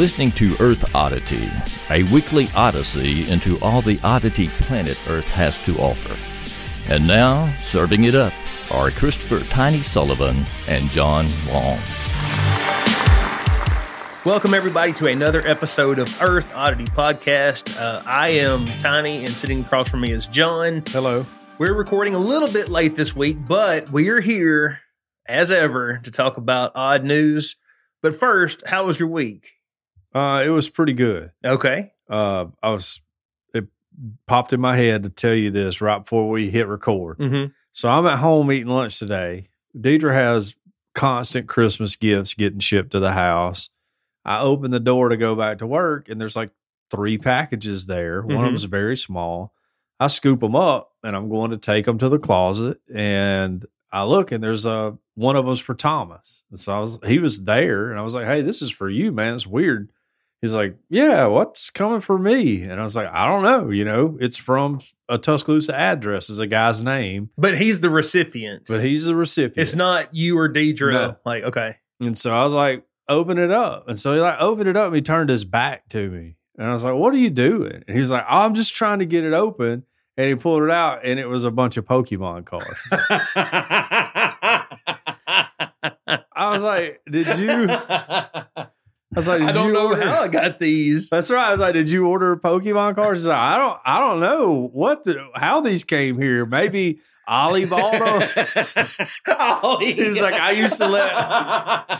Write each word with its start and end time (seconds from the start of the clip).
listening 0.00 0.32
to 0.32 0.56
Earth 0.60 0.94
Oddity, 0.94 1.46
a 1.90 2.10
weekly 2.10 2.48
odyssey 2.56 3.30
into 3.30 3.60
all 3.60 3.82
the 3.82 4.00
oddity 4.02 4.48
planet 4.48 4.98
Earth 5.10 5.30
has 5.32 5.62
to 5.64 5.76
offer. 5.76 6.16
And 6.90 7.06
now, 7.06 7.52
serving 7.58 8.04
it 8.04 8.14
up 8.14 8.32
are 8.72 8.90
Christopher 8.90 9.46
Tiny 9.50 9.80
Sullivan 9.82 10.42
and 10.70 10.88
John 10.88 11.26
Long. 11.52 11.78
Welcome, 14.24 14.54
everybody, 14.54 14.94
to 14.94 15.06
another 15.06 15.46
episode 15.46 15.98
of 15.98 16.22
Earth 16.22 16.50
Oddity 16.54 16.86
Podcast. 16.86 17.78
Uh, 17.78 18.02
I 18.06 18.30
am 18.30 18.64
Tiny, 18.78 19.18
and 19.18 19.28
sitting 19.28 19.60
across 19.60 19.90
from 19.90 20.00
me 20.00 20.12
is 20.12 20.24
John. 20.24 20.82
Hello. 20.88 21.26
We're 21.58 21.74
recording 21.74 22.14
a 22.14 22.18
little 22.18 22.50
bit 22.50 22.70
late 22.70 22.96
this 22.96 23.14
week, 23.14 23.36
but 23.46 23.90
we 23.90 24.08
are 24.08 24.20
here, 24.20 24.80
as 25.26 25.50
ever, 25.50 25.98
to 25.98 26.10
talk 26.10 26.38
about 26.38 26.72
odd 26.74 27.04
news. 27.04 27.56
But 28.00 28.14
first, 28.14 28.66
how 28.66 28.86
was 28.86 28.98
your 28.98 29.10
week? 29.10 29.59
Uh, 30.14 30.42
it 30.44 30.50
was 30.50 30.68
pretty 30.68 30.92
good. 30.92 31.30
Okay. 31.44 31.92
Uh, 32.08 32.46
I 32.62 32.70
was, 32.70 33.00
it 33.54 33.66
popped 34.26 34.52
in 34.52 34.60
my 34.60 34.76
head 34.76 35.04
to 35.04 35.08
tell 35.10 35.34
you 35.34 35.50
this 35.50 35.80
right 35.80 35.98
before 36.00 36.28
we 36.28 36.50
hit 36.50 36.66
record. 36.66 37.18
Mm-hmm. 37.18 37.52
So 37.72 37.88
I'm 37.88 38.06
at 38.06 38.18
home 38.18 38.50
eating 38.50 38.66
lunch 38.68 38.98
today. 38.98 39.48
Deidre 39.78 40.12
has 40.12 40.56
constant 40.94 41.46
Christmas 41.48 41.94
gifts 41.96 42.34
getting 42.34 42.58
shipped 42.58 42.90
to 42.92 43.00
the 43.00 43.12
house. 43.12 43.68
I 44.24 44.40
open 44.40 44.70
the 44.72 44.80
door 44.80 45.08
to 45.10 45.16
go 45.16 45.34
back 45.36 45.58
to 45.58 45.66
work, 45.66 46.08
and 46.08 46.20
there's 46.20 46.34
like 46.36 46.50
three 46.90 47.16
packages 47.16 47.86
there. 47.86 48.22
One 48.22 48.34
of 48.36 48.40
Mhm. 48.42 48.44
them's 48.46 48.64
very 48.64 48.96
small. 48.96 49.54
I 50.00 50.08
scoop 50.08 50.40
them 50.40 50.56
up, 50.56 50.92
and 51.04 51.14
I'm 51.14 51.28
going 51.28 51.52
to 51.52 51.56
take 51.56 51.84
them 51.84 51.98
to 51.98 52.08
the 52.08 52.18
closet. 52.18 52.80
And 52.92 53.64
I 53.92 54.02
look, 54.04 54.32
and 54.32 54.42
there's 54.42 54.66
a 54.66 54.98
one 55.14 55.36
of 55.36 55.46
them's 55.46 55.60
for 55.60 55.74
Thomas. 55.74 56.42
And 56.50 56.58
so 56.58 56.72
I 56.72 56.80
was, 56.80 56.98
he 57.06 57.18
was 57.20 57.44
there, 57.44 57.90
and 57.90 57.98
I 57.98 58.02
was 58.02 58.14
like, 58.14 58.26
"Hey, 58.26 58.42
this 58.42 58.60
is 58.62 58.70
for 58.70 58.90
you, 58.90 59.12
man. 59.12 59.34
It's 59.34 59.46
weird." 59.46 59.90
He's 60.42 60.54
like, 60.54 60.76
"Yeah, 60.88 61.26
what's 61.26 61.68
coming 61.70 62.00
for 62.00 62.18
me?" 62.18 62.62
And 62.62 62.80
I 62.80 62.82
was 62.82 62.96
like, 62.96 63.08
"I 63.12 63.26
don't 63.26 63.42
know. 63.42 63.70
You 63.70 63.84
know, 63.84 64.16
it's 64.20 64.36
from 64.38 64.80
a 65.08 65.18
Tuscaloosa 65.18 65.76
address 65.78 66.30
is 66.30 66.38
a 66.38 66.46
guy's 66.46 66.80
name, 66.82 67.30
But 67.36 67.58
he's 67.58 67.80
the 67.80 67.90
recipient. 67.90 68.64
but 68.68 68.82
he's 68.82 69.04
the 69.04 69.14
recipient. 69.14 69.58
it's 69.58 69.74
not 69.74 70.14
you 70.14 70.38
or 70.38 70.48
Deidre. 70.48 70.92
No. 70.92 71.16
Like, 71.26 71.42
okay. 71.44 71.76
And 72.00 72.18
so 72.18 72.34
I 72.34 72.44
was 72.44 72.54
like, 72.54 72.84
open 73.08 73.36
it 73.38 73.50
up. 73.50 73.88
And 73.88 74.00
so 74.00 74.14
he 74.14 74.20
like 74.20 74.36
opened 74.40 74.68
it 74.68 74.76
up 74.76 74.86
and 74.86 74.94
he 74.96 75.02
turned 75.02 75.28
his 75.28 75.44
back 75.44 75.88
to 75.90 76.08
me. 76.08 76.36
And 76.56 76.66
I 76.68 76.72
was 76.72 76.84
like, 76.84 76.94
what 76.94 77.12
are 77.12 77.18
you 77.18 77.28
doing? 77.30 77.82
And 77.88 77.96
he's 77.98 78.10
like, 78.10 78.24
oh, 78.30 78.38
I'm 78.42 78.54
just 78.54 78.72
trying 78.74 79.00
to 79.00 79.06
get 79.06 79.24
it 79.24 79.32
open. 79.32 79.82
And 80.16 80.28
he 80.28 80.34
pulled 80.36 80.62
it 80.62 80.70
out 80.70 81.04
and 81.04 81.18
it 81.18 81.26
was 81.26 81.44
a 81.44 81.50
bunch 81.50 81.76
of 81.76 81.84
Pokemon 81.86 82.44
cards. 82.46 82.66
I 86.32 86.52
was 86.52 86.62
like, 86.62 87.00
did 87.10 87.26
you? 87.38 87.66
I 89.14 89.18
was 89.18 89.26
like, 89.26 89.40
did 89.40 89.48
I 89.48 89.52
don't 89.52 89.66
you 89.68 89.72
know 89.72 89.88
order? 89.88 90.06
how 90.06 90.22
I 90.22 90.28
got 90.28 90.60
these. 90.60 91.10
That's 91.10 91.30
right. 91.30 91.48
I 91.48 91.50
was 91.50 91.58
like, 91.60 91.74
did 91.74 91.90
you 91.90 92.06
order 92.06 92.36
Pokemon 92.36 92.94
cards? 92.94 93.26
Like, 93.26 93.36
I 93.36 93.56
don't, 93.56 93.78
I 93.84 93.98
don't 93.98 94.20
know 94.20 94.68
what 94.72 95.02
the, 95.02 95.28
how 95.34 95.60
these 95.60 95.82
came 95.82 96.16
here. 96.16 96.46
Maybe 96.46 97.00
Ollie 97.26 97.64
bought 97.64 97.92
them. 97.92 98.46
Ollie. 99.38 99.92
He 99.92 100.08
was 100.08 100.20
like, 100.20 100.34
I 100.34 100.52
used 100.52 100.76
to 100.78 100.86
let- 100.86 101.12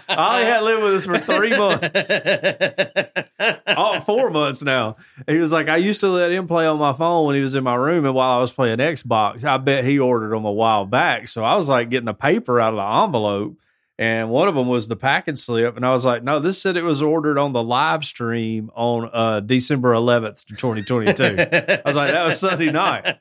Ollie 0.09 0.45
had 0.45 0.63
lived 0.63 0.83
with 0.85 0.95
us 0.95 1.07
for 1.07 1.19
three 1.19 1.51
months. 1.57 2.11
oh, 3.67 4.01
four 4.01 4.31
months 4.31 4.63
now. 4.63 4.97
He 5.29 5.39
was 5.39 5.51
like, 5.53 5.69
I 5.69 5.79
used 5.79 6.01
to 6.01 6.09
let 6.09 6.31
him 6.31 6.47
play 6.47 6.67
on 6.67 6.79
my 6.79 6.93
phone 6.93 7.27
when 7.27 7.35
he 7.35 7.43
was 7.43 7.57
in 7.57 7.65
my 7.65 7.75
room, 7.75 8.05
and 8.05 8.15
while 8.15 8.39
I 8.39 8.41
was 8.41 8.53
playing 8.53 8.79
Xbox, 8.79 9.45
I 9.45 9.57
bet 9.57 9.85
he 9.85 9.99
ordered 9.99 10.31
them 10.31 10.45
a 10.45 10.53
while 10.53 10.85
back. 10.87 11.27
So 11.29 11.45
I 11.45 11.57
was 11.57 11.69
like 11.69 11.91
getting 11.91 12.07
the 12.07 12.15
paper 12.15 12.61
out 12.61 12.73
of 12.73 12.77
the 12.77 13.05
envelope, 13.05 13.57
and 14.01 14.31
one 14.31 14.49
of 14.49 14.55
them 14.55 14.67
was 14.67 14.89
the 14.89 14.97
package 14.97 15.39
slip, 15.39 15.77
and 15.77 15.85
I 15.85 15.91
was 15.91 16.07
like, 16.07 16.25
No, 16.25 16.41
this 16.41 16.61
said 16.61 16.77
it 16.77 16.85
was 16.85 17.03
ordered 17.03 17.37
on 17.37 17.53
the 17.53 17.63
live 17.63 18.03
stream 18.03 18.71
on 18.75 19.11
uh, 19.13 19.41
December 19.41 19.93
11th, 19.93 20.47
2022. 20.47 21.23
I 21.23 21.83
was 21.85 21.97
like, 21.97 22.11
That 22.11 22.25
was 22.25 22.41
Sunday 22.41 22.71
night. 22.73 23.19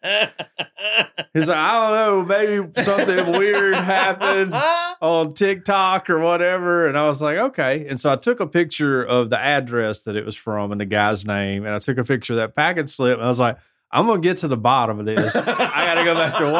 He's 1.33 1.49
like, 1.49 1.57
I 1.57 1.71
don't 1.73 2.29
know, 2.29 2.37
maybe 2.37 2.81
something 2.81 3.37
weird 3.37 3.75
happened 3.75 4.53
on 5.01 5.33
TikTok 5.33 6.09
or 6.09 6.19
whatever. 6.19 6.87
And 6.87 6.97
I 6.97 7.03
was 7.03 7.21
like, 7.21 7.37
okay. 7.37 7.85
And 7.87 7.99
so 7.99 8.11
I 8.11 8.15
took 8.15 8.39
a 8.39 8.47
picture 8.47 9.03
of 9.03 9.29
the 9.29 9.39
address 9.39 10.03
that 10.03 10.15
it 10.15 10.25
was 10.25 10.35
from 10.35 10.71
and 10.71 10.81
the 10.81 10.85
guy's 10.85 11.25
name. 11.25 11.65
And 11.65 11.75
I 11.75 11.79
took 11.79 11.97
a 11.97 12.03
picture 12.03 12.33
of 12.33 12.39
that 12.39 12.55
package 12.55 12.89
slip. 12.89 13.17
And 13.17 13.25
I 13.25 13.29
was 13.29 13.39
like, 13.39 13.57
I'm 13.91 14.05
going 14.07 14.21
to 14.21 14.27
get 14.27 14.37
to 14.37 14.47
the 14.47 14.57
bottom 14.57 14.99
of 14.99 15.05
this. 15.05 15.35
I 15.35 15.43
got 15.45 15.95
to 15.95 16.03
go 16.03 16.15
back 16.15 16.37
to 16.37 16.51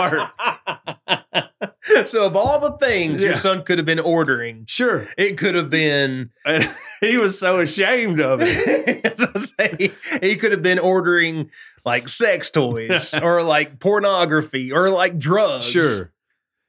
work. 1.36 1.46
so, 2.06 2.26
of 2.26 2.36
all 2.36 2.60
the 2.60 2.78
things 2.78 3.22
your 3.22 3.36
son 3.36 3.64
could 3.64 3.78
have 3.78 3.86
been 3.86 4.00
ordering, 4.00 4.66
Sure. 4.68 5.08
it 5.18 5.38
could 5.38 5.56
have 5.56 5.70
been. 5.70 6.32
And 6.46 6.70
he 7.02 7.18
was 7.18 7.40
so 7.40 7.60
ashamed 7.60 8.20
of 8.20 8.40
it. 8.42 9.40
say, 9.40 9.92
he 10.22 10.36
could 10.36 10.52
have 10.52 10.62
been 10.64 10.80
ordering 10.80 11.50
like 11.86 12.10
sex 12.10 12.50
toys 12.50 13.14
or 13.14 13.44
like 13.44 13.80
pornography 13.80 14.72
or 14.72 14.90
like 14.90 15.18
drugs. 15.18 15.70
Sure. 15.70 16.12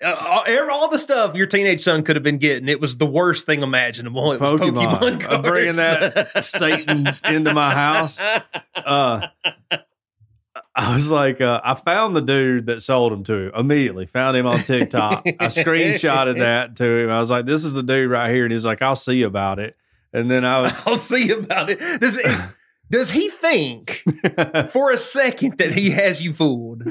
Uh, 0.03 0.15
all, 0.25 0.71
all 0.71 0.89
the 0.89 0.99
stuff 0.99 1.35
your 1.37 1.47
teenage 1.47 1.83
son 1.83 2.03
could 2.03 2.17
have 2.17 2.23
been 2.23 2.39
getting, 2.39 2.69
it 2.69 2.81
was 2.81 2.97
the 2.97 3.05
worst 3.05 3.45
thing 3.45 3.63
imaginable. 3.63 4.33
It 4.33 4.41
was 4.41 4.59
Pokemon. 4.59 4.99
Pokemon, 4.99 5.31
I'm 5.31 5.43
bringing 5.43 5.75
that 5.75 6.43
Satan 6.43 7.07
into 7.25 7.53
my 7.53 7.75
house. 7.75 8.19
Uh, 8.75 9.27
I 10.75 10.95
was 10.95 11.11
like, 11.11 11.41
uh, 11.41 11.61
I 11.65 11.75
found 11.75 12.15
the 12.15 12.21
dude 12.21 12.67
that 12.67 12.83
sold 12.83 13.13
them 13.13 13.25
to 13.25 13.35
him 13.35 13.53
immediately. 13.57 14.07
Found 14.07 14.37
him 14.37 14.47
on 14.47 14.63
TikTok. 14.63 15.23
I 15.27 15.31
screenshotted 15.47 16.39
that 16.39 16.77
to 16.77 16.85
him. 16.85 17.11
I 17.11 17.21
was 17.21 17.31
like, 17.31 17.47
"This 17.47 17.65
is 17.65 17.73
the 17.73 17.83
dude 17.83 18.11
right 18.11 18.33
here," 18.33 18.45
and 18.45 18.53
he's 18.53 18.65
like, 18.65 18.81
"I'll 18.81 18.97
see 18.97 19.23
about 19.23 19.59
it." 19.59 19.77
And 20.13 20.31
then 20.31 20.45
I 20.45 20.61
was, 20.61 20.73
I'll 20.87 20.97
see 20.97 21.31
about 21.31 21.71
it. 21.71 21.81
Does 22.01 22.17
is, 22.17 22.45
does 22.91 23.11
he 23.11 23.29
think 23.29 24.03
for 24.71 24.93
a 24.93 24.99
second 24.99 25.59
that 25.59 25.73
he 25.73 25.91
has 25.91 26.23
you 26.23 26.33
fooled? 26.33 26.85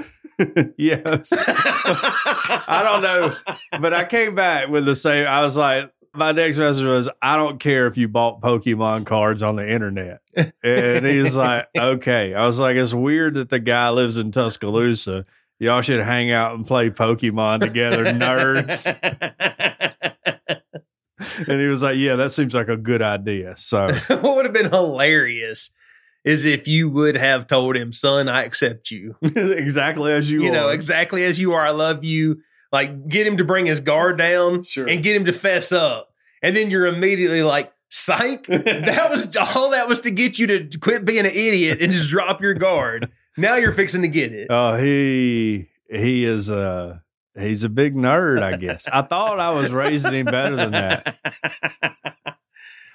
yes, 0.77 1.31
I 1.33 2.81
don't 2.83 3.01
know, 3.01 3.33
but 3.81 3.93
I 3.93 4.05
came 4.05 4.35
back 4.35 4.69
with 4.69 4.85
the 4.85 4.95
same. 4.95 5.27
I 5.27 5.41
was 5.41 5.57
like, 5.57 5.91
my 6.19 6.31
next 6.31 6.57
message 6.59 6.85
was, 6.85 7.09
"I 7.21 7.35
don't 7.37 7.59
care 7.59 7.87
if 7.87 7.97
you 7.97 8.07
bought 8.07 8.41
Pokemon 8.41 9.05
cards 9.05 9.41
on 9.41 9.55
the 9.55 9.67
internet," 9.67 10.21
and 10.63 11.05
he's 11.05 11.35
like, 11.35 11.67
"Okay." 11.77 12.33
I 12.35 12.45
was 12.45 12.59
like, 12.59 12.75
"It's 12.75 12.93
weird 12.93 13.33
that 13.35 13.49
the 13.49 13.59
guy 13.59 13.89
lives 13.89 14.17
in 14.17 14.31
Tuscaloosa." 14.31 15.25
Y'all 15.61 15.81
should 15.81 15.99
hang 15.99 16.31
out 16.31 16.55
and 16.55 16.65
play 16.65 16.89
Pokemon 16.89 17.59
together, 17.59 18.05
nerds. 18.05 18.85
And 21.47 21.59
he 21.59 21.67
was 21.67 21.81
like, 21.83 21.97
Yeah, 21.97 22.15
that 22.15 22.31
seems 22.31 22.53
like 22.53 22.69
a 22.69 22.77
good 22.77 23.01
idea. 23.01 23.55
So 23.57 23.87
what 24.07 24.35
would 24.37 24.45
have 24.45 24.53
been 24.53 24.71
hilarious 24.71 25.71
is 26.23 26.45
if 26.45 26.67
you 26.67 26.89
would 26.89 27.15
have 27.15 27.47
told 27.47 27.75
him, 27.75 27.91
son, 27.91 28.27
I 28.29 28.43
accept 28.43 28.91
you. 28.91 29.15
exactly 29.21 30.11
as 30.13 30.31
you, 30.31 30.41
are. 30.41 30.43
You, 30.45 30.51
know, 30.51 30.69
exactly 30.69 31.23
as 31.23 31.39
you 31.39 31.53
are. 31.53 31.65
I 31.65 31.71
love 31.71 32.03
you. 32.03 32.41
Like, 32.71 33.07
get 33.07 33.25
him 33.25 33.37
to 33.37 33.43
bring 33.43 33.65
his 33.65 33.79
guard 33.79 34.17
down 34.17 34.63
Sure. 34.63 34.87
and 34.87 35.01
get 35.01 35.15
him 35.15 35.25
to 35.25 35.33
fess 35.33 35.71
up. 35.71 36.08
And 36.41 36.55
then 36.55 36.69
you're 36.69 36.87
immediately 36.87 37.43
like, 37.43 37.71
psych. 37.89 38.45
that 38.47 39.07
was 39.09 39.35
all 39.35 39.71
that 39.71 39.87
was 39.87 40.01
to 40.01 40.11
get 40.11 40.37
you 40.39 40.47
to 40.47 40.77
quit 40.79 41.05
being 41.05 41.19
an 41.19 41.25
idiot 41.27 41.81
and 41.81 41.91
just 41.91 42.09
drop 42.09 42.41
your 42.41 42.53
guard. 42.53 43.11
Now 43.37 43.55
you're 43.55 43.73
fixing 43.73 44.01
to 44.03 44.07
get 44.07 44.31
it. 44.31 44.47
Oh, 44.49 44.75
he 44.75 45.69
he 45.89 46.25
is 46.25 46.49
a 46.49 47.03
he's 47.37 47.63
a 47.63 47.69
big 47.69 47.95
nerd, 47.95 48.41
I 48.43 48.57
guess. 48.57 48.87
I 48.91 49.01
thought 49.01 49.39
I 49.39 49.49
was 49.51 49.73
raising 49.73 50.13
him 50.13 50.25
better 50.25 50.55
than 50.55 50.71
that. 50.71 51.15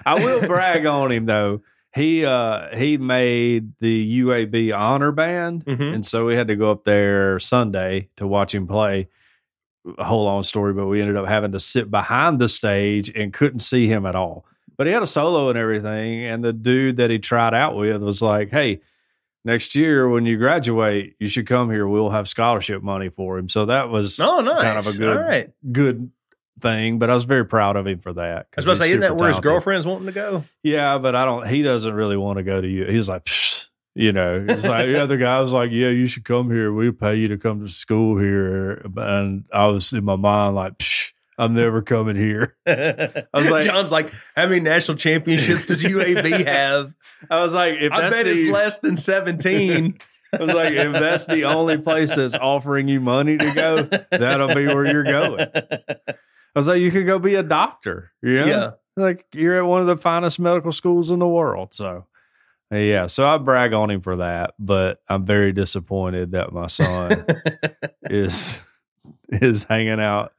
I 0.07 0.15
will 0.15 0.47
brag 0.47 0.87
on 0.87 1.11
him 1.11 1.27
though. 1.27 1.63
He 1.95 2.25
uh 2.25 2.77
he 2.77 2.97
made 2.99 3.73
the 3.81 4.21
UAB 4.23 4.77
honor 4.77 5.13
band. 5.13 5.65
Mhm. 5.65 5.95
And 5.95 6.07
so 6.07 6.27
we 6.27 6.35
had 6.35 6.49
to 6.49 6.57
go 6.57 6.71
up 6.71 6.85
there 6.85 7.39
Sunday 7.41 8.11
to 8.17 8.27
watch 8.27 8.55
him 8.55 8.67
play. 8.67 9.09
A 9.99 10.05
whole 10.05 10.25
long 10.25 10.43
story, 10.43 10.73
but 10.73 10.87
we 10.87 11.01
ended 11.01 11.17
up 11.17 11.27
having 11.27 11.53
to 11.53 11.61
sit 11.61 11.91
behind 11.91 12.39
the 12.41 12.49
stage 12.49 13.11
and 13.11 13.33
couldn't 13.33 13.59
see 13.59 13.87
him 13.87 14.07
at 14.07 14.15
all. 14.15 14.47
But 14.77 14.87
he 14.87 14.93
had 14.93 15.03
a 15.03 15.07
solo 15.07 15.51
and 15.51 15.59
everything. 15.59 16.25
And 16.25 16.43
the 16.43 16.53
dude 16.55 16.97
that 16.97 17.11
he 17.11 17.19
tried 17.19 17.53
out 17.55 17.77
with 17.77 18.03
was 18.03 18.23
like, 18.23 18.51
Hey, 18.51 18.81
next 19.45 19.75
year 19.75 20.09
when 20.09 20.25
you 20.27 20.37
graduate, 20.39 21.17
you 21.21 21.29
should 21.29 21.47
come 21.47 21.71
here. 21.71 21.87
We'll 21.87 22.11
have 22.11 22.29
scholarship 22.29 22.83
money 22.83 23.11
for 23.11 23.37
him. 23.39 23.49
So 23.51 23.67
that 23.67 23.91
was 23.91 24.19
Oh, 24.21 24.41
nice. 24.41 24.63
kind 24.63 24.79
of 24.79 24.87
a 24.87 24.97
good 24.97 25.17
All 25.17 25.23
right. 25.23 25.51
good 25.71 26.11
thing. 26.61 26.99
But 26.99 27.11
I 27.11 27.15
was 27.15 27.25
very 27.25 27.45
proud 27.45 27.77
of 27.77 27.87
him 27.87 27.99
for 28.01 28.15
that. 28.15 28.47
I 28.53 28.57
was 28.57 28.65
about 28.65 28.77
to 28.77 28.81
say, 28.83 28.87
isn't 28.89 29.01
that 29.01 29.17
where 29.19 29.29
his 29.29 29.41
girlfriend's 29.41 29.87
wanting 29.87 30.07
to 30.07 30.13
go? 30.13 30.45
Yeah, 30.63 30.97
but 30.99 31.15
I 31.15 31.25
don't. 31.27 31.47
He 31.47 31.61
doesn't 31.63 31.93
really 31.93 32.17
want 32.17 32.39
to 32.39 32.43
go 32.43 32.61
to 32.61 32.67
you. 32.67 32.87
He's 32.87 33.09
like, 33.09 33.25
Psh, 33.27 33.69
you 33.95 34.13
know, 34.13 34.45
it's 34.49 34.65
like 34.65 34.87
yeah, 34.87 34.93
the 34.93 35.03
other 35.03 35.17
guy 35.17 35.41
was 35.41 35.53
like, 35.53 35.71
yeah, 35.71 35.89
you 35.89 36.07
should 36.07 36.25
come 36.25 36.51
here. 36.51 36.73
We'll 36.73 36.93
pay 36.93 37.15
you 37.17 37.29
to 37.29 37.39
come 37.39 37.61
to 37.65 37.69
school 37.69 38.19
here. 38.19 38.83
And 38.97 39.45
I 39.53 39.67
was 39.69 39.93
in 39.93 40.05
my 40.05 40.17
mind 40.17 40.57
like, 40.57 40.79
Psh, 40.79 41.13
I'm 41.39 41.55
never 41.55 41.81
coming 41.83 42.17
here. 42.17 42.57
I 42.67 43.25
was 43.33 43.51
like- 43.51 43.65
John's 43.65 43.91
like, 43.93 44.11
how 44.37 44.47
many 44.47 44.61
national 44.61 44.97
championships 44.97 45.67
does 45.67 45.83
UAB 45.83 46.45
have? 46.47 46.95
I 47.31 47.41
was 47.41 47.55
like, 47.55 47.77
if 47.81 47.93
I 47.93 48.11
bet 48.11 48.25
the, 48.25 48.33
it's 48.33 48.51
less 48.53 48.79
than 48.79 48.97
17. 48.97 49.99
I 50.33 50.37
was 50.45 50.53
like, 50.55 50.73
if 50.73 50.93
that's 50.93 51.27
the 51.27 51.45
only 51.45 51.79
place 51.79 52.17
that's 52.17 52.35
offering 52.35 52.89
you 52.89 53.01
money 53.01 53.39
to 53.39 53.53
go, 53.55 53.83
that'll 54.11 54.55
be 54.55 54.67
where 54.67 54.85
you're 54.85 55.05
going. 55.05 55.47
I 55.55 56.59
was 56.59 56.67
like, 56.67 56.81
you 56.81 56.91
could 56.91 57.07
go 57.07 57.21
be 57.21 57.37
a 57.37 57.43
doctor. 57.45 58.11
Yeah. 58.21 58.47
Yeah. 58.47 58.71
Like 58.97 59.27
you're 59.33 59.57
at 59.59 59.65
one 59.67 59.81
of 59.81 59.87
the 59.87 59.97
finest 59.97 60.41
medical 60.41 60.73
schools 60.73 61.13
in 61.13 61.21
the 61.21 61.29
world. 61.29 61.73
So 61.75 62.07
yeah, 62.77 63.07
so 63.07 63.27
I 63.27 63.37
brag 63.39 63.73
on 63.73 63.91
him 63.91 64.01
for 64.01 64.17
that, 64.17 64.55
but 64.59 65.01
I'm 65.09 65.25
very 65.27 65.53
disappointed 65.53 66.33
that 66.33 66.53
my 66.53 66.67
son 66.67 67.25
is 68.05 68.63
is 69.31 69.65
hanging 69.65 70.01
out 70.01 70.33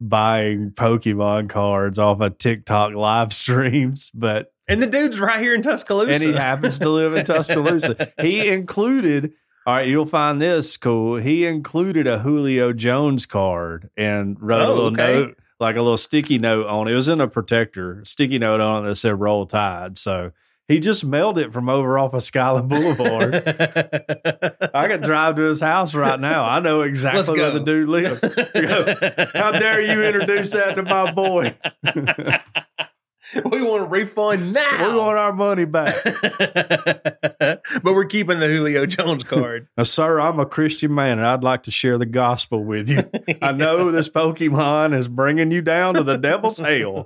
buying 0.00 0.70
Pokemon 0.72 1.48
cards 1.48 1.98
off 1.98 2.20
of 2.20 2.38
TikTok 2.38 2.94
live 2.94 3.32
streams, 3.32 4.10
but 4.10 4.52
and 4.68 4.82
the 4.82 4.86
dude's 4.86 5.18
right 5.20 5.40
here 5.40 5.54
in 5.54 5.62
Tuscaloosa. 5.62 6.12
and 6.12 6.22
he 6.22 6.32
happens 6.32 6.78
to 6.80 6.88
live 6.88 7.14
in 7.14 7.24
Tuscaloosa. 7.24 8.12
He 8.20 8.48
included, 8.48 9.32
all 9.66 9.76
right, 9.76 9.86
you'll 9.88 10.06
find 10.06 10.42
this 10.42 10.76
cool. 10.76 11.16
He 11.16 11.46
included 11.46 12.06
a 12.06 12.18
Julio 12.18 12.72
Jones 12.72 13.26
card 13.26 13.90
and 13.96 14.36
wrote 14.40 14.60
a 14.62 14.64
Oh, 14.66 14.74
little 14.74 14.86
okay. 14.88 15.14
note, 15.14 15.38
like 15.60 15.76
a 15.76 15.82
little 15.82 15.96
sticky 15.96 16.38
note 16.38 16.66
on 16.66 16.88
it. 16.88 16.92
It 16.92 16.94
was 16.96 17.08
in 17.08 17.20
a 17.20 17.28
protector, 17.28 18.02
sticky 18.04 18.38
note 18.38 18.60
on 18.60 18.84
it 18.84 18.88
that 18.88 18.96
said 18.96 19.18
"Roll 19.20 19.46
Tide." 19.46 19.98
So 19.98 20.32
he 20.68 20.80
just 20.80 21.04
mailed 21.04 21.38
it 21.38 21.52
from 21.52 21.68
over 21.68 21.98
off 21.98 22.12
of 22.12 22.22
Skyline 22.22 22.66
Boulevard. 22.66 23.34
I 24.74 24.88
could 24.88 25.02
drive 25.02 25.36
to 25.36 25.42
his 25.42 25.60
house 25.60 25.94
right 25.94 26.18
now. 26.18 26.44
I 26.44 26.58
know 26.60 26.82
exactly 26.82 27.38
where 27.38 27.52
the 27.52 27.60
dude 27.60 27.88
lives. 27.88 28.20
How 29.34 29.52
dare 29.52 29.80
you 29.80 30.02
introduce 30.02 30.52
that 30.52 30.74
to 30.74 30.82
my 30.82 31.12
boy? 31.12 31.54
we 33.50 33.62
want 33.62 33.82
a 33.82 33.86
refund 33.86 34.52
now. 34.52 34.92
We 34.92 34.98
want 34.98 35.18
our 35.18 35.32
money 35.32 35.64
back. 35.64 35.96
but 36.04 37.62
we're 37.84 38.04
keeping 38.04 38.38
the 38.38 38.46
Julio 38.46 38.86
Jones 38.86 39.24
card. 39.24 39.68
Now, 39.76 39.84
sir, 39.84 40.20
I'm 40.20 40.40
a 40.40 40.46
Christian 40.46 40.94
man 40.94 41.18
and 41.18 41.26
I'd 41.26 41.44
like 41.44 41.64
to 41.64 41.70
share 41.70 41.98
the 41.98 42.06
gospel 42.06 42.64
with 42.64 42.88
you. 42.88 43.08
I 43.42 43.52
know 43.52 43.90
this 43.90 44.08
Pokemon 44.08 44.96
is 44.96 45.06
bringing 45.08 45.50
you 45.50 45.60
down 45.60 45.94
to 45.94 46.02
the 46.02 46.16
devil's 46.16 46.56
hell. 46.58 47.02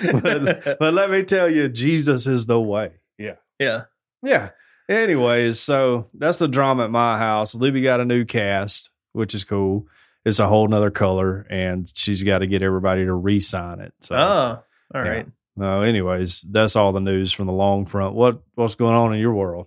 but, 0.00 0.78
but 0.78 0.94
let 0.94 1.10
me 1.10 1.22
tell 1.24 1.50
you, 1.50 1.68
Jesus 1.68 2.26
is 2.26 2.46
the 2.46 2.60
way. 2.60 2.92
Yeah. 3.18 3.34
yeah. 3.58 3.82
Yeah. 4.22 4.50
Anyways, 4.88 5.60
so 5.60 6.08
that's 6.14 6.38
the 6.38 6.48
drama 6.48 6.84
at 6.84 6.90
my 6.90 7.18
house. 7.18 7.54
Libby 7.54 7.82
got 7.82 8.00
a 8.00 8.06
new 8.06 8.24
cast, 8.24 8.90
which 9.12 9.34
is 9.34 9.44
cool. 9.44 9.86
It's 10.28 10.38
a 10.38 10.46
whole 10.46 10.68
nother 10.68 10.90
color, 10.90 11.46
and 11.50 11.90
she's 11.94 12.22
got 12.22 12.38
to 12.38 12.46
get 12.46 12.62
everybody 12.62 13.04
to 13.04 13.12
re 13.14 13.40
sign 13.40 13.80
it. 13.80 13.92
So, 14.00 14.14
Oh, 14.16 14.62
all 14.94 15.04
Yeah. 15.04 15.10
right. 15.10 15.26
no, 15.56 15.80
anyways, 15.82 16.42
that's 16.42 16.76
all 16.76 16.92
the 16.92 17.00
news 17.00 17.32
from 17.32 17.46
the 17.46 17.52
long 17.52 17.86
front. 17.86 18.14
What 18.14 18.40
What's 18.54 18.74
going 18.74 18.94
on 18.94 19.14
in 19.14 19.20
your 19.20 19.32
world? 19.34 19.66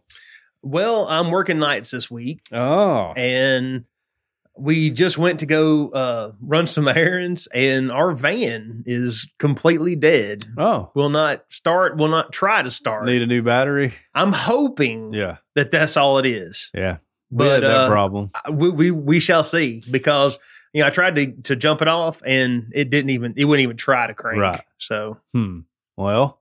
Well, 0.61 1.07
I'm 1.07 1.31
working 1.31 1.57
nights 1.59 1.89
this 1.91 2.11
week, 2.11 2.41
Oh, 2.51 3.13
and 3.17 3.85
we 4.55 4.91
just 4.91 5.17
went 5.17 5.39
to 5.39 5.45
go 5.47 5.89
uh, 5.89 6.33
run 6.41 6.67
some 6.67 6.87
errands, 6.87 7.47
and 7.53 7.91
our 7.91 8.11
van 8.11 8.83
is 8.85 9.27
completely 9.39 9.95
dead. 9.95 10.45
oh, 10.57 10.91
Will 10.93 11.09
not 11.09 11.45
start. 11.49 11.97
Will 11.97 12.09
not 12.09 12.31
try 12.31 12.61
to 12.61 12.69
start. 12.69 13.05
need 13.05 13.21
a 13.23 13.27
new 13.27 13.41
battery. 13.41 13.93
I'm 14.13 14.33
hoping 14.33 15.13
Yeah, 15.13 15.37
that 15.55 15.71
that's 15.71 15.97
all 15.97 16.19
it 16.19 16.25
is. 16.27 16.69
yeah. 16.75 16.97
We 17.31 17.37
But 17.45 17.53
had 17.53 17.63
that 17.63 17.71
uh, 17.71 17.87
problem. 17.89 18.29
we, 18.51 18.69
we 18.69 18.91
we 18.91 19.19
shall 19.19 19.43
see 19.43 19.81
because 19.89 20.37
you 20.73 20.81
know 20.81 20.87
I 20.87 20.89
tried 20.89 21.15
to 21.15 21.31
to 21.43 21.55
jump 21.55 21.81
it 21.81 21.87
off 21.87 22.21
and 22.25 22.71
it 22.75 22.89
didn't 22.89 23.11
even 23.11 23.33
it 23.37 23.45
wouldn't 23.45 23.63
even 23.63 23.77
try 23.77 24.05
to 24.07 24.13
crank. 24.13 24.39
Right. 24.39 24.61
So 24.79 25.17
Hmm. 25.33 25.59
Well, 25.97 26.39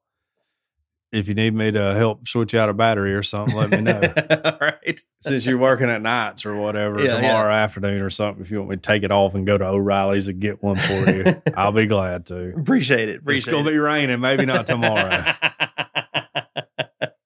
if 1.12 1.26
you 1.26 1.34
need 1.34 1.54
me 1.54 1.72
to 1.72 1.94
help 1.96 2.28
switch 2.28 2.52
you 2.54 2.60
out 2.60 2.68
a 2.68 2.72
battery 2.72 3.14
or 3.14 3.22
something, 3.24 3.56
let 3.56 3.70
me 3.70 3.80
know. 3.80 4.00
right. 4.60 5.00
Since 5.20 5.44
you're 5.44 5.58
working 5.58 5.90
at 5.90 6.00
nights 6.02 6.46
or 6.46 6.54
whatever 6.54 7.04
Yeah, 7.04 7.16
tomorrow 7.16 7.52
afternoon 7.52 8.00
or 8.00 8.10
something, 8.10 8.40
if 8.42 8.50
you 8.52 8.58
want 8.58 8.70
me 8.70 8.76
to 8.76 8.82
take 8.82 9.02
it 9.02 9.10
off 9.10 9.34
and 9.34 9.44
go 9.44 9.58
to 9.58 9.66
O'Reilly's 9.66 10.28
and 10.28 10.40
get 10.40 10.62
one 10.62 10.76
for 10.76 11.10
you, 11.10 11.42
I'll 11.56 11.72
be 11.72 11.86
glad 11.86 12.26
to. 12.26 12.54
Appreciate 12.56 13.08
it. 13.08 13.22
It's 13.26 13.44
gonna 13.44 13.68
it. 13.68 13.72
be 13.72 13.78
raining, 13.78 14.20
maybe 14.20 14.46
not 14.46 14.66
tomorrow. 14.66 15.24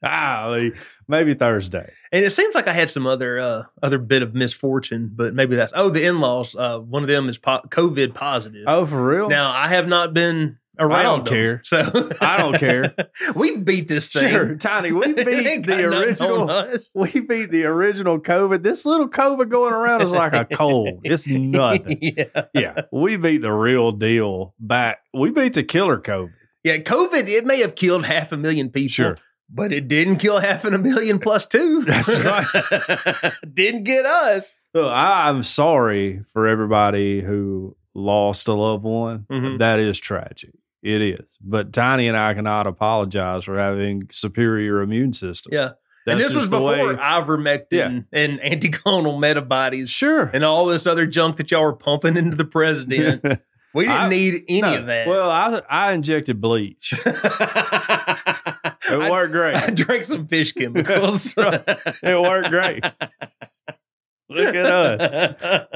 ah, 0.11 0.71
maybe 1.09 1.35
Thursday. 1.35 1.93
and 2.13 2.25
it 2.25 2.31
seems 2.31 2.55
like 2.55 2.69
I 2.69 2.73
had 2.73 2.91
some 2.91 3.07
other 3.07 3.39
uh 3.39 3.63
other 3.83 3.99
bit 3.99 4.23
of 4.23 4.35
misfortune, 4.35 5.11
but 5.15 5.35
maybe 5.35 5.57
that's 5.57 5.73
oh 5.75 5.91
the 5.91 6.05
in 6.05 6.21
laws. 6.21 6.55
Uh, 6.57 6.79
one 6.81 7.03
of 7.03 7.09
them 7.09 7.29
is 7.29 7.39
po- 7.39 7.63
COVID 7.69 8.15
positive. 8.15 8.65
Oh, 8.67 8.87
for 8.87 9.05
real? 9.07 9.29
Now 9.29 9.51
I 9.51 9.69
have 9.69 9.89
not 9.89 10.15
been 10.15 10.59
around. 10.79 11.05
don't 11.05 11.25
them, 11.25 11.35
care. 11.35 11.61
So 11.65 12.11
I 12.21 12.37
don't 12.37 12.59
care. 12.59 12.95
we 13.35 13.59
beat 13.59 13.89
this 13.89 14.13
thing. 14.13 14.31
Sure, 14.31 14.57
Tiny. 14.57 14.93
We 14.93 15.13
beat 15.15 15.67
the 15.67 15.85
original. 15.85 16.47
We 16.95 17.21
beat 17.21 17.51
the 17.51 17.65
original 17.65 18.21
COVID. 18.21 18.63
This 18.63 18.85
little 18.85 19.09
COVID 19.09 19.49
going 19.49 19.73
around 19.73 20.03
is 20.03 20.13
like 20.13 20.35
a 20.35 20.45
cold. 20.45 21.01
It's 21.05 21.27
nothing. 21.27 21.99
yeah. 22.01 22.45
Yeah, 22.53 22.83
we 22.93 23.17
beat 23.17 23.43
the 23.43 23.53
real 23.53 23.93
deal 23.93 24.55
back. 24.59 24.99
We 25.13 25.31
beat 25.31 25.55
the 25.55 25.65
killer 25.65 25.99
COVID. 25.99 26.33
Yeah, 26.63 26.79
COVID, 26.79 27.29
it 27.29 27.45
may 27.45 27.61
have 27.61 27.75
killed 27.75 28.07
half 28.07 28.33
a 28.33 28.39
million 28.39 28.71
people. 28.71 28.89
Sure. 28.89 29.19
But 29.51 29.73
it 29.73 29.89
didn't 29.89 30.17
kill 30.17 30.39
half 30.41 30.65
in 30.65 30.75
a 30.75 30.79
million 30.79 31.19
plus 31.19 31.47
two. 31.47 31.83
That's 31.87 32.15
right. 32.21 33.33
didn't 33.53 33.85
get 33.85 34.07
us. 34.07 34.59
Look, 34.73 34.91
I, 34.91 35.29
I'm 35.29 35.43
sorry 35.43 36.23
for 36.33 36.49
everybody 36.49 37.21
who 37.21 37.77
lost 37.95 38.49
a 38.49 38.53
loved 38.55 38.85
one. 38.85 39.27
Mhm. 39.31 39.59
That 39.59 39.79
is 39.79 39.99
tragic. 39.99 40.51
It 40.83 41.01
is. 41.01 41.27
But 41.41 41.73
Tiny 41.73 42.09
and 42.09 42.17
I 42.17 42.35
cannot 42.35 42.67
apologize 42.67 43.45
for 43.45 43.57
having 43.59 44.09
superior 44.11 44.81
immune 44.83 45.13
system. 45.13 45.53
Yeah. 45.55 45.71
That's 46.07 46.17
and 46.17 46.21
this 46.21 46.35
was 46.35 46.51
before 46.51 46.69
way- 46.89 46.95
ivermectin 46.97 47.67
Yeah. 47.71 48.01
and 48.13 48.39
anticlonal 48.41 49.19
metabodies 49.19 49.89
Sure. 49.89 50.25
and 50.35 50.45
all 50.45 50.67
this 50.67 50.87
other 50.87 51.07
junk 51.07 51.37
that 51.37 51.51
y'all 51.51 51.63
were 51.63 51.73
pumping 51.73 52.17
into 52.17 52.37
the 52.37 52.45
president. 52.45 53.25
We 53.75 53.87
didn't 53.87 54.01
I- 54.03 54.09
need 54.09 54.45
any 54.49 54.61
No. 54.61 54.77
of 54.79 54.87
that. 54.87 55.09
Well, 55.09 55.29
I 55.31 55.61
I 55.69 55.93
injected 55.95 56.41
bleach. 56.41 56.95
It 58.91 59.11
worked 59.11 59.33
great. 59.33 59.57
I 59.57 59.71
drank 59.71 60.05
some 60.05 60.27
fish 60.27 60.53
chemicals. 60.53 61.35
It 61.39 62.21
worked 62.21 62.51
great. 62.51 62.85
Look 64.29 64.55
at 64.55 64.67
us. 64.67 65.67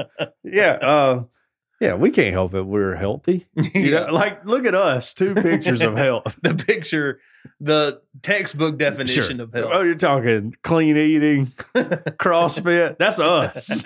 Yeah. 0.43 0.73
Uh, 0.73 1.25
yeah, 1.81 1.95
we 1.95 2.11
can't 2.11 2.33
help 2.33 2.55
it. 2.55 2.63
We're 2.63 2.97
healthy. 2.97 3.47
You 3.75 3.93
know, 3.93 4.07
like 4.13 4.45
look 4.45 4.67
at 4.67 4.75
us, 4.75 5.15
two 5.15 5.35
pictures 5.35 5.81
of 5.83 5.97
health. 5.97 6.39
the 6.43 6.55
picture, 6.55 7.21
the 7.61 8.01
textbook 8.23 8.79
definition 8.79 9.37
Sure. 9.37 9.43
of 9.45 9.53
health. 9.53 9.71
Oh, 9.73 9.83
you're 9.83 9.95
talking 9.95 10.57
clean 10.65 10.97
eating, 10.97 11.47
CrossFit. 11.47 12.99
That's 12.99 13.21
us. 13.21 13.85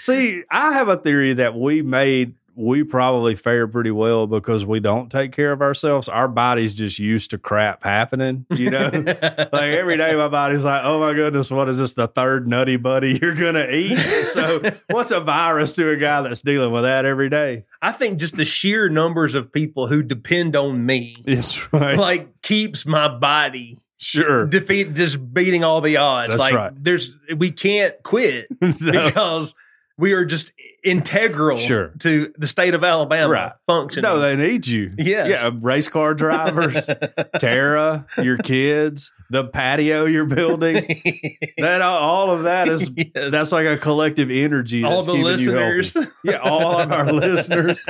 See, 0.00 0.42
I 0.50 0.72
have 0.72 0.88
a 0.88 0.96
theory 0.96 1.34
that 1.34 1.54
we 1.54 1.82
made 1.82 2.34
we 2.56 2.84
probably 2.84 3.34
fare 3.34 3.66
pretty 3.66 3.90
well 3.90 4.26
because 4.26 4.64
we 4.64 4.78
don't 4.80 5.10
take 5.10 5.32
care 5.32 5.50
of 5.52 5.60
ourselves. 5.60 6.08
Our 6.08 6.28
body's 6.28 6.74
just 6.74 6.98
used 6.98 7.30
to 7.30 7.38
crap 7.38 7.82
happening, 7.82 8.46
you 8.54 8.70
know? 8.70 8.90
like 8.94 9.52
every 9.52 9.96
day 9.96 10.14
my 10.14 10.28
body's 10.28 10.64
like, 10.64 10.82
oh 10.84 11.00
my 11.00 11.14
goodness, 11.14 11.50
what 11.50 11.68
is 11.68 11.78
this? 11.78 11.94
The 11.94 12.06
third 12.06 12.46
nutty 12.46 12.76
buddy 12.76 13.18
you're 13.22 13.34
gonna 13.34 13.66
eat. 13.70 13.96
So 14.28 14.62
what's 14.90 15.10
a 15.10 15.20
virus 15.20 15.72
to 15.74 15.90
a 15.90 15.96
guy 15.96 16.20
that's 16.22 16.42
dealing 16.42 16.70
with 16.72 16.84
that 16.84 17.04
every 17.04 17.28
day? 17.28 17.64
I 17.82 17.92
think 17.92 18.18
just 18.20 18.36
the 18.36 18.44
sheer 18.44 18.88
numbers 18.88 19.34
of 19.34 19.52
people 19.52 19.86
who 19.88 20.02
depend 20.02 20.54
on 20.56 20.86
me, 20.86 21.16
It's 21.26 21.72
right. 21.72 21.98
like, 21.98 22.40
keeps 22.42 22.86
my 22.86 23.08
body 23.08 23.80
sure. 23.98 24.46
defeat, 24.46 24.94
just 24.94 25.34
beating 25.34 25.64
all 25.64 25.80
the 25.80 25.96
odds. 25.96 26.28
That's 26.30 26.40
like, 26.40 26.54
right. 26.54 26.72
there's 26.76 27.18
we 27.36 27.50
can't 27.50 28.00
quit 28.02 28.46
No. 28.60 28.70
because 28.70 29.54
we 29.98 30.12
are 30.12 30.24
just 30.24 30.52
integral 30.84 31.56
Sure. 31.56 31.88
to 32.00 32.32
the 32.36 32.46
state 32.46 32.74
of 32.74 32.84
Alabama 32.84 33.28
Right. 33.32 33.52
functioning. 33.66 34.08
No, 34.10 34.18
they 34.20 34.36
need 34.36 34.66
you. 34.66 34.92
Yes. 34.98 35.28
Yeah, 35.28 35.50
race 35.60 35.88
car 35.88 36.14
drivers, 36.14 36.88
Tara, 37.38 38.06
your 38.18 38.36
kids, 38.38 39.12
the 39.30 39.44
patio 39.44 40.04
you're 40.04 40.26
building. 40.26 41.00
That 41.58 41.80
all, 41.82 42.30
of 42.30 42.44
that 42.44 42.68
is 42.68 42.92
Yes. 42.96 43.30
that's 43.32 43.52
like 43.52 43.66
a 43.66 43.78
collective 43.78 44.30
energy. 44.30 44.84
all 44.84 45.02
the 45.02 45.12
listeners. 45.14 45.96
Yeah, 46.24 46.36
all 46.38 46.78
of 46.80 46.90
our 46.92 47.10
listeners. 47.12 47.82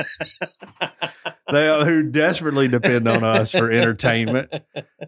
They 1.51 1.83
who 1.85 2.03
desperately 2.03 2.67
depend 2.67 3.07
on 3.07 3.23
us 3.23 3.51
for 3.51 3.71
entertainment. 3.71 4.53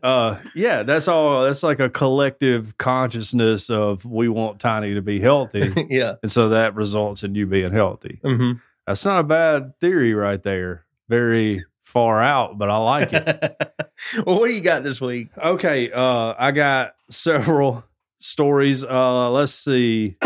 Uh 0.03 0.37
yeah, 0.55 0.83
that's 0.83 1.07
all 1.07 1.43
that's 1.43 1.63
like 1.63 1.79
a 1.79 1.89
collective 1.89 2.77
consciousness 2.77 3.69
of 3.69 4.05
we 4.05 4.29
want 4.29 4.59
Tiny 4.59 4.93
to 4.95 5.01
be 5.01 5.19
healthy. 5.19 5.73
yeah. 5.89 6.15
And 6.21 6.31
so 6.31 6.49
that 6.49 6.75
results 6.75 7.23
in 7.23 7.35
you 7.35 7.45
being 7.47 7.71
healthy. 7.77 8.19
hmm 8.23 8.53
That's 8.85 9.05
not 9.05 9.19
a 9.19 9.23
bad 9.23 9.79
theory 9.79 10.13
right 10.13 10.41
there. 10.41 10.85
Very 11.09 11.63
far 11.83 12.21
out, 12.21 12.57
but 12.57 12.69
I 12.69 12.77
like 12.77 13.13
it. 13.13 13.25
well, 14.25 14.39
what 14.39 14.47
do 14.47 14.53
you 14.53 14.61
got 14.61 14.83
this 14.83 14.99
week? 14.99 15.29
Okay, 15.37 15.89
uh 15.91 16.33
I 16.37 16.51
got 16.51 16.95
several 17.09 17.83
stories. 18.19 18.83
Uh 18.83 19.31
let's 19.31 19.53
see. 19.53 20.17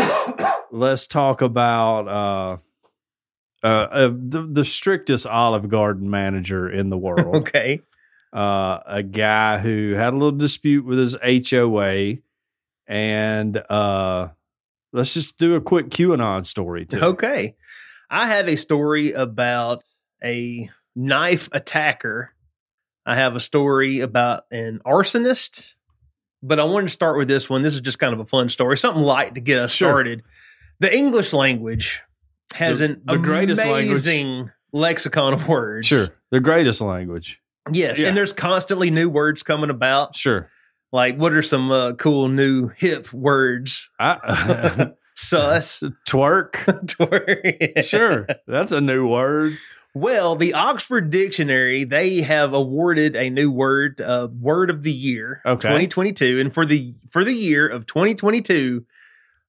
let's 0.72 1.06
talk 1.06 1.40
about 1.42 2.08
uh 2.08 2.56
uh, 3.64 3.66
uh 3.66 4.08
the, 4.12 4.42
the 4.50 4.64
strictest 4.64 5.26
Olive 5.26 5.68
Garden 5.68 6.10
manager 6.10 6.68
in 6.68 6.90
the 6.90 6.98
world. 7.06 7.36
Okay. 7.36 7.80
Uh 8.32 8.80
a 8.86 9.02
guy 9.02 9.58
who 9.58 9.92
had 9.92 10.14
a 10.14 10.16
little 10.16 10.36
dispute 10.38 10.84
with 10.84 10.98
his 10.98 11.16
HOA 11.22 12.14
and 12.88 13.56
uh 13.70 14.28
let's 14.92 15.14
just 15.14 15.38
do 15.38 15.54
a 15.54 15.60
quick 15.60 15.88
QAnon 15.90 16.46
story 16.46 16.86
too. 16.86 17.00
Okay. 17.00 17.54
I 18.10 18.28
have 18.28 18.48
a 18.48 18.56
story 18.56 19.12
about 19.12 19.82
a 20.22 20.68
knife 20.94 21.48
attacker. 21.52 22.30
I 23.06 23.14
have 23.16 23.34
a 23.34 23.40
story 23.40 24.00
about 24.00 24.44
an 24.50 24.80
arsonist, 24.86 25.74
but 26.42 26.60
I 26.60 26.64
wanted 26.64 26.86
to 26.88 26.92
start 26.92 27.16
with 27.18 27.28
this 27.28 27.48
one. 27.50 27.62
This 27.62 27.74
is 27.74 27.80
just 27.80 27.98
kind 27.98 28.12
of 28.14 28.20
a 28.20 28.26
fun 28.26 28.48
story, 28.48 28.76
something 28.78 29.02
light 29.02 29.34
to 29.34 29.40
get 29.40 29.58
us 29.58 29.72
Sure. 29.72 29.88
started. 29.88 30.22
The 30.80 30.94
English 30.94 31.32
language 31.32 32.00
has 32.54 32.78
The- 32.80 32.84
an 32.86 33.02
the 33.04 33.16
greatest 33.18 33.64
language. 33.64 33.88
amazing 33.90 34.50
lexicon 34.72 35.32
of 35.32 35.48
words. 35.48 35.86
Sure. 35.86 36.08
The 36.30 36.40
greatest 36.40 36.80
language. 36.80 37.40
Yes, 37.72 37.98
Yeah. 37.98 38.08
and 38.08 38.16
there's 38.16 38.32
constantly 38.32 38.90
new 38.90 39.08
words 39.08 39.42
coming 39.42 39.70
about. 39.70 40.16
Sure. 40.16 40.48
Like, 40.92 41.16
what 41.16 41.32
are 41.32 41.42
some 41.42 41.70
uh, 41.70 41.94
cool 41.94 42.28
new 42.28 42.68
hip 42.68 43.12
words? 43.12 43.90
I, 43.98 44.90
Sus. 45.14 45.82
twerk. 46.06 46.52
Twerk. 46.86 47.84
Sure. 47.84 48.26
That's 48.46 48.72
a 48.72 48.80
new 48.80 49.06
word. 49.08 49.56
Well, 49.94 50.36
the 50.36 50.54
Oxford 50.54 51.10
Dictionary 51.10 51.84
they 51.84 52.22
have 52.22 52.54
awarded 52.54 53.14
a 53.14 53.28
new 53.28 53.50
word, 53.50 54.00
uh, 54.00 54.28
word 54.40 54.70
of 54.70 54.82
the 54.84 54.92
year, 54.92 55.42
Okay. 55.44 55.68
2022, 55.68 56.40
and 56.40 56.52
for 56.52 56.64
the 56.64 56.94
for 57.10 57.24
the 57.24 57.34
year 57.34 57.68
of 57.68 57.84
2022, 57.84 58.86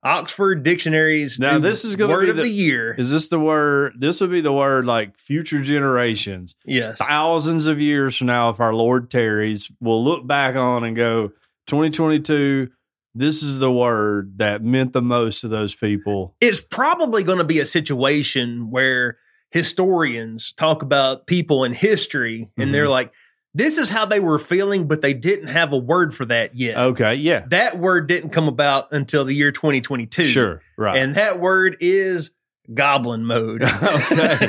Oxford 0.03 0.63
Dictionary's 0.63 1.39
Now, 1.39 1.59
this 1.59 1.85
is 1.85 1.95
gonna 1.95 2.11
word 2.13 2.23
be 2.25 2.29
of 2.31 2.35
the- 2.35 2.43
the 2.43 2.49
year. 2.49 2.93
Is 2.97 3.09
this 3.09 3.29
the 3.29 3.39
word? 3.39 3.93
This 3.97 4.19
would 4.21 4.31
be 4.31 4.41
the 4.41 4.51
word 4.51 4.85
like 4.85 5.17
future 5.17 5.59
generations, 5.59 6.55
Yes, 6.65 6.97
thousands 6.97 7.67
of 7.67 7.79
years 7.79 8.17
from 8.17 8.27
now, 8.27 8.49
if 8.49 8.59
our 8.59 8.73
Lord 8.73 9.09
tarries, 9.09 9.71
we'll 9.79 10.03
look 10.03 10.27
back 10.27 10.55
on 10.55 10.83
and 10.83 10.95
go, 10.95 11.31
2022, 11.67 12.69
this 13.15 13.41
is 13.43 13.59
the 13.59 13.71
word 13.71 14.37
that 14.39 14.63
meant 14.63 14.91
the 14.93 15.01
most 15.01 15.41
to 15.41 15.47
those 15.47 15.73
people. 15.75 16.35
it's 16.41 16.59
probably 16.61 17.23
going 17.23 17.37
to 17.37 17.43
be 17.43 17.59
a 17.59 17.65
situation 17.65 18.69
where 18.71 19.17
historians 19.51 20.51
talk 20.53 20.81
about 20.81 21.27
people 21.27 21.63
in 21.63 21.73
history, 21.73 22.49
and 22.57 22.65
Mm-hmm. 22.65 22.71
they're 22.73 22.89
like, 22.89 23.13
"This 23.53 23.77
is 23.77 23.89
how 23.89 24.05
they 24.05 24.19
were 24.19 24.39
feeling," 24.39 24.87
but 24.87 25.01
they 25.01 25.13
didn't 25.13 25.47
have 25.47 25.73
a 25.73 25.77
word 25.77 26.13
for 26.15 26.25
that 26.25 26.55
yet. 26.55 26.77
Okay. 26.77 27.15
Yeah. 27.15 27.43
That 27.47 27.77
word 27.77 28.07
didn't 28.07 28.29
come 28.31 28.47
about 28.47 28.91
until 28.91 29.25
the 29.25 29.33
year 29.33 29.51
2022. 29.51 30.25
Sure. 30.25 30.61
Right. 30.77 30.97
And 30.97 31.15
that 31.15 31.39
word 31.39 31.77
is 31.79 32.31
goblin 32.73 33.25
mode. 33.25 33.63
Okay. 33.73 34.47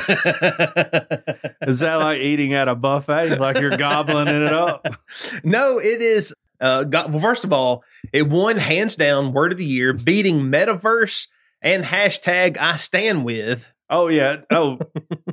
is 1.62 1.80
that 1.80 1.96
like 1.96 2.20
eating 2.20 2.54
at 2.54 2.68
a 2.68 2.74
buffet? 2.74 3.38
Like 3.38 3.58
you're 3.58 3.76
gobbling 3.76 4.28
it 4.28 4.52
up? 4.52 4.86
no, 5.44 5.78
it 5.78 6.00
is. 6.00 6.34
Uh, 6.60 6.84
go- 6.84 7.08
well, 7.08 7.20
first 7.20 7.44
of 7.44 7.52
all, 7.52 7.82
it 8.12 8.28
won 8.28 8.56
hands 8.56 8.94
down 8.94 9.32
word 9.32 9.52
of 9.52 9.58
the 9.58 9.64
year, 9.64 9.92
beating 9.92 10.42
metaverse 10.42 11.28
and 11.60 11.84
hashtag 11.84 12.56
I 12.58 12.76
stand 12.76 13.24
with. 13.24 13.72
Oh 13.90 14.08
yeah. 14.08 14.36
Oh, 14.50 14.78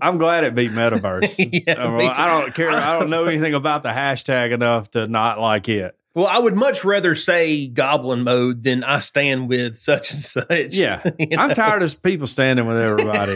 I'm 0.02 0.18
glad 0.18 0.44
it 0.44 0.56
beat 0.56 0.72
Metaverse. 0.72 1.64
Yeah, 1.68 1.74
Uh. 1.84 2.14
I 2.16 2.28
don't 2.42 2.54
care. 2.54 2.70
I 2.70 3.00
don't 3.00 3.10
know 3.10 3.26
anything 3.26 3.54
about 3.54 3.84
the 3.84 3.90
hashtag 3.90 4.52
enough 4.52 4.92
to 4.92 5.08
not 5.08 5.40
like 5.40 5.70
it. 5.70 5.96
Well, 6.14 6.28
I 6.28 6.40
would 6.40 6.56
much 6.58 6.84
rather 6.84 7.16
say 7.16 7.68
goblin 7.68 8.24
mode 8.26 8.64
than 8.64 8.84
I 8.84 9.00
stand 9.00 9.48
with 9.48 9.78
such 9.78 10.12
and 10.12 10.20
such. 10.20 10.76
Yeah. 10.76 11.02
You 11.20 11.38
I'm 11.38 11.54
tired 11.56 11.84
of 11.84 12.04
people 12.04 12.28
standing 12.28 12.66
with 12.68 12.78
everybody. 12.84 13.36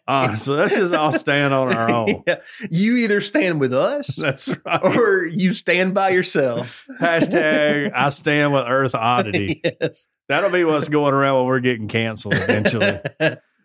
Honestly, 0.08 0.56
let's 0.56 0.74
just 0.74 0.94
all 0.94 1.12
stand 1.12 1.52
on 1.52 1.74
our 1.74 1.90
own. 1.90 2.22
Yeah. 2.26 2.36
You 2.70 2.96
either 2.96 3.20
stand 3.20 3.60
with 3.60 3.74
us 3.74 4.16
That's 4.16 4.48
right. 4.64 4.80
or 4.82 5.26
you 5.26 5.52
stand 5.52 5.92
by 5.94 6.10
yourself. 6.10 6.86
Hashtag 6.98 7.92
I 7.94 8.08
stand 8.08 8.54
with 8.54 8.64
Earth 8.66 8.94
Oddity. 8.94 9.60
yes. 9.62 10.08
That'll 10.28 10.50
be 10.50 10.64
what's 10.64 10.88
going 10.88 11.12
around 11.12 11.36
when 11.38 11.46
we're 11.46 11.60
getting 11.60 11.88
canceled 11.88 12.34
eventually. 12.36 13.00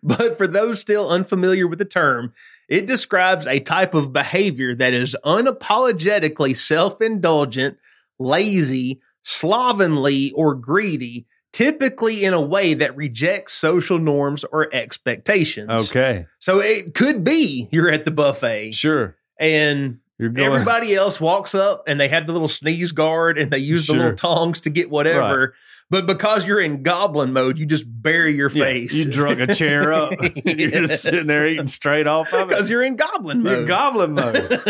But 0.04 0.38
for 0.38 0.48
those 0.48 0.80
still 0.80 1.10
unfamiliar 1.10 1.68
with 1.68 1.80
the 1.80 1.86
term, 1.86 2.34
it 2.68 2.88
describes 2.88 3.48
a 3.48 3.60
type 3.60 3.94
of 3.94 4.14
behavior 4.14 4.74
that 4.76 4.94
is 4.94 5.16
unapologetically 5.26 6.56
self 6.56 7.02
indulgent, 7.02 7.78
lazy, 8.20 9.02
slovenly, 9.24 10.32
or 10.32 10.56
greedy, 10.56 11.26
typically 11.54 12.24
in 12.24 12.34
a 12.34 12.42
way 12.42 12.74
that 12.74 12.96
rejects 12.96 13.54
social 13.54 14.00
norms 14.00 14.44
or 14.46 14.74
expectations. 14.74 15.90
Okay. 15.90 16.26
So 16.40 16.60
it 16.60 16.94
could 16.94 17.24
be 17.24 17.68
you're 17.72 17.90
at 17.92 18.06
the 18.06 18.12
buffet 18.12 18.72
Sure. 18.72 19.16
and 19.40 20.00
going. 20.20 20.40
everybody 20.40 20.96
else 20.96 21.20
walks 21.20 21.54
up 21.56 21.84
and 21.88 22.00
they 22.00 22.08
have 22.08 22.28
the 22.28 22.34
little 22.34 22.48
sneeze 22.48 22.92
guard 22.92 23.38
and 23.38 23.52
they 23.52 23.58
use 23.60 23.88
the 23.88 23.94
little 23.94 24.16
tongs 24.16 24.62
to 24.62 24.70
get 24.70 24.90
whatever. 24.90 25.54
But 25.92 26.08
because 26.08 26.48
you're 26.48 26.62
in 26.62 26.82
goblin 26.84 27.34
mode, 27.34 27.60
you 27.60 27.66
just 27.68 27.84
bury 27.86 28.34
your 28.34 28.50
Yeah, 28.50 28.64
face. 28.64 28.94
You 28.96 29.12
drug 29.12 29.42
a 29.42 29.54
chair 29.54 29.92
up. 29.94 30.14
You're 30.46 30.72
just 30.88 31.04
sitting 31.04 31.26
there 31.28 31.46
eating 31.48 31.68
straight 31.68 32.08
off 32.08 32.34
of 32.34 32.44
it. 32.44 32.48
because 32.50 32.70
you're 32.70 32.82
in 32.82 32.96
goblin 32.96 33.44
You're 33.44 33.58
mode. 33.58 33.68
goblin 33.68 34.14
mode. 34.14 34.64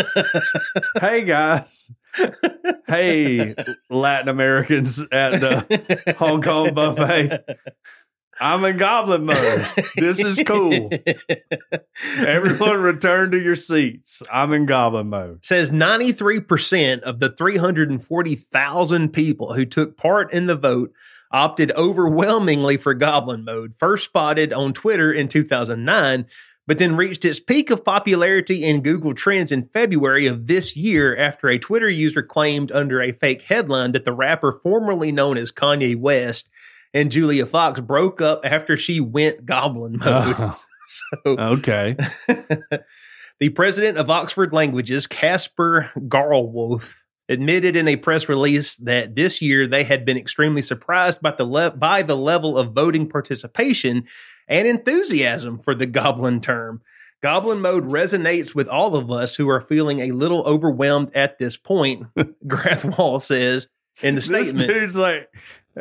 hey 1.00 1.22
guys. 1.22 1.90
Hey 2.88 3.54
Latin 3.88 4.28
Americans 4.28 4.98
at 5.12 5.40
the 5.40 6.14
Hong 6.18 6.42
Kong 6.42 6.74
buffet. 6.74 7.44
I'm 8.42 8.64
in 8.64 8.76
goblin 8.76 9.24
mode. 9.24 9.66
This 9.94 10.18
is 10.18 10.42
cool. 10.44 10.90
Everyone 12.18 12.82
return 12.82 13.30
to 13.30 13.40
your 13.40 13.54
seats. 13.54 14.20
I'm 14.32 14.52
in 14.52 14.66
goblin 14.66 15.08
mode. 15.10 15.44
Says 15.44 15.70
93% 15.70 17.02
of 17.02 17.20
the 17.20 17.30
340,000 17.30 19.12
people 19.12 19.54
who 19.54 19.64
took 19.64 19.96
part 19.96 20.32
in 20.32 20.46
the 20.46 20.56
vote 20.56 20.92
opted 21.30 21.70
overwhelmingly 21.72 22.76
for 22.76 22.94
goblin 22.94 23.44
mode, 23.44 23.74
first 23.78 24.06
spotted 24.06 24.52
on 24.52 24.72
Twitter 24.72 25.12
in 25.12 25.28
2009, 25.28 26.26
but 26.66 26.78
then 26.78 26.96
reached 26.96 27.24
its 27.24 27.38
peak 27.38 27.70
of 27.70 27.84
popularity 27.84 28.64
in 28.64 28.82
Google 28.82 29.14
Trends 29.14 29.52
in 29.52 29.68
February 29.68 30.26
of 30.26 30.48
this 30.48 30.76
year 30.76 31.16
after 31.16 31.48
a 31.48 31.60
Twitter 31.60 31.88
user 31.88 32.22
claimed 32.22 32.72
under 32.72 33.00
a 33.00 33.12
fake 33.12 33.42
headline 33.42 33.92
that 33.92 34.04
the 34.04 34.12
rapper 34.12 34.58
formerly 34.62 35.12
known 35.12 35.38
as 35.38 35.52
Kanye 35.52 35.96
West 35.96 36.50
and 36.94 37.10
Julia 37.10 37.46
Fox 37.46 37.80
broke 37.80 38.20
up 38.20 38.44
after 38.44 38.76
she 38.76 39.00
went 39.00 39.46
goblin 39.46 39.98
mode. 39.98 40.34
Oh, 40.38 40.60
so 40.86 41.18
okay. 41.24 41.96
the 43.40 43.48
president 43.50 43.98
of 43.98 44.10
Oxford 44.10 44.52
Languages, 44.52 45.06
Casper 45.06 45.90
Grathwohl, 45.96 46.84
admitted 47.28 47.76
in 47.76 47.88
a 47.88 47.96
press 47.96 48.28
release 48.28 48.76
that 48.76 49.14
this 49.14 49.40
year 49.40 49.66
they 49.66 49.84
had 49.84 50.04
been 50.04 50.18
extremely 50.18 50.62
surprised 50.62 51.20
by 51.20 51.32
the 51.32 51.44
le- 51.44 51.70
by 51.70 52.02
the 52.02 52.16
level 52.16 52.58
of 52.58 52.72
voting 52.72 53.08
participation 53.08 54.04
and 54.48 54.68
enthusiasm 54.68 55.58
for 55.58 55.74
the 55.74 55.86
goblin 55.86 56.40
term. 56.40 56.82
Goblin 57.22 57.60
mode 57.60 57.88
resonates 57.88 58.52
with 58.52 58.68
all 58.68 58.96
of 58.96 59.10
us 59.10 59.36
who 59.36 59.48
are 59.48 59.60
feeling 59.60 60.00
a 60.00 60.10
little 60.10 60.42
overwhelmed 60.44 61.12
at 61.14 61.38
this 61.38 61.56
point, 61.56 62.06
Grathwohl 62.46 63.22
says 63.22 63.68
in 64.02 64.16
the 64.16 64.20
statement. 64.20 64.58
This 64.58 64.66
dude's 64.66 64.96
like 64.96 65.28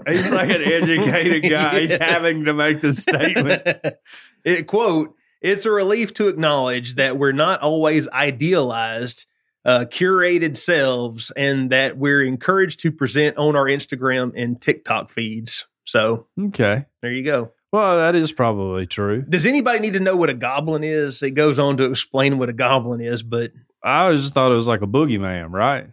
he's 0.08 0.32
like 0.32 0.50
an 0.50 0.62
educated 0.62 1.44
guy. 1.50 1.80
He's 1.82 1.96
having 1.96 2.46
to 2.46 2.54
make 2.54 2.82
this 2.82 3.00
statement. 3.00 3.64
it 4.44 4.68
quote 4.68 5.16
it's 5.42 5.66
a 5.66 5.72
relief 5.72 6.14
to 6.16 6.28
acknowledge 6.28 6.96
that 6.96 7.18
we're 7.18 7.32
not 7.32 7.62
always 7.62 8.08
idealized 8.10 9.26
uh, 9.66 9.86
curated 9.90 10.58
selves 10.58 11.32
and 11.36 11.72
that 11.72 11.98
we're 11.98 12.24
encouraged 12.24 12.80
to 12.80 12.92
present 12.92 13.38
on 13.38 13.56
our 13.56 13.66
instagram 13.66 14.32
and 14.36 14.60
tiktok 14.62 15.10
feeds 15.12 15.68
so 15.84 16.26
Okay. 16.40 16.86
there 17.02 17.12
you 17.12 17.24
go 17.24 17.52
Well, 17.72 17.98
that 17.98 18.16
is 18.16 18.32
probably 18.32 18.88
true. 18.88 19.22
does 19.22 19.46
anybody 19.46 19.80
need 19.80 19.94
to 19.94 20.00
know 20.00 20.16
what 20.16 20.30
a 20.32 20.34
goblin 20.34 20.84
is 20.84 21.22
it 21.22 21.32
goes 21.32 21.60
on 21.60 21.78
to 21.78 21.84
explain 21.86 22.38
what 22.40 22.50
a 22.50 22.54
goblin 22.54 23.02
is 23.02 23.22
but 23.24 23.52
I 23.84 24.04
always 24.04 24.22
just 24.22 24.34
thought 24.34 24.52
it 24.52 24.56
was 24.56 24.68
like 24.68 24.82
a 24.84 24.88
boogeyman, 24.88 25.52
right? 25.52 25.88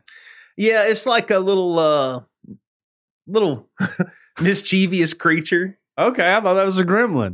yeah 0.57 0.85
it's 0.87 1.07
like 1.07 1.31
a 1.31 1.39
little 1.39 1.79
uh 1.79 2.21
little 3.29 3.69
mischievous 4.41 5.15
creature 5.15 5.79
Okay, 5.99 6.33
I 6.33 6.41
thought 6.41 6.55
that 6.55 6.65
was 6.65 6.79
a 6.79 6.85
gremlin. 6.85 7.33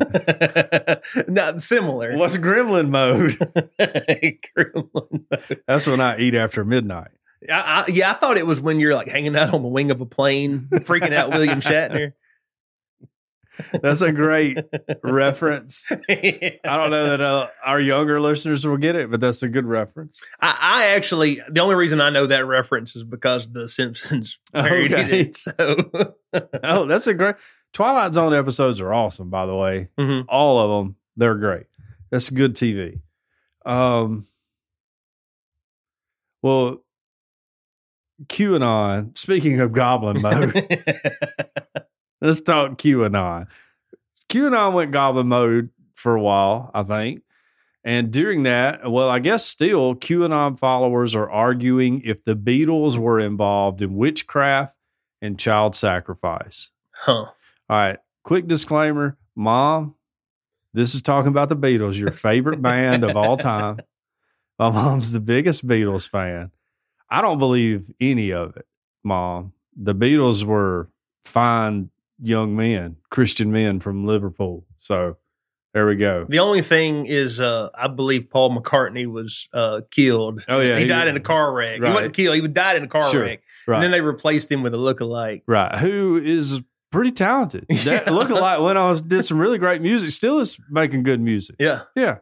not 1.28 1.60
similar 1.60 2.16
What's 2.16 2.38
gremlin 2.38 2.88
mode? 2.88 3.32
Gremlin. 3.78 5.24
mode. 5.30 5.60
That's 5.66 5.86
when 5.86 6.00
I 6.00 6.18
eat 6.18 6.34
after 6.34 6.64
midnight. 6.64 7.10
I, 7.50 7.84
I, 7.86 7.90
yeah, 7.90 8.10
I 8.10 8.14
thought 8.14 8.38
it 8.38 8.46
was 8.46 8.62
when 8.62 8.80
you're 8.80 8.94
like 8.94 9.08
hanging 9.08 9.36
out 9.36 9.52
on 9.52 9.60
the 9.60 9.68
wing 9.68 9.90
of 9.90 10.00
a 10.00 10.06
plane, 10.06 10.68
freaking 10.72 11.12
out 11.12 11.28
William 11.28 11.60
Shatner. 11.60 12.14
That's 13.82 14.00
a 14.00 14.12
great 14.12 14.58
reference. 15.02 15.86
I, 15.90 16.58
I 16.64 16.76
don't 16.76 16.90
know 16.90 17.10
that 17.10 17.20
uh, 17.20 17.48
our 17.64 17.80
younger 17.80 18.20
listeners 18.20 18.66
will 18.66 18.76
get 18.76 18.96
it, 18.96 19.10
but 19.10 19.20
that's 19.20 19.42
a 19.42 19.48
good 19.48 19.64
reference. 19.66 20.22
I 20.40 20.92
actually, 20.96 21.40
the 21.48 21.60
only 21.60 21.74
reason 21.76 22.00
I 22.00 22.10
know 22.10 22.26
that 22.26 22.46
reference 22.46 22.96
is 22.96 23.04
because 23.04 23.50
The 23.52 23.68
Simpsons 23.68 24.38
parodied 24.52 24.92
Okay. 24.94 25.20
it. 25.20 25.36
So, 25.36 26.14
Oh, 26.64 26.86
that's 26.86 27.06
a 27.06 27.14
great 27.14 27.36
Twilight 27.72 28.14
Zone 28.14 28.34
episodes 28.34 28.80
are 28.80 28.92
awesome, 28.92 29.30
by 29.30 29.46
the 29.46 29.54
way. 29.54 29.88
Mhm. 29.98 30.24
All 30.28 30.58
of 30.58 30.84
them, 30.86 30.96
they're 31.16 31.34
great. 31.36 31.66
That's 32.10 32.30
good 32.30 32.54
TV. 32.54 33.00
Um, 33.66 34.26
well, 36.42 36.82
QAnon. 38.26 39.16
Speaking 39.18 39.60
of 39.60 39.72
Goblin 39.72 40.20
mode, 40.22 40.52
let's 42.24 42.40
talk 42.40 42.78
QAnon. 42.78 43.46
QAnon 44.30 44.72
went 44.72 44.92
Goblin 44.92 45.28
mode 45.28 45.70
for 45.92 46.16
a 46.16 46.20
while, 46.20 46.70
I 46.74 46.82
think, 46.82 47.22
And 47.84 48.10
during 48.10 48.44
that, 48.44 48.90
well, 48.90 49.08
I 49.08 49.18
guess 49.18 49.44
still 49.44 49.94
QAnon 49.94 50.58
followers 50.58 51.14
are 51.14 51.30
arguing 51.30 52.00
if 52.02 52.24
the 52.24 52.34
Beatles 52.34 52.96
were 52.96 53.20
involved 53.20 53.82
in 53.82 53.94
witchcraft 53.94 54.74
and 55.20 55.38
child 55.38 55.76
sacrifice. 55.76 56.70
Huh. 56.92 57.26
All 57.26 57.34
right, 57.68 57.98
quick 58.22 58.46
disclaimer, 58.46 59.18
mom, 59.36 59.94
this 60.72 60.94
is 60.94 61.02
talking 61.02 61.28
about 61.28 61.50
the 61.50 61.56
Beatles, 61.56 61.98
your 61.98 62.10
favorite 62.10 62.62
band 62.62 63.04
of 63.04 63.16
all 63.16 63.36
time. 63.36 63.78
My 64.58 64.70
mom's 64.70 65.12
the 65.12 65.20
biggest 65.20 65.66
Beatles 65.66 66.08
fan. 66.08 66.50
I 67.10 67.20
don't 67.20 67.38
believe 67.38 67.90
any 68.00 68.32
of 68.32 68.56
it, 68.56 68.66
mom. 69.02 69.52
The 69.76 69.94
Beatles 69.94 70.42
were 70.44 70.88
fine 71.24 71.90
young 72.22 72.54
men, 72.56 72.96
Christian 73.10 73.50
men 73.52 73.80
from 73.80 74.06
Liverpool. 74.06 74.64
So 74.78 75.16
there 75.72 75.86
we 75.86 75.96
go. 75.96 76.24
The 76.28 76.38
only 76.38 76.62
thing 76.62 77.06
is, 77.06 77.40
uh, 77.40 77.68
I 77.74 77.88
believe 77.88 78.30
Paul 78.30 78.56
McCartney 78.56 79.06
was 79.06 79.48
uh, 79.52 79.80
killed. 79.90 80.44
Oh 80.48 80.60
yeah, 80.60 80.78
he, 80.78 80.86
died 80.86 81.08
in 81.08 81.16
a 81.16 81.20
car 81.20 81.52
wreck. 81.52 81.80
Right. 81.80 81.88
He 81.88 81.94
wasn't 81.94 82.14
killed. 82.14 82.36
He 82.36 82.46
died 82.48 82.76
in 82.76 82.84
a 82.84 82.88
car 82.88 83.04
Sure. 83.10 83.22
wreck. 83.22 83.42
Right, 83.66 83.76
And 83.76 83.82
then 83.84 83.90
they 83.90 84.00
replaced 84.00 84.52
him 84.52 84.62
with 84.62 84.74
a 84.74 84.78
lookalike. 84.78 85.42
right. 85.46 85.74
Who 85.78 86.16
is 86.22 86.60
pretty 86.92 87.10
talented. 87.12 87.66
That 87.84 88.04
Yeah. 88.06 88.12
look 88.12 88.30
alike 88.30 88.60
went 88.60 88.78
on 88.78 89.08
did 89.08 89.24
some 89.24 89.38
really 89.38 89.58
great 89.58 89.82
music. 89.82 90.10
Still 90.10 90.38
is 90.38 90.58
making 90.70 91.02
good 91.02 91.20
music. 91.20 91.56
Yeah. 91.58 91.80
Yeah. 91.96 92.18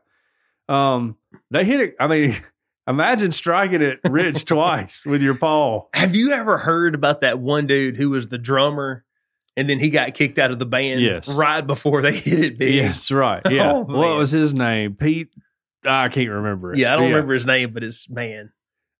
Um, 0.68 1.16
they 1.50 1.64
hit 1.64 1.80
it. 1.80 1.96
I 2.00 2.06
mean, 2.06 2.36
imagine 2.88 3.32
striking 3.32 3.82
it 3.82 4.00
rich 4.08 4.44
twice 4.46 5.04
with 5.04 5.20
your 5.20 5.34
paw. 5.34 5.88
Have 5.92 6.14
you 6.16 6.32
ever 6.32 6.56
heard 6.58 6.94
about 6.94 7.20
that 7.20 7.38
one 7.38 7.66
dude 7.66 7.96
who 7.96 8.08
was 8.10 8.28
the 8.28 8.38
drummer 8.38 9.04
and 9.56 9.68
then 9.68 9.78
he 9.78 9.90
got 9.90 10.14
kicked 10.14 10.38
out 10.38 10.50
of 10.50 10.58
the 10.58 10.66
band 10.66 11.00
Yes. 11.02 11.36
right 11.38 11.66
before 11.66 12.02
they 12.02 12.12
hit 12.16 12.40
it 12.40 12.58
big? 12.58 12.74
Yes, 12.74 13.10
right. 13.10 13.42
Yeah. 13.50 13.72
Oh, 13.72 13.80
what 13.80 14.16
was 14.16 14.30
his 14.30 14.54
name? 14.54 14.94
Pete. 14.94 15.28
I 15.84 16.08
can't 16.08 16.30
remember. 16.30 16.72
it. 16.72 16.78
Yeah, 16.78 16.92
I 16.94 16.96
don't 16.96 17.10
remember 17.10 17.34
his 17.34 17.44
name, 17.46 17.72
but 17.72 17.82
it's 17.82 18.08
man. 18.08 18.52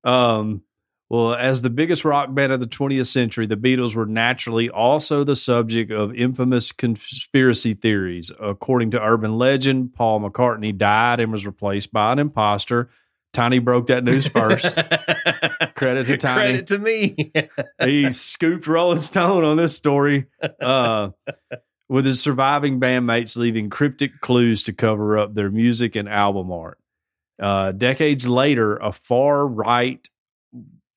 Um, 0.04 0.62
well, 1.08 1.34
as 1.34 1.62
the 1.62 1.70
biggest 1.70 2.04
rock 2.04 2.34
band 2.34 2.52
of 2.52 2.60
the 2.60 2.66
20th 2.66 3.06
century, 3.06 3.46
the 3.46 3.56
Beatles 3.56 3.94
were 3.94 4.06
naturally 4.06 4.68
also 4.70 5.24
the 5.24 5.36
subject 5.36 5.92
of 5.92 6.12
infamous 6.14 6.72
conspiracy 6.72 7.74
theories. 7.74 8.32
According 8.40 8.92
to 8.92 9.02
urban 9.02 9.36
legend, 9.38 9.94
Paul 9.94 10.20
McCartney 10.20 10.76
died 10.76 11.20
and 11.20 11.30
was 11.30 11.44
replaced 11.46 11.92
by 11.92 12.12
an 12.12 12.18
imposter. 12.18 12.88
Tiny 13.32 13.58
broke 13.60 13.86
that 13.86 14.04
news 14.04 14.26
first. 14.26 14.74
Credit 15.74 16.06
to 16.06 16.16
Tiny. 16.18 16.62
Credit 16.62 16.66
to 16.66 16.78
me. 16.78 17.32
he 17.82 18.12
scooped 18.12 18.66
Rolling 18.66 19.00
Stone 19.00 19.44
on 19.44 19.56
this 19.56 19.74
story, 19.74 20.26
uh, 20.60 21.10
with 21.88 22.04
his 22.04 22.20
surviving 22.20 22.78
bandmates 22.78 23.36
leaving 23.36 23.70
cryptic 23.70 24.20
clues 24.20 24.62
to 24.64 24.72
cover 24.72 25.18
up 25.18 25.34
their 25.34 25.50
music 25.50 25.96
and 25.96 26.08
album 26.08 26.52
art. 26.52 26.78
Uh, 27.40 27.72
decades 27.72 28.28
later, 28.28 28.76
a 28.76 28.92
far 28.92 29.46
right 29.46 30.08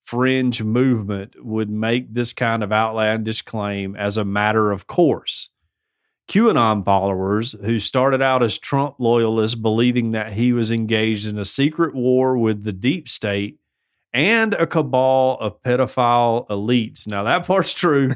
fringe 0.04 0.62
movement 0.62 1.34
would 1.44 1.70
make 1.70 2.14
this 2.14 2.32
kind 2.32 2.64
of 2.64 2.72
outlandish 2.72 3.42
claim 3.42 3.96
as 3.96 4.18
a 4.18 4.26
matter 4.26 4.72
of 4.72 4.88
course. 4.88 5.50
QAnon 6.28 6.84
followers 6.84 7.54
who 7.64 7.80
started 7.80 8.22
out 8.22 8.42
as 8.42 8.58
Trump 8.58 8.96
loyalists, 9.00 9.56
believing 9.56 10.12
that 10.12 10.34
he 10.34 10.54
was 10.54 10.72
engaged 10.72 11.28
in 11.28 11.38
a 11.38 11.46
secret 11.46 11.94
war 11.94 12.38
with 12.38 12.64
the 12.64 12.74
deep 12.74 13.08
state 13.08 13.60
and 14.16 14.54
a 14.54 14.66
cabal 14.66 15.38
of 15.42 15.62
pedophile 15.62 16.48
elites. 16.48 17.06
Now, 17.06 17.24
that 17.24 17.46
part's 17.46 17.74
true. 17.74 18.12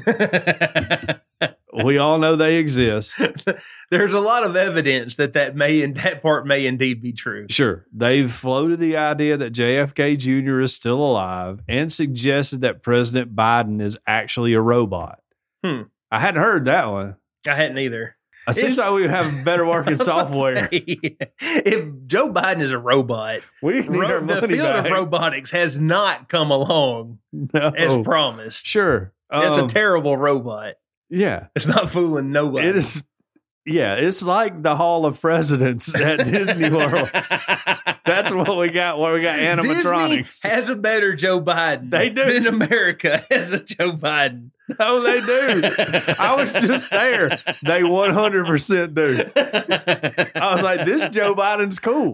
we 1.84 1.98
all 1.98 2.18
know 2.18 2.36
they 2.36 2.56
exist. 2.56 3.20
There's 3.90 4.14
a 4.14 4.20
lot 4.20 4.44
of 4.44 4.56
evidence 4.56 5.16
that 5.16 5.34
that 5.34 5.56
may 5.56 5.82
and 5.82 5.94
that 5.98 6.22
part 6.22 6.46
may 6.46 6.66
indeed 6.66 7.02
be 7.02 7.12
true. 7.12 7.46
Sure, 7.50 7.86
they've 7.92 8.32
floated 8.32 8.80
the 8.80 8.96
idea 8.96 9.36
that 9.36 9.52
JFK 9.52 10.18
Jr. 10.18 10.60
is 10.60 10.74
still 10.74 10.98
alive 10.98 11.60
and 11.68 11.92
suggested 11.92 12.62
that 12.62 12.82
President 12.82 13.36
Biden 13.36 13.82
is 13.82 13.98
actually 14.06 14.54
a 14.54 14.60
robot. 14.60 15.20
Hmm. 15.62 15.82
I 16.10 16.18
hadn't 16.18 16.42
heard 16.42 16.64
that 16.64 16.90
one. 16.90 17.16
I 17.48 17.54
hadn't 17.54 17.78
either. 17.78 18.16
It 18.48 18.54
seems 18.54 18.72
It's- 18.72 18.78
like 18.78 18.92
we 18.94 19.06
have 19.08 19.44
better 19.44 19.64
I 19.66 19.68
working 19.68 19.92
was 19.92 20.00
about 20.00 20.28
to 20.28 20.32
software. 20.32 20.68
say, 20.68 20.78
if 21.40 21.84
Joe 22.06 22.32
Biden 22.32 22.60
is 22.62 22.70
a 22.72 22.78
robot, 22.78 23.40
We 23.62 23.80
need 23.80 23.88
ro- 23.88 24.06
our 24.14 24.20
the 24.22 24.48
field 24.48 24.60
back. 24.62 24.86
of 24.86 24.92
robotics 24.92 25.50
has 25.50 25.78
not 25.78 26.28
come 26.28 26.50
along 26.50 27.18
No. 27.32 27.68
as 27.76 27.98
promised. 27.98 28.66
Sure, 28.66 29.12
It's 29.32 29.58
Um, 29.58 29.64
a 29.66 29.68
terrible 29.68 30.16
robot. 30.16 30.74
yeah. 31.10 31.46
It's 31.54 31.66
not 31.66 31.90
fooling 31.90 32.32
nobody. 32.32 32.66
It 32.68 32.76
is. 32.76 33.04
Yeah, 33.66 33.96
it's 33.96 34.22
like 34.22 34.62
the 34.62 34.74
Hall 34.74 35.04
of 35.04 35.20
Presidents 35.20 35.94
at 36.00 36.24
Disney 36.24 36.70
World. 36.70 37.10
That's 38.06 38.32
what 38.32 38.56
we 38.56 38.70
got. 38.70 38.98
Where 38.98 39.12
we 39.14 39.20
got 39.20 39.38
animatronics. 39.38 40.40
Disney 40.42 40.50
has 40.50 40.70
a 40.70 40.74
better 40.76 41.14
Joe 41.14 41.40
Biden. 41.42 41.90
They 41.90 42.08
do. 42.08 42.24
Than 42.24 42.46
America 42.46 43.22
has 43.30 43.52
a 43.52 43.62
Joe 43.62 43.92
Biden. 43.92 44.50
oh, 44.78 45.00
they 45.02 45.20
do. 45.20 45.68
I 46.18 46.34
was 46.36 46.52
just 46.52 46.90
there. 46.90 47.38
They 47.66 47.82
one 47.82 48.10
hundred 48.10 48.46
percent 48.46 48.94
do. 48.94 49.24
I 49.36 50.52
was 50.54 50.62
like, 50.62 50.86
this 50.86 51.08
Joe 51.10 51.34
Biden's 51.34 51.78
cool. 51.78 52.12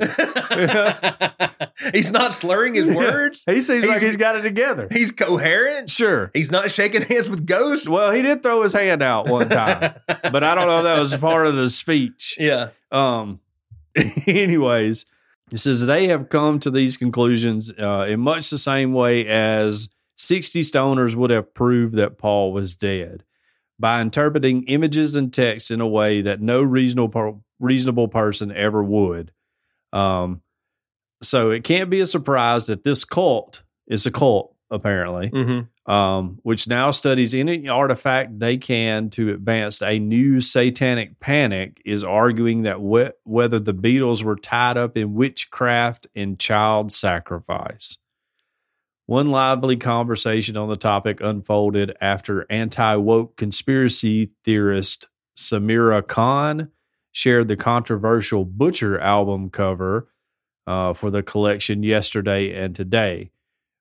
he's 1.93 2.11
not 2.11 2.33
slurring 2.33 2.75
his 2.75 2.95
words. 2.95 3.45
He 3.47 3.61
seems 3.61 3.83
like 3.85 3.91
He's- 4.01 4.03
he's 4.03 4.17
got 4.17 4.37
it 4.37 4.43
together. 4.43 4.89
He's 4.91 5.13
coherent. 5.13 5.91
Sure. 5.91 6.31
He's 6.35 6.51
not 6.51 6.71
shaking 6.71 7.03
hands 7.03 7.29
with 7.29 7.47
ghosts. 7.47 7.89
Well, 7.89 8.13
he 8.13 8.23
did 8.23 8.43
throw 8.43 8.63
his 8.63 8.73
hand 8.73 9.03
out 9.03 9.29
one 9.29 9.49
time, 9.49 9.95
but 10.07 10.45
I 10.45 10.55
don't 10.55 10.67
know 10.67 10.79
if 10.79 10.85
that 10.85 10.99
was 10.99 11.15
part 11.17 11.47
of 11.47 11.57
the 11.57 11.69
speech. 11.71 12.37
yeah. 12.41 12.69
Um, 12.93 13.41
anyways, 14.27 15.07
it 15.51 15.59
says 15.59 15.85
they 15.85 16.09
have 16.09 16.29
come 16.29 16.61
to 16.61 16.71
these 16.71 16.97
conclusions 16.97 17.71
uh, 17.81 18.07
in 18.09 18.21
much 18.21 18.51
the 18.51 18.59
same 18.59 18.93
way 18.93 19.27
as 19.27 19.91
60 20.17 20.63
stoners 20.63 21.15
would 21.15 21.31
have 21.31 21.53
proved 21.55 21.95
that 21.97 22.19
Paul 22.19 22.53
was 22.53 22.75
dead 22.75 23.25
by 23.79 24.01
interpreting 24.01 24.65
images 24.65 25.17
and 25.17 25.33
texts 25.33 25.71
in 25.71 25.81
a 25.81 25.87
way 25.87 26.23
that 26.23 26.41
no 26.41 26.63
reasonable 26.63 27.45
reasonable 27.61 28.09
person 28.09 28.53
ever 28.53 28.83
would. 28.83 29.33
Um, 29.93 30.43
so 31.23 31.51
it 31.51 31.65
can't 31.65 31.91
be 31.91 32.01
a 32.01 32.07
surprise 32.07 32.67
that 32.67 32.85
this 32.85 33.05
cult 33.05 33.63
is 33.87 34.05
a 34.07 34.11
cult, 34.11 34.55
apparently 34.71 35.31
Mm-hmm. 35.31 35.91
um, 35.91 36.39
which 36.43 36.67
now 36.69 36.91
studies 36.91 37.33
any 37.35 37.69
artifact 37.69 38.39
they 38.39 38.57
can 38.59 39.09
to 39.11 39.31
advance 39.33 39.81
a 39.81 39.99
new 39.99 40.41
satanic 40.41 41.19
panic, 41.21 41.81
is 41.85 42.05
arguing 42.05 42.65
that 42.65 42.81
whe- 42.81 43.15
whether 43.25 43.59
the 43.59 43.73
Beatles 43.75 44.23
were 44.23 44.37
tied 44.37 44.77
up 44.77 44.97
in 44.99 45.15
witchcraft 45.15 46.07
and 46.15 46.39
child 46.39 46.93
sacrifice. 46.93 47.97
One 49.07 49.31
lively 49.31 49.77
conversation 49.77 50.57
on 50.57 50.69
the 50.69 50.77
topic 50.77 51.21
unfolded 51.21 51.97
after 52.01 52.47
anti 52.51 52.97
woke 52.97 53.37
conspiracy 53.37 54.33
theorist 54.45 55.09
Samira 55.39 56.07
Khan 56.07 56.71
shared 57.13 57.49
the 57.49 57.57
controversial 57.57 58.45
Butcher 58.45 58.99
album 58.99 59.51
cover 59.51 60.09
uh, 60.67 60.93
for 60.93 61.11
the 61.11 61.23
collection 61.23 61.83
yesterday 61.83 62.53
and 62.53 62.75
today 62.75 63.31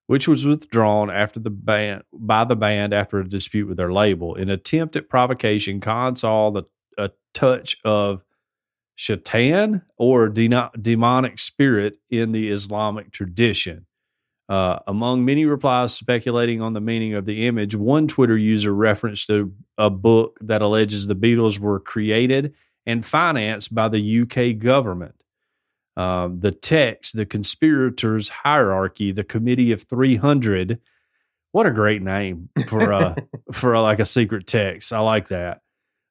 which 0.08 0.28
was 0.28 0.46
withdrawn 0.46 1.10
after 1.10 1.40
the 1.40 1.50
band 1.50 2.04
by 2.14 2.44
the 2.44 2.56
band 2.56 2.94
after 2.94 3.20
a 3.20 3.28
dispute 3.28 3.68
with 3.68 3.78
their 3.78 3.92
label. 3.92 4.36
In 4.36 4.50
attempt 4.50 4.96
at 4.96 5.10
provocation, 5.10 5.80
Khan 5.80 6.16
saw 6.16 6.52
the, 6.52 6.64
a 6.98 7.12
touch 7.34 7.78
of 7.84 8.24
shaitan 8.96 9.82
or 9.98 10.30
deno- 10.30 10.72
demonic 10.80 11.40
spirit 11.40 11.98
in 12.10 12.32
the 12.32 12.50
Islamic 12.50 13.12
tradition. 13.12 13.88
Uh, 14.48 14.80
among 14.86 15.26
many 15.26 15.46
replies 15.46 15.94
speculating 15.94 16.62
on 16.62 16.74
the 16.74 16.82
meaning 16.82 17.16
of 17.16 17.26
the 17.26 17.48
image, 17.48 17.76
one 17.76 18.08
Twitter 18.08 18.38
user 18.38 18.74
referenced 18.74 19.30
a, 19.30 19.50
a 19.78 19.90
book 19.90 20.38
that 20.42 20.62
alleges 20.62 21.08
the 21.08 21.16
Beatles 21.16 21.58
were 21.58 21.80
created 21.80 22.54
and 22.86 23.06
financed 23.06 23.74
by 23.74 23.88
the 23.88 24.22
UK 24.22 24.58
government 24.58 25.16
um, 25.98 26.42
the 26.42 26.52
text, 26.52 27.16
the 27.16 27.26
conspirators' 27.26 28.30
hierarchy, 28.30 29.12
the 29.12 29.24
committee 29.24 29.72
of 29.72 29.84
300. 29.84 30.80
What 31.52 31.66
a 31.66 31.72
great 31.72 32.02
name 32.02 32.50
for 32.68 32.92
a 32.92 33.16
for 33.54 33.74
a, 33.74 33.82
like 33.82 34.00
a 34.00 34.06
secret 34.06 34.46
text. 34.46 34.92
I 34.92 35.00
like 35.00 35.30
that. 35.30 35.62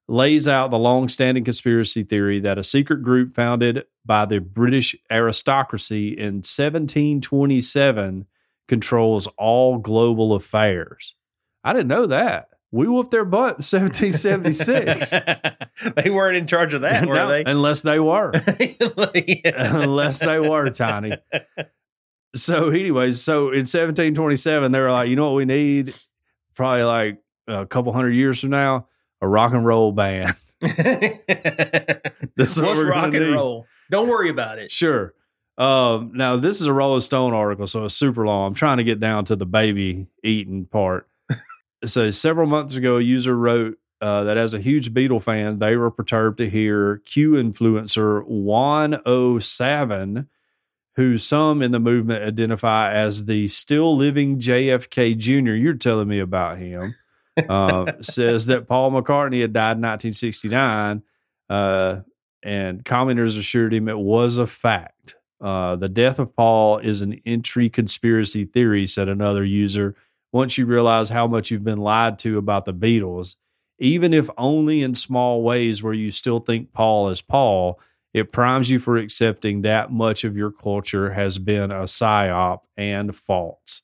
Lays 0.07 0.47
out 0.47 0.71
the 0.71 0.79
long-standing 0.79 1.45
conspiracy 1.45 2.03
theory 2.03 2.38
that 2.40 2.59
a 2.59 2.62
secret 2.62 3.03
group 3.03 3.35
founded 3.35 3.87
by 4.05 4.27
the 4.27 4.38
British 4.38 4.95
aristocracy 5.11 6.09
in 6.09 6.43
1727 6.43 8.27
controls 8.69 9.27
all 9.38 9.79
global 9.79 10.35
affairs. 10.35 11.14
I 11.62 11.73
didn't 11.73 11.88
know 11.88 12.07
that. 12.07 12.49
We 12.71 12.88
whooped 12.88 13.12
their 13.12 13.25
butt 13.25 13.61
in 13.73 13.83
1776. 13.83 15.14
they 16.05 16.11
weren't 16.11 16.37
in 16.37 16.47
charge 16.47 16.75
of 16.75 16.81
that, 16.81 17.07
were 17.09 17.14
No, 17.14 17.29
they? 17.29 17.45
Unless 17.45 17.83
they 17.83 18.01
were. 18.01 18.33
Unless 19.45 20.19
they 20.19 20.40
were 20.40 20.71
tiny. 20.71 21.12
So, 22.35 22.71
anyways, 22.71 23.23
so 23.23 23.51
in 23.51 23.61
1727, 23.61 24.73
they 24.73 24.81
were 24.81 24.90
like, 24.90 25.09
you 25.09 25.14
know 25.14 25.27
what 25.27 25.37
we 25.37 25.45
need? 25.45 25.95
Probably 26.57 26.83
like 26.83 27.23
a 27.47 27.64
couple 27.64 27.93
hundred 27.93 28.11
years 28.11 28.40
from 28.40 28.51
now, 28.51 28.88
a 29.20 29.29
rock 29.29 29.53
and 29.53 29.64
roll 29.66 29.92
band. 29.92 30.35
This 32.37 32.57
is 32.57 32.62
what 32.62 32.77
What's 32.77 32.88
rock 32.88 33.14
and 33.14 33.27
need. 33.27 33.35
roll? 33.35 33.66
Don't 33.90 34.09
worry 34.09 34.29
about 34.29 34.59
it. 34.59 34.72
Sure. 34.72 35.14
Um, 35.57 36.11
now 36.14 36.37
this 36.37 36.61
is 36.61 36.66
a 36.66 36.72
Rolling 36.72 37.00
Stone 37.00 37.33
article, 37.33 37.66
so 37.68 37.85
it's 37.85 37.94
super 37.94 38.27
long. 38.27 38.48
I'm 38.48 38.55
trying 38.55 38.79
to 38.79 38.85
get 38.85 38.98
down 38.98 39.24
to 39.27 39.37
the 39.37 39.46
baby 39.46 40.09
eating 40.24 40.66
part. 40.66 41.09
so 41.85 42.11
several 42.11 42.48
months 42.48 42.74
ago, 42.74 42.96
a 42.96 43.00
user 43.00 43.37
wrote 43.37 43.79
uh, 44.00 44.24
that 44.24 44.37
as 44.37 44.53
a 44.53 44.59
huge 44.59 44.92
Beatle 44.92 45.22
fan, 45.22 45.61
they 45.61 45.77
were 45.77 45.90
perturbed 45.92 46.38
to 46.38 46.50
hear 46.50 46.98
Q 47.05 47.33
influencer 47.33 48.24
Juan 48.27 49.00
O. 49.07 49.38
Savin, 49.38 50.27
who 50.96 51.18
some 51.18 51.62
in 51.62 51.70
the 51.70 51.79
movement 51.79 52.24
identify 52.24 52.92
as 52.92 53.27
the 53.27 53.46
still 53.46 53.96
living 53.96 54.40
JFK 54.40 55.16
Jr. 55.16 55.53
You're 55.53 55.74
telling 55.74 56.09
me 56.09 56.18
about 56.18 56.59
him. 56.59 56.94
Uh, 57.49 57.92
says 58.01 58.47
that 58.47 58.68
Paul 58.68 58.92
McCartney 58.92 59.40
had 59.40 59.53
died 59.53 59.77
in 59.77 59.83
1969, 59.83 61.03
uh, 61.49 62.01
and 62.42 62.85
commenters 62.85 63.38
assured 63.38 63.75
him 63.75 63.88
it 63.88 63.99
was 63.99 64.38
a 64.38 64.47
fact. 64.47 65.14
Uh, 65.40 65.77
the 65.77 65.88
death 65.88 66.18
of 66.18 66.35
Paul 66.35 66.79
is 66.79 67.03
an 67.03 67.20
entry 67.27 67.68
conspiracy 67.68 68.44
theory, 68.44 68.87
said 68.87 69.09
another 69.09 69.44
user. 69.44 69.94
Once 70.33 70.59
you 70.59 70.66
realize 70.66 71.11
how 71.11 71.27
much 71.27 71.51
you've 71.51 71.64
been 71.64 71.79
lied 71.79 72.18
to 72.20 72.38
about 72.38 72.64
the 72.64 72.75
Beatles, 72.75 73.37
even 73.79 74.14
if 74.14 74.31
only 74.38 74.83
in 74.83 74.94
small 74.94 75.42
ways 75.42 75.83
where 75.83 75.92
you 75.92 76.11
still 76.11 76.40
think 76.40 76.73
Paul 76.73 77.09
is 77.09 77.20
Paul, 77.20 77.81
it 78.12 78.33
primes 78.33 78.70
you 78.70 78.79
for 78.79 78.97
accepting 78.97 79.62
that 79.62 79.92
much 79.92 80.25
of 80.25 80.37
your 80.37 80.53
culture 80.53 81.12
has 81.12 81.38
been 81.38 81.73
a 81.73 81.83
psyop 81.83 82.61
and 82.77 83.14
false. 83.14 83.83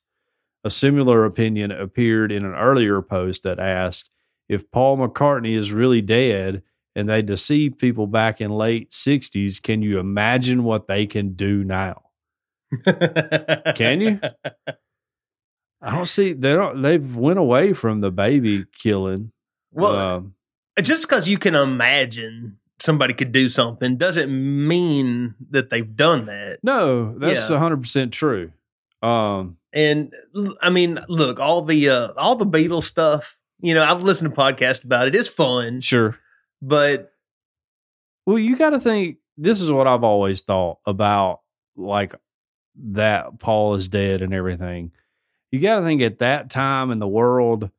A 0.63 0.69
similar 0.69 1.25
opinion 1.25 1.71
appeared 1.71 2.31
in 2.31 2.45
an 2.45 2.53
earlier 2.53 3.01
post 3.01 3.43
that 3.43 3.59
asked 3.59 4.09
if 4.47 4.69
Paul 4.71 4.97
McCartney 4.97 5.57
is 5.57 5.71
really 5.73 6.01
dead, 6.01 6.61
and 6.95 7.07
they 7.09 7.21
deceived 7.21 7.79
people 7.79 8.05
back 8.05 8.41
in 8.41 8.51
late 8.51 8.91
60s 8.91 9.61
can 9.61 9.81
you 9.81 9.97
imagine 9.97 10.63
what 10.63 10.87
they 10.87 11.05
can 11.07 11.33
do 11.33 11.63
now 11.63 12.01
can 13.75 14.01
you 14.01 14.19
i 15.81 15.91
don't 15.95 16.07
see 16.07 16.33
they 16.33 16.53
don't 16.53 16.81
they've 16.81 17.15
went 17.15 17.39
away 17.39 17.73
from 17.73 18.01
the 18.01 18.11
baby 18.11 18.65
killing 18.77 19.31
Well, 19.71 19.95
Um, 19.95 20.35
just 20.81 21.07
because 21.07 21.27
you 21.29 21.37
can 21.37 21.55
imagine 21.55 22.57
somebody 22.79 23.13
could 23.13 23.31
do 23.31 23.47
something 23.47 23.95
doesn't 23.97 24.31
mean 24.31 25.35
that 25.51 25.69
they've 25.69 25.95
done 25.95 26.25
that. 26.25 26.59
no 26.63 27.17
that's 27.17 27.49
Yeah. 27.49 27.57
100% 27.57 28.11
true 28.11 28.51
um 29.01 29.57
And 29.73 30.13
I 30.61 30.69
mean, 30.69 30.99
look, 31.07 31.39
all 31.39 31.61
the 31.61 31.89
uh, 31.89 32.13
all 32.17 32.35
the 32.35 32.45
Beatles 32.45 32.83
stuff. 32.83 33.37
You 33.63 33.75
know, 33.75 33.83
I've 33.83 34.01
listened 34.01 34.33
to 34.33 34.39
podcasts 34.39 34.83
about 34.83 35.07
it. 35.07 35.15
It's 35.15 35.27
fun, 35.27 35.81
sure 35.81 36.17
but 36.61 37.11
well 38.25 38.37
you 38.37 38.55
got 38.55 38.69
to 38.71 38.79
think 38.79 39.17
this 39.37 39.61
is 39.61 39.71
what 39.71 39.87
i've 39.87 40.03
always 40.03 40.41
thought 40.41 40.77
about 40.85 41.41
like 41.75 42.13
that 42.75 43.39
paul 43.39 43.75
is 43.75 43.87
dead 43.87 44.21
and 44.21 44.33
everything 44.33 44.91
you 45.51 45.59
got 45.59 45.79
to 45.79 45.85
think 45.85 46.01
at 46.01 46.19
that 46.19 46.49
time 46.49 46.91
in 46.91 46.99
the 46.99 47.07
world 47.07 47.69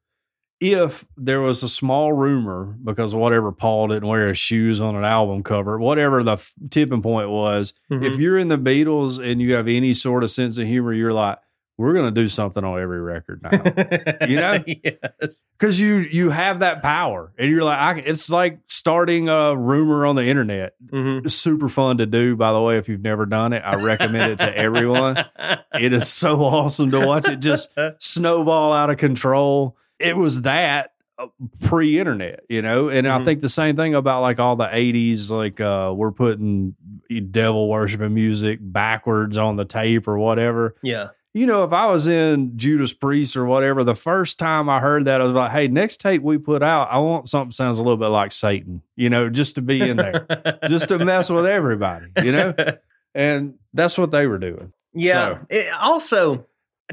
if 0.63 1.05
there 1.17 1.41
was 1.41 1.63
a 1.63 1.69
small 1.69 2.13
rumor 2.13 2.77
because 2.85 3.15
whatever 3.15 3.51
Paul 3.51 3.89
didn't 3.89 4.09
wear 4.09 4.29
his 4.29 4.39
shoes 4.39 4.81
on 4.81 4.95
an 4.95 5.05
album 5.05 5.43
cover, 5.43 5.79
whatever 5.79 6.23
the 6.23 6.33
f- 6.35 6.53
tipping 6.71 7.03
point 7.03 7.29
was, 7.31 7.75
if 7.91 8.17
you're 8.19 8.39
in 8.39 8.49
the 8.49 8.59
Beatles 8.59 9.19
and 9.23 9.41
you 9.41 9.55
have 9.55 9.67
any 9.67 9.93
sort 9.93 10.23
of 10.23 10.31
sense 10.31 10.59
of 10.59 10.67
humor, 10.67 10.93
you're 10.93 11.13
like, 11.13 11.39
we're 11.79 11.95
going 11.95 12.15
to 12.15 12.21
do 12.21 12.29
something 12.29 12.63
on 12.63 12.79
every 12.81 13.01
record 13.01 13.43
now. 13.43 13.51
you 14.29 14.37
know? 14.37 14.63
yes, 14.67 15.47
Because 15.59 15.81
you 15.81 15.97
you 15.97 16.31
have 16.31 16.61
that 16.61 16.83
power, 16.83 17.33
and 17.39 17.51
you're 17.51 17.65
like, 17.65 17.79
I, 17.79 17.99
it's 17.99 18.31
like 18.31 18.61
starting 18.69 19.29
a 19.31 19.57
rumor 19.57 20.05
on 20.07 20.15
the 20.15 20.25
internet. 20.25 20.75
Mhm. 20.93 21.25
It's 21.25 21.35
super 21.35 21.69
fun 21.71 21.97
to 21.99 22.07
do. 22.07 22.37
By 22.37 22.53
the 22.53 22.61
way, 22.61 22.77
if 22.79 22.89
you've 22.91 23.01
never 23.01 23.25
done 23.27 23.53
it, 23.55 23.63
I 23.65 23.77
recommend 23.83 24.33
it 24.33 24.39
to 24.39 24.57
everyone. 24.57 25.17
It 25.75 25.95
is 25.95 26.07
so 26.13 26.43
awesome 26.45 26.91
to 26.91 27.05
watch 27.05 27.27
it 27.27 27.41
just 27.41 27.71
snowball 27.99 28.75
out 28.75 28.91
of 28.91 28.99
control. 28.99 29.77
It 30.03 30.17
was 30.17 30.43
that 30.43 30.93
uh, 31.19 31.27
pre-internet, 31.61 32.41
you 32.49 32.63
know, 32.63 32.89
and 32.89 33.07
I 33.07 33.19
Mhm. 33.19 33.25
think 33.25 33.41
the 33.41 33.49
same 33.49 33.77
thing 33.77 33.95
about 33.95 34.23
like 34.23 34.39
all 34.39 34.57
the 34.57 34.69
'80s. 34.69 35.31
Like 35.31 35.61
uh, 35.61 35.93
we're 35.95 36.11
putting 36.13 36.75
devil 37.31 37.69
worshiping 37.69 38.15
music 38.15 38.59
backwards 38.61 39.37
on 39.37 39.57
the 39.57 39.65
tape 39.65 40.09
or 40.09 40.19
whatever. 40.19 40.75
yeah, 40.83 41.09
You 41.35 41.47
know, 41.47 41.65
if 41.65 41.73
I 41.73 41.87
was 41.87 42.07
in 42.07 42.57
Judas 42.57 42.93
Priest 42.95 43.37
or 43.37 43.45
whatever, 43.47 43.85
the 43.85 43.95
first 43.95 44.39
time 44.39 44.69
I 44.69 44.81
heard 44.81 45.05
that, 45.05 45.21
I 45.21 45.25
was 45.25 45.35
like, 45.35 45.51
"Hey, 45.51 45.69
next 45.69 46.01
tape 46.01 46.23
we 46.23 46.39
put 46.39 46.63
out, 46.63 46.89
I 46.91 46.99
want 46.99 47.29
something 47.29 47.51
that 47.51 47.55
sounds 47.55 47.79
a 47.79 47.83
little 47.83 47.97
bit 47.99 48.09
like 48.09 48.33
Satan, 48.33 48.83
you 48.97 49.09
know, 49.11 49.29
just 49.29 49.55
to 49.57 49.63
be 49.63 49.81
in 49.81 49.97
there, 49.99 50.27
just 50.69 50.89
to 50.89 50.99
mess 50.99 51.31
with 51.31 51.47
everybody, 51.47 52.07
you 52.23 52.33
know." 52.33 52.55
And 53.15 53.55
that's 53.75 53.99
what 53.99 54.11
they 54.11 54.27
were 54.27 54.39
doing. 54.39 54.73
Yeah. 54.95 55.35
So- 55.35 55.39
It- 55.51 55.73
also, 55.81 56.47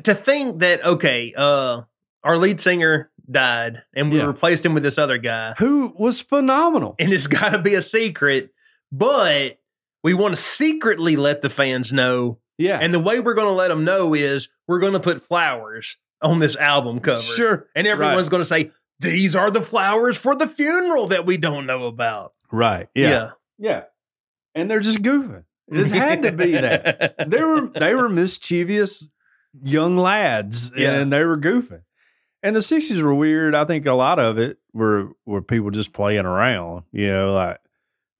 to 0.03 0.13
think 0.13 0.59
that 0.59 0.83
okay, 0.85 1.33
uh, 1.37 1.81
our 2.23 2.37
lead 2.37 2.59
singer 2.59 3.11
died, 3.29 3.83
and 3.95 4.11
we 4.11 4.17
Yeah. 4.17 4.25
replaced 4.25 4.65
him 4.65 4.73
with 4.73 4.83
this 4.83 4.97
other 4.97 5.17
guy, 5.17 5.53
Who 5.59 5.93
was 5.97 6.19
phenomenal. 6.21 6.95
and 6.99 7.13
it's 7.13 7.27
got 7.27 7.49
to 7.51 7.59
be 7.59 7.75
a 7.75 7.81
secret, 7.81 8.51
but 8.91 9.59
we 10.03 10.13
want 10.13 10.35
to 10.35 10.41
secretly 10.41 11.15
let 11.15 11.41
the 11.41 11.49
fans 11.49 11.91
know, 11.91 12.39
Yeah. 12.57 12.79
and 12.81 12.93
the 12.93 12.99
way 12.99 13.19
we're 13.19 13.33
going 13.35 13.47
to 13.47 13.53
let 13.53 13.67
them 13.67 13.83
know 13.83 14.13
is 14.13 14.49
we're 14.67 14.79
going 14.79 14.93
to 14.93 14.99
put 14.99 15.25
flowers 15.27 15.97
on 16.21 16.39
this 16.39 16.55
album 16.55 16.99
cover, 16.99 17.21
Sure. 17.21 17.67
and 17.75 17.85
everyone's 17.87 18.27
Right. 18.27 18.31
going 18.31 18.41
to 18.41 18.45
say 18.45 18.71
these 18.99 19.35
are 19.35 19.49
the 19.51 19.61
flowers 19.61 20.17
for 20.17 20.35
the 20.35 20.47
funeral 20.47 21.07
that 21.07 21.25
we 21.25 21.37
don't 21.37 21.65
know 21.65 21.85
about. 21.85 22.33
Right. 22.51 22.87
Yeah. 22.95 23.31
yeah. 23.57 23.83
And 24.55 24.69
they're 24.69 24.79
just 24.81 25.01
goofing. 25.03 25.43
This 25.69 25.91
had 25.91 26.23
to 26.23 26.31
be 26.31 26.53
that. 26.53 27.29
They 27.29 27.41
were 27.43 27.67
they 27.79 27.93
were 27.93 28.09
mischievous 28.23 29.07
young 29.63 29.97
lads 29.97 30.71
Yeah. 30.75 30.95
and 30.95 31.13
they 31.13 31.23
were 31.23 31.37
goofing. 31.37 31.83
And 32.41 32.55
the 32.55 32.59
60s 32.61 33.01
were 33.01 33.13
weird. 33.13 33.53
I 33.55 33.65
think 33.65 33.85
a 33.85 33.93
lot 33.93 34.17
of 34.19 34.37
it 34.37 34.57
were 34.73 35.09
were 35.25 35.41
people 35.41 35.71
just 35.71 35.91
playing 35.93 36.25
around, 36.25 36.83
you 36.91 37.09
know, 37.11 37.33
like 37.33 37.57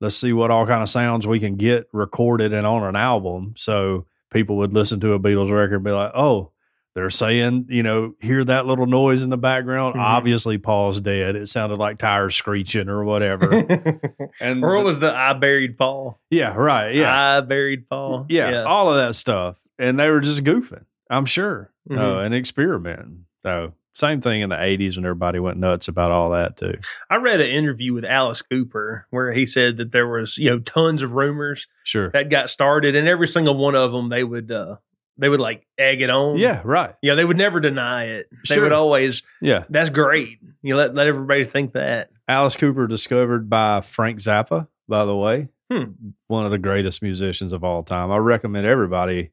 let's 0.02 0.16
see 0.16 0.34
what 0.34 0.52
all 0.52 0.66
kind 0.66 0.82
of 0.84 0.90
sounds 0.90 1.26
we 1.28 1.40
can 1.40 1.56
get 1.56 1.88
recorded 1.94 2.54
and 2.54 2.66
on 2.68 2.84
an 2.84 2.96
album. 2.96 3.54
So 3.58 4.06
people 4.32 4.58
would 4.58 4.74
listen 4.74 5.00
to 5.02 5.14
a 5.14 5.20
Beatles 5.20 5.52
record 5.52 5.76
and 5.76 5.84
be 5.84 5.92
like, 5.92 6.12
"Oh, 6.16 6.52
they're 6.96 7.10
saying, 7.10 7.68
you 7.70 7.84
know, 7.84 8.16
hear 8.20 8.44
that 8.44 8.66
little 8.66 8.88
noise 8.88 9.24
in 9.24 9.30
the 9.30 9.38
background. 9.38 9.96
Mhm. 9.96 10.00
Obviously, 10.02 10.58
Paul's 10.58 11.00
dead. 11.00 11.36
It 11.36 11.48
sounded 11.48 11.78
like 11.80 11.98
tires 11.98 12.36
screeching 12.36 12.90
or 12.90 13.04
whatever. 13.06 13.48
And 14.42 14.64
or 14.64 14.76
what 14.78 14.86
was 14.86 15.00
the 15.00 15.14
I 15.16 15.34
buried 15.34 15.78
Paul? 15.78 16.20
yeah, 16.30 16.54
right, 16.56 16.94
yeah, 16.96 17.38
I 17.38 17.42
buried 17.42 17.88
Paul. 17.90 18.26
yeah, 18.30 18.64
all 18.64 18.90
of 18.90 18.96
that 18.98 19.16
stuff. 19.16 19.58
And 19.78 19.98
they 20.00 20.10
were 20.10 20.20
just 20.22 20.44
goofing, 20.44 20.86
I'm 21.10 21.26
sure, 21.26 21.72
uh, 21.90 21.94
Mhm. 21.94 22.26
and 22.26 22.36
experimenting. 22.36 23.26
So 23.44 23.74
same 24.00 24.22
thing 24.22 24.42
in 24.42 24.50
the 24.50 24.56
'80s 24.56 24.96
when 24.96 25.06
everybody 25.06 25.40
went 25.40 25.58
nuts 25.58 25.88
about 25.88 26.12
all 26.12 26.32
that 26.32 26.58
too. 26.58 26.76
I 27.10 27.18
read 27.18 27.42
an 27.42 27.50
interview 27.50 27.94
with 27.94 28.06
Alice 28.06 28.42
Cooper 28.42 29.06
where 29.12 29.32
he 29.32 29.46
said 29.46 29.78
that 29.78 29.92
there 29.92 30.08
was, 30.08 30.38
you 30.38 30.50
know, 30.50 30.60
tons 30.60 31.02
of 31.02 31.14
rumors 31.14 31.68
Sure. 31.84 32.10
that 32.12 32.30
got 32.30 32.50
started, 32.50 32.96
and 32.96 33.08
every 33.08 33.28
single 33.28 33.56
one 33.56 33.76
of 33.76 33.92
them 33.92 34.10
they 34.10 34.24
would 34.24 34.52
uh 34.52 34.78
they 35.18 35.28
would 35.28 35.42
like 35.42 35.68
egg 35.78 36.02
it 36.02 36.10
on. 36.10 36.38
Yeah, 36.38 36.62
right. 36.64 36.96
Yeah, 37.02 37.16
they 37.16 37.26
would 37.26 37.36
never 37.38 37.60
deny 37.60 38.06
it. 38.06 38.28
They 38.48 38.56
Sure. 38.56 38.64
would 38.64 38.72
always 38.72 39.22
Yeah. 39.42 39.66
that's 39.70 39.90
great. 39.90 40.40
You 40.62 40.76
let 40.78 40.96
let 40.96 41.08
everybody 41.08 41.44
think 41.44 41.74
that. 41.74 42.10
Alice 42.28 42.56
Cooper 42.56 42.88
discovered 42.88 43.50
by 43.50 43.82
Frank 43.82 44.20
Zappa, 44.20 44.68
by 44.88 45.04
the 45.04 45.16
way, 45.16 45.50
Hmm. 45.72 45.92
one 46.28 46.46
of 46.46 46.52
the 46.52 46.58
greatest 46.58 47.02
musicians 47.04 47.52
of 47.54 47.64
all 47.64 47.84
time. 47.84 48.12
I 48.12 48.18
recommend 48.18 48.66
everybody, 48.66 49.32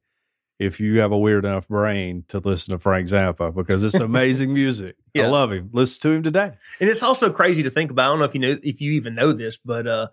if 0.59 0.81
you 0.81 1.01
have 1.01 1.13
a 1.13 1.19
weird 1.19 1.45
enough 1.45 1.69
brain, 1.69 2.25
to 2.29 2.39
listen 2.39 2.73
to 2.73 2.79
Frank 2.79 3.09
Zappa 3.09 3.55
because 3.55 3.85
it's 3.85 3.95
amazing 3.95 4.53
music. 4.55 4.97
I 5.17 5.27
love 5.27 5.53
him. 5.53 5.71
Listen 5.73 6.01
to 6.03 6.11
him 6.17 6.23
today. 6.23 6.53
And 6.81 6.89
it's 6.91 7.03
also 7.03 7.31
crazy 7.31 7.63
to 7.63 7.71
think 7.71 7.91
about. 7.91 8.07
I 8.07 8.09
don't 8.11 8.19
know 8.21 8.25
if 8.25 8.35
you 8.35 8.41
know 8.41 8.57
if 8.63 8.81
you 8.81 8.93
even 8.93 9.15
know 9.15 9.33
this, 9.33 9.57
but 9.59 9.87
uh 9.87 10.09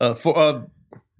uh 0.00 0.14
for 0.14 0.36
uh 0.38 0.62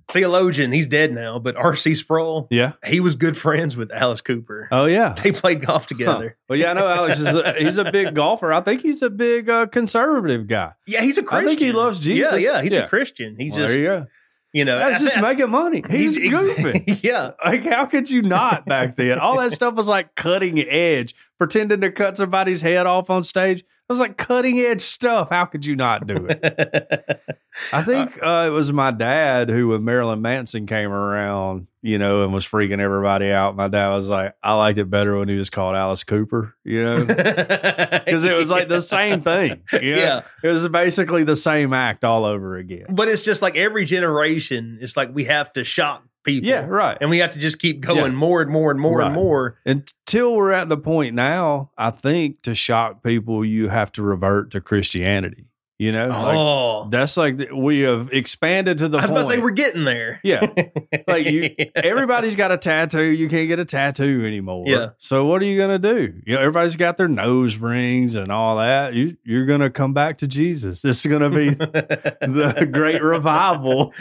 theologian, 0.09 0.71
he's 0.73 0.87
dead 0.89 1.13
now, 1.13 1.39
but 1.39 1.57
RC 1.57 1.97
Sproul, 1.97 2.47
Yeah. 2.51 2.73
he 2.87 3.01
was 3.01 3.17
good 3.17 3.37
friends 3.37 3.77
with 3.77 3.91
Alice 3.91 4.21
Cooper. 4.21 4.69
Oh 4.71 4.85
yeah. 4.85 5.15
They 5.23 5.33
played 5.33 5.67
golf 5.67 5.87
together. 5.87 6.37
Well, 6.49 6.59
yeah, 6.59 6.71
I 6.71 6.75
know 6.75 6.87
Alice 6.87 7.19
is 7.19 7.27
a, 7.27 7.55
he's 7.59 7.77
a 7.79 7.91
big 7.91 8.15
golfer. 8.15 8.53
I 8.53 8.61
think 8.61 8.83
he's 8.83 9.03
a 9.03 9.11
big 9.11 9.51
uh, 9.51 9.67
conservative 9.67 10.47
guy. 10.47 10.73
Yeah, 10.87 11.01
he's 11.03 11.19
a 11.19 11.23
I 11.23 11.25
Christian. 11.25 11.49
think 11.49 11.61
he 11.61 11.73
loves 11.73 11.99
Jesus. 12.01 12.41
Yeah, 12.41 12.53
yeah, 12.53 12.63
he's 12.63 12.73
Yeah. 12.73 12.85
a 12.85 12.89
Christian. 12.89 13.37
He 13.39 13.51
Well, 13.51 13.61
just, 13.61 13.75
there 13.75 13.83
you 13.83 13.89
go. 13.89 14.07
You 14.53 14.65
know, 14.65 14.79
That's 14.79 15.03
just 15.03 15.21
making 15.21 15.51
money. 15.51 15.83
He's, 15.91 16.19
goofing. 16.19 17.01
yeah, 17.03 17.33
Like, 17.45 17.65
how 17.65 17.87
could 17.87 18.11
you 18.11 18.23
not 18.23 18.67
back 18.67 18.97
then? 18.97 19.19
All 19.19 19.39
that 19.39 19.53
stuff 19.53 19.75
was 19.75 19.89
like 19.89 20.15
cutting 20.15 20.59
edge, 20.61 21.15
pretending 21.39 21.81
to 21.83 21.91
cut 21.93 22.17
somebody's 22.17 22.63
head 22.63 22.87
off 22.87 23.11
on 23.11 23.25
stage. 23.25 23.65
It 23.89 23.93
was 23.93 24.01
like 24.01 24.17
cutting 24.17 24.59
edge 24.59 24.81
stuff. 24.81 25.31
How 25.31 25.45
could 25.45 25.65
you 25.65 25.77
not 25.77 26.09
do 26.09 26.27
it? 26.29 27.21
I 27.73 27.85
think 27.85 28.19
uh, 28.21 28.47
it 28.49 28.51
was 28.51 28.73
my 28.73 28.91
dad 28.91 29.49
who, 29.49 29.69
when 29.69 29.85
Marilyn 29.85 30.21
Manson 30.21 30.67
came 30.67 30.91
around, 30.91 31.69
you 31.83 31.97
know, 31.97 32.25
and 32.25 32.33
was 32.33 32.45
freaking 32.45 32.81
everybody 32.81 33.31
out, 33.31 33.55
my 33.55 33.69
dad 33.69 33.91
was 33.91 34.09
like, 34.09 34.35
I 34.43 34.55
liked 34.55 34.79
it 34.79 34.91
better 34.91 35.17
when 35.17 35.29
he 35.29 35.37
was 35.37 35.51
called 35.51 35.77
Alice 35.77 36.03
Cooper, 36.03 36.57
you 36.65 36.85
know, 36.85 37.05
because 37.05 38.25
it 38.25 38.37
was 38.37 38.51
like 38.51 38.67
the 38.67 38.81
same 38.81 39.21
thing. 39.21 39.63
you 39.73 39.95
know? 39.95 40.03
Yeah. 40.03 40.23
It 40.43 40.49
was 40.49 40.67
basically 40.67 41.23
the 41.23 41.37
same 41.37 41.73
act 41.73 42.03
all 42.03 42.25
over 42.25 42.57
again. 42.57 42.87
But 42.89 43.07
it's 43.07 43.23
just 43.23 43.41
like 43.41 43.57
every 43.57 43.85
generation, 43.85 44.79
it's 44.81 44.97
like 44.97 45.15
we 45.15 45.27
have 45.27 45.53
to 45.53 45.63
shock 45.63 46.03
people. 46.27 46.47
Yeah, 46.49 46.67
right. 46.67 46.99
And 47.01 47.09
we 47.09 47.19
have 47.19 47.31
to 47.31 47.39
just 47.39 47.59
keep 47.59 47.81
going 47.81 47.99
Yeah. 48.13 48.19
more 48.19 48.43
and 48.43 48.51
more 48.51 48.71
and 48.71 48.79
more 48.79 49.01
and 49.01 49.15
more. 49.15 49.59
Until 49.65 50.35
we're 50.35 50.53
at 50.53 50.69
the 50.69 50.77
point 50.77 51.15
now, 51.15 51.71
I 51.79 51.91
think 51.91 52.43
to 52.43 52.55
shock 52.55 53.03
people, 53.03 53.43
you 53.45 53.69
have 53.69 53.91
to 53.93 54.03
revert 54.03 54.51
to 54.51 54.61
Christianity. 54.61 55.47
You 55.79 55.93
know, 55.93 56.09
Like, 56.09 56.37
Oh, 56.39 56.89
that's 56.89 57.19
like 57.19 57.37
we 57.55 57.81
have 57.81 58.09
expanded 58.11 58.79
to 58.79 58.89
the 58.89 58.97
I 58.97 59.03
was 59.03 59.11
point. 59.11 59.19
about 59.21 59.29
to 59.31 59.37
say 59.37 59.43
we're 59.43 59.51
getting 59.51 59.85
there. 59.85 60.21
yeah, 60.25 60.47
like 61.07 61.27
you, 61.27 61.55
everybody's 61.75 62.35
got 62.35 62.51
a 62.51 62.57
tattoo. 62.57 63.05
You 63.05 63.29
can't 63.29 63.47
get 63.47 63.59
a 63.59 63.65
tattoo 63.67 64.25
anymore. 64.27 64.65
Yeah. 64.67 64.91
So 64.99 65.27
what 65.27 65.43
are 65.43 65.45
you 65.45 65.59
gonna 65.61 65.79
do? 65.79 66.15
You 66.25 66.35
know, 66.35 66.41
everybody's 66.41 66.77
got 66.77 66.97
their 66.97 67.09
nose 67.09 67.59
rings 67.59 68.15
and 68.15 68.33
all 68.33 68.57
that. 68.57 68.95
You 68.95 69.19
you're 69.23 69.45
gonna 69.45 69.69
come 69.69 69.93
back 69.93 70.17
to 70.19 70.27
Jesus. 70.27 70.81
This 70.81 71.05
is 71.05 71.13
gonna 71.13 71.29
be 71.29 71.51
the 71.51 72.67
great 72.73 73.03
revival. 73.03 73.93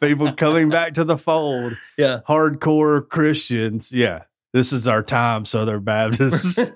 People 0.00 0.32
coming 0.32 0.70
back 0.70 0.94
to 0.94 1.04
the 1.04 1.16
fold. 1.18 1.76
yeah. 1.96 2.20
Hardcore 2.28 3.08
Christians. 3.08 3.92
Yeah. 3.92 4.22
This 4.54 4.72
is 4.72 4.88
our 4.88 5.02
time, 5.02 5.44
Southern 5.44 5.84
Baptists. 5.84 6.58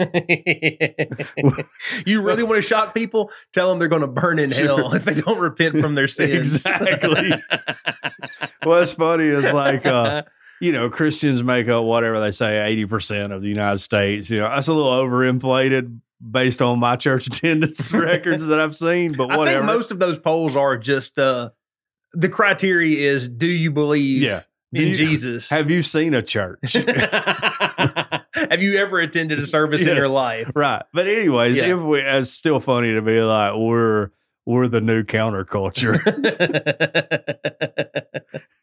you 2.06 2.20
really 2.20 2.42
want 2.42 2.56
to 2.56 2.62
shock 2.62 2.94
people? 2.94 3.30
Tell 3.52 3.70
them 3.70 3.78
they're 3.78 3.88
going 3.88 4.02
to 4.02 4.06
burn 4.08 4.38
in 4.38 4.52
Sure. 4.52 4.66
hell 4.66 4.94
if 4.94 5.04
they 5.04 5.14
don't 5.14 5.40
repent 5.40 5.78
from 5.80 5.94
their 5.94 6.06
sins. 6.06 6.66
Exactly. 6.66 7.32
What's 8.64 8.92
funny 8.92 9.24
is 9.24 9.52
like 9.52 9.86
uh 9.86 10.22
you 10.60 10.70
know, 10.70 10.88
Christians 10.90 11.42
make 11.42 11.66
up 11.68 11.82
whatever 11.82 12.20
they 12.20 12.30
say, 12.30 12.52
80% 12.86 13.34
of 13.34 13.42
the 13.42 13.48
United 13.48 13.78
States. 13.78 14.30
You 14.30 14.38
know, 14.38 14.48
that's 14.48 14.68
a 14.68 14.72
little 14.72 14.92
overinflated 14.92 15.98
based 16.30 16.62
on 16.62 16.78
my 16.78 16.94
church 16.94 17.26
attendance 17.26 17.92
records 17.92 18.46
that 18.46 18.60
I've 18.60 18.76
seen, 18.76 19.12
but 19.14 19.32
I 19.32 19.38
whatever. 19.38 19.66
think 19.66 19.76
most 19.76 19.90
of 19.90 19.98
those 19.98 20.20
polls 20.20 20.54
are 20.54 20.78
just 20.78 21.18
uh, 21.18 21.50
the 22.12 22.28
criteria 22.28 23.10
is 23.10 23.28
do 23.28 23.48
you 23.48 23.72
believe 23.72 24.22
yeah. 24.22 24.42
In 24.72 24.88
you- 24.88 24.96
Jesus? 24.96 25.50
Have 25.50 25.70
you 25.70 25.82
seen 25.82 26.14
a 26.14 26.22
church? 26.22 26.72
Have 28.34 28.62
you 28.62 28.78
ever 28.78 28.98
attended 29.00 29.38
a 29.38 29.46
service 29.46 29.82
in 29.82 29.94
your 29.96 30.08
life? 30.08 30.50
right. 30.54 30.82
But 30.92 31.06
anyways, 31.06 31.60
Yeah. 31.60 31.74
if 31.76 31.80
we 31.82 32.00
it's 32.00 32.30
still 32.30 32.60
funny 32.60 32.92
to 32.94 33.02
be 33.02 33.20
like 33.20 33.54
we're 33.56 34.10
we're 34.46 34.68
the 34.68 34.80
new 34.80 35.02
counterculture. 35.04 35.98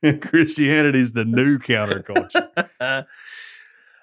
Christianity's 0.21 1.13
the 1.13 1.25
new 1.25 1.59
counterculture. 1.59 3.05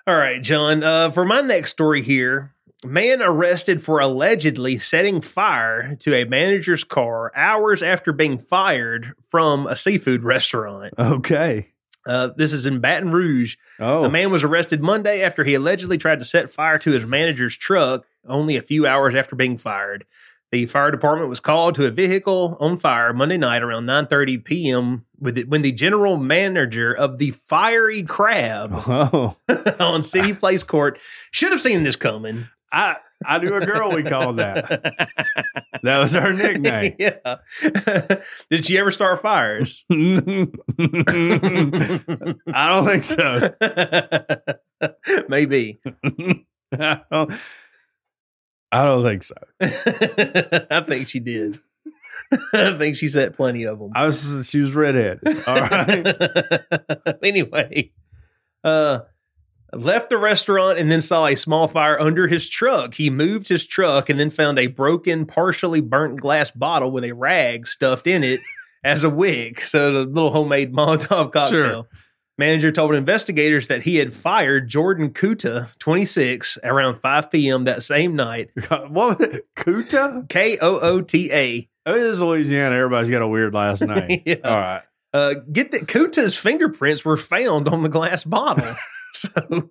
All 0.07 0.17
right, 0.17 0.43
John. 0.43 0.83
Uh, 0.83 1.11
for 1.11 1.25
my 1.25 1.41
next 1.41 1.71
story 1.73 2.03
here, 2.03 2.55
man 2.85 3.21
arrested 3.23 3.83
for 3.83 3.99
allegedly 4.01 4.79
setting 4.79 5.21
fire 5.21 5.97
to 5.97 6.15
a 6.15 6.25
manager's 6.25 6.85
car 6.85 7.33
hours 7.35 7.83
after 7.83 8.13
being 8.13 8.39
fired 8.39 9.13
from 9.29 9.67
a 9.67 9.75
seafood 9.77 10.23
restaurant. 10.23 10.95
Okay. 10.99 11.73
Uh, 12.07 12.29
this 12.37 12.53
is 12.53 12.67
in 12.67 12.81
Baton 12.81 13.11
Rouge. 13.11 13.57
Oh. 13.81 14.05
A 14.05 14.11
man 14.11 14.31
was 14.31 14.45
arrested 14.45 14.81
Monday 14.83 15.23
after 15.23 15.45
he 15.45 15.55
allegedly 15.55 15.99
tried 15.99 16.21
to 16.21 16.25
set 16.25 16.51
fire 16.51 16.79
to 16.79 16.93
his 16.93 17.05
manager's 17.05 17.57
truck 17.57 18.07
only 18.27 18.57
a 18.57 18.63
few 18.63 18.87
hours 18.87 19.15
after 19.15 19.37
being 19.37 19.57
fired. 19.59 20.05
The 20.53 20.67
fire 20.67 20.93
department 20.93 21.29
was 21.29 21.41
called 21.41 21.75
to 21.75 21.87
a 21.87 21.91
vehicle 21.91 22.57
on 22.61 22.79
fire 22.79 23.13
Monday 23.13 23.37
night 23.37 23.63
around 23.63 23.87
9:30 23.87 24.45
p.m. 24.45 25.05
with 25.19 25.37
it, 25.39 25.49
when 25.49 25.63
the 25.63 25.73
general 25.73 26.17
manager 26.17 26.93
of 26.93 27.19
the 27.19 27.33
Fiery 27.33 28.05
Crab 28.05 28.71
Oh. 28.87 29.37
on 29.81 30.05
City 30.05 30.33
Place 30.33 30.63
Court 30.63 31.01
should 31.33 31.51
have 31.51 31.61
seen 31.61 31.83
this 31.83 31.97
coming. 31.97 32.47
I 32.71 32.97
I 33.25 33.39
knew 33.39 33.55
a 33.55 33.65
girl 33.65 33.93
we 33.93 34.03
called 34.03 34.39
that. 34.39 34.69
That 35.83 35.99
was 35.99 36.13
her 36.15 36.33
nickname. 36.33 36.97
yeah. 36.99 37.37
Did 38.51 38.67
she 38.67 38.79
ever 38.79 38.91
start 38.91 39.23
fires? 39.23 39.85
I 39.91 40.47
don't 42.49 42.87
think 42.87 43.05
so. 43.05 43.55
Maybe. 45.29 45.79
I 46.73 47.01
don't, 47.11 47.33
I 48.73 48.85
don't 48.85 49.05
think 49.05 49.23
so. 49.23 49.37
I 49.61 50.85
think 50.87 51.09
she 51.09 51.21
did. 51.21 51.59
I 52.53 52.77
think 52.77 52.97
she 52.97 53.09
set 53.09 53.35
plenty 53.35 53.65
of 53.65 53.79
them. 53.79 53.93
I 53.95 54.07
was 54.07 54.49
she 54.51 54.59
was 54.61 54.75
redheaded. 54.75 55.21
All 55.47 55.61
right. 55.61 56.17
anyway, 57.23 57.93
uh, 58.65 59.01
left 59.73 60.11
the 60.11 60.19
restaurant 60.19 60.79
and 60.79 60.91
then 60.91 61.01
saw 61.01 61.27
a 61.27 61.35
small 61.35 61.69
fire 61.69 62.01
under 62.01 62.27
his 62.27 62.49
truck. 62.49 62.95
He 62.95 63.11
moved 63.11 63.49
his 63.49 63.65
truck 63.65 64.09
and 64.09 64.19
then 64.19 64.31
found 64.31 64.59
a 64.59 64.67
broken, 64.69 65.27
partially 65.27 65.81
burnt 65.81 66.21
glass 66.21 66.51
bottle 66.51 66.91
with 66.91 67.05
a 67.05 67.13
rag 67.13 67.67
stuffed 67.67 68.07
in 68.07 68.25
it 68.25 68.41
as 68.85 69.05
a 69.05 69.11
wig. 69.11 69.61
So 69.61 69.89
it 69.89 69.95
was 69.95 70.05
a 70.05 70.09
little 70.09 70.31
homemade 70.31 70.73
Molotov 70.73 71.33
cocktail. 71.33 71.49
Sure. 71.49 71.87
Manager 72.39 72.71
told 72.71 72.95
investigators 72.95 73.69
that 73.69 73.83
he 73.83 73.97
had 73.97 74.13
fired 74.13 74.69
Jordan 74.69 75.11
Koota, 75.11 75.77
26, 75.79 76.59
around 76.63 76.97
5 76.97 77.31
p.m. 77.31 77.65
that 77.65 77.83
same 77.83 78.15
night. 78.15 78.51
what 78.69 78.91
was 78.93 79.21
it? 79.21 79.47
Koota? 79.57 80.29
K 80.29 80.59
O 80.59 80.79
O 80.81 81.01
T 81.01 81.33
A. 81.33 81.69
Oh, 81.87 81.95
this 81.95 82.03
is 82.03 82.21
Louisiana. 82.21 82.75
Everybody's 82.77 83.09
got 83.09 83.23
a 83.23 83.29
weird 83.29 83.55
last 83.55 83.81
name. 83.87 84.23
Yeah. 84.27 84.37
All 84.45 84.59
right. 84.59 84.83
Uh, 85.15 85.35
get 85.51 85.71
that 85.73 85.87
Koota's 85.87 86.37
fingerprints 86.37 87.05
were 87.05 87.17
found 87.17 87.69
on 87.69 87.83
the 87.83 87.89
glass 87.89 88.23
bottle. 88.23 88.75
so, 89.35 89.71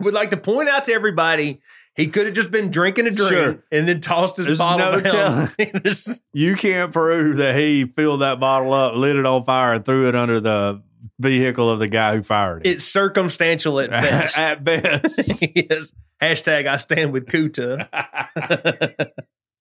would 0.00 0.14
like 0.14 0.30
to 0.30 0.36
point 0.36 0.68
out 0.68 0.84
to 0.86 0.92
everybody 0.92 1.60
he 1.94 2.06
could 2.06 2.26
have 2.26 2.34
just 2.34 2.52
been 2.52 2.70
drinking 2.70 3.08
a 3.08 3.10
drink 3.10 3.28
Sure. 3.30 3.64
and 3.72 3.88
then 3.88 4.00
tossed 4.00 4.36
his 4.36 4.46
There's 4.46 4.58
bottle 4.58 5.00
no 5.00 5.10
down. 5.10 5.50
You 6.32 6.54
can't 6.54 6.92
prove 6.92 7.38
that 7.38 7.56
he 7.56 7.86
filled 7.86 8.22
that 8.22 8.38
bottle 8.38 8.72
up, 8.72 8.94
lit 8.94 9.16
it 9.16 9.26
on 9.26 9.44
fire, 9.44 9.74
and 9.74 9.84
threw 9.84 10.06
it 10.08 10.14
under 10.14 10.38
the 10.38 10.80
vehicle 11.18 11.68
of 11.68 11.80
the 11.80 11.88
guy 11.88 12.14
who 12.14 12.22
fired 12.22 12.64
it. 12.64 12.70
it's 12.70 12.84
circumstantial 12.84 13.80
at 13.80 13.90
best. 13.90 14.38
At 14.38 14.62
best. 14.62 15.44
yes. 15.56 15.92
Hashtag 16.22 16.66
I 16.68 16.76
stand 16.76 17.12
with 17.12 17.26
Koota. 17.26 17.88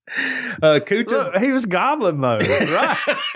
Uh, 0.09 0.79
Koota. 0.79 1.09
Look, 1.09 1.35
he 1.37 1.51
was 1.51 1.65
goblin 1.65 2.17
mode, 2.17 2.47
right? 2.47 2.97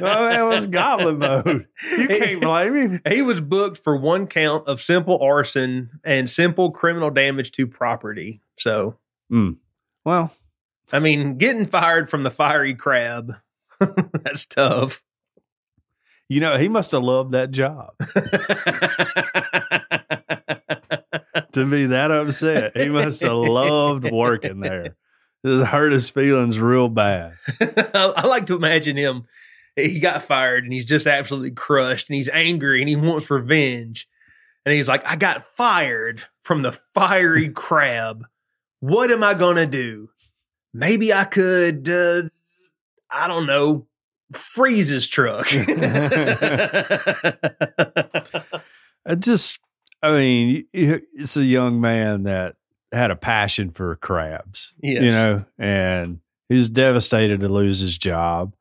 Oh, 0.00 0.28
man, 0.28 0.40
it 0.40 0.44
was 0.44 0.66
goblin 0.66 1.18
mode. 1.18 1.66
You 1.96 2.08
can't 2.08 2.40
blame 2.40 2.74
him. 2.74 3.00
He 3.08 3.20
was 3.22 3.40
booked 3.40 3.78
for 3.78 3.96
one 3.96 4.26
count 4.26 4.66
of 4.68 4.80
simple 4.80 5.18
arson 5.22 5.90
and 6.04 6.30
simple 6.30 6.70
criminal 6.70 7.10
damage 7.10 7.52
to 7.52 7.66
property. 7.66 8.40
So, 8.58 8.96
Well, 10.04 10.32
I 10.92 10.98
mean, 11.00 11.36
getting 11.36 11.64
fired 11.66 12.08
from 12.08 12.22
the 12.22 12.30
fiery 12.30 12.74
crab, 12.74 13.34
that's 13.80 14.46
tough. 14.46 15.02
you 16.28 16.40
know, 16.40 16.56
he 16.56 16.68
must 16.68 16.92
have 16.92 17.02
loved 17.02 17.32
that 17.32 17.50
job 17.50 17.92
to 21.52 21.64
be 21.70 21.86
that 21.86 22.10
upset. 22.10 22.76
He 22.76 22.88
must 22.88 23.20
have 23.22 23.32
loved 23.34 24.10
working 24.10 24.60
there. 24.60 24.96
This 25.44 25.64
hurt 25.66 25.92
his 25.92 26.10
feelings 26.10 26.58
real 26.58 26.88
bad. 26.88 27.34
I, 27.60 28.12
I 28.16 28.26
like 28.26 28.46
to 28.46 28.56
imagine 28.56 28.96
him. 28.96 29.26
He 29.76 30.00
got 30.00 30.24
fired 30.24 30.64
and 30.64 30.72
he's 30.72 30.84
just 30.84 31.06
absolutely 31.06 31.52
crushed 31.52 32.08
and 32.08 32.16
he's 32.16 32.28
angry 32.28 32.80
and 32.80 32.88
he 32.88 32.96
wants 32.96 33.30
revenge. 33.30 34.08
And 34.66 34.74
he's 34.74 34.88
like, 34.88 35.08
I 35.08 35.14
got 35.16 35.46
fired 35.56 36.22
from 36.42 36.62
the 36.62 36.72
fiery 36.72 37.48
crab. 37.54 38.26
What 38.80 39.10
am 39.10 39.22
I 39.22 39.34
going 39.34 39.56
to 39.56 39.66
do? 39.66 40.10
Maybe 40.74 41.12
I 41.12 41.24
could, 41.24 41.88
uh, 41.88 42.22
I 43.10 43.28
don't 43.28 43.46
know, 43.46 43.86
freeze 44.32 44.88
his 44.88 45.06
truck. 45.06 45.46
I 49.06 49.14
just, 49.18 49.60
I 50.02 50.12
mean, 50.12 50.66
it's 50.72 51.36
a 51.36 51.44
young 51.44 51.80
man 51.80 52.24
that 52.24 52.56
had 52.92 53.10
a 53.10 53.16
passion 53.16 53.70
for 53.70 53.94
crabs, 53.96 54.74
Yes. 54.82 55.02
you 55.04 55.10
know, 55.10 55.44
and 55.58 56.20
he 56.48 56.56
was 56.56 56.68
devastated 56.70 57.40
to 57.40 57.48
lose 57.48 57.80
his 57.80 57.96
job. 57.98 58.54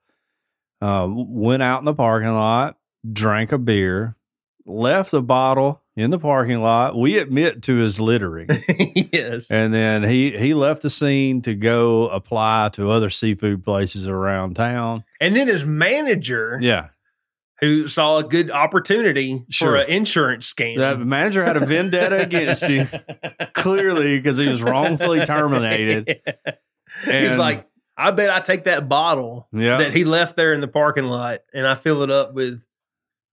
Uh, 0.81 1.07
went 1.09 1.63
out 1.63 1.79
in 1.79 1.85
the 1.85 1.93
parking 1.93 2.33
lot, 2.33 2.77
drank 3.11 3.51
a 3.51 3.57
beer, 3.57 4.15
left 4.65 5.11
the 5.11 5.21
bottle 5.23 5.81
in 5.95 6.11
the 6.11 6.19
parking 6.19 6.61
lot. 6.61 6.95
We 6.95 7.17
admit 7.17 7.63
to 7.63 7.77
his 7.77 7.99
littering. 7.99 8.47
yes. 9.11 9.49
and 9.49 9.73
then 9.73 10.03
he, 10.03 10.37
he 10.37 10.53
left 10.53 10.83
the 10.83 10.89
scene 10.91 11.41
to 11.43 11.55
go 11.55 12.09
apply 12.09 12.69
to 12.73 12.91
other 12.91 13.09
seafood 13.09 13.63
places 13.63 14.07
around 14.07 14.55
town. 14.55 15.03
And 15.19 15.35
then 15.35 15.47
his 15.47 15.65
manager, 15.65 16.59
Yeah. 16.61 16.89
Who 17.61 17.87
saw 17.87 18.17
a 18.19 18.23
good 18.23 18.51
opportunity 18.51 19.43
Sure. 19.49 19.69
for 19.71 19.75
an 19.77 19.89
insurance 19.89 20.53
scam. 20.53 20.77
The 20.77 20.97
manager 21.03 21.43
had 21.43 21.57
a 21.57 21.65
vendetta 21.65 22.21
against 22.21 22.63
him, 22.63 22.87
clearly, 23.53 24.17
because 24.19 24.37
he 24.37 24.47
was 24.47 24.61
wrongfully 24.61 25.25
terminated. 25.25 26.21
He's 27.05 27.07
And- 27.07 27.37
like, 27.39 27.65
I 27.99 28.11
bet 28.11 28.29
I 28.29 28.41
take 28.41 28.65
that 28.65 28.87
bottle 28.87 29.47
Yeah. 29.51 29.77
that 29.79 29.91
he 29.93 30.03
left 30.05 30.35
there 30.35 30.53
in 30.53 30.61
the 30.61 30.67
parking 30.67 31.05
lot 31.05 31.39
and 31.51 31.65
I 31.65 31.73
fill 31.73 32.03
it 32.03 32.11
up 32.11 32.35
with 32.35 32.63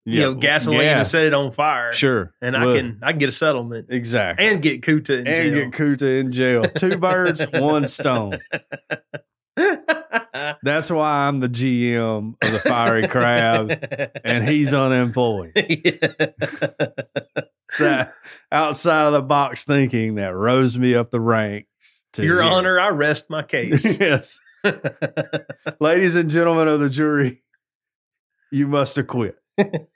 you 0.07 0.21
Yeah, 0.21 0.25
know 0.27 0.35
gasoline 0.35 0.81
and 0.87 1.07
set 1.07 1.27
it 1.27 1.35
on 1.35 1.51
fire. 1.53 1.93
Sure. 1.93 2.33
And 2.41 2.57
I 2.57 2.65
can 2.75 2.99
I 3.03 3.13
can 3.13 3.19
get 3.19 3.29
a 3.29 3.33
settlement 3.33 3.89
exactly 3.91 4.47
and 4.47 4.63
get 4.63 4.81
Koota 4.81 5.19
in 5.21 5.27
and 5.27 5.53
jail. 5.53 5.65
get 5.71 5.73
Koota 5.73 6.21
in 6.21 6.33
jail. 6.33 6.63
Two 6.65 6.97
birds, 6.97 7.45
one 7.53 7.87
stone. 7.87 8.39
That's 10.63 10.91
why 10.91 11.27
I'm 11.27 11.41
the 11.41 11.49
GM 11.49 12.35
of 12.43 12.53
the 12.53 12.59
Fiery 12.59 13.09
Crab, 13.09 13.71
and 14.25 14.47
he's 14.47 14.73
unemployed. 14.73 15.53
It's 17.71 17.79
that 17.79 18.13
outside 18.53 19.07
of 19.07 19.15
the 19.15 19.23
box 19.23 19.65
thinking 19.65 20.17
that 20.17 20.35
rose 20.35 20.79
me 20.79 20.95
up 20.95 21.11
the 21.11 21.19
ranks. 21.19 22.05
To 22.13 22.23
Your 22.23 22.41
here. 22.41 22.53
Honor, 22.53 22.79
I 22.79 22.91
rest 22.91 23.31
my 23.31 23.43
case. 23.43 23.85
yes, 23.99 24.39
ladies 25.81 26.15
and 26.15 26.31
gentlemen 26.31 26.69
of 26.69 26.79
the 26.79 26.91
jury, 26.91 27.43
you 28.53 28.69
must 28.69 28.97
acquit. 28.99 29.37
There 29.59 29.89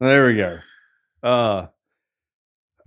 we 0.00 0.36
go. 0.36 0.58
Uh, 1.22 1.66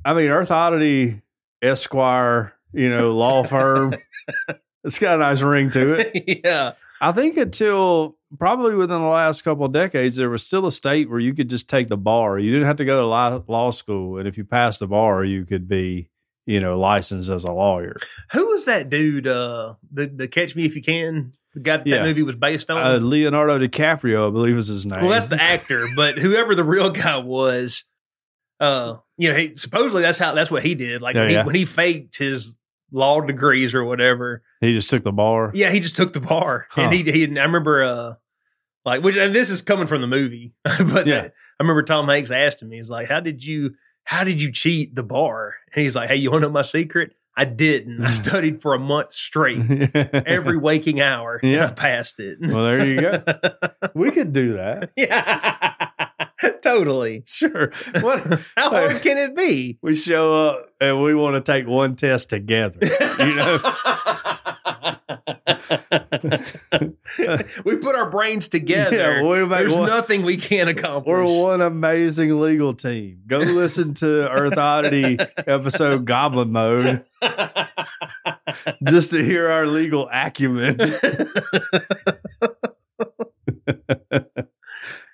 I 0.04 0.14
mean, 0.14 0.28
Earth 0.28 0.52
Oddity 0.52 1.22
Esquire, 1.62 2.54
you 2.74 2.90
know, 2.90 3.12
law 3.12 3.44
firm. 3.44 3.96
It's 4.84 5.00
got 5.00 5.16
a 5.16 5.18
nice 5.20 5.42
ring 5.42 5.70
to 5.72 5.94
it. 5.94 6.42
yeah. 6.46 6.74
I 7.00 7.12
think 7.12 7.38
until 7.38 8.18
probably 8.40 8.74
within 8.76 9.02
the 9.02 9.08
last 9.08 9.44
couple 9.44 9.66
of 9.66 9.72
decades, 9.72 10.16
there 10.16 10.30
was 10.30 10.44
still 10.46 10.66
a 10.66 10.72
state 10.72 11.10
where 11.10 11.20
you 11.20 11.34
could 11.34 11.50
just 11.50 11.70
take 11.70 11.88
the 11.90 11.98
bar. 11.98 12.40
You 12.40 12.52
didn't 12.52 12.68
have 12.68 12.78
to 12.78 12.86
go 12.86 13.02
to 13.02 13.08
law, 13.08 13.42
law 13.48 13.70
school, 13.70 14.18
and 14.18 14.28
if 14.28 14.38
you 14.38 14.46
passed 14.46 14.80
the 14.80 14.88
bar, 14.88 15.24
you 15.24 15.46
could 15.46 15.68
be, 15.68 16.10
you 16.46 16.60
know, 16.60 16.80
licensed 16.80 17.30
as 17.30 17.44
a 17.44 17.52
lawyer. 17.52 17.96
Who 18.32 18.48
was 18.48 18.66
that 18.66 18.90
dude? 18.90 19.28
Uh, 19.28 19.76
the 19.92 20.08
the 20.08 20.28
Catch 20.28 20.56
Me 20.56 20.66
If 20.66 20.76
You 20.76 20.82
Can, 20.82 21.34
the 21.54 21.60
guy 21.60 21.78
that, 21.78 21.88
Yeah. 21.88 21.98
that 21.98 22.06
movie 22.06 22.24
was 22.24 22.36
based 22.36 22.72
on. 22.72 22.84
Uh, 22.84 22.98
Leonardo 22.98 23.60
DiCaprio, 23.60 24.28
I 24.28 24.32
believe, 24.32 24.58
is 24.58 24.68
his 24.68 24.86
name. 24.86 25.02
well, 25.02 25.10
that's 25.12 25.28
the 25.28 25.42
actor, 25.42 25.88
but 25.96 26.18
whoever 26.18 26.56
the 26.56 26.64
real 26.64 26.90
guy 26.90 27.18
was, 27.20 27.84
uh, 28.60 28.96
you 29.18 29.30
know, 29.30 29.38
he, 29.38 29.56
supposedly 29.58 30.02
that's 30.02 30.18
how 30.18 30.34
that's 30.34 30.50
what 30.50 30.64
he 30.64 30.74
did. 30.74 31.02
Like 31.04 31.16
when, 31.16 31.28
he, 31.28 31.34
yeah. 31.36 31.46
when 31.46 31.54
he 31.56 31.66
faked 31.66 32.18
his 32.18 32.58
law 32.92 33.20
degrees 33.22 33.74
or 33.74 33.84
whatever. 33.84 34.44
he 34.62 34.74
just 34.74 34.90
took 34.90 35.04
the 35.04 35.12
bar. 35.12 35.52
Yeah, 35.54 35.70
he 35.72 35.80
just 35.80 35.96
took 35.96 36.14
the 36.14 36.20
bar, 36.22 36.68
Huh. 36.72 36.82
and 36.84 36.94
he 36.94 37.04
he. 37.04 37.24
I 37.26 37.44
remember, 37.44 37.84
uh, 37.84 38.14
like 38.86 39.04
which 39.04 39.18
and 39.18 39.34
this 39.36 39.50
is 39.50 39.62
coming 39.62 39.88
from 39.88 40.02
the 40.02 40.08
movie, 40.08 40.54
but 40.64 41.06
Yeah. 41.08 41.30
I 41.60 41.64
remember 41.64 41.84
Tom 41.84 42.08
Hanks 42.08 42.30
asked 42.32 42.62
him, 42.62 42.72
he's 42.72 42.90
like, 42.90 43.08
"How 43.10 43.20
did 43.20 43.44
you 43.44 43.76
how 44.04 44.24
did 44.24 44.42
you 44.42 44.52
cheat 44.52 44.96
the 44.96 45.04
bar?" 45.04 45.56
And 45.74 45.82
he's 45.84 45.96
like, 45.96 46.08
"Hey, 46.10 46.16
you 46.18 46.32
want 46.32 46.44
to 46.44 46.48
know 46.48 46.54
my 46.54 46.62
secret? 46.62 47.14
I 47.36 47.46
didn't. 47.46 48.04
I 48.04 48.12
studied 48.12 48.62
for 48.64 48.74
a 48.74 48.80
month 48.80 49.14
straight, 49.14 49.60
every 49.96 50.58
waking 50.58 51.02
hour, 51.02 51.40
and 51.44 51.52
Yeah. 51.52 51.66
I 51.68 51.72
passed 51.72 52.20
it." 52.20 52.38
well, 52.42 52.64
there 52.64 52.86
you 52.86 53.02
go. 53.02 53.24
we 53.96 54.12
could 54.12 54.34
do 54.34 54.54
that. 54.54 54.92
yeah, 54.96 55.87
totally. 56.62 57.24
Sure. 57.26 57.72
What? 58.02 58.42
How 58.56 58.70
hard 58.70 59.02
can 59.02 59.18
it 59.18 59.36
be? 59.36 59.78
we 59.82 59.96
show 59.96 60.48
up 60.50 60.70
and 60.80 61.02
we 61.04 61.16
want 61.16 61.44
to 61.44 61.52
take 61.52 61.68
one 61.68 61.96
test 61.96 62.30
together. 62.30 62.80
You 63.20 63.36
know? 63.36 63.60
we 67.66 67.78
put 67.78 67.96
our 67.96 68.10
brains 68.10 68.48
together. 68.48 69.22
Yeah, 69.22 69.46
There's 69.46 69.76
one- 69.76 69.90
nothing 69.90 70.24
we 70.24 70.38
can't 70.38 70.70
accomplish. 70.70 71.12
We're 71.12 71.42
one 71.44 71.62
amazing 71.62 72.40
legal 72.40 72.74
team. 72.74 73.22
Go 73.28 73.40
listen 73.40 73.94
to 73.96 74.30
Earth 74.30 74.58
Oddity 74.58 75.18
episode 75.48 76.06
Goblin 76.06 76.52
Mode 76.52 77.04
just 78.84 79.12
to 79.12 79.24
hear 79.24 79.50
our 79.50 79.68
legal 79.68 80.10
acumen. 80.12 80.78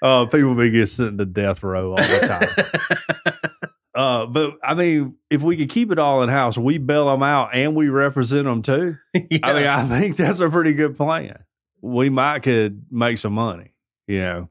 Uh, 0.04 0.26
people 0.28 0.54
be 0.54 0.70
getting 0.70 0.86
sent 0.86 1.18
to 1.18 1.26
death 1.26 1.64
row 1.64 1.92
all 1.92 1.98
the 1.98 2.28
time. 2.28 3.30
Uh, 3.96 4.26
but 4.26 4.58
I 4.64 4.74
mean, 4.74 5.18
if 5.30 5.44
we 5.44 5.56
could 5.56 5.70
keep 5.70 5.92
it 5.92 6.00
all 6.00 6.24
in 6.24 6.30
house, 6.30 6.58
we 6.58 6.80
bail 6.80 7.06
them 7.06 7.22
out 7.22 7.54
and 7.54 7.76
we 7.76 7.90
represent 7.90 8.46
them 8.46 8.64
too. 8.64 8.98
Yeah. 9.14 9.40
I 9.44 9.54
mean, 9.54 9.68
I 9.68 9.88
think 9.88 10.18
that's 10.18 10.40
a 10.40 10.50
pretty 10.50 10.74
good 10.74 10.98
plan. 10.98 11.44
We 11.80 12.10
might 12.10 12.40
could 12.40 12.88
make 12.90 13.20
some 13.20 13.34
money. 13.34 13.76
You 14.08 14.20
know, 14.22 14.50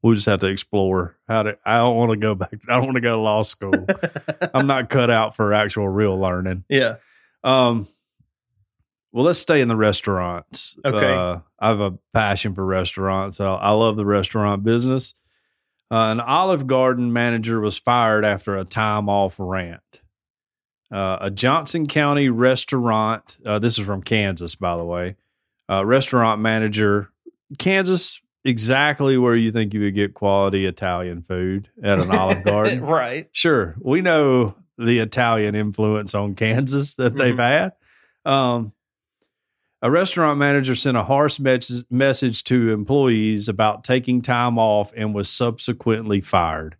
we'll 0.00 0.14
just 0.14 0.26
have 0.26 0.40
to 0.40 0.46
explore 0.46 1.18
how 1.28 1.42
to. 1.42 1.58
I 1.66 1.78
don't 1.78 1.96
want 1.96 2.12
to 2.12 2.16
go 2.16 2.34
back. 2.34 2.54
I 2.66 2.76
don't 2.76 2.86
want 2.86 2.94
to 2.94 3.02
go 3.02 3.16
to 3.16 3.20
law 3.20 3.42
school. 3.42 3.74
I'm 4.54 4.66
not 4.66 4.88
cut 4.88 5.10
out 5.10 5.36
for 5.36 5.52
actual 5.52 5.88
real 5.88 6.18
learning. 6.18 6.64
yeah. 6.70 6.96
Um, 7.44 7.86
well, 9.12 9.24
let's 9.24 9.38
stay 9.38 9.60
in 9.60 9.68
the 9.68 9.76
restaurants. 9.76 10.78
Okay. 10.84 11.12
Uh, 11.14 11.38
I 11.58 11.68
have 11.68 11.80
a 11.80 11.98
passion 12.12 12.54
for 12.54 12.64
restaurants. 12.64 13.40
I, 13.40 13.46
I 13.54 13.70
love 13.72 13.96
the 13.96 14.06
restaurant 14.06 14.62
business. 14.64 15.14
Uh, 15.90 16.12
an 16.12 16.20
Olive 16.20 16.66
Garden 16.68 17.12
manager 17.12 17.60
was 17.60 17.76
fired 17.78 18.24
after 18.24 18.56
a 18.56 18.64
time 18.64 19.08
off 19.08 19.34
rant. 19.38 20.02
Uh, 20.92 21.18
a 21.20 21.30
Johnson 21.30 21.86
County 21.86 22.28
restaurant, 22.28 23.38
uh, 23.46 23.58
this 23.58 23.78
is 23.78 23.86
from 23.86 24.02
Kansas, 24.02 24.54
by 24.54 24.76
the 24.76 24.84
way, 24.84 25.16
uh, 25.70 25.84
restaurant 25.84 26.40
manager, 26.40 27.10
Kansas, 27.58 28.20
exactly 28.44 29.16
where 29.18 29.36
you 29.36 29.52
think 29.52 29.72
you 29.74 29.80
would 29.82 29.94
get 29.94 30.14
quality 30.14 30.66
Italian 30.66 31.22
food 31.22 31.68
at 31.82 32.00
an 32.00 32.10
Olive 32.10 32.42
Garden. 32.44 32.80
right. 32.84 33.28
Sure, 33.32 33.76
we 33.80 34.00
know 34.00 34.54
the 34.78 34.98
Italian 34.98 35.54
influence 35.54 36.14
on 36.14 36.34
Kansas 36.34 36.96
that 36.96 37.14
they've 37.16 37.34
Mhm. 37.36 37.38
had. 38.24 38.32
Um, 38.32 38.72
a 39.82 39.90
restaurant 39.90 40.38
manager 40.38 40.74
sent 40.74 40.96
a 40.96 41.04
harsh 41.04 41.40
mes- 41.40 41.84
message 41.90 42.44
to 42.44 42.70
employees 42.70 43.48
about 43.48 43.84
taking 43.84 44.20
time 44.20 44.58
off 44.58 44.92
and 44.96 45.14
was 45.14 45.30
subsequently 45.30 46.20
fired. 46.20 46.76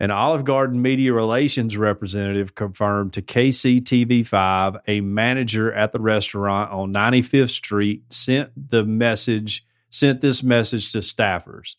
An 0.00 0.10
Olive 0.10 0.44
Garden 0.44 0.82
media 0.82 1.12
relations 1.12 1.76
representative 1.76 2.54
confirmed 2.54 3.12
to 3.14 3.22
KCTV5 3.22 4.80
a 4.86 5.00
manager 5.00 5.72
at 5.72 5.92
the 5.92 6.00
restaurant 6.00 6.72
on 6.72 6.92
95th 6.92 7.50
Street 7.50 8.02
sent 8.10 8.70
the 8.70 8.84
message 8.84 9.64
sent 9.90 10.20
this 10.20 10.42
message 10.42 10.90
to 10.90 10.98
staffers. 10.98 11.76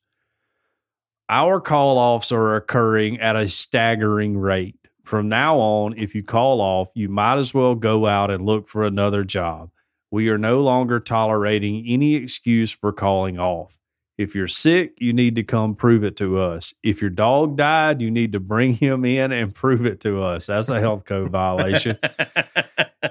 Our 1.28 1.60
call 1.60 1.98
offs 1.98 2.32
are 2.32 2.56
occurring 2.56 3.20
at 3.20 3.36
a 3.36 3.50
staggering 3.50 4.38
rate. 4.38 4.78
From 5.04 5.28
now 5.28 5.58
on, 5.58 5.98
if 5.98 6.16
you 6.16 6.24
call 6.24 6.62
off, 6.62 6.90
you 6.96 7.10
might 7.10 7.38
as 7.38 7.54
well 7.54 7.76
go 7.76 8.08
out 8.08 8.32
and 8.32 8.46
look 8.46 8.70
for 8.70 8.86
another 8.86 9.26
job. 9.26 9.70
We 10.16 10.30
are 10.30 10.38
no 10.38 10.62
longer 10.62 11.02
tolerating 11.02 11.84
any 11.86 12.16
excuse 12.16 12.72
for 12.72 12.94
calling 12.94 13.38
off. 13.38 13.78
If 14.18 14.34
you're 14.34 14.48
sick, 14.48 14.94
you 14.98 15.12
need 15.12 15.36
to 15.36 15.44
come 15.44 15.76
prove 15.76 16.06
it 16.06 16.16
to 16.16 16.40
us. 16.40 16.74
If 16.84 17.02
your 17.02 17.10
dog 17.10 17.58
died, 17.58 18.00
you 18.00 18.10
need 18.10 18.32
to 18.32 18.40
bring 18.40 18.76
him 18.76 19.04
in 19.04 19.34
and 19.34 19.54
prove 19.54 19.86
it 19.86 20.00
to 20.00 20.24
us. 20.24 20.46
That's 20.46 20.70
a 20.70 20.80
health 20.80 21.04
code 21.04 21.32
violation. 21.32 21.98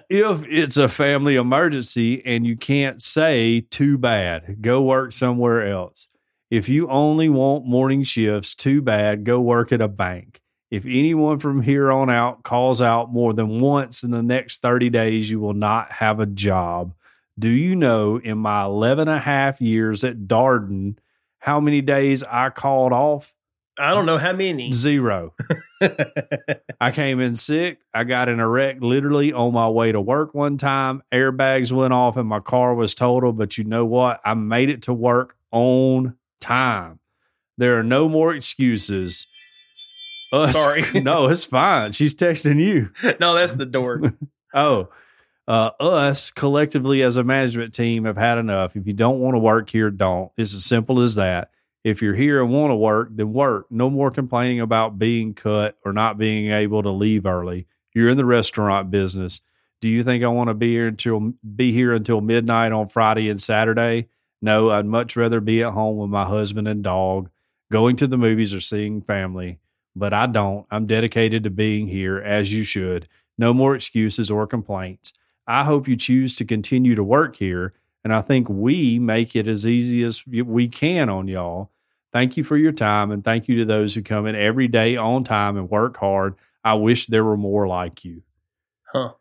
if 0.09 0.47
it's 0.49 0.79
a 0.79 0.89
family 0.89 1.37
emergency 1.37 2.25
and 2.25 2.47
you 2.47 2.57
can't 2.57 3.03
say 3.03 3.61
too 3.61 3.99
bad, 3.99 4.63
go 4.63 4.81
work 4.81 5.13
somewhere 5.13 5.71
else. 5.71 6.09
If 6.51 6.71
you 6.71 6.89
only 6.89 7.29
want 7.29 7.67
morning 7.67 8.03
shifts, 8.05 8.55
too 8.55 8.81
bad, 8.81 9.25
go 9.25 9.43
work 9.43 9.73
at 9.73 9.83
a 9.83 9.89
bank. 9.89 10.41
If 10.75 10.87
anyone 10.87 11.39
from 11.39 11.63
here 11.63 11.93
on 11.93 12.11
out 12.11 12.43
calls 12.43 12.83
out 12.83 13.13
more 13.13 13.33
than 13.33 13.61
once 13.61 14.03
in 14.03 14.11
the 14.11 14.25
next 14.25 14.61
30 14.61 14.91
days, 14.91 15.31
you 15.31 15.39
will 15.39 15.55
not 15.55 15.93
have 15.93 16.19
a 16.19 16.27
job. 16.27 16.95
Do 17.39 17.49
you 17.49 17.77
know 17.77 18.17
in 18.17 18.39
my 18.39 18.65
11 18.65 19.07
and 19.07 19.17
a 19.17 19.21
half 19.21 19.61
years 19.61 20.03
at 20.03 20.27
Darden 20.27 20.97
how 21.39 21.61
many 21.61 21.81
days 21.81 22.25
I 22.25 22.51
called 22.51 22.93
off? 22.93 23.33
I 23.79 23.95
don't 23.95 24.05
know 24.05 24.19
how 24.19 24.33
many. 24.33 24.73
Zero. 24.73 25.33
I 26.81 26.91
came 26.91 27.21
in 27.21 27.37
sick. 27.37 27.79
I 27.95 28.03
got 28.03 28.29
in 28.29 28.41
a 28.41 28.49
wreck 28.49 28.79
literally 28.81 29.33
on 29.33 29.53
my 29.53 29.69
way 29.69 29.93
to 29.93 30.01
work 30.01 30.35
one 30.35 30.59
time. 30.59 31.05
Airbags 31.13 31.71
went 31.71 31.93
off 31.93 32.17
and 32.17 32.29
my 32.29 32.41
car 32.41 32.75
was 32.75 32.97
totaled. 32.97 33.39
But 33.39 33.59
you 33.59 33.63
know 33.63 33.85
what? 33.85 34.21
I 34.25 34.35
made 34.35 34.71
it 34.71 34.83
to 34.83 34.93
work 34.93 35.37
on 35.53 36.17
time. 36.41 36.99
There 37.59 37.79
are 37.79 37.85
no 37.85 38.09
more 38.09 38.35
excuses. 38.35 39.29
Us- 40.33 40.55
Sorry. 40.55 40.83
no, 41.01 41.27
it's 41.29 41.45
fine. 41.45 41.93
She's 41.93 42.15
texting 42.15 42.59
you. 42.61 42.91
no, 43.21 43.35
that's 43.35 43.53
the 43.55 43.67
door. 43.67 44.01
Oh, 44.57 44.89
uh, 45.49 45.71
us 45.81 46.31
collectively 46.31 47.03
as 47.03 47.17
a 47.17 47.25
management 47.25 47.75
team 47.75 48.05
have 48.05 48.17
had 48.17 48.39
enough. 48.39 48.77
If 48.77 48.87
you 48.87 48.93
don't 48.93 49.19
want 49.19 49.35
to 49.35 49.41
work 49.41 49.69
here, 49.69 49.91
don't. 49.91 50.31
It's 50.37 50.55
as 50.55 50.65
simple 50.65 51.01
as 51.01 51.17
that. 51.17 51.51
If 51.83 52.01
you're 52.01 52.15
here 52.15 52.41
and 52.41 52.53
want 52.53 52.71
to 52.71 52.77
work, 52.77 53.09
then 53.11 53.33
work. 53.33 53.67
No 53.69 53.91
more 53.91 54.13
complaining 54.13 54.61
about 54.61 54.97
being 54.97 55.35
cut 55.35 55.77
or 55.85 55.93
not 55.93 56.19
being 56.19 56.53
able 56.53 56.85
to 56.85 56.91
leave 56.91 57.27
early. 57.27 57.67
You're 57.93 58.11
in 58.11 58.17
the 58.17 58.25
restaurant 58.25 58.93
business. 58.93 59.41
Do 59.81 59.89
you 59.89 60.05
think 60.05 60.23
I 60.23 60.29
want 60.29 60.51
to 60.51 60.55
be 60.55 60.71
here 60.71 60.87
until 60.87 61.33
be 61.57 61.73
here 61.73 61.93
until 61.93 62.21
midnight 62.21 62.71
on 62.71 62.89
Friday 62.89 63.29
and 63.29 63.43
Saturday? 63.43 64.07
No, 64.41 64.71
I'd 64.71 64.87
much 64.87 65.17
rather 65.17 65.41
be 65.41 65.63
at 65.63 65.73
home 65.73 65.97
with 65.97 66.11
my 66.11 66.25
husband 66.27 66.69
and 66.69 66.85
dog, 66.85 67.29
going 67.73 67.97
to 67.97 68.07
the 68.07 68.17
movies 68.17 68.55
or 68.55 68.61
seeing 68.61 69.03
family. 69.03 69.59
But 69.97 70.13
I 70.13 70.27
don't. 70.27 70.67
I'm 70.71 70.87
dedicated 70.87 71.45
to 71.45 71.51
being 71.51 71.87
here 71.87 72.19
as 72.19 72.53
you 72.53 72.65
should. 72.65 73.09
No 73.39 73.55
more 73.55 73.75
excuses 73.75 74.31
or 74.31 74.47
complaints. 74.47 75.13
I 75.47 75.65
hope 75.65 75.89
you 75.89 75.97
choose 75.97 76.35
to 76.37 76.45
continue 76.45 76.95
to 76.95 77.05
work 77.05 77.37
here. 77.37 77.75
And 78.03 78.13
I 78.13 78.21
think 78.21 78.49
we 78.49 78.99
make 78.99 79.35
it 79.35 79.47
as 79.47 79.67
easy 79.67 80.03
as 80.05 80.27
we 80.27 80.69
can 80.69 81.09
on 81.09 81.29
y'all. 81.29 81.71
Thank 82.13 82.37
you 82.37 82.45
for 82.45 82.57
your 82.57 82.73
time. 82.73 83.11
And 83.11 83.25
thank 83.25 83.49
you 83.49 83.59
to 83.59 83.65
those 83.65 83.95
who 83.95 84.03
come 84.03 84.27
in 84.27 84.37
every 84.37 84.69
day 84.69 84.97
on 84.97 85.25
time 85.25 85.57
and 85.57 85.71
work 85.71 85.97
hard. 85.97 86.35
I 86.63 86.75
wish 86.75 87.07
there 87.07 87.25
were 87.25 87.37
more 87.37 87.67
like 87.67 88.05
you. 88.05 88.23
Huh. 88.93 89.13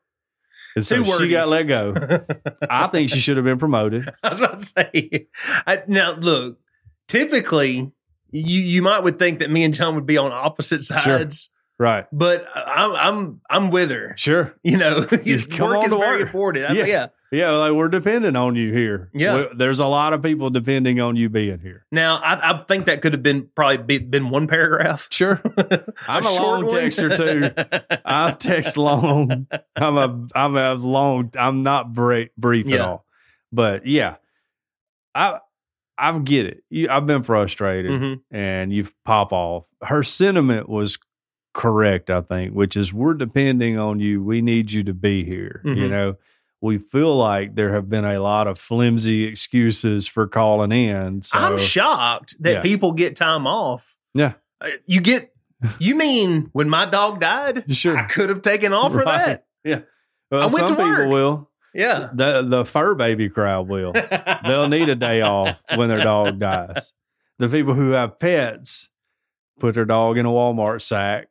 And 0.75 0.85
so 0.85 1.03
she 1.03 1.29
got 1.29 1.49
let 1.49 1.63
go. 1.63 1.93
I 2.69 2.87
think 2.87 3.09
she 3.09 3.19
should 3.19 3.37
have 3.37 3.45
been 3.45 3.59
promoted. 3.59 4.09
I 4.23 4.29
was 4.29 4.39
about 4.39 4.59
to 4.59 4.65
say. 4.65 5.27
I, 5.67 5.83
now, 5.87 6.13
look. 6.13 6.59
Typically, 7.07 7.91
you 8.33 8.59
you 8.61 8.81
might 8.81 8.99
would 9.03 9.17
think 9.19 9.39
that 9.39 9.49
me 9.49 9.63
and 9.63 9.73
John 9.73 9.95
would 9.95 10.05
be 10.05 10.17
on 10.17 10.31
opposite 10.31 10.83
sides, 10.83 11.49
Right. 11.79 12.05
but 12.11 12.45
I'm 12.55 12.91
I'm 12.95 13.41
I'm 13.49 13.69
with 13.71 13.91
her. 13.91 14.13
Sure. 14.17 14.53
You 14.63 14.77
know, 14.77 14.99
work 15.11 15.27
is 15.27 15.43
very 15.45 15.79
work. 15.97 16.21
important. 16.21 16.65
I- 16.69 16.73
Yeah. 16.73 16.85
yeah. 16.85 17.07
Yeah, 17.31 17.49
like 17.53 17.73
we're 17.73 17.87
depending 17.89 18.35
on 18.35 18.55
you 18.55 18.71
here. 18.71 19.09
Yeah. 19.11 19.35
We- 19.37 19.47
there's 19.57 19.79
a 19.79 19.87
lot 19.87 20.13
of 20.13 20.21
people 20.21 20.51
depending 20.51 20.99
on 21.01 21.15
you 21.15 21.29
being 21.29 21.57
here. 21.57 21.83
Now, 21.91 22.17
I, 22.23 22.51
I 22.51 22.57
think 22.59 22.85
that 22.85 23.01
could 23.01 23.13
have 23.13 23.23
been 23.23 23.49
probably 23.55 23.77
be, 23.77 23.97
been 23.97 24.29
one 24.29 24.45
paragraph. 24.45 25.07
Sure. 25.09 25.41
I'm 26.07 26.23
a, 26.23 26.29
short 26.29 26.37
long 26.39 26.65
one. 26.67 26.75
texter 26.75 27.17
too. 27.17 27.97
I 28.05 28.31
text 28.33 28.77
long. 28.77 29.47
I'm 29.75 29.97
a 29.97 30.27
I'm 30.35 30.55
a 30.55 30.75
long. 30.75 31.31
I'm 31.35 31.63
not 31.63 31.91
brief, 31.91 32.29
brief 32.37 32.71
at 32.71 32.81
all. 32.81 33.03
But 33.51 33.87
yeah, 33.87 34.17
I 35.15 35.39
I 35.97 36.17
get 36.19 36.45
it. 36.47 36.63
You, 36.69 36.87
I've 36.89 37.05
been 37.05 37.23
frustrated, 37.23 37.91
Mhm. 37.91 38.21
and 38.31 38.73
you 38.73 38.87
pop 39.05 39.31
off. 39.31 39.65
Her 39.81 40.01
sentiment 40.03 40.67
was 40.67 40.97
correct, 41.53 42.09
I 42.09 42.21
think, 42.21 42.53
which 42.53 42.75
is 42.75 42.91
we're 42.93 43.13
depending 43.13 43.77
on 43.77 43.99
you. 43.99 44.23
We 44.23 44.41
need 44.41 44.71
you 44.71 44.83
to 44.85 44.93
be 44.93 45.23
here. 45.23 45.61
You 45.63 45.75
Mhm. 45.75 45.89
know, 45.89 46.15
we 46.61 46.77
feel 46.79 47.15
like 47.15 47.55
there 47.55 47.73
have 47.73 47.89
been 47.89 48.05
a 48.05 48.19
lot 48.19 48.47
of 48.47 48.57
flimsy 48.57 49.25
excuses 49.25 50.07
for 50.07 50.27
calling 50.27 50.71
in. 50.71 51.21
So 51.21 51.37
I'm 51.37 51.57
shocked 51.57 52.37
that 52.39 52.53
Yeah. 52.55 52.61
people 52.61 52.93
get 52.93 53.15
time 53.15 53.45
off. 53.45 53.95
Yeah. 54.15 54.33
Uh, 54.61 54.69
You 54.87 55.01
get. 55.01 55.29
You 55.79 55.95
mean 55.95 56.49
when 56.53 56.69
my 56.69 56.85
dog 56.85 57.21
died? 57.21 57.63
Sure. 57.73 57.97
I 57.97 58.03
could 58.03 58.29
have 58.29 58.41
taken 58.41 58.73
off 58.73 58.91
for 58.91 58.99
Right. 59.03 59.39
that. 59.63 59.87
well, 60.31 60.41
I 60.41 60.45
went 60.45 60.67
some 60.67 60.75
to 60.75 60.81
work. 60.81 60.97
people 60.97 61.11
will. 61.11 61.49
Yeah. 61.73 62.09
The 62.13 62.43
the 62.43 62.65
fur 62.65 62.95
baby 62.95 63.29
crowd 63.29 63.67
will. 63.67 63.93
They'll 64.45 64.69
need 64.69 64.89
a 64.89 64.95
day 64.95 65.21
off 65.21 65.59
when 65.75 65.89
their 65.89 66.03
dog 66.03 66.39
dies. 66.39 66.91
The 67.39 67.49
people 67.49 67.73
who 67.73 67.91
have 67.91 68.19
pets 68.19 68.89
put 69.59 69.73
their 69.75 69.85
dog 69.85 70.17
in 70.17 70.25
a 70.25 70.29
Walmart 70.29 70.81
sack, 70.81 71.29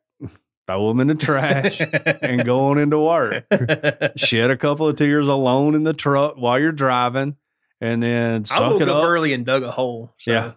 throw 0.67 0.89
them 0.89 0.99
in 0.99 1.07
the 1.07 1.15
trash, 1.15 1.79
and 1.81 2.43
go 2.45 2.65
on 2.65 2.77
into 2.77 2.99
work. 2.99 3.45
Shed 4.17 4.51
a 4.51 4.57
couple 4.57 4.87
of 4.87 4.95
tears 4.97 5.27
alone 5.27 5.75
in 5.75 5.83
the 5.83 5.93
truck 5.93 6.35
while 6.35 6.59
you're 6.59 6.71
driving, 6.73 7.37
and 7.79 8.03
then 8.03 8.43
I 8.51 8.61
woke 8.67 8.81
up, 8.81 8.89
up. 8.89 9.03
early 9.05 9.33
and 9.33 9.45
dug 9.45 9.63
a 9.63 9.71
hole. 9.71 10.13
so- 10.17 10.31
Yeah. 10.31 10.51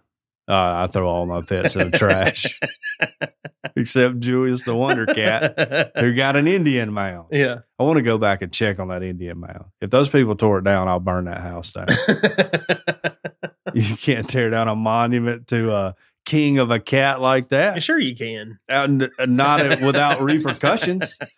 Uh, 0.49 0.85
I 0.85 0.87
throw 0.87 1.09
all 1.09 1.27
my 1.27 1.43
pets 1.43 1.75
in 1.75 1.91
the 1.91 1.99
trash, 1.99 2.61
except 3.77 4.21
Julius 4.21 4.63
the 4.63 4.77
Wonder 4.77 5.05
Cat, 5.07 5.93
who 5.99 6.15
got 6.15 6.37
an 6.37 6.47
Indian 6.47 6.93
mound. 6.93 7.29
yeah. 7.33 7.59
I 7.79 7.83
want 7.83 7.97
to 7.97 8.03
go 8.03 8.17
back 8.17 8.43
and 8.43 8.53
check 8.53 8.79
on 8.79 8.89
that 8.89 9.03
Indian 9.03 9.39
mound. 9.41 9.65
If 9.81 9.91
those 9.91 10.09
people 10.09 10.37
tore 10.37 10.59
it 10.59 10.65
down, 10.65 10.87
I'll 10.89 11.01
burn 11.01 11.25
that 11.25 11.41
house 11.41 11.73
down. 11.73 11.89
you 13.75 13.97
can't 13.97 14.29
tear 14.29 14.51
down 14.51 14.69
a 14.69 14.77
monument 14.77 15.49
to 15.49 15.75
a 15.75 15.95
king 16.25 16.59
of 16.59 16.71
a 16.71 16.79
cat 16.81 17.21
like 17.21 17.49
that, 17.51 17.83
sure, 17.83 17.99
you 17.99 18.15
can. 18.15 18.59
and 18.69 19.11
not 19.27 19.81
without 19.81 20.23
repercussions. 20.23 21.19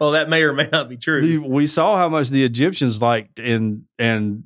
Well, 0.00 0.12
that 0.12 0.28
may 0.28 0.42
or 0.42 0.52
may 0.52 0.68
not 0.72 0.88
be 0.88 0.96
true. 0.96 1.44
We 1.46 1.68
saw 1.68 1.96
how 1.96 2.08
much 2.08 2.30
the 2.30 2.42
Egyptians 2.42 3.00
liked 3.00 3.38
and 3.38 3.84
and 3.96 4.44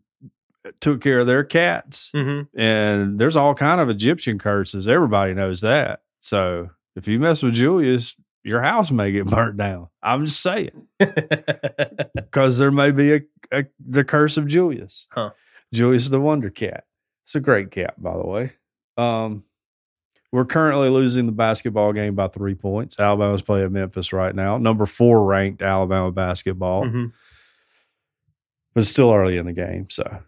took 0.81 1.01
care 1.01 1.21
of 1.21 1.27
their 1.27 1.45
cats, 1.45 2.11
hmm 2.15 2.43
and 2.57 3.19
there's 3.19 3.37
all 3.37 3.55
kind 3.55 3.81
of 3.81 3.89
Egyptian 3.89 4.39
curses. 4.39 4.87
Everybody 4.87 5.35
knows 5.35 5.61
that. 5.63 6.03
So 6.21 6.71
if 6.97 7.09
you 7.09 7.19
mess 7.19 7.43
with 7.43 7.55
Julius, 7.55 8.17
your 8.45 8.63
house 8.63 8.91
may 8.91 9.13
get 9.13 9.27
burnt 9.31 9.57
down. 9.57 9.89
I'm 10.03 10.25
just 10.25 10.41
saying 10.41 10.87
because 12.15 12.59
there 12.59 12.71
may 12.71 12.91
be 12.93 13.13
a, 13.15 13.21
a 13.53 13.65
the 13.85 14.05
curse 14.05 14.37
of 14.37 14.47
Julius. 14.47 15.09
Huh. 15.13 15.31
Julius 15.73 16.09
the 16.09 16.21
Wonder 16.21 16.51
Cat. 16.51 16.85
It's 17.25 17.35
a 17.35 17.41
great 17.41 17.71
cat, 17.71 18.01
by 18.01 18.17
the 18.17 18.27
way. 18.27 18.53
Um, 18.97 19.45
we're 20.33 20.45
currently 20.45 20.89
losing 20.91 21.27
the 21.27 21.33
basketball 21.33 21.93
game 21.93 22.15
by 22.15 22.29
three 22.29 22.55
points. 22.55 22.99
Alabama's 23.01 23.43
playing 23.43 23.73
Memphis 23.73 24.13
right 24.13 24.35
now, 24.35 24.59
number 24.59 24.87
four 24.87 25.25
ranked 25.25 25.63
Alabama 25.63 26.11
basketball, 26.13 26.89
hmm 26.89 27.07
but 28.75 28.81
it's 28.81 28.89
still 28.89 29.13
early 29.13 29.37
in 29.37 29.45
the 29.45 29.53
game. 29.53 29.91
So, 29.91 30.23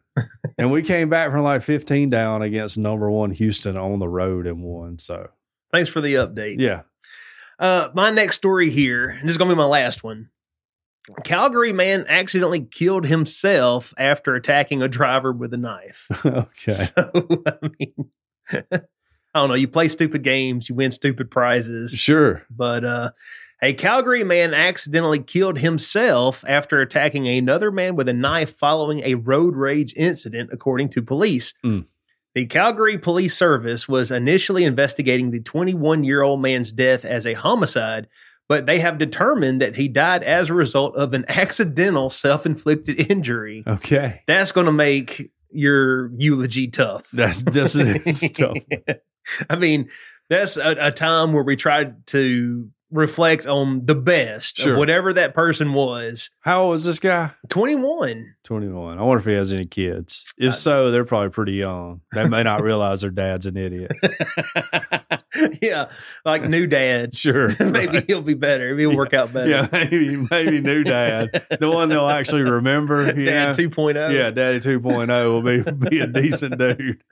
and 0.59 0.71
we 0.71 0.83
came 0.83 1.09
back 1.09 1.31
from 1.31 1.43
like 1.43 1.62
15 1.62 2.11
down 2.11 2.43
against 2.43 2.79
number 2.79 3.11
one 3.11 3.31
Houston 3.31 3.77
on 3.77 3.99
the 3.99 4.09
road 4.09 4.47
and 4.47 4.62
won. 4.62 4.99
So, 4.99 5.31
Thanks 5.73 5.89
for 5.89 6.01
the 6.01 6.15
update. 6.15 6.57
yeah, 6.61 6.83
Uh, 7.59 7.89
my 7.95 8.11
next 8.11 8.37
story 8.37 8.71
here, 8.71 9.09
and 9.09 9.23
this 9.23 9.33
is 9.33 9.39
going 9.39 9.49
to 9.49 9.55
be 9.55 9.59
my 9.59 9.65
last 9.65 10.05
one. 10.05 10.29
Calgary 11.23 11.73
man 11.73 12.07
accidentally 12.09 12.61
killed 12.62 13.07
himself 13.07 13.93
after 13.99 14.35
attacking 14.35 14.83
a 14.83 14.89
driver 14.89 15.33
with 15.33 15.53
a 15.53 15.59
knife. 15.59 16.07
okay, 16.25 16.73
So, 16.73 17.11
I 17.47 17.69
mean, 17.79 18.11
I 18.53 19.41
don't 19.41 19.49
know. 19.49 19.55
You 19.55 19.69
play 19.69 19.89
stupid 19.89 20.23
games, 20.23 20.69
you 20.69 20.75
win 20.77 20.93
stupid 20.93 21.31
prizes. 21.31 21.93
sure. 21.93 22.45
But 22.51 22.85
uh, 22.85 23.11
a 23.65 23.73
Calgary 23.73 24.25
man 24.25 24.53
accidentally 24.53 25.19
killed 25.21 25.59
himself 25.59 26.45
after 26.47 26.83
attacking 26.83 27.27
another 27.27 27.71
man 27.71 27.97
with 27.97 28.09
a 28.11 28.12
knife 28.12 28.55
following 28.57 29.01
a 29.03 29.15
road 29.15 29.57
rage 29.57 29.95
incident, 29.97 30.51
according 30.53 30.91
to 30.91 31.03
police. 31.03 31.55
Mm. 31.65 31.87
The 32.35 32.45
Calgary 32.45 32.99
Police 32.99 33.35
Service 33.35 33.89
was 33.89 34.11
initially 34.11 34.65
investigating 34.65 35.31
the 35.31 35.41
21 35.41 36.05
year 36.05 36.21
old 36.21 36.43
man's 36.43 36.73
death 36.73 37.07
as 37.07 37.27
a 37.27 37.33
homicide, 37.33 38.07
but 38.49 38.67
they 38.67 38.81
have 38.81 38.99
determined 38.99 39.62
that 39.62 39.77
he 39.77 39.89
died 39.89 40.23
as 40.23 40.51
a 40.51 40.55
result 40.55 40.95
of 40.97 41.15
an 41.15 41.25
accidental 41.29 42.11
self 42.11 42.45
inflicted 42.45 43.11
injury. 43.11 43.65
Okay, 43.67 44.21
That's 44.27 44.53
going 44.53 44.67
to 44.67 44.73
make 44.73 45.31
your 45.51 46.11
eulogy 46.19 46.69
tough. 46.69 47.05
that's 47.12 47.43
this 47.45 47.77
is 47.77 48.31
tough. 48.35 48.59
I 49.49 49.57
mean, 49.57 49.89
that's 50.29 50.59
a, 50.59 50.77
a 50.79 50.91
time 50.91 51.33
where 51.33 51.45
we 51.45 51.57
tried 51.57 52.07
to 52.09 52.69
reflect 52.95 53.47
on 53.47 53.84
the 53.84 53.95
best 53.95 54.59
Sure. 54.59 54.72
of 54.72 54.78
whatever 54.78 55.12
that 55.12 55.34
person 55.34 55.74
was. 55.74 56.30
How 56.40 56.62
old 56.64 56.76
is 56.76 56.84
this 56.84 56.99
guy? 56.99 57.32
21. 57.51 58.34
21. 58.45 58.99
I 58.99 59.03
wonder 59.03 59.18
if 59.18 59.26
he 59.26 59.32
has 59.32 59.53
any 59.53 59.64
kids. 59.66 60.32
If 60.38 60.51
Uh, 60.51 60.53
so, 60.53 60.90
they're 60.90 61.05
probably 61.05 61.30
pretty 61.30 61.53
young. 61.55 62.01
They 62.14 62.28
may 62.28 62.42
not 62.42 62.62
realize 62.62 63.01
their 63.01 63.11
dad's 63.11 63.47
an 63.47 63.57
idiot. 63.57 63.92
yeah, 65.62 65.90
like 66.24 66.45
new 66.49 66.66
dad. 66.66 67.14
Sure. 67.24 67.49
Maybe 67.61 67.86
right. 67.99 68.05
he'll 68.07 68.20
be 68.22 68.34
better. 68.34 68.70
Maybe 68.74 68.82
he'll 68.88 68.97
work 68.97 69.14
out 69.14 69.32
better. 69.32 69.49
Yeah, 69.49 69.66
maybe 69.72 70.26
maybe 70.30 70.61
new 70.61 70.84
dad. 70.84 71.42
The 71.59 71.70
one 71.70 71.88
they'll 71.88 72.09
actually 72.09 72.42
remember. 72.42 73.07
Dad 73.07 73.14
know? 73.59 73.68
2.0. 73.68 74.12
Yeah, 74.12 74.30
Daddy 74.30 74.61
2.0 74.61 75.09
will 75.09 75.42
be 75.42 75.88
be 75.88 76.01
a 76.01 76.07
decent 76.07 76.59
dude. 76.59 77.03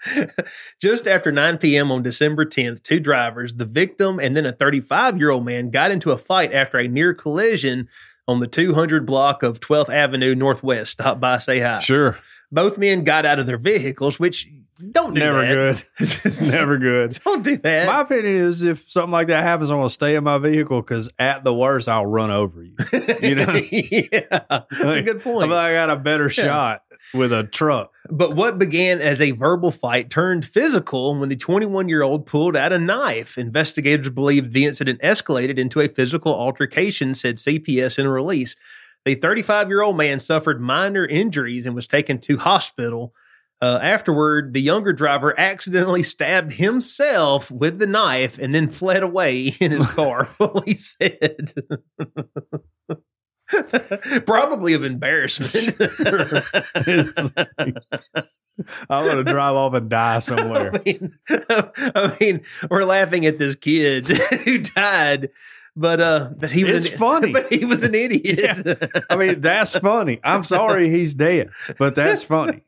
Just 0.80 1.06
after 1.08 1.32
9 1.32 1.58
p.m. 1.58 1.90
on 1.90 2.02
December 2.02 2.44
10th, 2.44 2.82
two 2.82 3.00
drivers, 3.00 3.54
the 3.54 3.64
victim 3.64 4.18
and 4.20 4.36
then 4.36 4.44
a 4.44 4.52
35 4.52 5.16
year 5.18 5.30
old 5.30 5.44
man, 5.46 5.70
got 5.72 5.90
into 5.90 6.12
a 6.12 6.16
fight 6.18 6.52
after 6.52 6.78
a 6.78 6.86
near 6.86 7.12
collision 7.14 7.88
on 8.28 8.38
the 8.40 8.46
200 8.46 9.04
block 9.04 9.42
of 9.42 9.58
12th 9.60 9.92
Avenue 9.92 10.34
Northwest. 10.34 10.92
Stop 10.92 11.18
by, 11.18 11.38
say 11.38 11.58
hi. 11.58 11.80
Sure. 11.80 12.18
Both 12.52 12.78
men 12.78 13.02
got 13.02 13.24
out 13.26 13.38
of 13.38 13.46
their 13.46 13.58
vehicles, 13.58 14.20
which 14.20 14.48
don't 14.90 15.14
do 15.14 15.20
Never 15.20 15.40
that. 15.72 15.84
good. 15.98 16.32
Never 16.50 16.76
good. 16.78 17.18
Don't 17.24 17.42
do 17.44 17.56
that. 17.58 17.86
My 17.86 18.00
opinion 18.00 18.34
is 18.34 18.62
if 18.62 18.88
something 18.90 19.10
like 19.12 19.28
that 19.28 19.42
happens, 19.42 19.70
I'm 19.70 19.78
going 19.78 19.86
to 19.88 19.92
stay 19.94 20.16
in 20.16 20.24
my 20.24 20.38
vehicle 20.38 20.80
because 20.82 21.08
at 21.18 21.44
the 21.44 21.54
worst, 21.54 21.88
I'll 21.88 22.06
run 22.06 22.30
over 22.30 22.62
you. 22.62 22.74
you 23.22 23.34
know? 23.36 23.52
yeah, 23.72 24.40
that's 24.50 24.80
a 24.80 24.84
Like, 24.86 25.04
good 25.04 25.16
I 25.20 25.20
point. 25.20 25.50
like 25.50 25.58
I 25.58 25.72
got 25.72 25.90
a 25.90 25.96
better 25.96 26.28
shot 26.30 26.82
with 27.14 27.32
a 27.32 27.44
truck. 27.44 27.92
But 28.10 28.34
what 28.34 28.58
began 28.58 29.00
as 29.00 29.20
a 29.20 29.32
verbal 29.32 29.70
fight 29.70 30.10
turned 30.10 30.44
physical 30.44 31.18
when 31.18 31.28
the 31.28 31.36
21 31.36 31.88
year 31.88 32.02
old 32.02 32.26
pulled 32.26 32.56
out 32.56 32.72
a 32.72 32.78
knife. 32.78 33.38
Investigators 33.38 34.10
believe 34.10 34.52
the 34.52 34.64
incident 34.64 35.00
escalated 35.02 35.58
into 35.58 35.80
a 35.80 35.88
physical 35.88 36.34
altercation, 36.34 37.14
said 37.14 37.36
CPS 37.36 37.98
in 37.98 38.06
a 38.06 38.10
release. 38.10 38.56
The 39.04 39.14
35 39.14 39.68
year 39.68 39.82
old 39.82 39.96
man 39.96 40.20
suffered 40.20 40.60
minor 40.60 41.04
injuries 41.04 41.66
and 41.66 41.74
was 41.74 41.86
taken 41.86 42.18
to 42.20 42.36
hospital. 42.38 43.14
Uh, 43.60 43.78
afterward, 43.80 44.54
the 44.54 44.60
younger 44.60 44.92
driver 44.92 45.38
accidentally 45.38 46.02
stabbed 46.02 46.52
himself 46.52 47.50
with 47.50 47.78
the 47.78 47.86
knife 47.86 48.38
and 48.38 48.54
then 48.54 48.68
fled 48.68 49.02
away 49.02 49.54
in 49.60 49.70
his 49.70 49.86
car, 49.92 50.24
police 50.36 50.96
said. 50.98 51.52
Probably 54.26 54.74
of 54.74 54.84
embarrassment. 54.84 55.76
I'm 58.90 59.04
going 59.04 59.16
to 59.16 59.24
drive 59.24 59.54
off 59.54 59.74
and 59.74 59.88
die 59.88 60.18
somewhere. 60.20 60.72
I 60.74 60.80
mean, 60.84 61.18
I 61.28 62.16
mean, 62.20 62.42
we're 62.70 62.84
laughing 62.84 63.26
at 63.26 63.38
this 63.38 63.54
kid 63.54 64.06
who 64.44 64.58
died, 64.58 65.30
but 65.74 66.00
uh, 66.00 66.30
but 66.36 66.50
he 66.50 66.64
was 66.64 66.86
It's 66.86 66.94
an, 66.94 66.98
funny. 66.98 67.32
But 67.32 67.52
he 67.52 67.64
was 67.64 67.82
an 67.82 67.94
idiot. 67.94 69.06
I 69.08 69.16
mean, 69.16 69.40
that's 69.40 69.76
funny. 69.76 70.20
I'm 70.22 70.44
sorry 70.44 70.90
he's 70.90 71.14
dead, 71.14 71.50
but 71.78 71.94
that's 71.94 72.22
funny. 72.22 72.62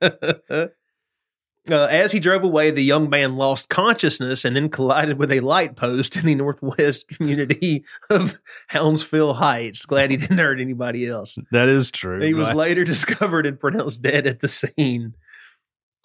Uh, 1.71 1.85
as 1.85 2.13
he 2.13 2.21
drove 2.21 2.45
away, 2.45 2.71
the 2.71 2.83
young 2.83 3.09
man 3.09 3.37
lost 3.37 3.71
consciousness 3.71 4.45
and 4.45 4.55
then 4.55 4.69
collided 4.69 5.19
with 5.19 5.33
a 5.33 5.41
light 5.41 5.77
post 5.77 6.15
in 6.17 6.27
the 6.27 6.35
northwest 6.35 7.09
community 7.17 7.85
of 8.11 8.39
Hounsfield 8.69 9.37
Heights. 9.37 9.87
Glad 9.87 10.11
he 10.11 10.19
didn't 10.19 10.37
hurt 10.39 10.61
anybody 10.61 11.07
else. 11.07 11.39
That 11.53 11.69
is 11.71 11.91
true. 11.91 12.21
He 12.21 12.35
was 12.35 12.53
later 12.55 12.85
discovered 12.95 13.47
and 13.47 13.59
pronounced 13.59 14.03
dead 14.03 14.27
at 14.27 14.41
the 14.41 14.49
scene. 14.49 15.15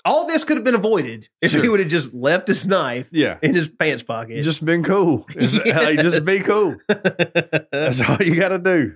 All 0.06 0.26
this 0.26 0.46
could 0.46 0.56
have 0.56 0.64
been 0.64 0.76
avoided 0.76 1.28
if 1.42 1.52
Sure. 1.52 1.62
he 1.62 1.68
would 1.68 1.82
have 1.82 1.90
just 1.90 2.14
left 2.14 2.48
his 2.48 2.66
knife 2.66 3.10
yeah. 3.12 3.38
in 3.42 3.54
his 3.54 3.68
pants 3.68 4.02
pocket. 4.02 4.42
Just 4.44 4.64
been 4.64 4.82
cool. 4.82 5.26
Like, 5.36 6.00
just 6.00 6.26
be 6.26 6.40
cool. 6.40 6.78
That's 6.88 8.00
all 8.02 8.18
you 8.22 8.36
got 8.36 8.50
to 8.50 8.60
do. 8.60 8.94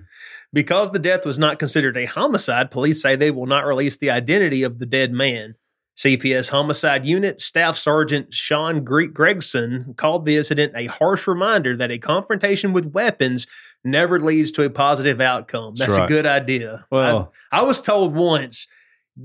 because 0.54 0.92
the 0.92 0.98
death 0.98 1.26
was 1.26 1.38
not 1.38 1.58
considered 1.58 1.96
a 1.98 2.06
homicide, 2.06 2.70
police 2.70 3.02
say 3.02 3.16
they 3.16 3.30
will 3.30 3.44
not 3.46 3.66
release 3.66 3.98
the 3.98 4.10
identity 4.10 4.62
of 4.62 4.78
the 4.78 4.86
dead 4.86 5.12
man. 5.12 5.56
CPS 5.96 6.50
Homicide 6.50 7.04
Unit 7.04 7.40
Staff 7.40 7.76
Sergeant 7.76 8.34
Sean 8.34 8.82
Gre- 8.82 9.04
Gregson 9.04 9.94
called 9.96 10.26
the 10.26 10.36
incident 10.36 10.72
a 10.76 10.86
harsh 10.86 11.26
reminder 11.28 11.76
that 11.76 11.90
a 11.92 11.98
confrontation 11.98 12.72
with 12.72 12.86
weapons 12.92 13.46
never 13.84 14.18
leads 14.18 14.50
to 14.52 14.62
a 14.64 14.70
positive 14.70 15.20
outcome. 15.20 15.74
That's 15.76 15.92
That's, 15.92 15.98
right. 16.00 16.04
a 16.04 16.08
good 16.08 16.26
idea. 16.26 16.84
Well, 16.90 17.32
I, 17.52 17.60
I 17.60 17.62
was 17.62 17.80
told 17.80 18.14
once 18.14 18.66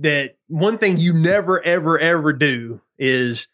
that 0.01 0.37
one 0.47 0.77
thing 0.77 0.97
you 0.97 1.13
never, 1.13 1.59
ever, 1.63 1.97
ever 1.97 2.33
do 2.33 2.81
is 2.99 3.47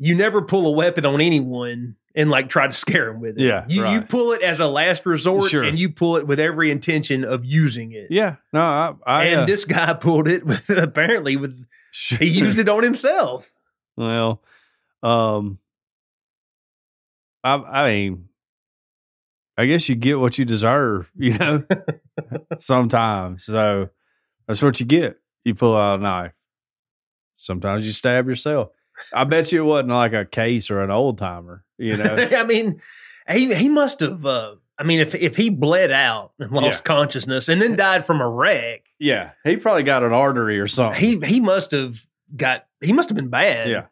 you 0.00 0.14
never 0.16 0.42
pull 0.42 0.66
a 0.66 0.72
weapon 0.72 1.06
on 1.06 1.20
anyone 1.20 1.94
and 2.16 2.30
like 2.30 2.48
try 2.48 2.66
to 2.66 2.72
scare 2.72 3.06
them 3.12 3.20
with 3.20 3.38
it. 3.38 3.42
Yeah, 3.44 3.64
you, 3.68 3.86
you 3.86 4.00
pull 4.00 4.32
it 4.32 4.42
as 4.42 4.58
a 4.58 4.66
last 4.66 5.06
resort, 5.06 5.50
Sure. 5.50 5.62
and 5.62 5.78
you 5.78 5.90
pull 5.90 6.16
it 6.16 6.26
with 6.26 6.40
every 6.40 6.72
intention 6.72 7.24
of 7.24 7.44
using 7.44 7.92
it. 7.92 8.08
yeah. 8.10 8.36
No, 8.52 8.60
I, 8.60 8.94
I 9.06 9.24
and 9.26 9.40
uh, 9.42 9.46
this 9.46 9.64
guy 9.64 9.94
pulled 9.94 10.26
it 10.26 10.44
with 10.46 10.68
apparently 10.70 11.36
with 11.36 11.64
he 12.18 12.26
used 12.26 12.58
it 12.58 12.68
on 12.68 12.82
himself. 12.82 13.52
Well, 13.96 14.40
um, 15.02 15.58
I, 17.42 17.54
I 17.54 17.90
mean, 17.90 18.28
I 19.56 19.66
guess 19.66 19.88
you 19.88 19.96
get 19.96 20.20
what 20.20 20.38
you 20.38 20.44
deserve, 20.44 21.10
you 21.18 21.36
know, 21.36 21.64
sometimes. 22.60 23.44
So 23.44 23.88
that's 24.46 24.62
what 24.62 24.78
you 24.78 24.86
get. 24.86 25.18
You 25.44 25.56
pull 25.56 25.76
out 25.76 25.98
a 25.98 26.02
knife. 26.02 26.32
Sometimes 27.36 27.86
you 27.86 27.92
stab 27.92 28.28
yourself. 28.28 28.68
I 29.12 29.24
bet 29.24 29.50
you 29.50 29.62
it 29.62 29.66
wasn't 29.66 29.88
like 29.88 30.12
a 30.12 30.24
case 30.24 30.70
or 30.70 30.80
an 30.80 30.92
old 30.92 31.18
timer, 31.18 31.64
you 31.76 31.96
know. 31.96 32.28
I 32.36 32.44
mean, 32.44 32.80
he 33.28 33.52
he 33.52 33.68
must 33.68 33.98
have. 33.98 34.24
Uh, 34.24 34.54
I 34.78 34.84
mean, 34.84 35.00
if 35.00 35.14
if 35.14 35.36
he 35.36 35.50
bled 35.50 35.90
out 35.90 36.32
and 36.38 36.50
lost 36.52 36.82
Yeah. 36.86 36.94
consciousness 36.94 37.48
and 37.48 37.60
then 37.60 37.74
died 37.76 38.04
from 38.04 38.20
a 38.20 38.28
wreck, 38.28 38.84
yeah, 38.98 39.30
he 39.44 39.56
probably 39.56 39.82
got 39.82 40.02
an 40.04 40.12
artery 40.12 40.60
or 40.60 40.68
something. 40.68 41.00
he 41.00 41.18
he 41.26 41.40
must 41.40 41.72
have 41.72 41.98
got 42.36 42.66
he 42.80 42.92
must 42.92 43.08
have 43.08 43.16
been 43.16 43.28
bad. 43.28 43.68
yeah, 43.68 43.86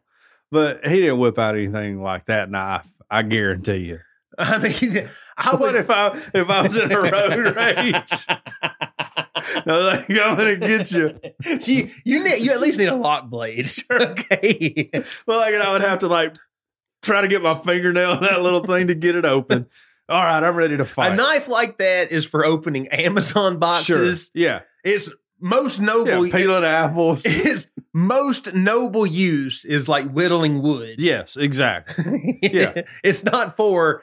but 0.51 0.85
he 0.87 1.01
didn't 1.01 1.19
whip 1.19 1.37
out 1.37 1.55
anything 1.55 2.01
like 2.01 2.25
that 2.27 2.49
knife. 2.49 2.87
I 3.09 3.23
guarantee 3.23 3.77
you. 3.77 3.99
I 4.39 4.57
mean, 4.59 5.09
I 5.37 5.51
What 5.51 5.59
would 5.59 5.75
if 5.75 5.89
I 5.89 6.07
if 6.33 6.49
I 6.49 6.61
was 6.61 6.75
in 6.77 6.91
a 6.91 7.01
road 7.01 7.55
rage? 7.55 8.27
I 8.29 9.63
was 9.65 9.85
like, 9.85 10.09
I'm 10.09 10.37
gonna 10.37 10.55
get 10.57 10.91
you. 10.91 11.19
you 11.65 11.89
you 12.05 12.23
need 12.23 12.41
you 12.45 12.51
at 12.51 12.61
least 12.61 12.77
need 12.79 12.87
a 12.89 12.95
lock 12.95 13.29
blade. 13.29 13.69
okay. 13.91 14.89
Well, 15.25 15.37
like 15.39 15.55
I 15.55 15.71
would 15.71 15.81
have 15.81 15.99
to 15.99 16.07
like 16.07 16.35
try 17.01 17.21
to 17.21 17.27
get 17.27 17.41
my 17.41 17.53
fingernail 17.53 18.13
in 18.17 18.23
that 18.23 18.41
little 18.41 18.63
thing 18.63 18.87
to 18.87 18.95
get 18.95 19.15
it 19.15 19.25
open. 19.25 19.67
All 20.09 20.23
right, 20.23 20.41
I'm 20.43 20.55
ready 20.55 20.77
to 20.77 20.85
fight. 20.85 21.13
A 21.13 21.15
knife 21.15 21.47
like 21.47 21.77
that 21.79 22.11
is 22.11 22.25
for 22.25 22.45
opening 22.45 22.87
Amazon 22.89 23.59
boxes. 23.59 24.31
sure. 24.33 24.41
Yeah. 24.41 24.61
It's 24.83 25.11
most 25.39 25.79
Yeah. 25.79 25.85
noble. 25.85 26.29
Peeling 26.29 26.63
apples. 26.63 27.23
Its 27.25 27.67
most 27.93 28.53
noble 28.53 29.05
use 29.05 29.65
is 29.65 29.89
like 29.89 30.09
whittling 30.09 30.61
wood. 30.61 30.95
yes, 30.99 31.35
exactly. 31.35 32.39
Yeah. 32.43 32.83
it's 33.03 33.23
not 33.23 33.57
for 33.57 34.01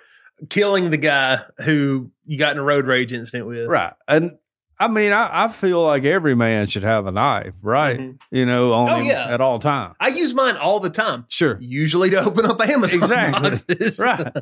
killing 0.50 0.90
the 0.90 0.96
guy 0.98 1.40
who 1.62 2.10
you 2.26 2.38
got 2.38 2.52
in 2.52 2.58
a 2.58 2.62
road 2.62 2.86
rage 2.86 3.12
incident 3.12 3.46
with. 3.46 3.66
Right. 3.68 3.92
And 4.08 4.32
I 4.78 4.88
mean, 4.88 5.12
I, 5.12 5.44
I 5.44 5.48
feel 5.48 5.84
like 5.84 6.04
every 6.04 6.34
man 6.34 6.66
should 6.66 6.82
have 6.82 7.06
a 7.06 7.12
knife, 7.12 7.54
right? 7.62 7.98
Mhm. 7.98 8.20
You 8.30 8.44
know, 8.46 8.72
on 8.72 8.90
Oh, 8.90 8.96
him 8.96 9.06
yeah. 9.06 9.28
at 9.32 9.40
all 9.40 9.58
times. 9.58 9.94
I 10.00 10.08
use 10.08 10.34
mine 10.34 10.56
all 10.56 10.80
the 10.80 10.90
time, 10.90 11.26
Sure. 11.28 11.56
usually 11.60 12.10
to 12.10 12.24
open 12.24 12.44
up 12.46 12.60
a 12.60 12.64
Amazon 12.72 12.98
Exactly. 12.98 13.50
boxes. 13.50 13.98
Right. 14.00 14.32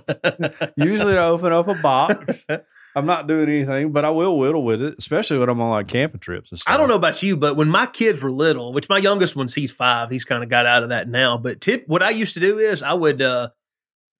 Usually 0.76 1.14
to 1.14 1.22
open 1.24 1.52
up 1.52 1.68
a 1.68 1.74
box. 1.74 2.46
I'm 2.94 3.06
not 3.06 3.26
doing 3.26 3.48
anything, 3.48 3.92
but 3.92 4.04
I 4.04 4.10
will 4.10 4.38
whittle 4.38 4.64
with 4.64 4.82
it, 4.82 4.94
especially 4.98 5.38
when 5.38 5.48
I'm 5.48 5.60
on 5.60 5.70
like 5.70 5.88
camping 5.88 6.20
trips 6.20 6.50
and 6.50 6.58
stuff. 6.60 6.74
I 6.74 6.76
don't 6.76 6.88
know 6.88 6.94
about 6.96 7.22
you, 7.22 7.36
but 7.36 7.56
when 7.56 7.68
my 7.68 7.86
kids 7.86 8.22
were 8.22 8.30
little, 8.30 8.72
which 8.72 8.88
my 8.88 8.98
youngest 8.98 9.34
one's 9.36 9.54
he's 9.54 9.70
five, 9.70 10.10
he's 10.10 10.24
kind 10.24 10.42
of 10.42 10.48
got 10.50 10.66
out 10.66 10.82
of 10.82 10.90
that 10.90 11.08
now. 11.08 11.38
But 11.38 11.60
tip, 11.60 11.84
what 11.86 12.02
I 12.02 12.10
used 12.10 12.34
to 12.34 12.40
do 12.40 12.58
is 12.58 12.82
I 12.82 12.92
would, 12.94 13.22
uh 13.22 13.48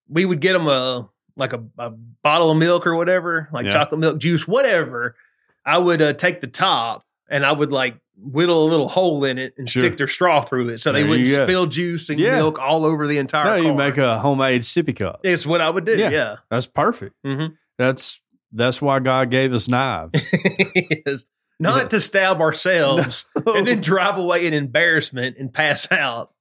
we 0.09 0.25
would 0.25 0.41
get 0.41 0.53
them 0.55 0.67
a 0.69 1.09
like 1.37 1.53
a, 1.55 1.63
a 1.79 1.91
bottle 2.23 2.51
of 2.51 2.57
milk 2.59 2.87
or 2.87 2.95
whatever, 2.97 3.49
like 3.53 3.65
Yeah. 3.67 3.73
chocolate 3.73 4.01
milk 4.01 4.19
juice, 4.19 4.47
whatever. 4.47 5.17
I 5.65 5.79
would 5.79 6.03
uh, 6.03 6.13
take 6.15 6.41
the 6.41 6.47
top 6.49 7.05
and 7.31 7.45
I 7.47 7.53
would 7.53 7.73
like 7.73 7.97
whittle 8.17 8.67
a 8.67 8.69
little 8.69 8.89
hole 8.89 9.25
in 9.25 9.39
it 9.39 9.55
and 9.59 9.69
Sure. 9.69 9.83
stick 9.83 9.97
their 9.97 10.07
straw 10.07 10.43
through 10.43 10.69
it, 10.69 10.79
so 10.79 10.93
they 10.93 11.03
wouldn't 11.05 11.29
spill 11.29 11.67
juice 11.67 12.09
and 12.09 12.21
Yeah. 12.21 12.37
milk 12.37 12.61
all 12.61 12.85
over 12.85 13.07
the 13.07 13.19
entire. 13.19 13.57
No, 13.59 13.69
you 13.69 13.75
make 13.75 13.97
a 13.97 14.19
homemade 14.19 14.63
sippy 14.63 14.95
cup. 14.95 15.21
It's 15.25 15.45
what 15.47 15.61
I 15.61 15.71
would 15.71 15.85
do. 15.85 15.97
Yeah. 15.99 16.11
Yeah. 16.11 16.37
That's 16.51 16.67
perfect. 16.67 17.15
Mhm. 17.25 17.57
That's 17.79 18.21
that's 18.53 18.83
why 18.83 18.99
God 19.01 19.31
gave 19.31 19.53
us 19.53 19.67
knives. 19.69 20.13
Yes. 21.07 21.25
Not 21.59 21.91
to 21.91 22.01
stab 22.01 22.41
ourselves 22.41 23.25
No. 23.47 23.55
and 23.55 23.67
then 23.67 23.81
drive 23.81 24.19
away 24.19 24.47
in 24.47 24.53
embarrassment 24.55 25.37
and 25.39 25.53
pass 25.53 25.91
out. 25.93 26.33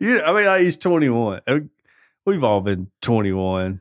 you, 0.00 0.20
I 0.20 0.32
mean, 0.56 0.64
he's 0.64 0.76
21. 0.76 1.40
Uh, 1.46 1.58
We've 2.26 2.42
all 2.44 2.60
been 2.60 2.88
21 3.02 3.80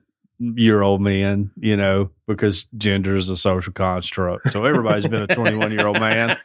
year 0.55 0.81
old 0.81 1.01
men, 1.01 1.51
you 1.59 1.77
know, 1.77 2.09
because 2.27 2.65
gender 2.77 3.15
is 3.15 3.29
a 3.29 3.37
social 3.37 3.71
construct. 3.73 4.49
So 4.49 4.65
everybody's 4.65 5.07
been 5.07 5.21
a 5.21 5.27
21 5.35 5.71
year 5.71 5.85
old 5.85 5.99
man. 5.99 6.37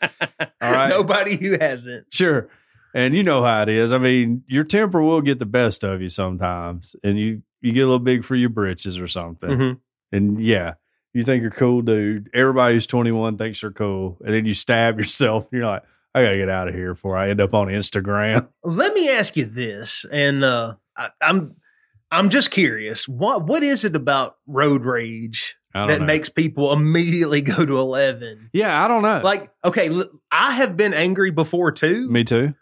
All 0.60 0.72
right. 0.72 0.88
Nobody 0.90 1.36
who 1.36 1.56
hasn't. 1.58 2.06
Sure. 2.12 2.48
And 2.94 3.14
you 3.14 3.22
know 3.22 3.42
how 3.42 3.62
it 3.62 3.68
is. 3.68 3.92
I 3.92 3.98
mean, 3.98 4.42
your 4.46 4.64
temper 4.64 5.02
will 5.02 5.20
get 5.20 5.38
the 5.38 5.46
best 5.46 5.84
of 5.84 6.00
you 6.00 6.08
sometimes, 6.08 6.96
and 7.04 7.18
you 7.18 7.42
you 7.60 7.72
get 7.72 7.80
a 7.82 7.86
little 7.86 7.98
big 7.98 8.24
for 8.24 8.34
your 8.36 8.48
britches 8.50 8.98
or 8.98 9.06
something. 9.08 9.50
Mhm. 9.50 9.80
And 10.12 10.42
yeah, 10.42 10.74
you 11.12 11.22
think 11.22 11.42
you're 11.42 11.50
cool, 11.50 11.82
dude. 11.82 12.30
Everybody 12.32 12.74
who's 12.74 12.86
21 12.86 13.36
thinks 13.38 13.60
you're 13.60 13.70
cool, 13.72 14.18
and 14.24 14.32
then 14.32 14.46
you 14.46 14.54
stab 14.54 14.98
yourself. 14.98 15.44
And 15.50 15.58
you're 15.60 15.68
like, 15.70 15.82
I 16.14 16.22
gotta 16.22 16.36
get 16.36 16.48
out 16.48 16.68
of 16.68 16.74
here 16.74 16.94
before 16.94 17.16
I 17.18 17.28
end 17.28 17.40
up 17.40 17.52
on 17.54 17.66
Instagram. 17.68 18.48
Let 18.64 18.94
me 18.94 19.10
ask 19.10 19.36
you 19.36 19.44
this, 19.44 20.06
and 20.10 20.42
uh, 20.42 20.76
I, 20.96 21.10
I'm 21.20 21.56
I'm 22.10 22.30
just 22.30 22.50
curious. 22.50 23.08
What 23.08 23.46
what 23.46 23.62
is 23.62 23.84
it 23.84 23.96
about 23.96 24.36
road 24.46 24.84
rage 24.84 25.56
that 25.74 26.00
know. 26.00 26.06
makes 26.06 26.28
people 26.28 26.72
immediately 26.72 27.40
go 27.42 27.64
to 27.64 27.78
eleven? 27.78 28.50
yeah, 28.52 28.84
I 28.84 28.88
don't 28.88 29.02
know. 29.02 29.20
Like, 29.22 29.50
okay, 29.64 29.90
I 30.30 30.52
have 30.52 30.76
been 30.76 30.94
angry 30.94 31.30
before 31.30 31.72
too, 31.72 32.08
me 32.10 32.24
too. 32.24 32.54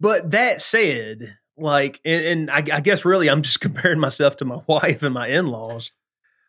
but 0.00 0.30
that 0.30 0.60
said, 0.62 1.36
like, 1.56 2.00
and, 2.04 2.24
and 2.24 2.50
I, 2.50 2.58
I 2.76 2.80
guess 2.80 3.04
really 3.04 3.28
I'm 3.28 3.42
just 3.42 3.60
comparing 3.62 4.00
myself 4.00 4.36
to 4.36 4.44
my 4.44 4.60
wife 4.66 5.02
and 5.02 5.14
my 5.14 5.28
in 5.28 5.46
laws. 5.46 5.92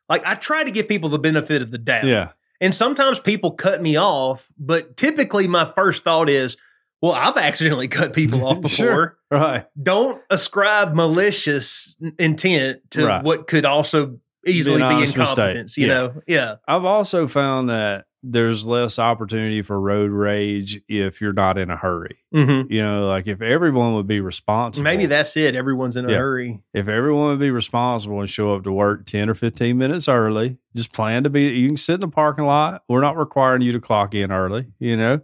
Like, 0.09 0.25
I 0.25 0.35
try 0.35 0.63
to 0.63 0.71
give 0.71 0.89
people 0.89 1.09
the 1.09 1.19
benefit 1.19 1.61
of 1.61 1.71
the 1.71 1.77
doubt. 1.77 2.03
Yeah, 2.03 2.31
And 2.59 2.75
sometimes 2.75 3.19
people 3.19 3.51
cut 3.51 3.81
me 3.81 3.95
off, 3.95 4.51
but 4.57 4.97
typically 4.97 5.47
my 5.47 5.71
first 5.73 6.03
thought 6.03 6.29
is, 6.29 6.57
well, 7.01 7.13
I've 7.13 7.37
accidentally 7.37 7.87
cut 7.87 8.13
people 8.13 8.45
off 8.45 8.61
before. 8.61 8.69
Sure. 8.69 9.17
right. 9.31 9.65
Don't 9.81 10.21
ascribe 10.29 10.93
malicious 10.93 11.95
intent 12.19 12.89
to 12.91 13.05
Right. 13.05 13.23
what 13.23 13.47
could 13.47 13.65
also 13.65 14.19
easily 14.45 14.77
Be 14.77 14.83
honest 14.83 15.17
mistake. 15.17 15.37
incompetence, 15.37 15.77
you 15.77 15.87
Yeah. 15.87 15.93
know? 15.93 16.21
Yeah. 16.27 16.55
I've 16.67 16.85
also 16.85 17.27
found 17.27 17.69
that 17.69 18.05
there's 18.23 18.67
less 18.67 18.99
opportunity 18.99 19.63
for 19.63 19.79
road 19.81 20.11
rage 20.11 20.79
if 20.87 21.21
you're 21.21 21.33
not 21.33 21.57
in 21.57 21.71
a 21.71 21.75
hurry. 21.75 22.17
Mm-hmm. 22.35 22.71
You 22.71 22.79
know, 22.81 23.07
like 23.07 23.25
if 23.27 23.41
everyone 23.41 23.95
would 23.95 24.05
be 24.05 24.21
responsible. 24.21 24.83
Maybe 24.83 25.07
that's 25.07 25.35
it. 25.37 25.55
Everyone's 25.55 25.95
in 25.95 26.05
a 26.05 26.11
Yeah. 26.11 26.17
hurry. 26.17 26.61
if 26.73 26.87
everyone 26.87 27.29
would 27.29 27.39
be 27.39 27.49
responsible 27.49 28.19
and 28.19 28.29
show 28.29 28.53
up 28.55 28.63
to 28.65 28.71
work 28.71 29.07
10 29.07 29.27
or 29.29 29.33
15 29.33 29.75
minutes 29.77 30.07
early, 30.07 30.57
just 30.75 30.93
plan 30.93 31.23
to 31.23 31.31
be, 31.31 31.49
you 31.49 31.67
can 31.69 31.77
sit 31.77 31.95
in 31.95 31.99
the 32.01 32.07
parking 32.09 32.45
lot. 32.45 32.83
We're 32.87 33.01
not 33.01 33.17
requiring 33.17 33.63
you 33.63 33.71
to 33.71 33.79
clock 33.79 34.13
in 34.13 34.31
early, 34.31 34.67
you 34.79 34.95
know, 34.97 35.21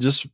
just 0.00 0.26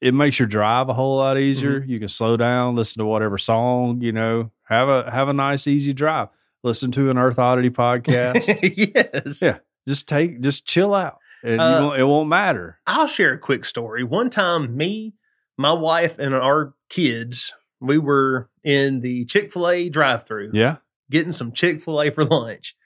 it 0.00 0.14
makes 0.14 0.38
your 0.38 0.48
drive 0.48 0.88
a 0.88 0.94
whole 0.94 1.16
lot 1.16 1.38
easier. 1.38 1.80
Mm-hmm. 1.80 1.90
You 1.90 1.98
can 1.98 2.08
slow 2.08 2.36
down, 2.36 2.74
listen 2.74 3.00
to 3.00 3.06
whatever 3.06 3.38
song, 3.38 4.00
you 4.00 4.12
know, 4.12 4.50
have 4.64 4.88
a, 4.88 5.10
have 5.10 5.28
a 5.28 5.32
nice, 5.32 5.66
easy 5.66 5.92
drive. 5.92 6.28
Listen 6.62 6.90
to 6.92 7.10
an 7.10 7.18
Earth 7.18 7.38
Oddity 7.38 7.70
podcast. 7.70 8.58
yes. 8.94 9.42
Yeah. 9.42 9.58
just 9.86 10.08
take, 10.08 10.40
just 10.40 10.66
chill 10.66 10.94
out 10.94 11.18
and 11.42 11.60
Uh, 11.60 11.78
you 11.80 11.86
won't, 11.86 12.00
it 12.00 12.04
won't 12.04 12.28
matter. 12.28 12.78
I'll 12.86 13.06
share 13.06 13.32
a 13.32 13.38
quick 13.38 13.64
story. 13.64 14.02
One 14.04 14.30
time, 14.30 14.76
me, 14.76 15.14
my 15.56 15.72
wife, 15.72 16.18
and 16.18 16.34
our 16.34 16.74
kids, 16.88 17.52
we 17.80 17.98
were 17.98 18.48
in 18.64 19.00
the 19.00 19.24
Chick 19.24 19.52
fil 19.52 19.68
A 19.68 19.88
drive 19.88 20.26
through. 20.26 20.50
Yeah. 20.52 20.76
getting 21.10 21.32
some 21.32 21.52
Chick 21.52 21.80
fil 21.80 22.00
A 22.02 22.10
for 22.10 22.24
lunch. 22.24 22.76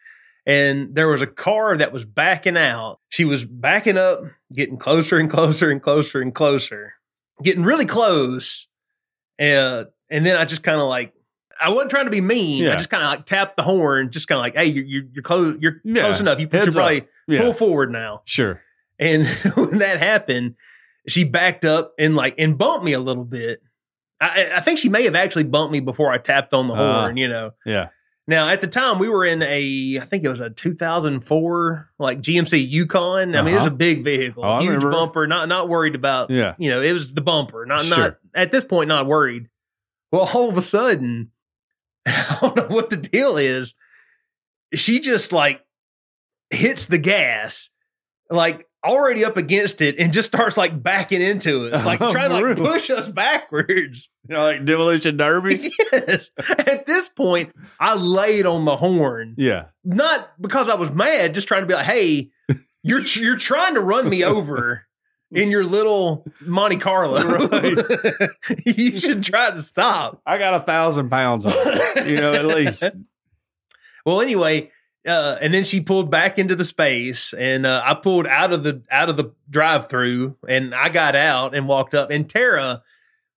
And 0.45 0.95
there 0.95 1.09
was 1.09 1.23
a 1.23 1.27
car 1.27 1.77
that 1.77 1.93
was 1.93 2.05
backing 2.05 2.57
out. 2.57 2.99
She 3.11 3.25
was 3.25 3.45
backing 3.45 3.97
up, 3.97 4.21
getting 4.53 4.77
closer 4.77 5.19
and 5.19 5.31
closer 5.31 5.71
and 5.71 5.81
closer 5.81 6.21
and 6.21 6.35
closer, 6.35 6.95
getting 7.43 7.65
really 7.65 7.87
close. 7.87 8.69
Uh, 9.41 9.85
and 10.11 10.25
then 10.27 10.37
I 10.37 10.45
just 10.45 10.63
kind 10.63 10.81
of 10.81 10.89
like, 10.89 11.13
I 11.61 11.69
wasn't 11.71 11.91
trying 11.91 12.05
to 12.07 12.11
be 12.11 12.21
mean. 12.21 12.65
Yeah. 12.65 12.73
I 12.73 12.77
just 12.77 12.91
kind 12.91 13.03
of 13.05 13.11
like 13.11 13.25
tapped 13.25 13.57
the 13.57 13.63
horn, 13.63 14.11
just 14.11 14.27
kind 14.29 14.39
of 14.39 14.43
like, 14.43 14.55
hey, 14.57 14.67
you're, 14.67 14.85
you're, 14.85 15.05
you're 15.13 15.23
close, 15.23 15.57
you're 15.61 15.81
Yeah. 15.85 16.03
close 16.03 16.21
enough. 16.21 16.39
You 16.41 16.47
should 16.47 16.53
Heads 16.55 16.77
up. 16.77 16.81
probably 16.81 17.05
Yeah. 17.29 17.41
pull 17.41 17.53
forward 17.53 17.91
now. 17.93 18.23
Sure. 18.25 18.61
And 18.99 19.27
when 19.57 19.79
that 19.79 19.99
happened, 19.99 20.55
she 21.09 21.25
backed 21.25 21.65
up 21.65 21.95
and 21.99 22.15
like 22.17 22.35
and 22.39 22.57
bumped 22.59 22.85
me 22.85 22.93
a 22.93 23.01
little 23.01 23.25
bit. 23.25 23.61
I, 24.21 24.51
I 24.55 24.61
think 24.61 24.79
she 24.79 24.89
may 24.89 25.03
have 25.05 25.15
actually 25.17 25.45
bumped 25.45 25.73
me 25.73 25.81
before 25.81 26.13
I 26.13 26.19
tapped 26.19 26.53
on 26.55 26.69
the 26.69 26.75
Uh. 26.75 27.01
horn. 27.01 27.17
You 27.17 27.29
know. 27.29 27.51
Yeah. 27.67 27.89
Now 28.29 28.49
at 28.49 28.61
the 28.61 28.67
time 28.69 28.99
we 29.01 29.09
were 29.09 29.25
in 29.25 29.43
a, 29.43 29.99
I 30.01 30.05
think 30.05 30.25
it 30.25 30.29
was 30.29 30.39
a 30.41 30.51
2004 30.51 31.91
like 31.99 32.21
GMC 32.21 32.69
Yukon. 32.69 33.35
I 33.35 33.43
mean, 33.43 33.49
it 33.53 33.57
was 33.57 33.63
Uh-huh. 33.67 33.75
a 33.75 33.77
big 33.77 34.05
vehicle, 34.05 34.45
Oh, 34.45 34.61
huge 34.61 34.81
bumper. 34.81 35.27
Not 35.27 35.49
not 35.49 35.69
worried 35.69 35.95
about. 35.95 36.31
Yeah. 36.31 36.55
You 36.59 36.71
know, 36.71 36.81
it 36.81 36.93
was 36.93 37.15
the 37.15 37.21
bumper. 37.21 37.67
Not 37.67 37.85
Sure. 37.85 37.99
not 37.99 38.19
at 38.35 38.51
this 38.53 38.65
point 38.65 38.89
not 38.89 39.07
worried. 39.07 39.49
Well, 40.13 40.29
all 40.35 40.49
of 40.49 40.57
a 40.57 40.63
sudden, 40.63 41.31
I 42.07 42.39
don't 42.41 42.57
know 42.57 42.67
what 42.69 42.91
the 42.91 42.97
deal 42.97 43.37
is. 43.37 43.75
She 44.75 45.01
just 45.01 45.33
like 45.33 45.65
hits 46.51 46.87
the 46.87 46.99
gas, 46.99 47.71
like 48.31 48.69
already 48.85 49.25
up 49.25 49.37
against 49.37 49.81
it, 49.81 49.99
and 49.99 50.13
just 50.13 50.29
starts 50.29 50.57
like 50.57 50.83
backing 50.83 51.23
into 51.23 51.67
it. 51.67 51.75
It's 51.75 51.85
like 51.85 52.01
Oh, 52.03 52.13
trying 52.13 52.31
to 52.31 52.41
like 52.41 52.57
push 52.57 52.91
us 52.91 53.09
backwards. 53.09 54.11
You 54.29 54.37
know, 54.37 54.45
like 54.45 54.65
demolition 54.65 55.17
derby. 55.17 55.61
yes. 55.93 56.31
At 56.39 56.87
this 56.87 57.09
point, 57.09 57.53
I 57.81 57.97
laid 57.97 58.47
on 58.47 58.65
the 58.65 58.77
horn, 58.77 59.35
yeah. 59.37 59.65
not 59.83 60.41
because 60.41 60.69
I 60.69 60.77
was 60.77 60.93
mad, 60.93 61.35
just 61.35 61.49
trying 61.49 61.63
to 61.63 61.67
be 61.67 61.75
like, 61.75 61.87
"Hey, 61.87 62.31
you're 62.85 63.01
you're 63.01 63.37
trying 63.37 63.75
to 63.75 63.81
run 63.81 64.09
me 64.09 64.23
over." 64.25 64.87
In 65.33 65.51
your 65.51 65.65
little 65.65 66.27
Monte 66.43 66.77
Carlo, 66.77 67.19
you 68.67 68.99
should 68.99 69.25
try 69.25 69.51
to 69.51 69.63
stop. 69.63 70.21
I 70.27 70.37
got 70.37 70.55
a 70.55 70.61
thousand 70.61 71.09
pounds 71.09 71.47
on 71.47 71.55
it, 71.57 72.07
you 72.07 72.17
know, 72.17 72.35
at 72.35 72.45
least. 72.45 72.85
Well, 74.05 74.21
anyway, 74.21 74.71
uh, 75.07 75.39
and 75.41 75.53
then 75.53 75.65
she 75.65 75.81
pulled 75.81 76.11
back 76.11 76.39
into 76.39 76.55
the 76.55 76.65
space, 76.65 77.35
and 77.35 77.67
uh, 77.67 77.83
I 77.85 77.95
pulled 77.95 78.27
out 78.27 78.53
of 78.53 78.63
the 78.63 78.83
out 78.91 79.09
of 79.09 79.17
the 79.17 79.33
drive 79.51 79.89
through, 79.89 80.37
and 80.49 80.75
I 80.75 80.89
got 80.89 81.17
out 81.17 81.55
and 81.55 81.67
walked 81.67 81.95
up, 81.95 82.11
and 82.11 82.29
Tara 82.29 82.83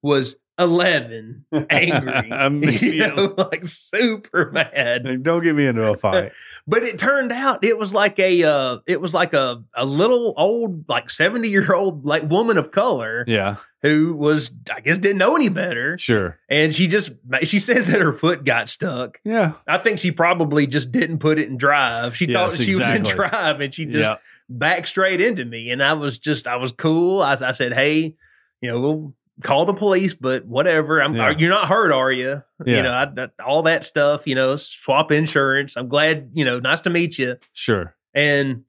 was 0.02 0.38
eleven, 0.58 1.46
angry, 1.70 2.30
you 2.82 3.08
know, 3.08 3.34
like 3.38 3.66
super 3.66 4.52
mad. 4.52 5.06
Like, 5.06 5.24
Don't 5.24 5.44
get 5.44 5.56
me 5.56 5.66
into 5.68 5.90
a 5.92 5.98
fight. 5.98 6.32
But 6.68 6.82
it 6.82 6.98
turned 6.98 7.32
out 7.32 7.64
it 7.64 7.78
was 7.78 7.94
like 7.94 8.18
a 8.18 8.44
uh, 8.44 8.80
it 8.88 9.00
was 9.00 9.14
like 9.14 9.34
a 9.34 9.64
a 9.76 9.86
little 9.86 10.34
old 10.36 10.90
like 10.90 11.12
seventy 11.12 11.50
year 11.50 11.72
old 11.74 12.06
like 12.06 12.24
woman 12.24 12.58
of 12.58 12.72
color 12.72 13.24
Yeah, 13.28 13.58
who 13.84 14.16
was 14.16 14.50
I 14.74 14.82
guess 14.82 14.98
didn't 14.98 15.20
know 15.20 15.36
any 15.36 15.50
better, 15.50 15.96
sure. 16.00 16.40
and 16.50 16.74
she 16.74 16.88
just 16.88 17.12
she 17.44 17.60
said 17.60 17.84
that 17.86 18.02
her 18.02 18.14
foot 18.14 18.46
got 18.46 18.68
stuck. 18.70 19.20
Yeah. 19.24 19.54
I 19.68 19.78
think 19.78 20.00
she 20.00 20.12
probably 20.12 20.66
just 20.66 20.92
didn't 20.92 21.20
put 21.20 21.38
it 21.38 21.50
in 21.50 21.58
drive. 21.58 22.16
She 22.16 22.26
Yes, 22.26 22.58
thought 22.58 22.64
she 22.64 22.76
was 22.76 22.90
in 22.90 23.04
drive 23.04 23.62
and 23.62 23.72
she 23.72 23.86
just 23.86 24.10
yeah. 24.10 24.18
backed 24.50 24.88
straight 24.88 25.22
into 25.22 25.46
me. 25.46 25.70
And 25.70 25.84
I 25.84 25.94
was 25.94 26.18
just, 26.18 26.48
I 26.48 26.56
was 26.56 26.72
cool. 26.72 27.22
I, 27.22 27.34
I 27.34 27.52
said, 27.52 27.74
Hey, 27.74 28.16
you 28.62 28.72
know, 28.72 28.80
we'll 28.80 29.14
call 29.44 29.66
the 29.66 29.74
police, 29.74 30.14
but 30.14 30.46
whatever. 30.46 31.02
I'm, 31.02 31.16
Yeah. 31.16 31.32
you're 31.38 31.50
not 31.50 31.68
hurt, 31.68 31.92
are 31.92 32.12
you? 32.12 32.42
Yeah. 32.66 32.76
You 32.78 32.82
know, 32.84 32.92
I, 32.92 33.04
I- 33.24 33.44
all 33.44 33.64
that 33.64 33.84
stuff, 33.84 34.26
you 34.28 34.36
know, 34.36 34.56
swap 34.56 35.12
insurance. 35.12 35.76
I'm 35.76 35.88
glad, 35.90 36.32
you 36.34 36.46
know, 36.46 36.60
nice 36.60 36.80
to 36.82 36.90
meet 36.90 37.18
you. 37.20 37.38
Sure. 37.54 37.96
And, 38.14 38.64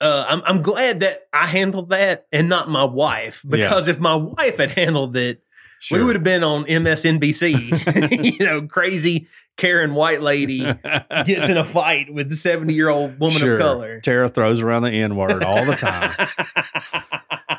uh, 0.00 0.24
I'm, 0.28 0.42
I'm 0.46 0.62
glad 0.62 1.00
that 1.00 1.24
I 1.32 1.46
handled 1.46 1.90
that 1.90 2.26
and 2.32 2.48
not 2.48 2.70
my 2.70 2.84
wife 2.84 3.42
because 3.46 3.88
if 3.88 3.98
my 4.00 4.14
wife 4.14 4.56
had 4.56 4.70
handled 4.70 5.16
it, 5.16 5.42
Sure. 5.80 5.98
we 5.98 6.04
would 6.04 6.16
have 6.16 6.24
been 6.24 6.42
on 6.42 6.64
MSNBC, 6.64 8.38
you 8.38 8.46
know, 8.46 8.66
crazy 8.66 9.26
Karen 9.58 9.92
White 9.92 10.22
lady 10.22 10.60
gets 11.26 11.48
in 11.50 11.58
a 11.58 11.64
fight 11.64 12.12
with 12.12 12.30
the 12.30 12.36
70 12.36 12.72
year 12.72 12.88
old 12.88 13.20
woman 13.20 13.36
Sure. 13.36 13.52
of 13.52 13.60
color. 13.60 14.00
Tara 14.00 14.30
throws 14.30 14.62
around 14.62 14.84
the 14.84 14.90
N 14.92 15.14
word 15.14 15.44
all 15.44 15.66
the 15.66 15.76
time. 15.76 16.10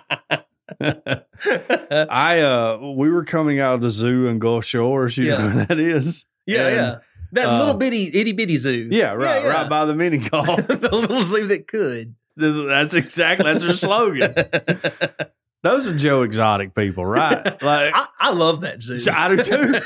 I 2.09 2.39
uh 2.41 2.77
we 2.95 3.09
were 3.09 3.23
coming 3.25 3.59
out 3.59 3.73
of 3.75 3.81
the 3.81 3.89
zoo 3.89 4.27
in 4.27 4.39
Gulf 4.39 4.65
Shores, 4.65 5.17
you 5.17 5.25
Yeah. 5.27 5.37
know 5.37 5.65
that 5.65 5.79
is? 5.79 6.25
yeah, 6.45 6.67
And, 6.67 6.75
yeah. 6.75 6.95
That 7.31 7.47
uh, 7.47 7.57
little 7.59 7.73
bitty 7.73 8.11
itty 8.13 8.31
bitty 8.33 8.57
zoo. 8.57 8.87
Yeah, 8.91 9.11
right, 9.13 9.41
Yeah, 9.41 9.47
yeah. 9.47 9.53
right 9.61 9.69
by 9.69 9.85
the 9.85 9.93
mini 9.95 10.17
golf. 10.29 10.67
the 10.67 10.89
little 10.91 11.21
zoo 11.21 11.47
that 11.47 11.67
could. 11.67 12.15
that's 12.37 12.93
exactly 12.93 13.43
that's 13.45 13.63
their 13.63 13.73
slogan. 13.73 14.33
Those 15.63 15.87
are 15.87 15.95
Joe 15.97 16.21
Exotic 16.21 16.75
people, 16.75 17.05
right? 17.05 17.43
Like 17.63 17.91
I, 17.95 18.07
I 18.19 18.31
love 18.33 18.61
that 18.61 18.83
zoo. 18.83 18.97
I 19.11 19.35
do 19.35 19.41
too. 19.41 19.79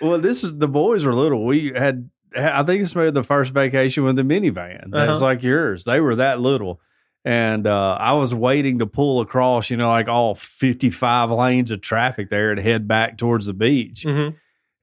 Well, 0.00 0.18
this 0.18 0.42
is 0.42 0.56
the 0.58 0.66
boys 0.68 1.04
were 1.04 1.14
little. 1.14 1.44
We 1.44 1.72
had, 1.76 2.08
I 2.36 2.62
think 2.64 2.80
this 2.82 2.96
may 2.96 3.04
be 3.04 3.10
the 3.12 3.22
first 3.22 3.52
vacation 3.52 4.02
with 4.04 4.16
the 4.16 4.22
minivan. 4.22 4.90
That 4.90 5.08
was 5.10 5.22
Uh-huh. 5.22 5.26
like 5.32 5.42
yours. 5.44 5.84
They 5.84 6.00
were 6.00 6.16
that 6.16 6.40
little. 6.40 6.80
And 7.24 7.66
uh, 7.66 7.96
I 8.00 8.12
was 8.12 8.34
waiting 8.34 8.80
to 8.80 8.86
pull 8.86 9.20
across, 9.20 9.70
you 9.70 9.76
know, 9.76 9.88
like 9.88 10.08
all 10.08 10.34
55 10.34 11.30
lanes 11.30 11.70
of 11.70 11.80
traffic 11.80 12.30
there 12.30 12.50
and 12.50 12.58
head 12.60 12.88
back 12.88 13.16
towards 13.16 13.46
the 13.46 13.54
beach. 13.54 14.04
Mhm. 14.04 14.34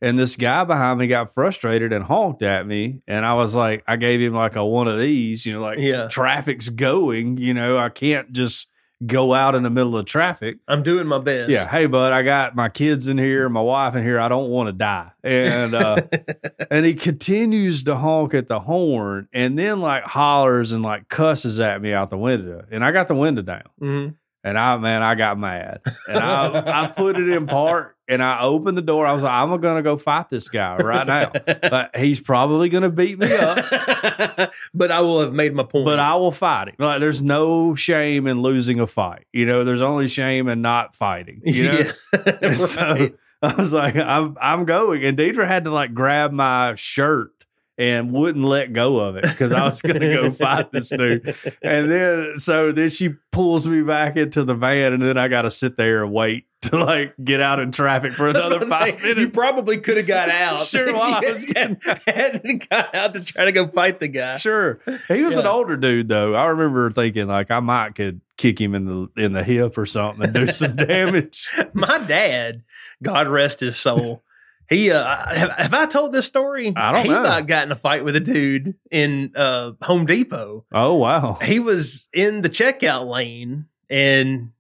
And 0.02 0.18
this 0.18 0.38
guy 0.38 0.64
behind 0.64 1.00
me 1.00 1.08
got 1.08 1.34
frustrated 1.34 1.92
and 1.92 2.06
honked 2.06 2.42
at 2.42 2.66
me. 2.66 3.02
And 3.06 3.26
I 3.26 3.34
was 3.34 3.54
like, 3.54 3.84
I 3.86 3.98
gave 3.98 4.22
him 4.22 4.34
like 4.34 4.56
a 4.56 4.66
one 4.66 4.88
of 4.88 4.98
these, 4.98 5.46
you 5.46 5.52
know, 5.52 5.60
like 5.62 5.80
Yeah. 5.80 6.08
traffic's 6.08 6.70
going, 6.70 7.36
you 7.38 7.54
know, 7.54 7.78
I 7.78 7.90
can't 7.90 8.32
just 8.32 8.72
go 9.06 9.34
out 9.34 9.56
in 9.56 9.64
the 9.64 9.70
middle 9.70 9.98
of 9.98 10.06
traffic. 10.06 10.58
I'm 10.68 10.84
doing 10.84 11.08
my 11.08 11.20
best. 11.20 11.50
Yeah, 11.50 11.68
hey 11.70 11.86
bud, 11.86 12.12
I 12.12 12.22
got 12.24 12.56
my 12.56 12.70
kids 12.70 13.08
in 13.08 13.18
here, 13.18 13.48
my 13.50 13.62
wife 13.62 13.96
in 13.96 14.04
here. 14.04 14.20
I 14.20 14.28
don't 14.28 14.50
want 14.50 14.68
to 14.68 14.74
die. 14.74 15.12
And 15.24 15.74
uh 15.74 16.02
and 16.72 16.86
he 16.86 16.94
continues 16.96 17.84
to 17.84 17.96
honk 17.96 18.34
at 18.34 18.48
the 18.48 18.60
horn 18.60 19.28
and 19.34 19.58
then 19.58 19.80
like 19.80 20.04
hollers 20.04 20.72
and 20.74 20.84
like 20.84 21.08
cusses 21.08 21.60
at 21.60 21.82
me 21.82 21.94
out 21.94 22.10
the 22.10 22.18
window. 22.18 22.66
And 22.72 22.84
I 22.84 22.92
got 22.92 23.08
the 23.08 23.16
window 23.16 23.42
down. 23.42 23.64
Mhm. 23.82 24.16
And 24.44 24.58
I 24.58 24.78
man, 24.78 25.02
I 25.04 25.16
got 25.16 25.38
mad. 25.38 25.82
And 26.08 26.18
I 26.18 26.84
I 26.84 26.88
put 26.88 27.18
it 27.18 27.30
in 27.30 27.48
park 27.48 27.96
and 28.10 28.24
I 28.24 28.42
opened 28.42 28.78
the 28.78 28.82
door. 28.82 29.06
I 29.06 29.14
was 29.14 29.24
like, 29.24 29.32
I'm 29.32 29.62
gonna 29.62 29.84
go 29.84 29.96
fight 29.96 30.30
this 30.30 30.50
guy 30.50 30.78
right 30.78 31.08
now. 31.08 31.32
But 31.70 31.96
he's 31.96 32.20
probably 32.20 32.70
gonna 32.70 32.90
beat 32.90 33.20
me 33.20 33.32
up. 33.32 33.58
but 34.74 34.92
I 34.92 35.02
will 35.02 35.22
have 35.22 35.34
made 35.34 35.54
my 35.54 35.64
point. 35.64 35.86
But 35.86 36.00
I 36.00 36.16
will 36.16 36.32
fight 36.32 36.70
him. 36.70 36.76
Like 36.80 37.00
there's 37.00 37.22
no 37.22 37.76
shame 37.76 38.28
in 38.28 38.42
losing 38.42 38.80
a 38.80 38.88
fight. 38.88 39.26
You 39.32 39.46
know, 39.46 39.64
there's 39.64 39.82
only 39.82 40.08
shame 40.08 40.48
in 40.48 40.62
not 40.62 40.96
fighting. 40.96 41.42
You 41.46 41.64
know? 41.72 41.92
yeah. 42.14 42.38
And 42.42 42.58
so. 42.58 43.12
I 43.42 43.56
was 43.56 43.72
like, 43.72 43.96
I'm 43.96 44.36
I'm 44.42 44.66
going. 44.66 45.04
And 45.06 45.18
Deidre 45.18 45.48
had 45.48 45.64
to 45.64 45.72
like 45.72 45.94
grab 45.94 46.32
my 46.32 46.76
shirt 46.76 47.39
and 47.80 48.12
wouldn't 48.12 48.44
let 48.44 48.74
go 48.74 49.00
of 49.00 49.16
it 49.16 49.24
because 49.24 49.54
I 49.54 49.64
was 49.64 49.82
gonna 49.82 50.00
go 50.00 50.30
fight 50.32 50.70
this 50.72 50.90
dude. 50.90 51.34
And 51.64 51.90
then 51.90 52.34
so 52.38 52.74
then 52.74 52.90
she 52.90 53.12
pulls 53.32 53.66
me 53.66 53.82
back 53.82 54.18
into 54.18 54.44
the 54.44 54.54
van 54.54 54.92
and 54.92 55.02
then 55.02 55.18
I 55.18 55.30
gotta 55.30 55.50
sit 55.50 55.78
there 55.78 56.04
and 56.04 56.12
wait 56.12 56.46
to 56.64 56.78
like 56.78 57.16
get 57.24 57.40
out 57.40 57.60
in 57.60 57.72
traffic 57.72 58.12
for 58.12 58.28
another 58.30 58.60
five 58.66 59.00
saying, 59.00 59.02
minutes. 59.02 59.22
You 59.22 59.30
probably 59.30 59.78
could 59.78 59.96
have 59.96 60.06
got 60.06 60.30
out. 60.30 60.66
Sure, 60.66 60.94
while 60.94 61.26
I 61.26 61.32
was 61.32 61.46
getting 61.46 61.78
hadn't 62.06 62.70
got 62.70 62.94
out 62.94 63.14
to 63.14 63.22
try 63.22 63.46
to 63.46 63.54
go 63.54 63.66
fight 63.70 64.02
the 64.02 64.10
guy. 64.10 64.36
Sure. 64.36 64.82
He 65.08 65.24
was 65.24 65.38
an 65.38 65.48
older 65.48 65.78
dude 65.78 66.10
though. 66.10 66.36
I 66.36 66.48
remember 66.48 66.92
thinking 66.92 67.28
like 67.28 67.50
I 67.50 67.62
might 67.62 67.96
could 67.96 68.20
kick 68.36 68.60
him 68.60 68.76
in 68.76 68.86
the 68.86 69.24
in 69.24 69.32
the 69.32 69.44
hip 69.44 69.78
or 69.78 69.86
something 69.86 70.26
and 70.26 70.34
do 70.34 70.52
some 70.52 70.76
damage. 70.76 71.48
My 71.72 71.98
dad, 72.00 72.64
God 73.02 73.30
rest 73.30 73.62
his 73.62 73.78
soul. 73.78 74.22
He 74.70 74.92
uh 74.92 75.34
have, 75.34 75.52
have 75.52 75.74
I 75.74 75.88
told 75.88 76.12
this 76.12 76.28
story? 76.28 76.72
I 76.76 76.92
don't 76.92 77.04
he 77.04 77.10
know. 77.10 77.22
about 77.22 77.48
got 77.48 77.64
in 77.64 77.72
a 77.72 77.76
fight 77.76 78.06
with 78.06 78.16
a 78.16 78.20
dude 78.20 78.76
in 78.92 79.32
uh 79.36 79.72
Home 79.82 80.06
Depot. 80.06 80.66
Oh 80.72 80.94
wow. 80.94 81.40
He 81.42 81.60
was 81.60 82.08
in 82.14 82.42
the 82.42 82.50
checkout 82.50 83.08
lane 83.08 83.66
and 83.90 84.52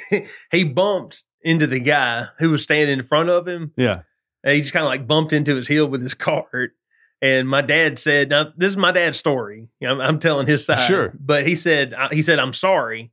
he 0.50 0.64
bumped 0.64 1.24
into 1.42 1.66
the 1.66 1.80
guy 1.80 2.26
who 2.38 2.50
was 2.50 2.62
standing 2.62 2.98
in 2.98 3.04
front 3.04 3.28
of 3.28 3.46
him. 3.46 3.72
Yeah. 3.76 4.02
And 4.42 4.54
he 4.54 4.62
just 4.62 4.72
kind 4.72 4.84
of 4.84 4.88
like 4.88 5.06
bumped 5.06 5.34
into 5.34 5.54
his 5.54 5.68
heel 5.68 5.86
with 5.86 6.02
his 6.02 6.14
cart. 6.14 6.72
And 7.20 7.48
my 7.48 7.60
dad 7.60 7.98
said, 7.98 8.30
"Now 8.30 8.52
this 8.56 8.70
is 8.70 8.76
my 8.76 8.92
dad's 8.92 9.18
story. 9.18 9.68
I'm, 9.82 10.00
I'm 10.00 10.18
telling 10.18 10.46
his 10.46 10.64
side, 10.64 10.78
Sure. 10.86 11.12
But 11.18 11.46
he 11.46 11.56
said, 11.56 11.92
uh, 11.92 12.08
he 12.10 12.22
said, 12.22 12.38
I'm 12.38 12.52
sorry, 12.52 13.10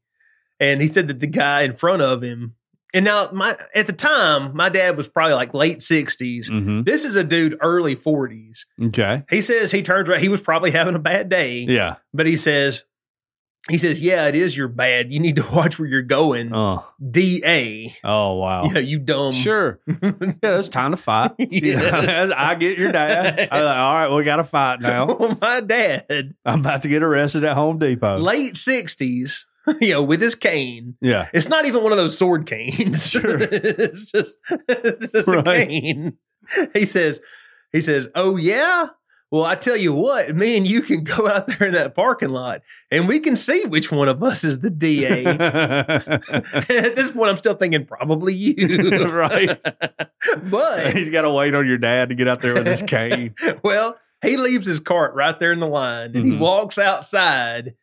and 0.60 0.80
he 0.80 0.88
said 0.88 1.08
that 1.08 1.20
the 1.20 1.28
guy 1.28 1.64
in 1.64 1.74
front 1.74 2.02
of 2.02 2.22
him. 2.22 2.56
And 2.94 3.04
now, 3.04 3.28
my 3.34 3.58
at 3.74 3.88
the 3.88 3.94
time, 3.94 4.56
my 4.56 4.70
dad 4.70 4.96
was 4.96 5.08
probably 5.08 5.34
like 5.34 5.54
late 5.54 5.80
60s. 5.80 6.48
hmm 6.48 6.84
This 6.84 7.04
is 7.04 7.16
a 7.18 7.24
dude 7.24 7.58
early 7.62 7.96
40s. 7.96 8.66
Okay. 8.82 9.24
He 9.30 9.42
says 9.42 9.72
he 9.72 9.84
turns 9.84 10.08
right. 10.08 10.22
He 10.22 10.30
was 10.30 10.42
probably 10.42 10.72
having 10.72 10.96
a 10.96 11.00
bad 11.00 11.28
day, 11.30 11.60
Yeah. 11.60 11.96
but 12.14 12.26
he 12.26 12.38
says, 12.38 12.84
he 13.68 13.80
says, 13.80 14.00
yeah, 14.00 14.28
it 14.28 14.36
is 14.36 14.56
your 14.56 14.68
bad. 14.68 15.12
You 15.12 15.20
need 15.20 15.38
to 15.38 15.46
watch 15.52 15.78
where 15.80 15.88
you're 15.90 16.04
going. 16.04 16.52
Oh. 16.54 16.86
Da, 17.12 17.92
Oh 18.04 18.36
wow. 18.36 18.66
you 18.66 18.74
know, 18.74 18.80
you 18.80 19.00
dumb. 19.00 19.34
Sure. 19.34 19.80
Yeah, 19.88 20.14
it's 20.60 20.70
time 20.70 20.92
to 20.92 20.98
fight. 20.98 21.32
Yes. 21.40 22.32
I 22.36 22.54
get 22.56 22.78
your 22.78 22.92
dad. 22.92 23.50
I'm 23.52 23.64
like, 23.64 23.78
all 23.78 23.94
right, 23.96 24.16
we 24.16 24.24
got 24.24 24.36
to 24.38 24.44
fight 24.44 24.80
now. 24.82 25.08
Well, 25.18 25.38
my 25.42 25.60
dad, 25.62 26.36
I'm 26.46 26.60
about 26.60 26.84
to 26.84 26.88
get 26.88 27.02
arrested 27.04 27.44
at 27.44 27.56
Home 27.56 27.80
Depot. 27.80 28.18
late 28.20 28.54
60s, 28.54 29.46
you 29.82 29.92
know, 29.94 30.04
with 30.04 30.22
his 30.22 30.36
cane. 30.36 30.96
Yeah. 31.02 31.28
It's 31.34 31.50
not 31.50 31.66
even 31.66 31.84
one 31.84 31.92
of 31.92 31.98
those 31.98 32.18
sword 32.18 32.46
canes. 32.46 33.10
Sure. 33.12 33.38
it's 33.40 34.06
just 34.06 34.38
it's 34.68 35.12
just 35.12 35.28
a 35.28 35.42
Right. 35.42 35.68
cane. 35.68 36.18
He 36.74 36.86
says, 36.86 37.22
he 37.72 37.82
says, 37.82 38.08
Oh 38.16 38.36
yeah? 38.38 38.88
Well, 39.32 39.44
I 39.44 39.56
tell 39.56 39.76
you 39.76 39.92
what, 39.92 40.34
me 40.36 40.56
and 40.56 40.68
you 40.68 40.82
can 40.82 41.04
go 41.04 41.28
out 41.28 41.48
there 41.48 41.68
in 41.68 41.74
that 41.74 41.96
parking 41.96 42.30
lot 42.30 42.62
and 42.92 43.08
we 43.08 43.20
can 43.20 43.36
see 43.36 43.66
which 43.66 43.92
one 43.92 44.08
of 44.08 44.22
us 44.24 44.44
is 44.44 44.60
the 44.60 44.70
DA. 44.70 45.26
At 45.26 46.96
this 46.96 47.12
point, 47.12 47.30
I'm 47.30 47.38
still 47.38 47.56
thinking 47.56 47.86
probably 47.86 48.34
you. 48.34 49.06
Right. 49.08 49.60
but 50.44 50.96
He's 50.96 51.10
got 51.10 51.24
to 51.24 51.32
wait 51.32 51.56
on 51.56 51.68
your 51.68 51.78
dad 51.80 52.10
to 52.10 52.16
get 52.16 52.28
out 52.28 52.42
there 52.42 52.54
with 52.54 52.68
his 52.68 52.82
cane. 52.84 53.34
well, 53.64 53.98
he 54.22 54.38
leaves 54.38 54.66
his 54.66 54.80
cart 54.80 55.16
right 55.16 55.38
there 55.40 55.52
in 55.52 55.60
the 55.60 55.68
line 55.68 56.16
and 56.16 56.26
he 56.26 56.32
Mhm. 56.34 56.40
walks 56.40 56.78
outside 56.78 57.74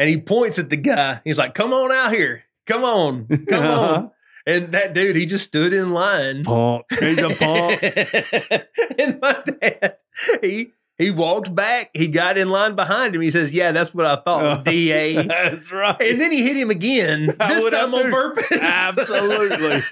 and 0.00 0.08
he 0.08 0.18
points 0.20 0.58
at 0.58 0.68
the 0.70 0.76
guy. 0.76 1.20
He's 1.22 1.38
like, 1.38 1.54
Come 1.54 1.72
on 1.72 1.92
out 1.92 2.12
here. 2.12 2.42
Come 2.66 2.82
on. 2.82 3.26
Come 3.28 3.38
Uh-huh. 3.64 3.94
on. 3.94 4.10
And 4.46 4.72
that 4.72 4.94
dude, 4.94 5.16
he 5.16 5.26
just 5.26 5.46
stood 5.46 5.72
in 5.74 5.92
line. 5.92 6.42
Punk. 6.44 6.84
He's 6.98 7.18
a 7.18 7.28
punk. 7.34 7.82
and 8.98 9.20
my 9.20 9.36
dad, 9.44 9.96
he 10.40 10.72
he 10.96 11.10
walked 11.10 11.54
back. 11.54 11.90
He 11.94 12.08
got 12.08 12.38
in 12.38 12.48
line 12.48 12.74
behind 12.74 13.14
him. 13.14 13.20
He 13.20 13.30
says, 13.30 13.52
"Yeah, 13.52 13.72
that's 13.72 13.94
what 13.94 14.06
I 14.06 14.16
thought, 14.16 14.64
DA." 14.64 15.14
That's 15.26 15.70
right. 15.70 16.00
And 16.00 16.18
then 16.20 16.32
he 16.32 16.42
hit 16.42 16.56
him 16.56 16.70
again. 16.70 17.30
I 17.38 17.54
This 17.54 17.70
time 17.70 17.94
on 17.94 18.10
purpose. 18.10 18.50
Absolutely. 18.50 19.82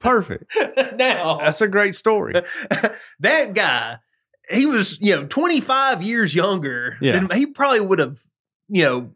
Perfect. 0.00 0.52
now 0.96 1.38
That's 1.38 1.60
a 1.60 1.68
great 1.68 1.94
story. 1.94 2.34
that 3.20 3.54
guy, 3.54 3.98
he 4.50 4.66
was 4.66 5.00
you 5.00 5.14
know 5.16 5.26
25 5.26 6.02
years 6.02 6.34
younger. 6.34 6.96
Yeah. 7.00 7.12
than- 7.20 7.30
he 7.38 7.46
probably 7.46 7.80
would 7.80 7.98
have 7.98 8.20
you 8.68 8.84
know 8.84 9.10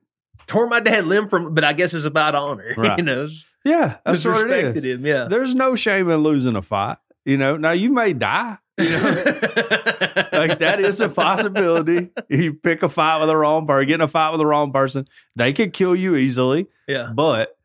tore 0.46 0.66
my 0.66 0.80
dad 0.80 1.04
limb 1.06 1.28
from. 1.28 1.54
But 1.54 1.64
I 1.64 1.72
guess 1.72 1.94
it's 1.94 2.06
about 2.06 2.34
honor. 2.34 2.72
Right. 2.76 2.98
You 2.98 3.04
know, 3.04 3.28
Yeah, 3.64 3.96
that's 4.04 4.24
what 4.24 4.50
it 4.50 4.76
is. 4.76 4.84
him. 4.84 5.06
Yeah. 5.06 5.24
There's 5.24 5.54
no 5.54 5.74
shame 5.76 6.10
in 6.10 6.18
losing 6.18 6.56
a 6.56 6.62
fight. 6.62 6.98
You 7.24 7.36
know, 7.38 7.56
now 7.56 7.70
you 7.72 7.90
may 7.90 8.12
die. 8.12 8.58
You 8.78 8.90
know, 8.90 8.98
like 10.32 10.58
that 10.58 10.78
is 10.80 11.00
a 11.00 11.08
possibility. 11.08 12.10
You 12.28 12.54
pick 12.54 12.82
a 12.82 12.88
fight 12.88 13.18
with 13.20 13.28
the 13.28 13.36
wrong 13.36 13.66
person, 13.66 13.86
get 13.88 13.94
in 13.94 14.00
a 14.02 14.08
fight 14.08 14.30
with 14.30 14.38
the 14.40 14.46
wrong 14.46 14.72
person, 14.72 15.06
they 15.36 15.52
could 15.52 15.72
kill 15.72 15.94
you 15.94 16.16
easily. 16.16 16.66
yeah. 16.88 17.10
But 17.14 17.56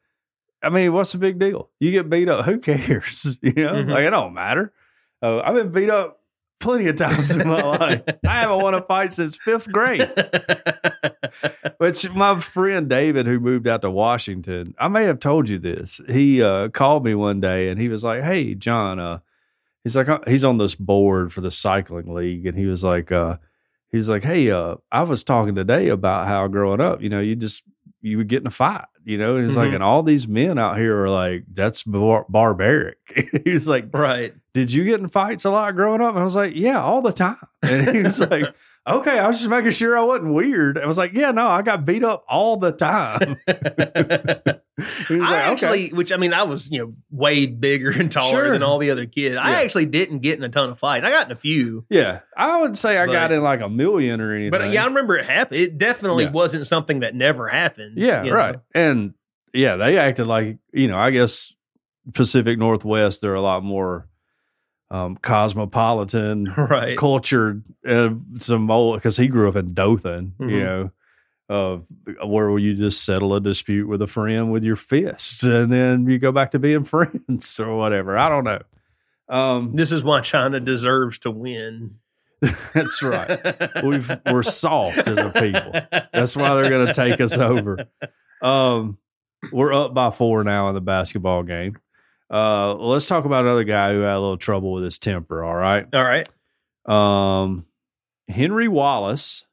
I 0.61 0.69
mean, 0.69 0.93
what's 0.93 1.11
the 1.13 1.17
big 1.17 1.39
deal? 1.39 1.69
You 1.79 1.91
get 1.91 2.09
beat 2.09 2.29
up, 2.29 2.45
who 2.45 2.59
cares? 2.59 3.39
You 3.43 3.53
know, 3.53 3.73
Mhm. 3.73 3.89
like 3.89 4.03
it 4.03 4.09
don't 4.11 4.33
matter. 4.33 4.71
Uh, 5.21 5.39
I've 5.39 5.55
been 5.55 5.71
beat 5.71 5.89
up 5.89 6.18
plenty 6.59 6.87
of 6.87 6.95
times 6.95 7.35
in 7.35 7.47
my 7.47 7.61
life. 7.61 8.01
I 8.25 8.41
haven't 8.41 8.61
won 8.61 8.73
a 8.73 8.81
fight 8.81 9.13
since 9.13 9.35
fifth 9.35 9.71
grade. 9.71 10.11
Which 11.77 12.11
my 12.11 12.39
friend 12.39 12.89
David, 12.89 13.25
who 13.25 13.39
moved 13.39 13.67
out 13.67 13.81
to 13.81 13.91
Washington, 13.91 14.75
I 14.77 14.87
may 14.87 15.05
have 15.05 15.19
told 15.19 15.49
you 15.49 15.57
this. 15.57 16.01
He 16.09 16.41
uh, 16.43 16.69
called 16.69 17.05
me 17.05 17.15
one 17.15 17.39
day 17.39 17.69
and 17.69 17.79
he 17.79 17.87
was 17.87 18.03
like, 18.03 18.23
"Hey, 18.23 18.55
John, 18.55 18.99
uh, 18.99 19.19
he's 19.83 19.95
like 19.95 20.09
uh, 20.09 20.19
he's 20.27 20.43
on 20.43 20.57
this 20.57 20.75
board 20.75 21.33
for 21.33 21.41
the 21.41 21.51
cycling 21.51 22.13
league, 22.13 22.45
and 22.45 22.57
he 22.57 22.65
was 22.65 22.83
like, 22.83 23.11
uh, 23.11 23.37
he's 23.91 24.09
like, 24.09 24.23
hey, 24.23 24.51
uh, 24.51 24.75
I 24.91 25.03
was 25.03 25.23
talking 25.23 25.55
today 25.55 25.89
about 25.89 26.27
how 26.27 26.47
growing 26.47 26.81
up, 26.81 27.01
you 27.01 27.09
know, 27.09 27.19
you 27.19 27.35
just 27.35 27.63
you 28.01 28.17
would 28.17 28.27
get 28.27 28.41
in 28.41 28.47
a 28.47 28.51
fight, 28.51 28.85
you 29.09 29.17
know, 29.17 29.37
and 29.37 29.47
he's 29.47 29.57
like, 29.57 29.67
mm-hmm. 29.67 29.75
and 29.75 29.83
all 29.83 30.03
these 30.03 30.27
men 30.27 30.59
out 30.59 30.77
here 30.77 31.03
are 31.03 31.09
like, 31.09 31.43
that's 31.51 31.81
bar- 31.81 32.27
barbaric. 32.29 32.97
he's 33.43 33.67
like, 33.67 33.85
right. 33.91 34.35
did 34.53 34.71
you 34.71 34.83
get 34.83 34.99
in 34.99 35.09
fights 35.09 35.45
a 35.45 35.49
lot 35.49 35.75
growing 35.75 35.99
up? 35.99 36.11
And 36.11 36.19
I 36.19 36.23
was 36.23 36.35
like, 36.35 36.51
yeah, 36.55 36.79
all 36.79 37.01
the 37.01 37.11
time. 37.11 37.37
And 37.63 37.89
he 37.89 38.03
was 38.03 38.21
like, 38.21 38.45
okay, 38.89 39.19
I 39.19 39.27
was 39.27 39.37
just 39.37 39.49
making 39.49 39.71
sure 39.71 39.97
I 39.97 40.01
wasn't 40.01 40.33
weird. 40.33 40.77
I 40.77 40.85
was 40.85 40.97
like, 40.97 41.13
yeah, 41.13 41.31
no, 41.31 41.47
I 41.47 41.61
got 41.61 41.85
beat 41.85 42.03
up 42.03 42.25
all 42.27 42.57
the 42.57 42.71
time. 42.71 43.37
I 43.47 44.59
like, 45.09 45.29
actually, 45.31 45.89
which 45.89 46.11
I 46.13 46.17
mean, 46.17 46.33
I 46.33 46.43
was 46.43 46.71
you 46.71 46.79
know 46.79 46.93
way 47.11 47.45
bigger 47.45 47.91
and 47.91 48.11
taller 48.11 48.29
Sure. 48.45 48.51
than 48.53 48.63
all 48.63 48.77
the 48.77 48.91
other 48.91 49.05
kids. 49.05 49.35
I 49.35 49.63
actually 49.63 49.85
didn't 49.87 50.19
get 50.19 50.37
in 50.37 50.43
a 50.43 50.49
ton 50.49 50.69
of 50.69 50.79
fights. 50.79 51.05
I 51.05 51.09
got 51.09 51.25
in 51.27 51.31
a 51.31 51.35
few, 51.35 51.85
yeah, 51.89 52.19
I 52.37 52.61
would 52.61 52.77
say 52.77 52.97
I 52.97 53.05
got 53.05 53.31
in 53.31 53.43
like 53.43 53.61
a 53.61 53.69
million 53.69 54.21
or 54.21 54.33
anything. 54.33 54.51
but 54.51 54.71
yeah, 54.71 54.83
I 54.83 54.87
remember 54.87 55.17
it 55.17 55.25
happened. 55.25 55.59
It 55.59 55.77
definitely 55.77 56.25
Yeah. 56.25 56.31
wasn't 56.31 56.65
something 56.67 57.01
that 57.01 57.13
never 57.15 57.47
happened. 57.47 57.97
Yeah, 57.97 58.23
you 58.23 58.29
know? 58.31 58.35
right. 58.37 58.55
And 58.73 59.13
yeah, 59.53 59.75
they 59.75 59.97
acted 59.97 60.27
like, 60.27 60.57
you 60.73 60.87
know, 60.87 60.97
I 60.97 61.11
guess 61.11 61.53
Pacific 62.13 62.57
Northwest, 62.57 63.21
they're 63.21 63.33
a 63.35 63.41
lot 63.41 63.63
more 63.63 64.07
um, 64.91 65.15
cosmopolitan, 65.17 66.45
right. 66.57 66.97
cultured. 66.97 67.63
Uh, 67.87 68.09
some 68.35 68.69
old, 68.71 68.95
because 68.97 69.17
he 69.17 69.27
grew 69.27 69.47
up 69.49 69.55
in 69.55 69.73
Dothan, 69.73 70.33
you 70.39 70.45
Mhm. 70.47 70.63
know, 70.63 70.91
of 71.49 71.85
where 72.25 72.57
you 72.59 72.75
just 72.75 73.03
settle 73.05 73.33
a 73.33 73.41
dispute 73.41 73.87
with 73.87 74.01
a 74.01 74.07
friend 74.07 74.51
with 74.51 74.63
your 74.63 74.75
fists 74.75 75.41
and 75.43 75.71
then 75.71 76.07
you 76.07 76.19
go 76.19 76.31
back 76.31 76.51
to 76.51 76.59
being 76.59 76.83
friends 76.85 77.59
or 77.59 77.75
whatever. 77.75 78.17
I 78.17 78.29
don't 78.29 78.43
know. 78.43 78.61
Um, 79.29 79.73
This 79.73 79.91
is 79.91 80.03
why 80.03 80.21
China 80.21 80.59
deserves 80.59 81.17
to 81.19 81.31
win. 81.31 81.95
that's 82.73 83.01
right. 83.03 83.83
We've, 83.83 84.09
we're 84.31 84.43
soft 84.43 85.07
as 85.07 85.17
a 85.17 85.29
people. 85.31 85.73
That's 86.13 86.35
why 86.37 86.53
they're 86.55 86.69
going 86.69 86.85
to 86.87 86.93
take 86.93 87.19
us 87.19 87.37
over. 87.37 87.85
Um, 88.41 88.97
we're 89.51 89.73
up 89.73 89.93
by 89.93 90.11
four 90.11 90.43
now 90.43 90.69
in 90.69 90.75
the 90.75 90.81
basketball 90.81 91.43
game. 91.43 91.77
Uh, 92.31 92.75
let's 92.75 93.07
talk 93.07 93.25
about 93.25 93.45
another 93.45 93.63
guy 93.63 93.93
who 93.93 94.01
had 94.01 94.15
a 94.15 94.19
little 94.19 94.37
trouble 94.37 94.71
with 94.73 94.83
his 94.83 94.99
temper. 94.99 95.43
All 95.43 95.55
right. 95.55 95.87
All 95.93 96.03
right. 96.03 96.27
Um, 96.85 97.65
Henry 98.27 98.67
Wallace 98.67 99.45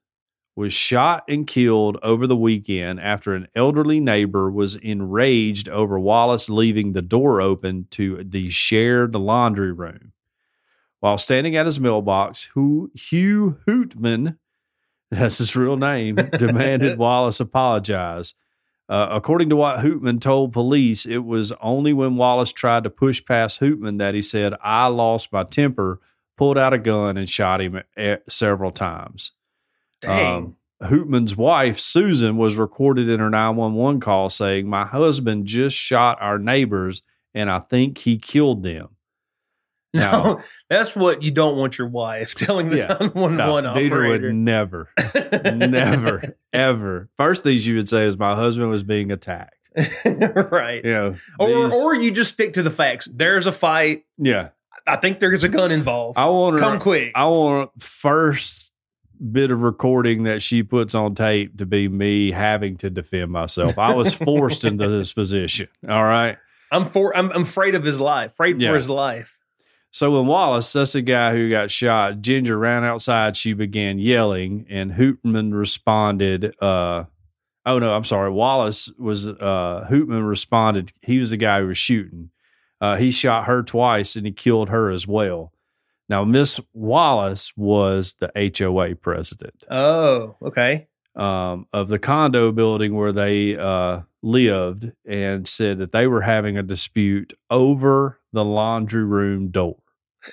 was 0.57 0.73
shot 0.73 1.25
and 1.29 1.47
killed 1.47 1.99
over 2.03 2.27
the 2.27 2.37
weekend 2.37 2.99
after 3.01 3.35
an 3.35 3.47
elderly 3.55 4.01
neighbor 4.01 4.51
was 4.51 4.75
enraged 4.77 5.69
over 5.69 5.99
Wallace 5.99 6.49
leaving 6.49 6.93
the 6.93 7.03
door 7.03 7.41
open 7.43 7.87
to 7.93 8.25
the 8.25 8.49
shared 8.51 9.15
laundry 9.15 9.73
room. 9.73 10.13
While 11.01 11.19
standing 11.19 11.57
at 11.57 11.67
his 11.67 11.79
mailbox, 11.79 12.45
who 12.55 12.91
Hugh 12.95 13.59
Hootman, 13.67 14.39
that's 15.11 15.39
his 15.39 15.55
real 15.55 15.77
name, 15.77 16.17
demanded 16.39 16.99
Wallace 16.99 17.39
apologize. 17.39 18.33
Uh, 18.89 19.09
according 19.11 19.49
to 19.49 19.57
what 19.57 19.81
Hootman 19.81 20.21
told 20.21 20.53
police, 20.53 21.07
it 21.07 21.25
was 21.25 21.53
only 21.61 21.93
when 21.93 22.17
Wallace 22.17 22.53
tried 22.53 22.85
to 22.85 22.91
push 22.91 23.25
past 23.25 23.61
Hootman 23.61 23.99
that 23.99 24.15
he 24.15 24.23
said, 24.23 24.55
I 24.63 24.87
lost 24.87 25.33
my 25.33 25.43
temper, 25.43 26.01
pulled 26.37 26.57
out 26.57 26.73
a 26.73 26.79
gun, 26.79 27.17
and 27.17 27.29
shot 27.29 27.61
him 27.61 27.83
eh, 27.97 28.17
several 28.29 28.71
times. 28.71 29.33
Dang. 30.01 30.37
Um, 30.37 30.57
Hootman's 30.83 31.37
wife, 31.37 31.81
Susan, 31.81 32.37
was 32.37 32.57
recorded 32.57 33.09
in 33.09 33.19
her 33.19 33.31
911 33.31 34.01
call 34.01 34.31
saying, 34.31 34.69
My 34.69 34.85
husband 34.85 35.47
just 35.47 35.77
shot 35.77 36.19
our 36.21 36.39
neighbors 36.39 37.03
and 37.37 37.51
I 37.51 37.61
think 37.61 37.99
he 37.99 38.17
killed 38.17 38.63
them. 38.63 38.96
Now, 39.97 40.23
no, 40.23 40.41
that's 40.71 40.95
what 40.97 41.23
you 41.23 41.31
don't 41.31 41.57
want 41.57 41.79
your 41.79 41.89
wife 41.89 42.35
telling 42.37 42.69
the 42.71 42.77
Yeah. 42.79 42.87
911 43.01 43.37
no, 43.37 43.71
operator. 43.71 44.09
would 44.29 44.35
never, 44.35 44.89
never, 45.55 46.37
ever. 46.53 47.09
First 47.17 47.43
things 47.43 47.67
you 47.67 47.77
would 47.77 47.89
say 47.89 48.05
is, 48.07 48.19
My 48.19 48.35
husband 48.35 48.71
was 48.71 48.83
being 48.83 49.11
attacked. 49.13 49.55
right. 50.51 50.85
You 50.85 50.93
know, 50.93 51.15
Or, 51.39 51.73
or 51.73 51.95
you 51.95 52.11
just 52.11 52.33
stick 52.35 52.55
to 52.55 52.63
the 52.63 52.71
facts. 52.71 53.09
There's 53.13 53.47
a 53.47 53.53
fight. 53.53 54.05
yeah. 54.19 54.51
I 54.89 54.95
think 54.97 55.19
there's 55.19 55.43
a 55.43 55.49
gun 55.49 55.73
involved. 55.73 56.17
I 56.17 56.27
want 56.27 56.55
her, 56.55 56.61
Come 56.61 56.79
quick. 56.79 57.11
I 57.17 57.25
want 57.25 57.71
first 57.83 58.73
bit 59.33 59.51
of 59.51 59.63
recording 59.63 60.25
that 60.25 60.43
she 60.45 60.63
puts 60.63 60.95
on 60.95 61.15
tape 61.17 61.59
to 61.59 61.67
be 61.67 61.89
me 61.89 62.31
having 62.31 62.77
to 62.77 62.91
defend 62.91 63.33
myself. 63.33 63.79
I 63.79 63.95
was 63.97 64.15
forced 64.15 64.65
into 64.65 64.89
this 64.89 65.13
position. 65.13 65.67
All 65.89 66.05
right. 66.05 66.37
I'm 66.71 66.87
for. 66.89 67.17
I'm, 67.17 67.33
I'm 67.33 67.43
afraid 67.43 67.75
of 67.75 67.83
his 67.83 67.99
life. 67.99 68.33
Afraid 68.33 68.61
Yeah. 68.61 68.71
for 68.71 68.77
his 68.77 68.89
life. 68.89 69.36
So 69.93 70.17
when 70.19 70.27
Wallace, 70.27 70.73
that's 70.73 70.93
the 70.93 71.03
guy 71.03 71.33
who 71.33 71.49
got 71.49 71.71
shot, 71.71 72.21
Ginger 72.21 72.59
ran 72.59 72.85
outside. 72.85 73.37
She 73.37 73.55
began 73.55 73.99
yelling, 73.99 74.67
and 74.69 74.93
Hootman 74.93 75.55
responded. 75.55 76.55
Uh, 76.61 77.05
oh 77.65 77.79
no, 77.79 77.95
I'm 77.95 78.05
sorry. 78.05 78.31
Wallace 78.31 78.93
was. 78.99 79.27
Uh, 79.27 79.87
Hootman 79.91 80.29
responded. 80.29 80.93
He 81.03 81.19
was 81.19 81.31
the 81.31 81.37
guy 81.39 81.61
who 81.61 81.69
was 81.69 81.79
shooting. 81.79 82.31
Uh, 82.81 82.97
he 82.97 83.11
shot 83.11 83.47
her 83.47 83.63
twice, 83.63 84.17
and 84.17 84.27
he 84.27 84.33
killed 84.33 84.69
her 84.69 84.91
as 84.91 85.07
well. 85.07 85.53
Now, 86.11 86.25
Miss 86.25 86.61
Wallace 86.75 87.53
was 87.57 88.15
the 88.21 88.31
HOA 88.57 88.95
president 88.97 89.65
Oh, 89.71 90.37
okay. 90.43 90.87
um, 91.17 91.67
of 91.73 91.89
the 91.89 91.99
condo 91.99 92.53
building 92.53 92.95
where 92.95 93.13
they 93.13 93.57
uh, 93.57 94.03
lived, 94.23 94.93
and 95.09 95.49
said 95.49 95.79
that 95.79 95.93
they 95.93 96.07
were 96.07 96.21
having 96.21 96.59
a 96.59 96.63
dispute 96.63 97.33
over 97.51 98.21
the 98.37 98.45
laundry 98.45 99.03
room 99.03 99.49
door. 99.49 99.79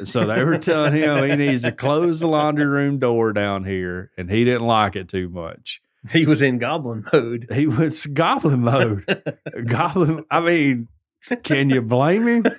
So 0.03 0.25
they 0.25 0.43
were 0.43 0.57
telling 0.57 0.93
him 0.93 1.23
he 1.23 1.35
needs 1.37 1.63
to 1.63 1.71
close 1.71 2.19
the 2.19 2.27
laundry 2.27 2.65
room 2.65 2.99
door 2.99 3.31
down 3.31 3.63
here, 3.63 4.11
and 4.17 4.29
he 4.29 4.43
didn't 4.43 4.67
like 4.67 4.97
it 4.97 5.07
too 5.07 5.29
much. 5.29 5.81
He 6.11 6.25
was 6.25 6.41
in 6.41 6.57
goblin 6.57 7.05
mode. 7.13 7.47
He 7.53 7.65
was 7.65 8.05
goblin 8.07 8.61
mode. 8.61 9.05
goblin. 9.65 10.25
I 10.29 10.41
mean, 10.41 10.89
can 11.43 11.69
you 11.69 11.81
blame 11.81 12.27
him? 12.27 12.45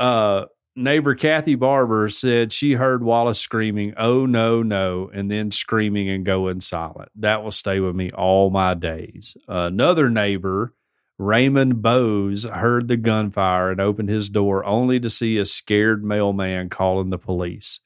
Uh, 0.00 0.46
neighbor 0.74 1.14
Kathy 1.14 1.54
Barber 1.54 2.08
said 2.08 2.52
she 2.52 2.72
heard 2.72 3.04
Wallace 3.04 3.38
screaming, 3.38 3.94
"Oh 3.96 4.26
no, 4.26 4.64
no," 4.64 5.10
and 5.14 5.30
then 5.30 5.52
screaming 5.52 6.08
and 6.08 6.24
going 6.24 6.60
silent. 6.60 7.10
That 7.14 7.44
will 7.44 7.52
stay 7.52 7.78
with 7.78 7.94
me 7.94 8.10
all 8.10 8.50
my 8.50 8.74
days. 8.74 9.36
Another 9.46 10.10
neighbor, 10.10 10.74
Raymond 11.22 11.82
Bowes, 11.82 12.44
heard 12.44 12.88
the 12.88 12.96
gunfire 12.96 13.70
and 13.70 13.80
opened 13.80 14.08
his 14.08 14.28
door 14.28 14.64
only 14.64 14.98
to 15.00 15.08
see 15.08 15.38
a 15.38 15.44
scared 15.44 16.04
mailman 16.04 16.68
calling 16.68 17.10
the 17.10 17.18
police. 17.18 17.80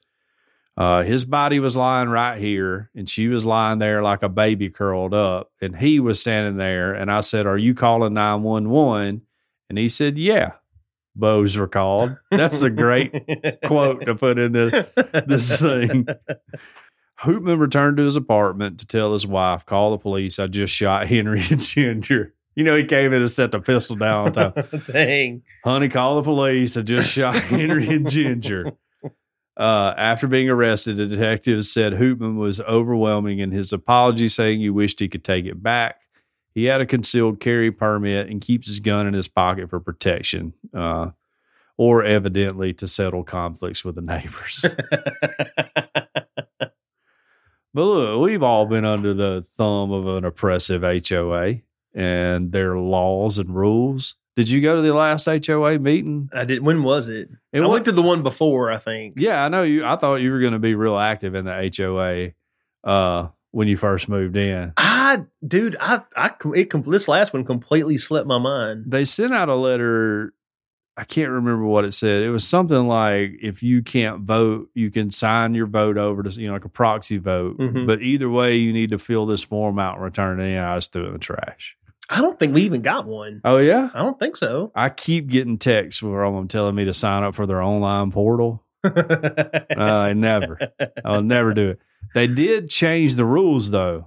Uh, 0.76 1.02
his 1.02 1.24
body 1.24 1.58
was 1.58 1.76
lying 1.76 2.08
right 2.08 2.38
here, 2.38 2.90
and 2.94 3.08
she 3.08 3.28
was 3.28 3.44
lying 3.44 3.78
there 3.78 4.02
like 4.02 4.22
a 4.22 4.28
baby 4.28 4.68
curled 4.68 5.14
up, 5.14 5.50
and 5.60 5.76
he 5.76 6.00
was 6.00 6.20
standing 6.20 6.56
there. 6.56 6.92
And 6.92 7.10
I 7.10 7.20
said, 7.20 7.46
"Are 7.46 7.56
you 7.56 7.74
calling 7.74 8.12
nine 8.14 8.42
one 8.42 8.68
one?" 8.68 9.22
And 9.70 9.78
he 9.78 9.88
said, 9.88 10.18
"Yeah." 10.18 10.52
Bowes 11.14 11.56
recalled. 11.56 12.18
That's 12.30 12.60
a 12.60 12.68
great 12.68 13.10
quote 13.64 14.04
to 14.04 14.14
put 14.14 14.38
in 14.38 14.52
this 14.52 14.86
this 15.26 15.58
thing. 15.58 16.06
Hootman 17.22 17.58
returned 17.58 17.96
to 17.96 18.04
his 18.04 18.16
apartment 18.16 18.78
to 18.80 18.86
tell 18.86 19.14
his 19.14 19.26
wife, 19.26 19.64
"Call 19.64 19.92
the 19.92 19.98
police. 19.98 20.38
I 20.38 20.46
just 20.46 20.74
shot 20.74 21.06
Henry 21.08 21.42
and 21.50 21.60
Ginger." 21.60 22.34
You 22.56 22.64
know, 22.64 22.74
he 22.74 22.84
came 22.84 23.12
in 23.12 23.20
and 23.20 23.30
set 23.30 23.52
the 23.52 23.60
pistol 23.60 23.96
down 23.96 24.28
on 24.28 24.32
top. 24.32 24.58
Dang. 24.86 25.42
Honey, 25.62 25.90
call 25.90 26.16
the 26.16 26.22
police. 26.22 26.76
I 26.78 26.82
just 26.82 27.12
shot 27.12 27.34
Henry 27.44 27.86
and 27.88 28.08
Ginger. 28.08 28.72
Uh, 29.58 29.94
after 29.96 30.26
being 30.26 30.48
arrested, 30.48 30.96
the 30.96 31.06
detective 31.06 31.66
said 31.66 31.92
Hootman 31.92 32.36
was 32.36 32.60
overwhelming 32.60 33.40
in 33.40 33.50
his 33.50 33.74
apology, 33.74 34.28
saying 34.28 34.60
he 34.60 34.70
wished 34.70 35.00
he 35.00 35.08
could 35.08 35.22
take 35.22 35.44
it 35.44 35.62
back. 35.62 36.00
He 36.54 36.64
had 36.64 36.80
a 36.80 36.86
concealed 36.86 37.40
carry 37.40 37.70
permit 37.70 38.30
and 38.30 38.40
keeps 38.40 38.68
his 38.68 38.80
gun 38.80 39.06
in 39.06 39.12
his 39.12 39.28
pocket 39.28 39.68
for 39.68 39.78
protection, 39.78 40.54
uh, 40.74 41.10
or 41.76 42.02
evidently 42.04 42.72
to 42.74 42.86
settle 42.86 43.22
conflicts 43.22 43.84
with 43.84 43.96
the 43.96 44.02
neighbors. 44.02 44.64
but 46.58 46.70
look, 47.74 48.20
we've 48.22 48.42
all 48.42 48.64
been 48.64 48.86
under 48.86 49.12
the 49.12 49.44
thumb 49.58 49.92
of 49.92 50.06
an 50.06 50.24
oppressive 50.24 50.82
HOA 50.82 51.60
and 51.96 52.52
their 52.52 52.76
laws 52.78 53.38
and 53.38 53.52
rules. 53.52 54.14
Did 54.36 54.50
you 54.50 54.60
go 54.60 54.76
to 54.76 54.82
the 54.82 54.92
last 54.94 55.24
HOA 55.26 55.78
meeting? 55.78 56.28
I 56.32 56.44
did. 56.44 56.62
When 56.62 56.82
was 56.82 57.08
it? 57.08 57.30
It 57.54 57.60
I 57.62 57.66
wa- 57.66 57.72
went 57.72 57.86
to 57.86 57.92
the 57.92 58.02
one 58.02 58.22
before. 58.22 58.70
I 58.70 58.76
think. 58.76 59.14
Yeah, 59.16 59.42
I 59.44 59.48
know 59.48 59.62
you. 59.62 59.84
I 59.84 59.96
thought 59.96 60.16
you 60.16 60.30
were 60.30 60.40
going 60.40 60.52
to 60.52 60.58
be 60.58 60.74
real 60.74 60.98
active 60.98 61.34
in 61.34 61.46
the 61.46 61.72
HOA 61.74 62.32
uh, 62.88 63.28
when 63.52 63.66
you 63.66 63.78
first 63.78 64.08
moved 64.10 64.36
in. 64.36 64.74
I, 64.76 65.22
dude, 65.46 65.76
I, 65.80 66.02
I, 66.16 66.32
it, 66.54 66.70
this 66.84 67.08
last 67.08 67.32
one 67.32 67.44
completely 67.44 67.96
slipped 67.96 68.26
my 68.28 68.38
mind. 68.38 68.84
They 68.86 69.06
sent 69.06 69.32
out 69.34 69.48
a 69.48 69.54
letter. 69.54 70.34
I 70.98 71.04
can't 71.04 71.30
remember 71.30 71.64
what 71.64 71.84
it 71.86 71.92
said. 71.94 72.22
It 72.22 72.30
was 72.30 72.46
something 72.46 72.86
like 72.88 73.32
if 73.42 73.62
you 73.62 73.82
can't 73.82 74.20
vote, 74.22 74.68
you 74.74 74.90
can 74.90 75.10
sign 75.10 75.54
your 75.54 75.66
vote 75.66 75.96
over 75.98 76.22
to 76.22 76.30
you 76.40 76.46
know 76.48 76.52
like 76.54 76.64
a 76.66 76.70
proxy 76.70 77.16
vote. 77.18 77.58
Mhm. 77.58 77.86
But 77.86 78.02
either 78.02 78.28
way, 78.28 78.56
you 78.56 78.72
need 78.72 78.90
to 78.90 78.98
fill 78.98 79.24
this 79.26 79.42
form 79.42 79.78
out 79.78 79.94
and 79.96 80.04
return 80.04 80.40
it. 80.40 80.50
And 80.54 80.64
I 80.64 80.76
just 80.76 80.92
threw 80.92 81.04
it 81.04 81.06
in 81.08 81.12
the 81.14 81.18
trash. 81.18 81.74
I 82.08 82.20
don't 82.20 82.38
think 82.38 82.54
we 82.54 82.62
even 82.62 82.82
got 82.82 83.06
one. 83.06 83.40
Oh 83.44 83.58
yeah. 83.58 83.90
I 83.94 83.98
don't 84.00 84.18
think 84.18 84.36
so. 84.36 84.70
I 84.74 84.88
keep 84.90 85.26
getting 85.28 85.58
texts 85.58 86.02
where 86.02 86.22
I'm 86.22 86.48
telling 86.48 86.74
me 86.74 86.84
to 86.84 86.94
sign 86.94 87.22
up 87.24 87.34
for 87.34 87.46
their 87.46 87.62
online 87.62 88.10
portal. 88.12 88.62
Uh, 88.84 89.80
I 89.80 90.12
never. 90.12 90.58
I'll 91.04 91.20
never 91.22 91.52
do 91.52 91.70
it. 91.70 91.80
They 92.14 92.26
did 92.28 92.70
change 92.70 93.16
the 93.16 93.24
rules 93.24 93.70
though 93.70 94.06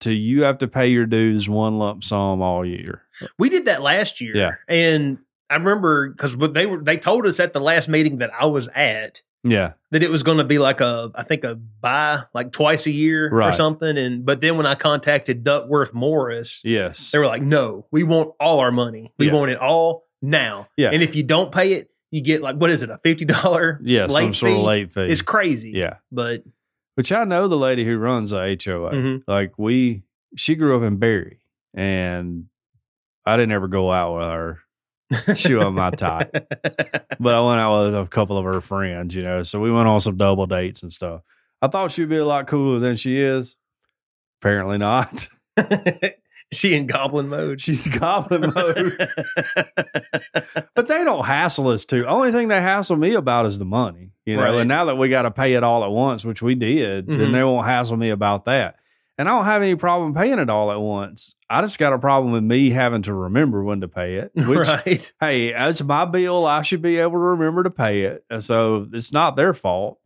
to 0.00 0.12
you 0.12 0.42
have 0.42 0.58
to 0.58 0.68
pay 0.68 0.88
your 0.88 1.06
dues 1.06 1.48
one 1.48 1.78
lump 1.78 2.04
sum 2.04 2.42
all 2.42 2.64
year. 2.66 3.02
we 3.38 3.48
did 3.48 3.64
that 3.66 3.82
last 3.82 4.20
year. 4.20 4.36
Yeah. 4.36 4.50
and 4.68 5.18
I 5.48 5.54
remember 5.54 6.10
because 6.10 6.36
they 6.36 6.66
were 6.66 6.82
they 6.82 6.96
told 6.96 7.24
us 7.26 7.38
at 7.38 7.52
the 7.52 7.60
last 7.60 7.88
meeting 7.88 8.18
that 8.18 8.32
I 8.34 8.46
was 8.46 8.68
at 8.74 9.22
Yeah. 9.44 9.72
that 9.92 10.02
it 10.02 10.10
was 10.10 10.22
going 10.22 10.38
to 10.38 10.44
be 10.44 10.58
like 10.58 10.80
a 10.80 11.10
I 11.14 11.22
think 11.22 11.44
a 11.44 11.54
buy 11.54 12.22
like 12.34 12.52
twice 12.52 12.86
a 12.86 12.90
year 12.90 13.30
or 13.32 13.52
something. 13.52 13.96
And 13.96 14.24
but 14.26 14.40
then 14.40 14.56
when 14.56 14.66
I 14.66 14.74
contacted 14.74 15.44
Duckworth 15.44 15.94
Morris, 15.94 16.62
Yes. 16.64 17.10
they 17.12 17.18
were 17.18 17.26
like, 17.26 17.42
"No, 17.42 17.86
we 17.92 18.02
want 18.02 18.32
all 18.40 18.58
our 18.60 18.72
money. 18.72 19.12
We 19.18 19.26
Yeah. 19.26 19.34
want 19.34 19.50
it 19.52 19.58
all 19.58 20.04
now. 20.22 20.68
Yeah. 20.76 20.90
and 20.92 21.02
if 21.02 21.14
you 21.14 21.22
don't 21.22 21.52
pay 21.52 21.74
it, 21.74 21.90
you 22.10 22.20
get 22.22 22.42
like 22.42 22.56
what 22.56 22.70
is 22.70 22.82
it 22.82 22.90
a 22.90 22.98
fifty 23.04 23.24
dollar 23.24 23.78
yeah, 23.84 24.06
some 24.08 24.34
sort 24.34 24.52
of 24.52 24.58
late 24.58 24.92
fee. 24.92 25.02
It's 25.02 25.22
crazy. 25.22 25.70
yeah. 25.74 25.96
but 26.10 26.42
Which 26.94 27.12
I 27.12 27.24
know 27.24 27.46
the 27.46 27.56
lady 27.56 27.84
who 27.84 27.98
runs 27.98 28.30
the 28.30 28.38
HOA. 28.38 28.92
mhm. 28.92 29.22
Like 29.28 29.58
we 29.58 30.02
she 30.34 30.54
grew 30.56 30.76
up 30.76 30.82
in 30.82 30.96
Berry 30.96 31.40
and 31.74 32.46
I 33.24 33.36
didn't 33.36 33.52
ever 33.52 33.68
go 33.68 33.90
out 33.92 34.16
with 34.18 34.26
her. 34.28 34.58
She 35.36 35.54
wasn't 35.54 35.74
my 35.76 35.90
type. 35.90 36.30
But 37.18 37.34
I 37.34 37.40
went 37.46 37.60
out 37.60 37.84
with 37.84 37.94
a 37.96 38.06
couple 38.08 38.36
of 38.36 38.44
her 38.44 38.60
friends, 38.60 39.14
you 39.14 39.22
know. 39.22 39.42
So 39.42 39.60
we 39.60 39.70
went 39.72 39.88
on 39.88 40.00
some 40.00 40.16
double 40.16 40.46
dates 40.46 40.82
and 40.82 40.92
stuff. 40.92 41.22
I 41.62 41.68
thought 41.68 41.92
she'd 41.92 42.08
be 42.10 42.16
a 42.16 42.24
lot 42.26 42.46
cooler 42.46 42.78
than 42.78 42.96
she 42.96 43.18
is. 43.18 43.56
Apparently 44.42 44.76
not. 44.78 45.28
she 46.52 46.74
in 46.74 46.86
goblin 46.86 47.28
mode. 47.28 47.60
She's 47.60 47.86
goblin 47.88 48.52
mode. 48.54 49.08
But 50.74 50.88
they 50.88 51.04
don't 51.04 51.24
hassle 51.24 51.68
us 51.68 51.84
too. 51.86 52.06
Only 52.06 52.32
thing 52.32 52.48
they 52.48 52.60
hassle 52.60 52.96
me 52.96 53.14
about 53.14 53.46
is 53.46 53.58
the 53.58 53.64
money, 53.64 54.10
you 54.26 54.36
know. 54.36 54.42
Right. 54.42 54.54
And 54.56 54.68
now 54.68 54.84
that 54.86 54.96
we 54.96 55.08
got 55.08 55.22
to 55.22 55.30
pay 55.30 55.54
it 55.54 55.64
all 55.64 55.82
at 55.84 55.90
once, 55.90 56.22
which 56.24 56.42
we 56.42 56.54
did, 56.54 57.06
then 57.06 57.18
Mhm. 57.18 57.32
they 57.32 57.42
won't 57.44 57.66
hassle 57.66 57.96
me 57.96 58.10
about 58.10 58.44
that. 58.44 58.76
And 59.18 59.28
I 59.28 59.32
don't 59.32 59.46
have 59.46 59.62
any 59.62 59.74
problem 59.76 60.12
paying 60.14 60.38
it 60.38 60.50
all 60.50 60.70
at 60.70 60.80
once. 60.80 61.34
I 61.48 61.62
just 61.62 61.78
got 61.78 61.92
a 61.94 61.98
problem 61.98 62.32
with 62.32 62.42
me 62.42 62.68
having 62.70 63.02
to 63.02 63.14
remember 63.14 63.62
when 63.64 63.80
to 63.80 63.88
pay 63.88 64.16
it. 64.16 64.30
Which, 64.34 64.68
right. 64.68 65.12
hey, 65.20 65.48
it's 65.68 65.82
my 65.82 66.04
bill. 66.04 66.44
I 66.46 66.60
should 66.62 66.82
be 66.82 66.98
able 66.98 67.12
to 67.12 67.18
remember 67.18 67.62
to 67.62 67.70
pay 67.70 68.02
it. 68.02 68.24
So 68.40 68.86
it's 68.92 69.12
not 69.12 69.36
their 69.36 69.54
fault. 69.54 69.98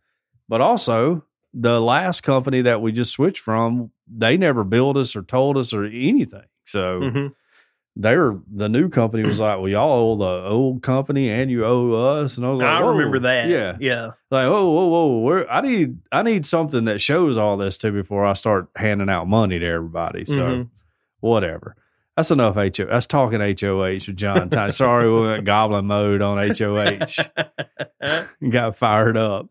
But 0.48 0.60
also, 0.60 1.24
the 1.52 1.80
last 1.80 2.20
company 2.22 2.62
that 2.62 2.80
we 2.82 2.92
just 2.92 3.10
switched 3.12 3.42
from, 3.42 3.90
they 4.06 4.36
never 4.36 4.62
billed 4.62 4.96
us 4.96 5.16
or 5.16 5.22
told 5.22 5.56
us 5.58 5.72
or 5.72 5.84
anything. 5.84 6.44
So 6.64 7.00
Mhm. 7.00 7.34
They 8.00 8.16
were 8.16 8.38
the 8.50 8.68
new 8.68 8.88
company 8.88 9.22
was 9.28 9.38
like, 9.40 9.58
"Well, 9.58 9.68
y'all 9.68 10.12
owe 10.12 10.16
the 10.16 10.48
old 10.48 10.82
company 10.82 11.28
and 11.28 11.50
you 11.50 11.64
owe 11.64 11.92
us," 12.20 12.36
and 12.36 12.46
I 12.46 12.50
was 12.50 12.60
like, 12.60 12.68
I 12.68 12.80
remember 12.80 13.18
that. 13.20 13.48
Yeah, 13.48 13.76
yeah. 13.78 14.06
like, 14.30 14.48
"Whoa, 14.48 14.70
whoa, 14.70 14.86
whoa! 14.86 15.18
Where 15.18 15.50
I 15.52 15.60
need, 15.60 15.98
I 16.10 16.22
need 16.22 16.44
something 16.46 16.84
that 16.84 17.00
shows 17.00 17.36
all 17.36 17.56
this 17.56 17.76
too 17.76 17.92
before 17.92 18.24
I 18.24 18.32
start 18.32 18.68
handing 18.76 19.08
out 19.10 19.28
money 19.28 19.58
to 19.58 19.66
everybody." 19.66 20.24
So, 20.24 20.40
Mhm. 20.40 20.68
whatever. 21.20 21.76
That's 22.16 22.30
enough 22.30 22.56
HO. 22.56 22.86
That's 22.86 23.06
talking 23.06 23.40
HOH 23.40 24.06
with 24.08 24.16
John. 24.16 24.50
Sorry, 24.70 25.10
we 25.12 25.20
went 25.28 25.44
goblin 25.44 25.86
mode 25.86 26.20
on 26.22 26.38
HOH. 26.38 27.24
Got 28.50 28.76
fired 28.76 29.16
up. 29.16 29.46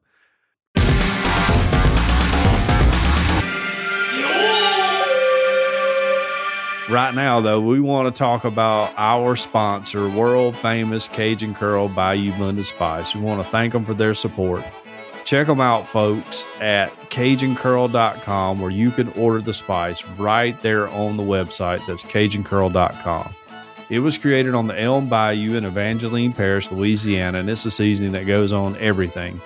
Right 6.89 7.13
now, 7.13 7.39
though, 7.39 7.61
we 7.61 7.79
want 7.79 8.13
to 8.13 8.17
talk 8.17 8.45
about 8.45 8.91
our 8.97 9.35
sponsor, 9.35 10.09
world 10.09 10.55
famous 10.57 11.07
Cajun 11.07 11.53
Curl 11.53 11.87
Bayou 11.87 12.35
Blended 12.35 12.65
Spice. 12.65 13.13
We 13.13 13.21
want 13.21 13.43
to 13.43 13.47
thank 13.51 13.73
them 13.73 13.85
for 13.85 13.93
their 13.93 14.15
support. 14.15 14.63
Check 15.23 15.45
them 15.45 15.61
out, 15.61 15.87
folks, 15.87 16.47
at 16.59 16.89
CajunCurl.com, 17.11 18.59
where 18.59 18.71
you 18.71 18.89
can 18.89 19.09
order 19.09 19.39
the 19.39 19.53
spice 19.53 20.03
right 20.17 20.59
there 20.63 20.87
on 20.87 21.15
the 21.15 21.21
website. 21.21 21.85
That's 21.85 22.03
CajunCurl.com. 22.05 23.35
It 23.91 23.99
was 23.99 24.17
created 24.17 24.55
on 24.55 24.65
the 24.65 24.81
Elm 24.81 25.07
Bayou 25.07 25.57
in 25.57 25.65
Evangeline 25.65 26.33
Parish, 26.33 26.71
Louisiana, 26.71 27.37
and 27.37 27.49
it's 27.51 27.67
a 27.67 27.71
seasoning 27.71 28.13
that 28.13 28.25
goes 28.25 28.51
on 28.51 28.75
everything. 28.77 29.39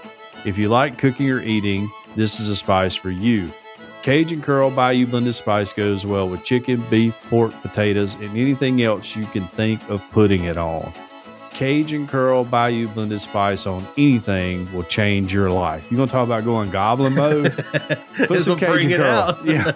If 0.46 0.58
you 0.58 0.70
like 0.70 0.98
cooking 0.98 1.30
or 1.30 1.42
eating, 1.42 1.92
this 2.16 2.40
is 2.40 2.48
a 2.48 2.56
spice 2.56 2.96
for 2.96 3.12
you. 3.12 3.52
Cajun 4.04 4.42
Curl 4.42 4.70
Bayou 4.70 5.08
Blended 5.08 5.34
Spice 5.34 5.72
goes 5.72 6.06
well 6.06 6.28
with 6.28 6.44
chicken, 6.44 6.84
beef, 6.90 7.16
pork, 7.30 7.54
potatoes, 7.62 8.16
and 8.16 8.38
anything 8.38 8.84
else 8.84 9.16
you 9.16 9.26
can 9.28 9.48
think 9.48 9.82
of 9.90 10.04
putting 10.12 10.44
it 10.44 10.58
on. 10.58 10.92
Cajun 11.52 12.08
Curl 12.08 12.44
Bayou 12.44 12.90
Blended 12.90 13.22
Spice 13.22 13.66
on 13.66 13.88
anything 13.98 14.72
will 14.74 14.84
change 14.84 15.34
your 15.34 15.50
life. 15.52 15.86
You 15.90 15.98
want 15.98 16.10
to 16.10 16.14
talk 16.18 16.26
about 16.26 16.44
going 16.44 16.70
goblin 16.70 17.14
mode? 17.16 17.54
This 18.28 18.44
some 18.46 18.60
Cajun 18.60 18.92
curl. 18.92 19.06
out. 19.06 19.46
Yeah. 19.46 19.72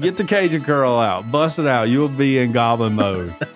Get 0.00 0.16
the 0.16 0.24
Cajun 0.24 0.64
Curl 0.64 0.98
out, 0.98 1.30
bust 1.30 1.60
it 1.60 1.66
out. 1.68 1.88
You'll 1.88 2.08
be 2.08 2.38
in 2.38 2.50
goblin 2.52 2.94
mode. 2.94 3.34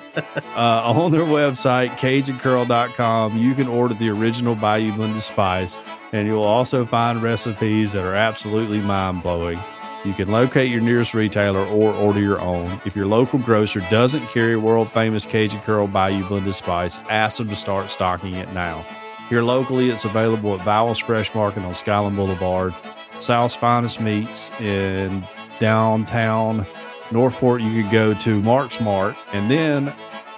Uh, 0.55 0.81
on 0.95 1.11
their 1.11 1.23
website, 1.23 1.89
CajunCurl.com, 1.99 3.37
you 3.37 3.53
can 3.53 3.67
order 3.67 3.95
the 3.95 4.09
original 4.09 4.55
Bayou 4.55 4.93
Blended 4.93 5.21
Spice, 5.23 5.77
and 6.13 6.29
you'll 6.29 6.45
also 6.45 6.87
find 6.87 7.21
recipes 7.21 7.95
that 7.95 8.05
are 8.05 8.15
absolutely 8.15 8.79
mind 8.81 9.25
blowing. 9.25 9.59
You 10.05 10.13
can 10.13 10.31
locate 10.31 10.71
your 10.71 10.83
nearest 10.83 11.15
retailer 11.15 11.65
or 11.65 11.95
order 11.95 12.21
your 12.21 12.39
own. 12.39 12.79
If 12.85 12.95
your 12.95 13.07
local 13.07 13.39
grocer 13.39 13.81
doesn't 13.91 14.27
carry 14.27 14.55
world 14.55 14.93
famous 14.93 15.25
Cajun 15.25 15.61
Curl 15.61 15.87
Bayou 15.87 16.29
Blended 16.29 16.55
Spice, 16.55 16.99
ask 17.09 17.39
them 17.39 17.49
to 17.49 17.57
start 17.57 17.91
stocking 17.91 18.35
it 18.35 18.53
now. 18.53 18.85
Here 19.31 19.43
locally, 19.43 19.89
it's 19.89 20.05
available 20.05 20.59
at 20.59 20.65
Bowles 20.67 20.99
Fresh 20.99 21.35
Market 21.35 21.65
on 21.65 21.75
Skyland 21.75 22.17
Boulevard, 22.17 22.75
South's 23.21 23.55
Finest 23.55 23.99
Meats 24.03 24.51
in 24.61 25.25
downtown 25.59 26.67
Northport. 27.11 27.63
You 27.63 27.83
could 27.83 27.91
go 27.91 28.13
to 28.13 28.43
Mark's 28.43 28.83
Mart, 28.83 29.17
and 29.33 29.51
then 29.51 29.91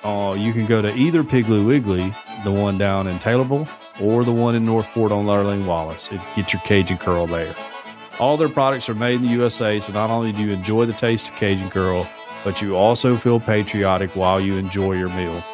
uh, 0.05 0.37
you 0.39 0.53
can 0.53 0.67
go 0.67 0.81
to 0.81 0.95
either 0.95 1.25
Piggly 1.25 1.67
Wiggly, 1.67 2.15
the 2.45 2.53
one 2.53 2.79
down 2.79 3.09
in 3.09 3.19
Taylorville, 3.19 3.69
or 4.01 4.25
the 4.25 4.33
one 4.33 4.55
in 4.55 4.65
Northport 4.65 5.11
on 5.11 5.27
Lurleen 5.27 5.67
Wallace 5.67 6.09
and 6.13 6.21
get 6.37 6.53
your 6.53 6.63
Cajun 6.63 6.99
Curl 6.99 7.27
there. 7.27 7.57
All 8.19 8.37
their 8.37 8.49
products 8.49 8.89
are 8.89 8.95
made 8.95 9.17
in 9.17 9.23
the 9.23 9.29
USA, 9.29 9.79
so 9.79 9.93
not 9.93 10.11
only 10.11 10.33
do 10.33 10.43
you 10.43 10.51
enjoy 10.51 10.87
the 10.87 10.93
taste 10.95 11.29
of 11.29 11.37
Cajun 11.37 11.71
Curl, 11.71 12.09
but 12.45 12.63
you 12.63 12.77
also 12.77 13.17
feel 13.17 13.39
patriotic 13.39 14.11
while 14.17 14.41
you 14.41 14.55
enjoy 14.55 14.93
your 14.93 15.11
meal. 15.11 15.45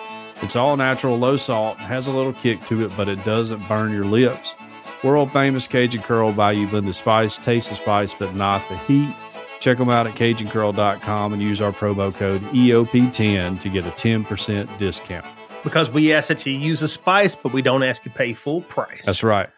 It's 0.42 0.54
all 0.54 0.76
natural, 0.76 1.16
low 1.16 1.36
salt, 1.36 1.78
has 1.78 2.06
a 2.06 2.12
little 2.12 2.32
kick 2.32 2.64
to 2.66 2.84
it, 2.84 2.92
but 2.96 3.08
it 3.08 3.24
doesn't 3.24 3.66
burn 3.68 3.90
your 3.92 4.04
lips. 4.04 4.54
World 5.02 5.32
famous 5.32 5.66
Cajun 5.66 6.02
Curl 6.02 6.32
Bayou 6.32 6.68
Blended 6.68 6.94
Spice, 6.94 7.36
taste 7.36 7.70
the 7.70 7.74
spice, 7.74 8.14
but 8.14 8.34
not 8.36 8.62
the 8.68 8.76
heat. 8.78 9.14
Check 9.58 9.78
them 9.78 9.90
out 9.90 10.08
at 10.08 10.14
CajunCurl.com 10.14 11.32
and 11.32 11.40
use 11.40 11.60
our 11.60 11.72
promo 11.72 12.12
code 12.12 12.42
EOP10 12.42 13.60
to 13.60 13.68
get 13.68 13.84
a 13.84 13.90
10% 13.90 14.78
discount. 14.78 15.24
Because 15.62 15.88
we 15.88 16.12
ask 16.12 16.28
that 16.28 16.44
you 16.44 16.52
use 16.52 16.82
a 16.82 16.88
spice, 16.88 17.36
but 17.36 17.52
we 17.52 17.62
don't 17.62 17.84
ask 17.84 18.04
you 18.04 18.10
to 18.10 18.18
pay 18.18 18.34
full 18.34 18.62
price. 18.62 19.06
That's 19.06 19.22
right. 19.22 19.48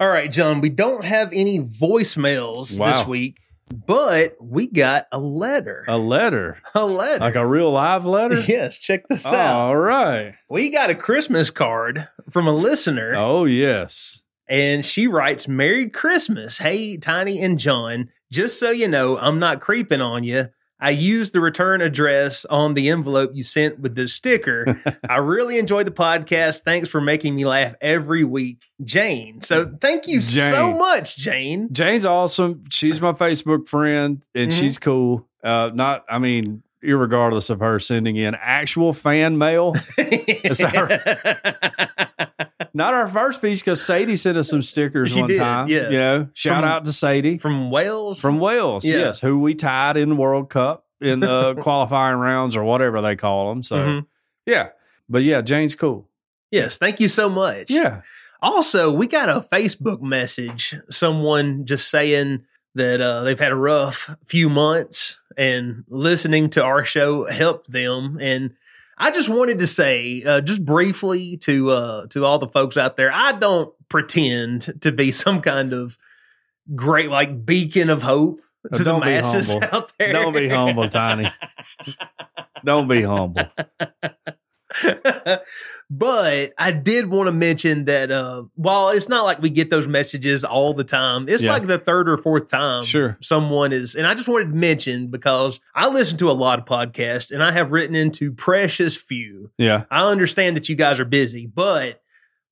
All 0.00 0.08
right, 0.08 0.30
John, 0.30 0.60
we 0.60 0.68
don't 0.68 1.04
have 1.04 1.32
any 1.32 1.60
voicemails 1.60 2.78
Wow. 2.78 2.92
this 2.98 3.06
week, 3.06 3.38
but 3.86 4.34
we 4.40 4.66
got 4.66 5.06
a 5.12 5.18
letter. 5.18 5.84
A 5.86 5.96
letter, 5.98 6.58
A 6.74 6.84
letter. 6.84 7.20
like 7.20 7.36
a 7.36 7.46
real 7.46 7.70
live 7.70 8.04
letter. 8.04 8.34
Yes, 8.48 8.78
check 8.78 9.06
this 9.08 9.26
out. 9.26 9.54
All 9.54 9.76
right. 9.76 10.34
We 10.48 10.70
got 10.70 10.90
a 10.90 10.94
Christmas 10.94 11.50
card 11.50 12.08
from 12.30 12.46
a 12.48 12.52
listener, 12.52 13.14
Oh 13.16 13.44
yes. 13.44 14.22
and 14.48 14.84
she 14.84 15.06
writes, 15.06 15.46
Merry 15.46 15.88
Christmas. 15.88 16.58
Hey, 16.58 16.96
Tiny 16.96 17.40
and 17.40 17.58
John, 17.58 18.08
just 18.32 18.58
so 18.58 18.70
you 18.70 18.88
know, 18.88 19.18
I'm 19.18 19.38
not 19.38 19.60
creeping 19.60 20.00
on 20.00 20.24
you. 20.24 20.46
I 20.82 20.90
used 20.90 21.32
the 21.32 21.40
return 21.40 21.80
address 21.80 22.44
on 22.46 22.74
the 22.74 22.90
envelope 22.90 23.30
you 23.34 23.44
sent 23.44 23.78
with 23.78 23.94
the 23.94 24.08
sticker. 24.08 24.82
I 25.08 25.18
really 25.18 25.58
enjoyed 25.58 25.86
the 25.86 25.92
podcast. 25.92 26.62
Thanks 26.64 26.88
for 26.88 27.00
making 27.00 27.36
me 27.36 27.44
laugh 27.46 27.74
every 27.80 28.24
week, 28.24 28.64
Jane. 28.84 29.40
So 29.42 29.72
thank 29.80 30.08
you 30.08 30.20
so 30.20 30.76
much, 30.76 31.16
Jane. 31.16 31.72
Jane's 31.72 32.04
awesome. 32.04 32.64
She's 32.70 33.00
my 33.00 33.12
Facebook 33.12 33.68
friend, 33.68 34.22
and 34.34 34.50
Mhm. 34.50 34.58
she's 34.58 34.76
cool. 34.78 35.28
Uh, 35.44 35.70
not, 35.72 36.04
I 36.10 36.18
mean, 36.18 36.62
irregardless 36.84 37.50
of 37.50 37.60
her 37.60 37.78
sending 37.80 38.16
in 38.16 38.34
actual 38.34 38.92
fan 38.92 39.38
mail. 39.38 39.74
Not 42.74 42.94
our 42.94 43.06
first 43.08 43.42
piece 43.42 43.60
because 43.60 43.84
Sadie 43.84 44.16
sent 44.16 44.38
us 44.38 44.48
some 44.48 44.62
stickers 44.62 45.10
She 45.12 45.20
one 45.20 45.28
did, 45.28 45.38
time. 45.38 45.68
yes. 45.68 45.90
You 45.90 45.96
know, 45.98 46.28
shout 46.32 46.62
From- 46.62 46.70
out 46.70 46.84
to 46.86 46.92
Sadie 46.92 47.38
From 47.38 47.70
Wales? 47.70 48.20
from 48.20 48.38
Wales. 48.38 48.84
Yeah. 48.86 48.96
Yes, 48.98 49.20
who 49.20 49.38
we 49.38 49.54
tied 49.54 49.96
in 49.98 50.08
the 50.08 50.14
World 50.14 50.48
Cup 50.48 50.86
in 51.00 51.20
the 51.20 51.54
qualifying 51.60 52.16
rounds 52.16 52.56
or 52.56 52.64
whatever 52.64 53.02
they 53.02 53.14
call 53.16 53.50
them. 53.50 53.62
So 53.62 53.76
Mhm. 53.76 54.06
yeah, 54.46 54.68
but 55.08 55.22
yeah, 55.22 55.42
Jane's 55.42 55.74
cool. 55.74 56.08
Yes, 56.50 56.78
thank 56.78 56.98
you 57.00 57.08
so 57.08 57.28
much. 57.28 57.70
Yeah, 57.70 58.02
Also, 58.40 58.90
we 58.92 59.06
got 59.06 59.28
a 59.28 59.40
Facebook 59.40 60.00
message, 60.02 60.74
someone 60.90 61.64
just 61.66 61.90
saying 61.90 62.44
that 62.74 63.00
uh, 63.02 63.22
they've 63.22 63.38
had 63.38 63.52
a 63.52 63.56
rough 63.56 64.14
few 64.26 64.48
months 64.48 65.20
and 65.36 65.84
listening 65.88 66.50
to 66.50 66.64
our 66.64 66.84
show 66.84 67.24
helped 67.30 67.70
them. 67.70 68.18
And 68.20 68.54
I 68.98 69.10
just 69.10 69.28
wanted 69.28 69.58
to 69.60 69.66
say, 69.66 70.22
uh, 70.22 70.40
just 70.40 70.64
briefly 70.64 71.36
to 71.38 71.70
uh, 71.70 72.06
to 72.08 72.24
all 72.24 72.38
the 72.38 72.48
folks 72.48 72.76
out 72.76 72.96
there, 72.96 73.10
I 73.12 73.32
don't 73.32 73.74
pretend 73.88 74.80
to 74.82 74.92
be 74.92 75.12
some 75.12 75.40
kind 75.42 75.72
of 75.72 75.98
great 76.74 77.10
like 77.10 77.44
beacon 77.44 77.90
of 77.90 78.02
hope 78.02 78.40
Oh, 78.64 78.76
to 78.76 78.84
the 78.84 78.96
masses 78.98 79.52
humble. 79.52 79.68
out 79.72 79.92
there. 79.98 80.12
Don't 80.12 80.32
be 80.32 80.48
humble, 80.48 80.88
Tiny. 80.88 81.28
don't 82.64 82.86
be 82.86 83.02
humble. 83.02 83.46
but 85.90 86.52
I 86.58 86.72
did 86.72 87.06
want 87.08 87.28
to 87.28 87.32
mention 87.32 87.84
that 87.86 88.10
uh, 88.10 88.44
while 88.54 88.88
it's 88.90 89.08
not 89.08 89.24
like 89.24 89.40
we 89.42 89.50
get 89.50 89.70
those 89.70 89.86
messages 89.86 90.44
all 90.44 90.74
the 90.74 90.84
time, 90.84 91.28
it's 91.28 91.42
Yeah. 91.44 91.52
like 91.52 91.66
the 91.66 91.78
third 91.78 92.08
or 92.08 92.16
fourth 92.18 92.48
time 92.48 92.84
Sure. 92.84 93.16
someone 93.20 93.72
is. 93.72 93.94
And 93.94 94.06
I 94.06 94.14
just 94.14 94.28
wanted 94.28 94.50
to 94.50 94.56
mention 94.56 95.08
because 95.08 95.60
I 95.74 95.88
listen 95.88 96.18
to 96.18 96.30
a 96.30 96.32
lot 96.32 96.58
of 96.58 96.64
podcasts 96.64 97.30
and 97.30 97.42
I 97.42 97.52
have 97.52 97.72
written 97.72 97.94
into 97.96 98.32
precious 98.32 98.96
few. 98.96 99.50
Yeah, 99.58 99.84
I 99.90 100.10
understand 100.10 100.56
that 100.56 100.68
you 100.68 100.74
guys 100.76 100.98
are 101.00 101.04
busy, 101.04 101.46
but 101.46 102.01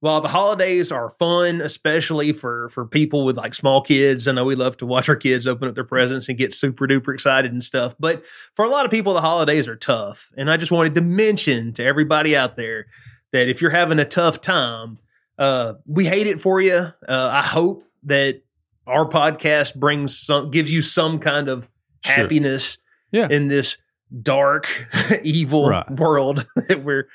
while 0.01 0.21
the 0.21 0.29
holidays 0.29 0.91
are 0.91 1.11
fun, 1.11 1.61
especially 1.61 2.33
for 2.33 2.69
for 2.71 2.85
people 2.87 3.25
with 3.25 3.37
like 3.37 3.55
small 3.55 3.81
kids, 3.83 4.27
I 4.27 4.33
know 4.33 4.45
we 4.45 4.55
love 4.55 4.77
to 4.79 4.87
watch 4.87 5.09
our 5.09 5.17
kids 5.17 5.47
open 5.47 5.69
up 5.69 5.75
their 5.75 5.85
presents 5.85 6.29
and 6.29 6.37
get 6.39 6.53
super 6.55 6.87
duper 6.87 7.13
excited 7.15 7.53
and 7.53 7.63
stuff. 7.63 7.95
But 8.01 8.25
for 8.55 8.65
a 8.65 8.69
lot 8.69 8.85
of 8.85 8.91
people, 8.91 9.13
the 9.15 9.21
holidays 9.21 9.69
are 9.69 9.77
tough, 9.77 10.33
and 10.37 10.51
I 10.51 10.57
just 10.57 10.73
wanted 10.73 10.95
to 10.97 11.01
mention 11.01 11.73
to 11.75 11.85
everybody 11.85 12.35
out 12.37 12.57
there 12.57 12.87
that 13.33 13.49
if 13.49 13.61
you're 13.63 13.71
having 13.71 13.99
a 13.99 14.05
tough 14.05 14.41
time, 14.41 14.99
uh, 15.39 15.75
we 15.87 16.05
hate 16.07 16.27
it 16.27 16.41
for 16.41 16.61
you. 16.61 16.73
Uh, 16.75 16.93
I 17.33 17.43
hope 17.43 17.85
that 18.05 18.43
our 18.87 19.09
podcast 19.09 19.77
brings 19.77 20.19
some, 20.19 20.51
gives 20.51 20.73
you 20.73 20.83
some 20.83 21.19
kind 21.19 21.49
of 21.49 21.69
Sure. 22.05 22.15
happiness 22.15 22.79
Yeah. 23.13 23.29
in 23.31 23.49
this 23.49 23.77
dark, 24.23 24.67
evil 25.23 25.69
Right. 25.69 25.89
world 25.91 26.45
that 26.69 26.83
we're 26.83 27.07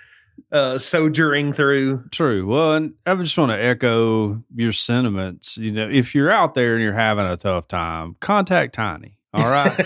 uh, 0.56 0.78
sojourning 0.78 1.52
through. 1.52 2.04
True. 2.12 2.48
Well, 2.48 2.74
and 2.74 2.94
I 3.06 3.14
just 3.16 3.38
want 3.38 3.52
to 3.52 3.62
echo 3.62 4.42
your 4.56 4.72
sentiments. 4.72 5.58
You 5.58 5.72
know, 5.72 5.90
if 5.90 6.16
you're 6.16 6.32
out 6.32 6.56
there 6.56 6.74
and 6.76 6.82
you're 6.82 6.94
having 6.94 7.26
a 7.26 7.36
tough 7.36 7.68
time, 7.68 8.16
contact 8.22 8.74
Tiny. 8.74 9.18
All 9.34 9.50
right. 9.50 9.78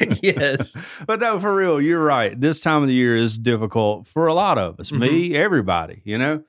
yes. 0.22 1.02
but 1.06 1.20
no, 1.20 1.38
for 1.38 1.54
real, 1.54 1.78
you're 1.78 2.02
right. 2.02 2.40
This 2.40 2.60
time 2.60 2.80
of 2.80 2.88
the 2.88 2.94
year 2.94 3.16
is 3.16 3.36
difficult 3.36 4.06
for 4.06 4.26
a 4.26 4.34
lot 4.34 4.56
of 4.56 4.80
us. 4.80 4.90
Me, 4.90 5.34
everybody, 5.36 6.00
you 6.04 6.16
know. 6.16 6.42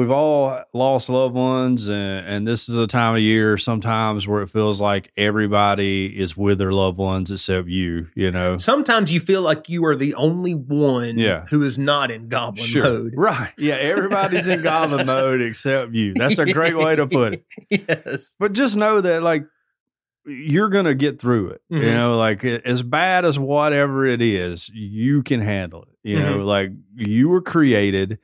We've 0.00 0.10
all 0.10 0.62
lost 0.72 1.10
loved 1.10 1.34
ones, 1.34 1.86
and, 1.88 2.26
and 2.26 2.48
this 2.48 2.70
is 2.70 2.74
a 2.76 2.86
time 2.86 3.16
of 3.16 3.20
year 3.20 3.58
sometimes 3.58 4.26
where 4.26 4.40
it 4.40 4.48
feels 4.48 4.80
like 4.80 5.12
everybody 5.14 6.06
is 6.06 6.34
with 6.34 6.56
their 6.56 6.72
loved 6.72 6.96
ones 6.96 7.30
except 7.30 7.68
you, 7.68 8.08
you 8.14 8.30
know. 8.30 8.56
Sometimes 8.56 9.12
you 9.12 9.20
feel 9.20 9.42
like 9.42 9.68
you 9.68 9.84
are 9.84 9.94
the 9.94 10.14
only 10.14 10.54
one 10.54 11.18
Yeah. 11.18 11.44
who 11.50 11.62
is 11.62 11.78
not 11.78 12.10
in 12.10 12.28
goblin 12.28 12.66
mode. 12.82 13.12
Right. 13.14 13.52
Yeah, 13.58 13.74
everybody's 13.74 14.48
in 14.48 14.62
goblin 14.62 15.04
mode 15.06 15.42
except 15.42 15.92
you. 15.92 16.14
That's 16.14 16.38
a 16.38 16.46
great 16.50 16.78
way 16.78 16.96
to 16.96 17.06
put 17.06 17.34
it. 17.34 17.44
Yes. 17.70 18.36
But 18.38 18.54
just 18.54 18.78
know 18.78 19.02
that 19.02 19.22
like 19.22 19.44
you're 20.24 20.70
going 20.70 20.86
to 20.86 20.94
get 20.94 21.20
through 21.20 21.50
it. 21.50 21.60
You 21.68 21.80
Mhm. 21.80 21.92
know, 21.92 22.16
like 22.16 22.42
as 22.44 22.82
bad 22.82 23.26
as 23.26 23.38
whatever 23.38 24.06
it 24.06 24.22
is, 24.22 24.70
you 24.70 25.22
can 25.22 25.40
handle 25.42 25.82
it. 25.82 25.88
You 26.08 26.18
know, 26.20 26.38
like 26.38 26.70
you 26.96 27.28
were 27.28 27.42
created 27.42 28.18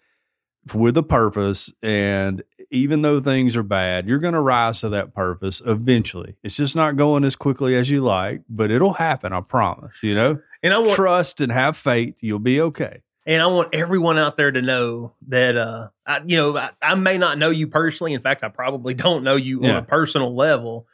with 0.74 0.96
a 0.98 1.02
purpose 1.02 1.72
and 1.82 2.42
even 2.70 3.02
though 3.02 3.20
things 3.20 3.56
are 3.56 3.62
bad, 3.62 4.08
you're 4.08 4.18
going 4.18 4.34
to 4.34 4.40
rise 4.40 4.80
to 4.80 4.88
that 4.88 5.14
purpose 5.14 5.62
eventually. 5.64 6.34
It's 6.42 6.56
just 6.56 6.74
not 6.74 6.96
going 6.96 7.22
as 7.22 7.36
quickly 7.36 7.76
as 7.76 7.88
you 7.90 8.02
like, 8.02 8.42
but 8.48 8.72
it'll 8.72 8.94
happen, 8.94 9.32
I 9.32 9.40
promise, 9.40 10.02
you 10.02 10.14
know. 10.14 10.40
And 10.64 10.74
I 10.74 10.78
want 10.80 10.92
Trust 10.92 11.40
and 11.40 11.52
have 11.52 11.76
faith, 11.76 12.18
you'll 12.22 12.40
be 12.40 12.60
okay. 12.60 13.02
and 13.24 13.40
I 13.40 13.46
want 13.46 13.72
everyone 13.74 14.18
out 14.18 14.36
there 14.36 14.50
to 14.50 14.62
know 14.62 15.12
that 15.28 15.56
uh 15.56 15.88
I, 16.06 16.22
you 16.26 16.36
know 16.36 16.56
I, 16.56 16.70
I 16.82 16.94
may 16.96 17.18
not 17.18 17.38
know 17.38 17.50
you 17.50 17.68
personally. 17.68 18.14
In 18.14 18.20
fact, 18.20 18.42
I 18.42 18.48
probably 18.48 18.94
don't 18.94 19.22
know 19.22 19.36
you 19.36 19.62
on 19.64 19.70
a 19.76 19.82
personal 19.82 20.34
level. 20.34 20.86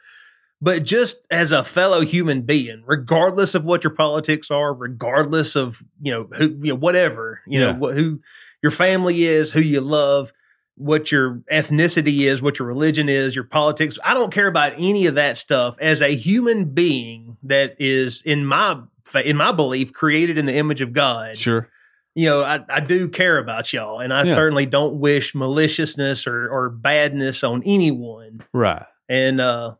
But 0.61 0.83
just 0.83 1.27
as 1.29 1.51
a 1.51 1.61
fellow 1.63 2.01
human 2.01 2.43
being, 2.43 2.83
regardless 2.85 3.53
of 3.53 3.65
what 3.65 3.83
your 3.83 3.93
politics 3.93 4.49
are, 4.49 4.73
regardless 4.73 5.55
of 5.57 5.83
you 6.01 6.13
know 6.13 6.27
who 6.37 6.49
you 6.61 6.73
know 6.73 6.75
whatever 6.75 7.41
you 7.47 7.59
Yeah. 7.59 7.71
know 7.73 7.89
wh- 7.91 7.95
who 7.95 8.21
your 8.63 8.71
family 8.71 9.23
is, 9.25 9.51
who 9.51 9.59
you 9.61 9.81
love, 9.81 10.33
what 10.75 11.11
your 11.11 11.41
ethnicity 11.51 12.21
is, 12.21 12.41
what 12.41 12.57
your 12.57 12.67
religion 12.67 13.07
is, 13.09 13.35
your 13.35 13.43
politics. 13.43 13.99
I 14.03 14.15
don't 14.15 14.31
care 14.33 14.47
about 14.47 14.73
any 14.77 15.05
of 15.05 15.13
that 15.15 15.37
stuff. 15.37 15.77
As 15.79 16.01
a 16.01 16.15
human 16.15 16.65
being 16.73 17.37
that 17.43 17.75
is 17.79 18.23
in 18.23 18.45
my 18.45 18.79
in 19.23 19.37
my 19.37 19.51
belief 19.51 19.93
created 19.93 20.39
in 20.39 20.47
the 20.47 20.55
image 20.55 20.81
of 20.81 20.93
God, 20.93 21.37
Sure. 21.37 21.69
you 22.15 22.25
know, 22.25 22.41
I, 22.41 22.63
I 22.69 22.79
do 22.79 23.07
care 23.09 23.37
about 23.37 23.71
y'all, 23.73 23.99
and 23.99 24.11
I 24.13 24.23
Yeah. 24.23 24.33
certainly 24.33 24.65
don't 24.65 24.95
wish 24.95 25.35
maliciousness 25.35 26.25
or 26.25 26.49
or 26.49 26.69
badness 26.69 27.43
on 27.43 27.61
anyone. 27.65 28.41
Right. 28.53 28.85
And 29.09 29.39
uh, 29.41 29.75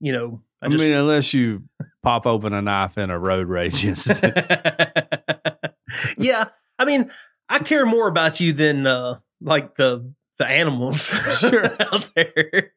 you 0.00 0.12
know, 0.12 0.40
I, 0.62 0.66
I, 0.66 0.68
just 0.70 0.82
mean, 0.82 0.92
unless 0.92 1.34
you 1.34 1.64
pop 2.02 2.24
open 2.26 2.52
a 2.54 2.62
knife 2.62 2.96
in 2.96 3.10
a 3.10 3.18
road 3.18 3.48
rage 3.48 3.84
incident. 3.84 4.34
yeah, 6.18 6.44
I 6.78 6.84
mean, 6.84 7.10
I 7.48 7.58
care 7.60 7.86
more 7.86 8.08
about 8.08 8.40
you 8.40 8.52
than 8.52 8.86
uh, 8.86 9.18
like 9.40 9.74
the 9.76 10.12
the 10.38 10.46
animals 10.46 11.06
Sure. 11.40 11.70
out 11.80 12.10
there. 12.14 12.72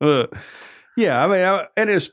Uh, 0.00 0.26
yeah, 0.96 1.22
I 1.24 1.26
mean, 1.26 1.44
I, 1.44 1.66
and 1.76 1.88
it's 1.90 2.10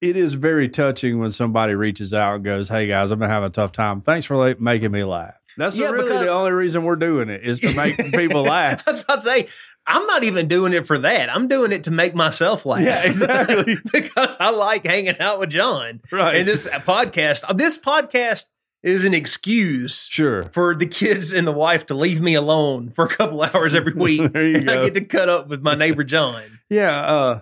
it 0.00 0.16
is 0.16 0.34
very 0.34 0.68
touching 0.68 1.18
when 1.18 1.30
somebody 1.32 1.74
reaches 1.74 2.12
out 2.14 2.36
and 2.36 2.44
goes, 2.44 2.68
"Hey 2.68 2.86
guys, 2.86 3.10
I've 3.12 3.18
been 3.18 3.30
having 3.30 3.46
a 3.48 3.50
tough 3.50 3.72
time. 3.72 4.00
Thanks 4.02 4.26
for 4.26 4.36
like, 4.36 4.60
making 4.60 4.90
me 4.92 5.04
laugh." 5.04 5.34
That's 5.56 5.78
Yeah, 5.78 5.90
really 5.90 6.04
because- 6.04 6.20
the 6.20 6.28
only 6.30 6.52
reason 6.52 6.84
we're 6.84 6.96
doing 6.96 7.28
it 7.28 7.42
is 7.44 7.60
to 7.62 7.74
make 7.74 7.96
people 8.12 8.42
laugh. 8.44 8.86
I 8.86 8.92
was 8.92 9.02
about 9.02 9.14
to 9.16 9.20
say, 9.22 9.48
I'm 9.86 10.06
not 10.06 10.22
even 10.24 10.46
doing 10.46 10.72
it 10.72 10.86
for 10.86 10.96
that. 10.98 11.34
I'm 11.34 11.48
doing 11.48 11.72
it 11.72 11.84
to 11.84 11.90
make 11.90 12.14
myself 12.14 12.64
laugh. 12.64 12.82
Yeah, 12.82 13.04
exactly. 13.04 13.76
because 13.92 14.36
I 14.38 14.50
like 14.50 14.86
hanging 14.86 15.18
out 15.18 15.40
with 15.40 15.50
John. 15.50 16.00
Right. 16.12 16.36
And 16.36 16.46
this 16.48 16.68
podcast, 16.68 17.56
this 17.56 17.78
podcast 17.78 18.44
is 18.82 19.04
an 19.04 19.12
excuse 19.14 20.06
Sure. 20.08 20.44
for 20.52 20.74
the 20.74 20.86
kids 20.86 21.32
and 21.32 21.46
the 21.46 21.52
wife 21.52 21.86
to 21.86 21.94
leave 21.94 22.20
me 22.20 22.34
alone 22.34 22.90
for 22.90 23.04
a 23.04 23.08
couple 23.08 23.42
hours 23.54 23.74
every 23.74 23.92
week. 23.96 24.32
There 24.32 24.46
you 24.46 24.56
and 24.58 24.70
I 24.70 24.84
get 24.84 24.94
to 24.94 25.04
cut 25.04 25.28
up 25.28 25.48
with 25.48 25.62
my 25.62 25.74
neighbor 25.74 26.04
John. 26.04 26.42
Yeah, 26.70 26.98
uh, 27.00 27.40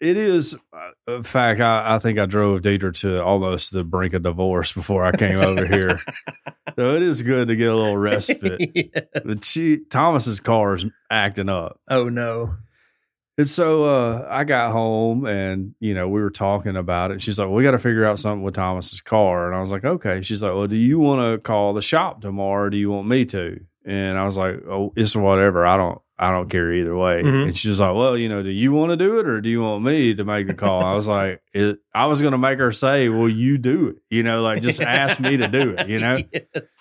it 0.00 0.16
is. 0.16 0.56
uh, 0.72 1.14
In 1.16 1.22
fact, 1.22 1.60
I, 1.60 1.94
I 1.94 1.98
think 1.98 2.18
I 2.18 2.26
drove 2.26 2.60
Deidre 2.62 2.92
to 3.00 3.22
almost 3.22 3.72
the 3.72 3.84
brink 3.84 4.12
of 4.14 4.22
divorce 4.22 4.72
before 4.72 5.04
I 5.04 5.12
came 5.12 5.38
over 5.40 5.66
here. 5.66 5.98
So 6.76 6.96
it 6.96 7.02
is 7.02 7.22
good 7.22 7.48
to 7.48 7.56
get 7.56 7.70
a 7.72 7.76
little 7.76 7.96
respite. 7.96 8.70
Yes. 8.74 9.04
But 9.24 9.44
she, 9.44 9.78
Thomas's 9.90 10.40
car 10.40 10.74
is 10.74 10.84
acting 11.10 11.48
up. 11.48 11.80
Oh 11.88 12.08
no. 12.08 12.56
And 13.36 13.50
so 13.50 13.84
uh, 13.84 14.26
I 14.30 14.44
got 14.44 14.70
home 14.70 15.26
and, 15.26 15.74
you 15.80 15.92
know, 15.94 16.08
we 16.08 16.20
were 16.20 16.30
talking 16.30 16.76
about 16.76 17.10
it. 17.10 17.20
She's 17.20 17.38
like, 17.38 17.48
we 17.48 17.64
got 17.64 17.72
to 17.72 17.80
figure 17.80 18.04
out 18.04 18.20
something 18.20 18.42
with 18.44 18.54
Thomas's 18.54 19.00
car. 19.00 19.48
And 19.48 19.56
I 19.56 19.60
was 19.60 19.72
like, 19.72 19.84
okay. 19.84 20.22
She's 20.22 20.40
like, 20.42 20.52
well, 20.52 20.68
do 20.68 20.76
you 20.76 21.00
want 21.00 21.20
to 21.34 21.38
call 21.40 21.74
the 21.74 21.82
shop 21.82 22.20
tomorrow? 22.20 22.66
Or 22.66 22.70
do 22.70 22.76
you 22.76 22.90
want 22.92 23.08
me 23.08 23.24
to? 23.26 23.58
And 23.84 24.16
I 24.16 24.24
was 24.24 24.36
like, 24.36 24.60
oh, 24.68 24.92
it's 24.96 25.16
whatever. 25.16 25.66
I 25.66 25.76
don't, 25.76 26.00
I 26.16 26.30
don't 26.30 26.48
care 26.48 26.72
either 26.72 26.96
way. 26.96 27.22
Mhm. 27.24 27.48
And 27.48 27.58
she 27.58 27.68
was 27.68 27.80
like, 27.80 27.94
well, 27.96 28.16
you 28.16 28.28
know, 28.28 28.44
do 28.44 28.50
you 28.50 28.70
want 28.70 28.90
to 28.90 28.96
do 28.96 29.18
it 29.18 29.26
or 29.26 29.40
do 29.40 29.48
you 29.48 29.62
want 29.62 29.82
me 29.84 30.14
to 30.14 30.24
make 30.24 30.46
the 30.46 30.54
call? 30.54 30.84
I 30.84 30.94
was 30.94 31.08
like, 31.08 31.42
it, 31.52 31.78
I 31.92 32.06
was 32.06 32.22
going 32.22 32.32
to 32.32 32.38
make 32.38 32.60
her 32.60 32.70
say, 32.70 33.08
well, 33.08 33.28
you 33.28 33.58
do 33.58 33.88
it, 33.88 33.96
you 34.10 34.22
know, 34.22 34.42
like 34.42 34.62
just 34.62 34.80
ask 34.80 35.18
me 35.18 35.38
to 35.38 35.48
do 35.48 35.70
it, 35.76 35.88
you 35.88 35.98
know? 35.98 36.18
Yes. 36.54 36.78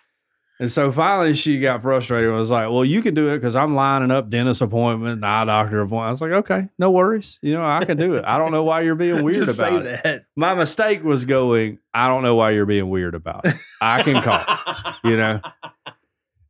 And 0.59 0.71
so 0.71 0.91
finally 0.91 1.33
she 1.33 1.59
got 1.59 1.81
frustrated 1.81 2.29
and 2.29 2.37
was 2.37 2.51
like, 2.51 2.69
Well, 2.69 2.85
you 2.85 3.01
can 3.01 3.13
do 3.15 3.29
it 3.33 3.37
because 3.37 3.55
I'm 3.55 3.75
lining 3.75 4.11
up 4.11 4.29
dentist 4.29 4.61
appointment, 4.61 5.23
eye 5.23 5.45
doctor 5.45 5.81
appointment. 5.81 6.07
I 6.07 6.11
was 6.11 6.21
like, 6.21 6.31
Okay, 6.31 6.69
no 6.77 6.91
worries. 6.91 7.39
You 7.41 7.53
know, 7.53 7.65
I 7.65 7.83
can 7.85 7.97
do 7.97 8.15
it. 8.15 8.23
I 8.25 8.37
don't 8.37 8.51
know 8.51 8.63
why 8.63 8.81
you're 8.81 8.95
being 8.95 9.23
weird 9.23 9.35
Just 9.37 9.59
about 9.59 9.83
say 9.83 9.89
it. 9.93 10.03
that. 10.03 10.25
My 10.35 10.53
mistake 10.53 11.03
was 11.03 11.25
going, 11.25 11.79
I 11.93 12.07
don't 12.07 12.21
know 12.23 12.35
why 12.35 12.51
you're 12.51 12.65
being 12.67 12.89
weird 12.89 13.15
about 13.15 13.45
it. 13.45 13.55
I 13.81 14.03
can 14.03 14.21
call, 14.21 14.93
you 15.03 15.17
know. 15.17 15.41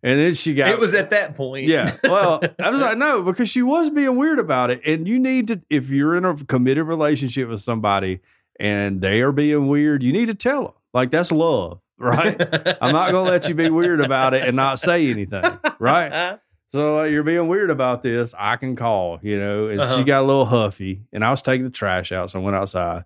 And 0.05 0.19
then 0.19 0.33
she 0.33 0.53
got 0.53 0.67
it 0.69 0.79
was 0.79 0.93
at 0.93 1.11
that 1.11 1.35
point. 1.35 1.65
yeah. 1.67 1.95
Well, 2.03 2.41
I 2.59 2.69
was 2.71 2.81
like, 2.81 2.97
no, 2.97 3.23
because 3.23 3.49
she 3.49 3.61
was 3.61 3.89
being 3.89 4.17
weird 4.17 4.37
about 4.37 4.69
it. 4.69 4.81
And 4.85 5.07
you 5.07 5.17
need 5.17 5.47
to, 5.47 5.61
if 5.69 5.89
you're 5.89 6.15
in 6.17 6.25
a 6.25 6.35
committed 6.35 6.85
relationship 6.85 7.47
with 7.47 7.61
somebody 7.61 8.19
and 8.59 8.99
they 8.99 9.21
are 9.21 9.31
being 9.31 9.69
weird, 9.69 10.03
you 10.03 10.11
need 10.11 10.25
to 10.25 10.35
tell 10.35 10.63
them. 10.63 10.73
Like, 10.93 11.09
that's 11.09 11.31
love, 11.31 11.79
right? 11.97 12.39
I'm 12.81 12.93
not 12.93 13.11
going 13.11 13.25
to 13.25 13.31
let 13.31 13.47
you 13.49 13.55
be 13.55 13.69
weird 13.69 14.01
about 14.01 14.33
it 14.33 14.43
and 14.47 14.55
not 14.55 14.79
say 14.79 15.09
anything, 15.09 15.43
right? 15.79 16.39
So 16.71 17.01
uh, 17.01 17.03
you're 17.03 17.23
being 17.23 17.47
weird 17.47 17.69
about 17.69 18.01
this. 18.01 18.33
I 18.37 18.55
can 18.55 18.75
call, 18.75 19.19
you 19.21 19.39
know. 19.39 19.67
And 19.67 19.79
Uh-huh. 19.81 19.97
she 19.97 20.03
got 20.03 20.23
a 20.23 20.25
little 20.25 20.45
huffy, 20.45 21.03
and 21.13 21.23
I 21.23 21.29
was 21.29 21.41
taking 21.41 21.65
the 21.65 21.69
trash 21.69 22.11
out, 22.11 22.31
so 22.31 22.39
I 22.39 22.43
went 22.43 22.55
outside, 22.55 23.03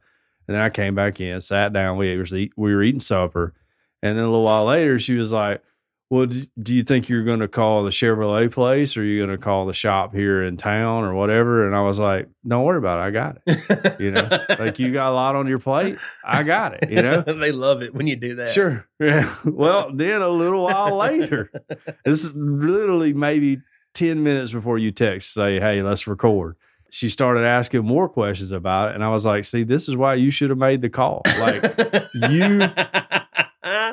and 0.47 0.55
then 0.55 0.61
I 0.61 0.69
came 0.69 0.95
back 0.95 1.19
in, 1.19 1.41
sat 1.41 1.73
down. 1.73 1.97
We 1.97 2.13
eat, 2.13 2.53
we 2.55 2.73
were 2.73 2.81
eating 2.83 3.01
supper, 3.01 3.53
and 4.01 4.17
then 4.17 4.23
a 4.23 4.29
little 4.29 4.45
while 4.45 4.65
later, 4.65 4.99
she 4.99 5.15
was 5.15 5.33
like, 5.33 5.61
"Well, 6.09 6.25
do, 6.25 6.73
you 6.73 6.83
think 6.83 7.09
you're 7.09 7.23
going 7.23 7.39
to 7.39 7.47
call 7.47 7.83
the 7.83 7.89
Chevrolet 7.89 8.51
place, 8.51 8.95
or 8.95 9.03
you're 9.03 9.13
you 9.13 9.25
going 9.25 9.37
to 9.37 9.43
call 9.43 9.65
the 9.65 9.73
shop 9.73 10.13
here 10.13 10.43
in 10.43 10.57
town, 10.57 11.03
or 11.03 11.13
whatever?" 11.13 11.65
And 11.65 11.75
I 11.75 11.81
was 11.81 11.99
like, 11.99 12.29
"Don't 12.47 12.63
worry 12.63 12.77
about 12.77 12.99
it. 12.99 13.03
I 13.03 13.11
got 13.11 13.37
it. 13.45 13.99
You 13.99 14.11
know, 14.11 14.29
like 14.59 14.79
you 14.79 14.91
got 14.91 15.11
a 15.11 15.15
lot 15.15 15.35
on 15.35 15.47
your 15.47 15.59
plate. 15.59 15.97
I 16.23 16.43
got 16.43 16.73
it. 16.81 16.89
You 16.89 17.01
know." 17.01 17.21
they 17.27 17.51
love 17.51 17.81
it 17.81 17.93
when 17.93 18.07
you 18.07 18.15
do 18.15 18.35
that. 18.35 18.49
Sure. 18.49 18.87
Yeah. 18.99 19.33
Well, 19.45 19.91
then 19.93 20.23
a 20.23 20.27
little 20.27 20.65
while 20.65 20.97
later, 20.97 21.51
this 22.03 22.23
is 22.23 22.35
literally 22.35 23.13
maybe 23.13 23.61
10 23.97 24.21
minutes 24.21 24.51
before 24.51 24.77
you 24.77 24.91
text, 24.91 25.33
say, 25.33 25.59
hey, 25.59 25.81
let's 25.81 26.05
record. 26.05 26.55
She 26.91 27.09
started 27.09 27.43
asking 27.43 27.83
more 27.83 28.07
questions 28.07 28.51
about 28.51 28.89
it. 28.89 28.95
And 28.95 29.03
I 29.03 29.09
was 29.09 29.25
like, 29.25 29.43
see, 29.43 29.63
this 29.63 29.89
is 29.89 29.95
why 29.95 30.13
you 30.13 30.29
should 30.29 30.51
have 30.51 30.59
made 30.59 30.81
the 30.81 30.89
call. 30.89 31.23
Like, 31.39 31.63
you 32.29 32.59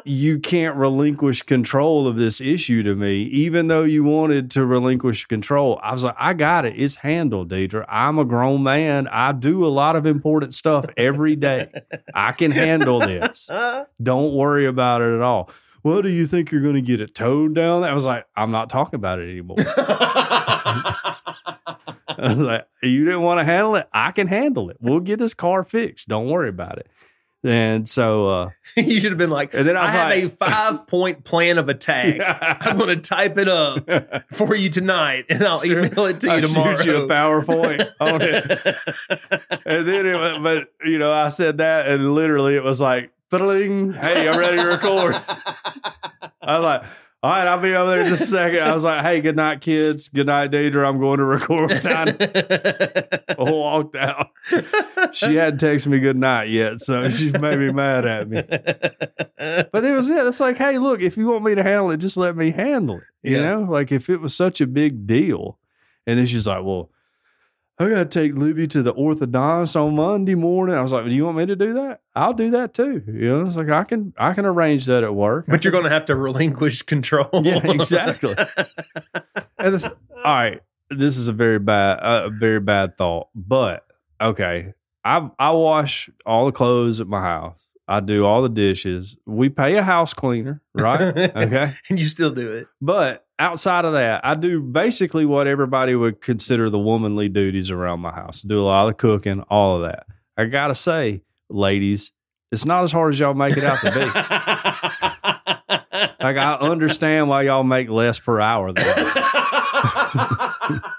you 0.04 0.38
can't 0.38 0.76
relinquish 0.76 1.42
control 1.42 2.06
of 2.06 2.16
this 2.16 2.40
issue 2.40 2.82
to 2.82 2.94
me, 2.94 3.22
even 3.24 3.68
though 3.68 3.82
you 3.82 4.04
wanted 4.04 4.50
to 4.52 4.64
relinquish 4.64 5.26
control. 5.26 5.80
I 5.82 5.92
was 5.92 6.04
like, 6.04 6.16
I 6.18 6.34
got 6.34 6.64
it. 6.64 6.74
It's 6.76 6.96
handled, 6.96 7.50
Deidre. 7.50 7.84
I'm 7.88 8.18
a 8.18 8.24
grown 8.24 8.62
man. 8.62 9.08
I 9.08 9.32
do 9.32 9.64
a 9.64 9.68
lot 9.68 9.96
of 9.96 10.06
important 10.06 10.54
stuff 10.54 10.86
every 10.96 11.36
day. 11.36 11.70
I 12.14 12.32
can 12.32 12.50
handle 12.50 13.00
this. 13.00 13.50
Don't 14.02 14.34
worry 14.34 14.66
about 14.66 15.02
it 15.02 15.14
at 15.14 15.22
all. 15.22 15.50
Well, 15.82 16.00
do 16.00 16.08
you 16.08 16.26
think 16.26 16.50
you're 16.50 16.62
going 16.62 16.74
to 16.74 16.82
get 16.82 17.00
it 17.00 17.14
towed 17.14 17.54
down? 17.54 17.84
I 17.84 17.92
was 17.92 18.06
like, 18.06 18.26
I'm 18.34 18.50
not 18.50 18.70
talking 18.70 18.94
about 18.96 19.18
it 19.18 19.30
anymore. 19.30 19.58
I 22.16 22.28
was 22.34 22.38
like, 22.38 22.66
you 22.82 23.04
didn't 23.04 23.20
want 23.20 23.40
to 23.40 23.44
handle 23.44 23.76
it? 23.76 23.86
I 23.92 24.10
can 24.12 24.26
handle 24.26 24.70
it. 24.70 24.78
We'll 24.80 25.00
get 25.00 25.18
this 25.18 25.34
car 25.34 25.62
fixed. 25.62 26.08
Don't 26.08 26.28
worry 26.28 26.48
about 26.48 26.78
it. 26.78 26.88
And 27.44 27.86
so, 27.88 28.28
uh, 28.28 28.50
you 28.76 29.00
should 29.00 29.10
have 29.12 29.18
been 29.18 29.28
like, 29.30 29.52
And 29.54 29.68
then 29.68 29.76
I 29.76 29.82
I, 29.84 29.90
have 29.90 30.08
like- 30.10 30.24
a 30.24 30.28
five 30.30 30.86
point 30.86 31.24
plan 31.24 31.58
of 31.58 31.68
attack. 31.68 32.18
I'm 32.66 32.76
going 32.78 32.88
to 32.88 32.96
type 33.08 33.36
it 33.38 33.48
up 33.48 33.86
for 34.32 34.54
you 34.54 34.70
tonight 34.70 35.26
and 35.28 35.42
I'll 35.44 35.60
Sure. 35.60 35.80
email 35.84 36.06
it 36.06 36.20
to 36.20 36.26
you 36.28 36.32
I'll 36.32 36.40
tomorrow. 36.40 36.76
shoot 36.76 36.86
you 36.86 36.96
a 37.04 37.08
PowerPoint 37.08 37.86
on 38.00 38.22
it. 38.22 39.60
And 39.66 39.86
then 39.86 40.06
it, 40.06 40.14
wa- 40.14 40.38
but 40.40 40.68
you 40.84 40.98
know, 40.98 41.12
I 41.12 41.28
said 41.28 41.58
that, 41.58 41.86
and 41.86 42.14
literally 42.14 42.56
it 42.56 42.64
was 42.64 42.80
like, 42.80 43.10
"Fiddling, 43.30 43.92
hey, 43.92 44.28
I'm 44.28 44.38
ready 44.38 44.56
to 44.56 44.64
record." 44.66 45.14
I 46.42 46.54
was 46.58 46.62
like, 46.62 46.82
"All 47.24 47.30
right, 47.30 47.46
I'll 47.46 47.58
be 47.58 47.74
over 47.74 47.90
there 47.90 48.00
in 48.02 48.08
just 48.08 48.24
a 48.24 48.26
second. 48.26 48.60
I 48.60 48.74
was 48.74 48.84
like, 48.84 49.00
"Hey, 49.02 49.20
good 49.22 49.34
night, 49.36 49.62
kids. 49.62 50.08
Good 50.08 50.26
night, 50.26 50.50
Deidre. 50.50 50.86
I'm 50.86 51.00
going 51.00 51.18
to 51.18 51.24
record 51.24 51.70
Tiny." 51.80 52.12
I 52.20 53.34
walked 53.38 53.96
out. 53.96 54.28
She 55.12 55.36
hadn't 55.36 55.60
texted 55.60 55.86
me 55.86 56.00
good 56.00 56.16
night 56.18 56.50
yet, 56.50 56.80
so 56.80 57.08
she's 57.08 57.32
maybe 57.38 57.72
mad 57.72 58.04
at 58.04 58.28
me. 58.28 58.42
But 58.42 59.84
it 59.84 59.94
was 59.94 60.10
it. 60.10 60.26
It's 60.26 60.40
like, 60.40 60.58
hey, 60.58 60.78
look, 60.78 61.00
if 61.00 61.16
you 61.16 61.28
want 61.28 61.44
me 61.44 61.54
to 61.54 61.62
handle 61.62 61.90
it, 61.92 61.96
just 61.98 62.16
let 62.16 62.36
me 62.36 62.50
handle 62.50 62.98
it. 62.98 63.04
You 63.30 63.36
Yeah. 63.38 63.54
know, 63.54 63.60
like 63.70 63.90
if 63.90 64.10
it 64.10 64.20
was 64.20 64.34
such 64.36 64.60
a 64.60 64.66
big 64.66 65.06
deal. 65.06 65.58
And 66.06 66.18
then 66.18 66.26
she's 66.26 66.46
like, 66.46 66.62
well, 66.62 66.90
I 67.78 67.88
got 67.88 68.10
to 68.10 68.20
take 68.20 68.36
Libby 68.36 68.68
to 68.68 68.82
the 68.84 68.94
orthodontist 68.94 69.74
on 69.74 69.96
Monday 69.96 70.36
morning. 70.36 70.76
I 70.76 70.80
was 70.80 70.92
like, 70.92 71.06
do 71.06 71.10
you 71.10 71.24
want 71.24 71.38
me 71.38 71.46
to 71.46 71.56
do 71.56 71.74
that? 71.74 72.02
I'll 72.14 72.32
do 72.32 72.50
that 72.52 72.72
too. 72.72 73.02
You 73.06 73.28
know, 73.28 73.40
it's 73.44 73.56
like 73.56 73.68
I 73.68 73.82
can 73.82 74.12
I 74.16 74.32
can 74.32 74.46
arrange 74.46 74.86
that 74.86 75.02
at 75.02 75.12
work. 75.14 75.46
but 75.48 75.64
you're 75.64 75.72
going 75.72 75.82
to 75.84 75.90
have 75.90 76.04
to 76.04 76.14
relinquish 76.14 76.82
control. 76.82 77.28
Yeah, 77.42 77.60
exactly. 77.68 78.34
And 79.58 79.74
the 79.74 79.78
th- 79.78 79.92
all 80.24 80.34
right, 80.34 80.60
this 80.90 81.16
is 81.16 81.28
a 81.28 81.32
very 81.32 81.58
bad, 81.58 81.98
uh, 82.00 82.26
a 82.26 82.30
very 82.30 82.60
bad 82.60 82.98
thought. 82.98 83.28
But 83.34 83.84
okay, 84.20 84.74
I 85.04 85.30
I 85.38 85.50
wash 85.52 86.10
all 86.26 86.46
the 86.46 86.52
clothes 86.52 87.00
at 87.00 87.06
my 87.08 87.20
house. 87.20 87.66
I 87.88 88.00
do 88.00 88.24
all 88.26 88.42
the 88.42 88.48
dishes. 88.48 89.16
We 89.26 89.48
pay 89.48 89.76
a 89.76 89.82
house 89.82 90.12
cleaner, 90.14 90.60
right? 90.74 91.00
okay, 91.36 91.72
and 91.88 91.98
you 91.98 92.06
still 92.06 92.30
do 92.30 92.52
it. 92.52 92.66
but 92.80 93.23
outside 93.38 93.84
of 93.84 93.92
that, 93.94 94.24
I 94.24 94.34
do 94.34 94.60
basically 94.62 95.24
what 95.26 95.46
everybody 95.46 95.94
would 95.94 96.20
consider 96.20 96.70
the 96.70 96.78
womanly 96.78 97.28
duties 97.28 97.70
around 97.70 98.00
my 98.00 98.12
house. 98.12 98.42
Do 98.42 98.60
a 98.60 98.64
lot 98.64 98.88
of 98.88 98.96
cooking, 98.96 99.40
all 99.50 99.76
of 99.76 99.82
that. 99.90 100.06
I 100.36 100.44
gotta 100.46 100.74
say, 100.74 101.22
ladies, 101.48 102.12
it's 102.52 102.64
not 102.64 102.84
as 102.84 102.92
hard 102.92 103.12
as 103.14 103.20
y'all 103.20 103.34
make 103.34 103.56
it 103.56 103.64
out 103.64 103.78
to 103.80 103.90
be. 103.92 104.10
Like 106.20 106.38
I 106.38 106.54
understand 106.54 107.28
why 107.28 107.42
y'all 107.42 107.64
make 107.64 107.90
less 107.90 108.18
per 108.18 108.40
hour 108.40 108.72
than 108.72 108.82
us. 108.86 109.14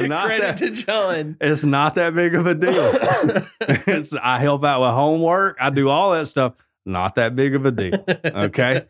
Not 0.00 0.26
Credit 0.26 0.40
that- 0.42 0.56
to 0.58 0.70
John. 0.70 1.36
It's 1.40 1.64
not 1.64 1.94
that 1.94 2.14
big 2.14 2.34
of 2.34 2.46
a 2.46 2.54
deal. 2.54 2.72
it's 3.86 4.12
I 4.14 4.38
help 4.40 4.64
out 4.64 4.80
with 4.80 4.90
homework. 4.90 5.56
I 5.60 5.70
do 5.70 5.88
all 5.88 6.12
that 6.12 6.26
stuff. 6.26 6.54
Not 6.84 7.14
that 7.14 7.36
big 7.36 7.54
of 7.54 7.64
a 7.64 7.70
deal. 7.70 8.04
Okay. 8.24 8.84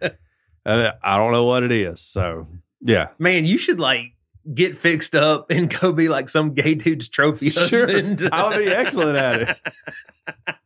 Uh, 0.64 0.92
I 1.02 1.16
don't 1.16 1.32
know 1.32 1.44
what 1.44 1.62
it 1.62 1.72
is. 1.72 2.00
So 2.00 2.46
yeah. 2.80 3.08
Man, 3.18 3.44
you 3.44 3.58
should 3.58 3.80
like 3.80 4.12
get 4.54 4.76
fixed 4.76 5.14
up 5.14 5.50
and 5.50 5.72
go 5.80 5.92
be 5.92 6.08
like 6.08 6.28
some 6.28 6.54
gay 6.54 6.74
dude's 6.74 7.08
trophy 7.08 7.48
Sure. 7.50 7.86
husband. 7.86 8.28
I 8.32 8.48
would 8.48 8.58
be 8.58 8.68
excellent 8.70 9.16
at 9.16 9.42
it. 9.42 9.58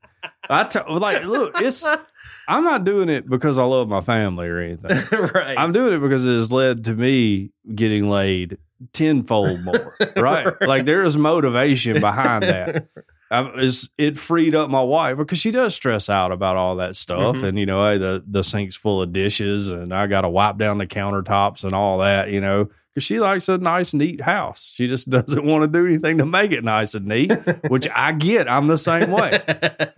I 0.48 0.64
t- 0.64 0.78
like 0.88 1.24
look, 1.24 1.60
it's 1.60 1.84
I'm 2.48 2.62
not 2.62 2.84
doing 2.84 3.08
it 3.08 3.28
because 3.28 3.58
I 3.58 3.64
love 3.64 3.88
my 3.88 4.00
family 4.00 4.46
or 4.48 4.60
anything. 4.60 5.18
right. 5.34 5.58
I'm 5.58 5.72
doing 5.72 5.92
it 5.94 5.98
because 5.98 6.24
it 6.24 6.36
has 6.36 6.52
led 6.52 6.84
to 6.84 6.94
me 6.94 7.50
getting 7.74 8.08
laid 8.08 8.58
tenfold 8.92 9.64
more. 9.64 9.96
Right? 10.16 10.54
Like 10.60 10.84
there 10.84 11.02
is 11.02 11.16
motivation 11.16 12.00
behind 12.00 12.44
that. 12.44 12.86
I, 13.30 13.50
it's, 13.56 13.88
it 13.98 14.16
freed 14.16 14.54
up 14.54 14.70
my 14.70 14.82
wife 14.82 15.16
because 15.16 15.38
she 15.38 15.50
does 15.50 15.74
stress 15.74 16.08
out 16.08 16.30
about 16.32 16.56
all 16.56 16.76
that 16.76 16.94
stuff, 16.96 17.36
Mhm. 17.36 17.42
and 17.48 17.58
you 17.58 17.66
know, 17.66 17.84
hey, 17.90 17.98
the 17.98 18.22
the 18.26 18.42
sink's 18.44 18.76
full 18.76 19.02
of 19.02 19.12
dishes, 19.12 19.70
and 19.70 19.92
I 19.92 20.06
got 20.06 20.20
to 20.22 20.28
wipe 20.28 20.58
down 20.58 20.78
the 20.78 20.86
countertops 20.86 21.64
and 21.64 21.74
all 21.74 21.98
that. 21.98 22.30
You 22.30 22.40
know, 22.40 22.68
because 22.94 23.04
she 23.04 23.18
likes 23.18 23.48
a 23.48 23.58
nice, 23.58 23.92
neat 23.94 24.20
house. 24.20 24.72
She 24.74 24.86
just 24.86 25.10
doesn't 25.16 25.44
want 25.44 25.62
to 25.64 25.68
do 25.68 25.86
anything 25.86 26.18
to 26.18 26.26
make 26.26 26.52
it 26.52 26.62
nice 26.64 26.94
and 26.94 27.06
neat, 27.06 27.32
which 27.68 27.88
I 27.94 28.12
get. 28.12 28.48
I'm 28.48 28.66
the 28.68 28.78
same 28.78 29.10
way. 29.10 29.40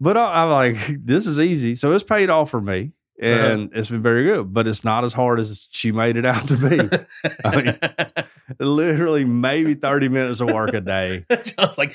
But 0.00 0.16
I, 0.18 0.42
I'm 0.42 0.50
like, 0.50 0.76
this 1.06 1.26
is 1.26 1.40
easy. 1.40 1.76
So 1.76 1.92
it's 1.92 2.02
paid 2.04 2.28
off 2.28 2.50
for 2.50 2.60
me. 2.60 2.90
And 3.20 3.70
it's 3.74 3.88
been 3.90 4.02
very 4.02 4.24
good, 4.24 4.52
but 4.52 4.66
it's 4.66 4.84
not 4.84 5.04
as 5.04 5.12
hard 5.12 5.38
as 5.40 5.68
she 5.70 5.92
made 5.92 6.16
it 6.16 6.26
out 6.26 6.48
to 6.48 6.56
be. 6.56 6.80
I 7.44 7.62
mean, 7.62 7.78
literally, 8.58 9.24
maybe 9.24 9.74
30 9.74 10.08
minutes 10.08 10.40
of 10.40 10.48
work 10.52 10.74
a 10.74 10.80
day. 10.80 11.24
John's 11.44 11.78
like, 11.78 11.94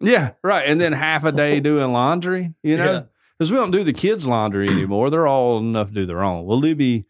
Yeah, 0.00 0.32
right. 0.42 0.66
And 0.66 0.80
then 0.80 0.92
half 0.92 1.24
a 1.24 1.32
day 1.32 1.60
doing 1.60 1.92
laundry, 1.92 2.52
you 2.62 2.76
know? 2.76 2.92
Yeah. 2.92 3.02
because 3.38 3.50
we 3.50 3.56
don't 3.56 3.70
do 3.70 3.82
the 3.84 3.92
kids' 3.92 4.26
laundry 4.26 4.68
anymore. 4.68 5.10
They're 5.10 5.26
all 5.26 5.52
old 5.54 5.62
enough 5.62 5.88
to 5.88 5.94
do 5.94 6.06
their 6.06 6.22
own. 6.22 6.44
Well, 6.44 6.58
Libby, 6.58 7.04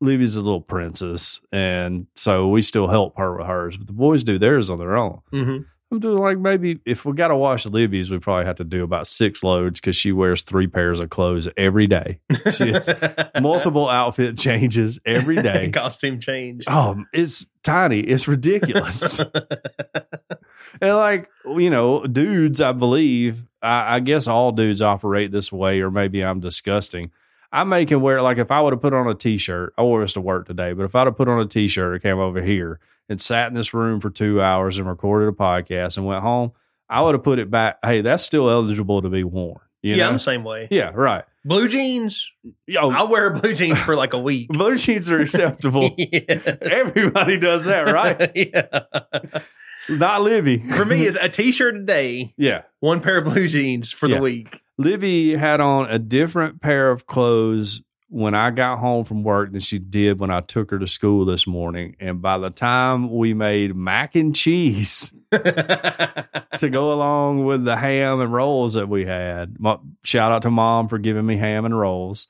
Libby's 0.00 0.36
a 0.36 0.40
little 0.40 0.60
princess, 0.60 1.40
and 1.52 2.06
so 2.14 2.48
we 2.48 2.62
still 2.62 2.88
help 2.88 3.18
her 3.18 3.36
with 3.36 3.46
hers, 3.46 3.76
but 3.76 3.86
the 3.86 3.92
boys 3.92 4.22
do 4.22 4.38
theirs 4.38 4.70
on 4.70 4.78
their 4.78 4.96
own. 4.96 5.20
hmm 5.30 5.56
I'm 5.90 6.00
doing 6.00 6.18
like 6.18 6.38
maybe 6.38 6.80
if 6.84 7.04
we 7.04 7.12
got 7.12 7.28
to 7.28 7.36
wash 7.36 7.66
Libby's, 7.66 8.10
we 8.10 8.18
probably 8.18 8.46
have 8.46 8.56
to 8.56 8.64
do 8.64 8.82
about 8.82 9.06
six 9.06 9.44
loads 9.44 9.80
because 9.80 9.94
she 9.96 10.12
wears 10.12 10.42
three 10.42 10.66
pairs 10.66 10.98
of 10.98 11.10
clothes 11.10 11.48
every 11.56 11.86
day. 11.86 12.20
She 12.52 12.72
has 12.72 12.88
multiple 13.40 13.88
outfit 13.88 14.36
changes 14.36 14.98
every 15.06 15.36
day. 15.36 15.70
Costume 15.72 16.18
change. 16.18 16.64
Oh, 16.66 17.04
it's 17.12 17.46
tiny. 17.62 18.00
It's 18.00 18.26
ridiculous. 18.26 19.20
and 19.20 20.96
like, 20.96 21.30
you 21.44 21.70
know, 21.70 22.04
dudes, 22.06 22.60
I 22.60 22.72
believe, 22.72 23.44
I, 23.62 23.96
I 23.96 24.00
guess 24.00 24.26
all 24.26 24.52
dudes 24.52 24.82
operate 24.82 25.30
this 25.30 25.52
way, 25.52 25.80
or 25.80 25.90
maybe 25.90 26.24
I'm 26.24 26.40
disgusting. 26.40 27.12
I 27.54 27.62
make 27.62 27.88
him 27.88 28.00
wear 28.00 28.20
like 28.20 28.38
if 28.38 28.50
I 28.50 28.60
would 28.60 28.72
have 28.72 28.82
put 28.82 28.92
on 28.92 29.06
a 29.06 29.14
t-shirt, 29.14 29.74
I 29.78 29.82
wore 29.82 30.02
this 30.02 30.14
to 30.14 30.20
work 30.20 30.48
today, 30.48 30.72
but 30.72 30.82
if 30.84 30.94
I'd 30.96 31.06
have 31.06 31.16
put 31.16 31.28
on 31.28 31.38
a 31.38 31.46
t-shirt 31.46 31.92
and 31.94 32.02
came 32.02 32.18
over 32.18 32.42
here 32.42 32.80
and 33.08 33.20
sat 33.20 33.46
in 33.46 33.54
this 33.54 33.72
room 33.72 34.00
for 34.00 34.10
two 34.10 34.42
hours 34.42 34.76
and 34.76 34.88
recorded 34.88 35.28
a 35.28 35.32
podcast 35.32 35.96
and 35.96 36.04
went 36.04 36.22
home, 36.22 36.50
I 36.88 37.00
would 37.00 37.14
have 37.14 37.22
put 37.22 37.38
it 37.38 37.52
back. 37.52 37.78
Hey, 37.84 38.00
that's 38.00 38.24
still 38.24 38.50
eligible 38.50 39.02
to 39.02 39.08
be 39.08 39.22
worn. 39.22 39.60
You 39.82 39.94
yeah, 39.94 40.04
know? 40.04 40.08
I'm 40.08 40.14
the 40.14 40.18
same 40.18 40.42
way. 40.44 40.66
yeah, 40.70 40.90
right. 40.94 41.24
Blue 41.44 41.68
jeans. 41.68 42.32
Yo, 42.66 42.80
oh. 42.84 42.90
I'll 42.90 43.06
wear 43.08 43.30
blue 43.30 43.54
jeans 43.54 43.78
for 43.78 43.94
like 43.94 44.14
a 44.14 44.18
week. 44.18 44.48
blue 44.52 44.76
jeans 44.76 45.10
are 45.10 45.20
acceptable. 45.20 45.94
Yes. 45.98 46.58
Everybody 46.62 47.38
does 47.38 47.66
that, 47.66 47.92
right? 47.92 48.32
yeah. 48.34 49.42
Not 49.88 50.22
Libby. 50.22 50.58
For 50.70 50.84
me, 50.84 51.04
is 51.04 51.16
a 51.16 51.28
t-shirt 51.28 51.76
a 51.76 51.82
day, 51.82 52.34
yeah. 52.36 52.62
one 52.80 53.00
pair 53.00 53.18
of 53.18 53.24
blue 53.26 53.46
jeans 53.46 53.92
for 53.92 54.08
Yeah. 54.08 54.16
the 54.16 54.22
week. 54.22 54.63
Libby 54.76 55.36
had 55.36 55.60
on 55.60 55.88
a 55.88 55.98
different 55.98 56.60
pair 56.60 56.90
of 56.90 57.06
clothes 57.06 57.80
when 58.08 58.34
I 58.34 58.50
got 58.50 58.78
home 58.78 59.04
from 59.04 59.24
work 59.24 59.52
than 59.52 59.60
she 59.60 59.78
did 59.78 60.20
when 60.20 60.30
I 60.30 60.40
took 60.40 60.70
her 60.70 60.78
to 60.78 60.86
school 60.86 61.24
this 61.24 61.46
morning. 61.46 61.96
And 61.98 62.22
by 62.22 62.38
the 62.38 62.50
time 62.50 63.10
we 63.10 63.34
made 63.34 63.74
mac 63.74 64.14
and 64.14 64.34
cheese 64.34 65.12
to 65.32 66.68
go 66.70 66.92
along 66.92 67.44
with 67.44 67.64
the 67.64 67.76
ham 67.76 68.20
and 68.20 68.32
rolls 68.32 68.74
that 68.74 68.88
we 68.88 69.04
had, 69.04 69.58
my, 69.58 69.78
shout 70.04 70.32
out 70.32 70.42
to 70.42 70.50
mom 70.50 70.88
for 70.88 70.98
giving 70.98 71.26
me 71.26 71.36
ham 71.36 71.64
and 71.64 71.78
rolls. 71.78 72.28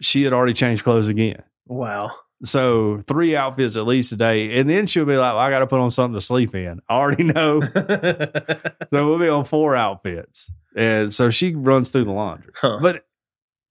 She 0.00 0.22
had 0.22 0.32
already 0.32 0.54
changed 0.54 0.84
clothes 0.84 1.08
again. 1.08 1.42
wow. 1.66 2.10
So 2.42 3.02
three 3.06 3.36
outfits 3.36 3.76
at 3.76 3.86
least 3.86 4.12
a 4.12 4.16
day. 4.16 4.58
And 4.58 4.68
then 4.68 4.86
she'll 4.86 5.04
be 5.04 5.16
like, 5.16 5.34
well, 5.34 5.42
I 5.42 5.50
got 5.50 5.58
to 5.58 5.66
put 5.66 5.80
on 5.80 5.90
something 5.90 6.14
to 6.14 6.20
sleep 6.20 6.54
in. 6.54 6.80
I 6.88 6.94
already 6.94 7.24
know. 7.24 7.60
so 7.74 8.80
we'll 8.90 9.18
be 9.18 9.28
on 9.28 9.44
four 9.44 9.76
outfits. 9.76 10.50
And 10.74 11.12
so 11.12 11.30
she 11.30 11.54
runs 11.54 11.90
through 11.90 12.04
the 12.04 12.12
laundry. 12.12 12.52
Huh. 12.54 12.78
But 12.80 13.04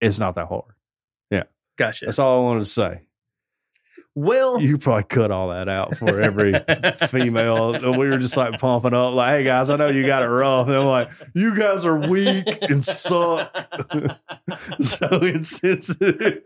it's 0.02 0.20
not 0.20 0.36
that 0.36 0.48
hard. 0.48 0.74
Yeah, 1.32 1.44
gotcha. 1.78 2.06
That's 2.06 2.20
all 2.20 2.42
I 2.42 2.44
wanted 2.44 2.60
to 2.62 2.66
say. 2.68 3.02
Well, 4.16 4.60
You 4.60 4.78
probably 4.78 5.04
cut 5.04 5.32
all 5.32 5.50
that 5.50 5.70
out 5.70 5.96
for 5.96 6.20
every 6.20 6.54
female. 7.08 7.80
We 7.98 8.10
were 8.10 8.18
just 8.18 8.36
like 8.36 8.60
pumping 8.60 8.94
up, 8.94 9.14
like, 9.14 9.38
hey 9.38 9.44
guys, 9.46 9.70
I 9.70 9.78
know 9.78 9.88
you 9.88 10.06
got 10.06 10.24
it 10.24 10.28
rough. 10.28 10.68
And 10.68 10.76
I'm 10.76 10.86
like, 10.86 11.10
you 11.34 11.56
guys 11.56 11.86
are 11.86 11.98
weak 11.98 12.46
and 12.64 12.84
suck. 12.84 13.56
so 14.82 15.08
insensitive. 15.22 16.42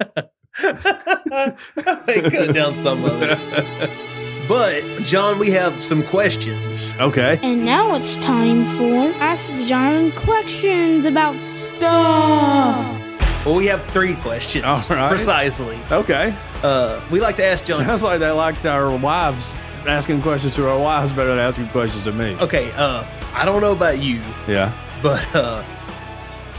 They 0.61 2.21
cut 2.30 2.53
down 2.53 2.75
some 2.75 3.03
of 3.05 3.21
it. 3.21 3.89
But, 4.45 4.84
John, 5.05 5.39
we 5.39 5.51
have 5.51 5.81
some 5.81 6.03
questions. 6.05 6.93
okay. 6.99 7.39
And 7.41 7.63
now 7.63 7.95
it's 7.95 8.17
time 8.17 8.65
for 8.75 9.17
Ask 9.23 9.53
John 9.65 10.11
questions 10.11 11.05
about 11.05 11.39
stuff. 11.39 12.99
Well, 13.45 13.55
we 13.55 13.67
have 13.67 13.81
three 13.91 14.15
questions. 14.15 14.65
All 14.65 14.77
right. 14.89 15.07
Precisely. 15.07 15.80
Okay. 15.89 16.35
Uh, 16.61 16.99
we 17.09 17.21
like 17.21 17.38
to 17.38 17.45
ask 17.45 17.63
John. 17.63 17.85
Sounds 17.85 18.03
like 18.03 18.19
they 18.19 18.31
liked 18.31 18.65
our 18.65 18.91
wives 18.97 19.57
asking 19.88 20.21
questions 20.21 20.55
to 20.55 20.69
our 20.69 20.77
wives 20.77 21.13
better 21.13 21.30
than 21.30 21.39
asking 21.39 21.69
questions 21.69 22.03
to 22.03 22.11
me. 22.11 22.35
Okay, 22.41 22.69
uh, 22.75 23.05
I 23.34 23.45
don't 23.45 23.61
know 23.61 23.71
about 23.71 23.99
you, 23.99 24.21
Yeah. 24.45 24.73
but 25.01 25.23
uh, 25.34 25.63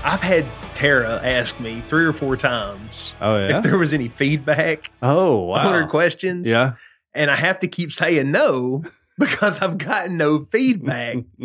I've 0.02 0.22
had 0.22 0.46
Tara 0.74 1.20
asked 1.22 1.60
me 1.60 1.82
three 1.88 2.05
or 2.05 2.12
four 2.12 2.36
times 2.36 3.14
Oh 3.20 3.36
yeah. 3.36 3.59
if 3.59 3.64
there 3.64 3.78
was 3.78 3.94
any 3.94 4.09
feedback 4.09 4.90
oh 5.02 5.51
on 5.51 5.72
her 5.74 5.82
wow. 5.84 5.88
questions. 5.88 6.48
Yeah. 6.48 6.74
And 7.14 7.30
I 7.30 7.36
have 7.36 7.60
to 7.60 7.68
keep 7.68 7.92
saying 7.92 8.30
no 8.32 8.82
because 9.18 9.60
I've 9.62 9.78
gotten 9.78 10.16
no 10.16 10.44
feedback. 10.44 11.18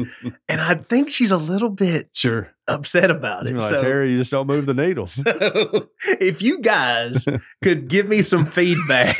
and 0.50 0.62
I 0.62 0.76
think 0.76 1.10
she's 1.12 1.30
a 1.32 1.38
little 1.38 1.70
bit 1.70 2.10
sure. 2.14 2.50
upset 2.68 3.12
about 3.12 3.46
You're 3.46 3.58
it. 3.58 3.62
like 3.62 3.70
so, 3.70 3.82
Terry, 3.82 4.12
you 4.12 4.18
just 4.18 4.32
don't 4.32 4.48
move 4.48 4.66
the 4.66 4.74
needle. 4.74 5.06
so 5.06 5.90
if 6.20 6.42
you 6.42 6.60
guys 6.60 7.26
could 7.62 7.88
give 7.88 8.08
me 8.08 8.24
some 8.24 8.46
feedback 8.46 9.20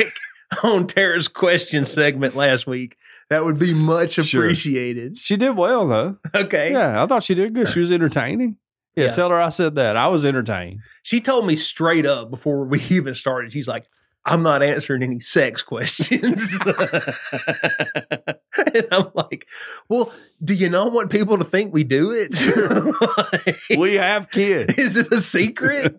on 0.64 0.88
Tara's 0.88 1.28
question 1.28 1.86
segment 1.86 2.36
last 2.36 2.66
week, 2.66 2.98
that 3.30 3.44
would 3.46 3.60
be 3.60 3.76
much 3.76 4.14
Sure. 4.14 4.42
appreciated. 4.46 5.20
She 5.20 5.38
did 5.38 5.56
well 5.56 5.88
though. 5.88 6.18
Okay. 6.34 6.72
Yeah, 6.72 7.04
I 7.04 7.06
thought 7.06 7.24
she 7.24 7.36
did 7.36 7.54
good. 7.54 7.68
She 7.68 7.80
was 7.80 7.92
entertaining. 7.92 8.58
Yeah, 8.96 9.06
Yeah. 9.06 9.12
tell 9.14 9.30
her 9.30 9.40
I 9.42 9.50
said 9.50 9.76
that. 9.76 9.96
I 9.98 10.08
was 10.08 10.26
entertained. 10.26 10.82
She 11.04 11.22
told 11.22 11.46
me 11.46 11.56
straight 11.56 12.06
up 12.06 12.30
before 12.30 12.66
we 12.66 12.80
even 12.90 13.14
started, 13.14 13.52
she's 13.54 13.68
like, 13.68 13.86
I'm 14.26 14.44
not 14.44 14.62
answering 14.62 15.02
any 15.02 15.20
sex 15.22 15.62
questions. 15.64 16.60
and 18.74 18.86
I'm 18.92 19.08
like, 19.16 19.48
well, 19.88 20.12
do 20.44 20.54
you 20.54 20.70
not 20.70 20.92
want 20.92 21.10
people 21.10 21.38
to 21.38 21.44
think 21.46 21.74
we 21.74 21.84
do 21.86 22.12
it? 22.12 22.36
Like, 23.46 23.80
We 23.80 23.94
have 23.96 24.30
kids. 24.30 24.78
is 24.78 24.98
it 24.98 25.12
a 25.12 25.18
secret? 25.18 25.98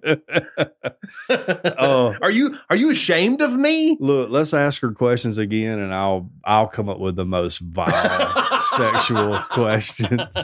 Oh. 1.30 2.14
are 2.20 2.30
you 2.30 2.56
are 2.68 2.76
you 2.76 2.90
ashamed 2.90 3.40
of 3.40 3.52
me? 3.54 3.96
Look, 4.00 4.30
let's 4.30 4.52
ask 4.54 4.80
her 4.82 4.92
questions 4.92 5.38
again, 5.38 5.78
and 5.78 5.92
I'll 5.94 6.30
I'll 6.44 6.68
come 6.68 6.88
up 6.88 6.98
with 6.98 7.16
the 7.16 7.24
most 7.26 7.58
vile 7.60 8.56
sexual 8.76 9.38
questions. 9.50 10.34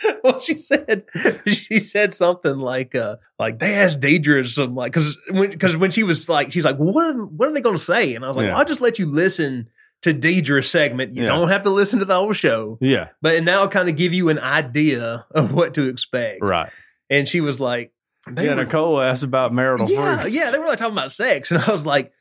well, 0.24 0.38
she 0.38 0.56
said 0.56 1.04
she 1.46 1.78
said 1.78 2.14
something 2.14 2.58
like 2.58 2.94
uh 2.94 3.16
like 3.38 3.58
they 3.58 3.74
asked 3.74 4.00
Deidre 4.00 4.46
some 4.46 4.74
like 4.74 4.92
because 4.92 5.18
when 5.30 5.50
because 5.50 5.76
when 5.76 5.90
she 5.90 6.02
was 6.02 6.28
like 6.28 6.52
she's 6.52 6.64
like 6.64 6.76
what 6.76 7.16
are, 7.16 7.24
what 7.24 7.48
are 7.48 7.52
they 7.52 7.60
going 7.60 7.76
to 7.76 7.82
say 7.82 8.14
and 8.14 8.24
I 8.24 8.28
was 8.28 8.36
like 8.36 8.44
Yeah. 8.44 8.50
well, 8.50 8.58
I'll 8.60 8.64
just 8.64 8.80
let 8.80 8.98
you 8.98 9.06
listen 9.06 9.68
to 10.02 10.14
Deidre's 10.14 10.70
segment 10.70 11.16
you 11.16 11.22
Yeah. 11.24 11.30
don't 11.30 11.48
have 11.48 11.64
to 11.64 11.70
listen 11.70 11.98
to 11.98 12.04
the 12.04 12.14
whole 12.14 12.32
show 12.32 12.78
Yeah, 12.80 13.08
but 13.20 13.34
and 13.36 13.48
that'll 13.48 13.68
kind 13.68 13.88
of 13.88 13.96
give 13.96 14.14
you 14.14 14.28
an 14.28 14.38
idea 14.38 15.26
of 15.32 15.52
what 15.52 15.74
to 15.74 15.88
expect 15.88 16.40
right. 16.42 16.70
and 17.10 17.28
she 17.28 17.40
was 17.40 17.58
like 17.58 17.92
they 18.30 18.44
yeah, 18.44 18.54
were- 18.54 18.64
Nicole 18.64 19.00
asked 19.00 19.24
about 19.24 19.52
marital 19.52 19.90
yeah 19.90 20.20
fruits. 20.20 20.36
yeah 20.36 20.50
they 20.52 20.58
were 20.58 20.66
like 20.66 20.78
talking 20.78 20.92
about 20.96 21.10
sex 21.12 21.50
and 21.50 21.60
I 21.60 21.72
was 21.72 21.84
like 21.84 22.12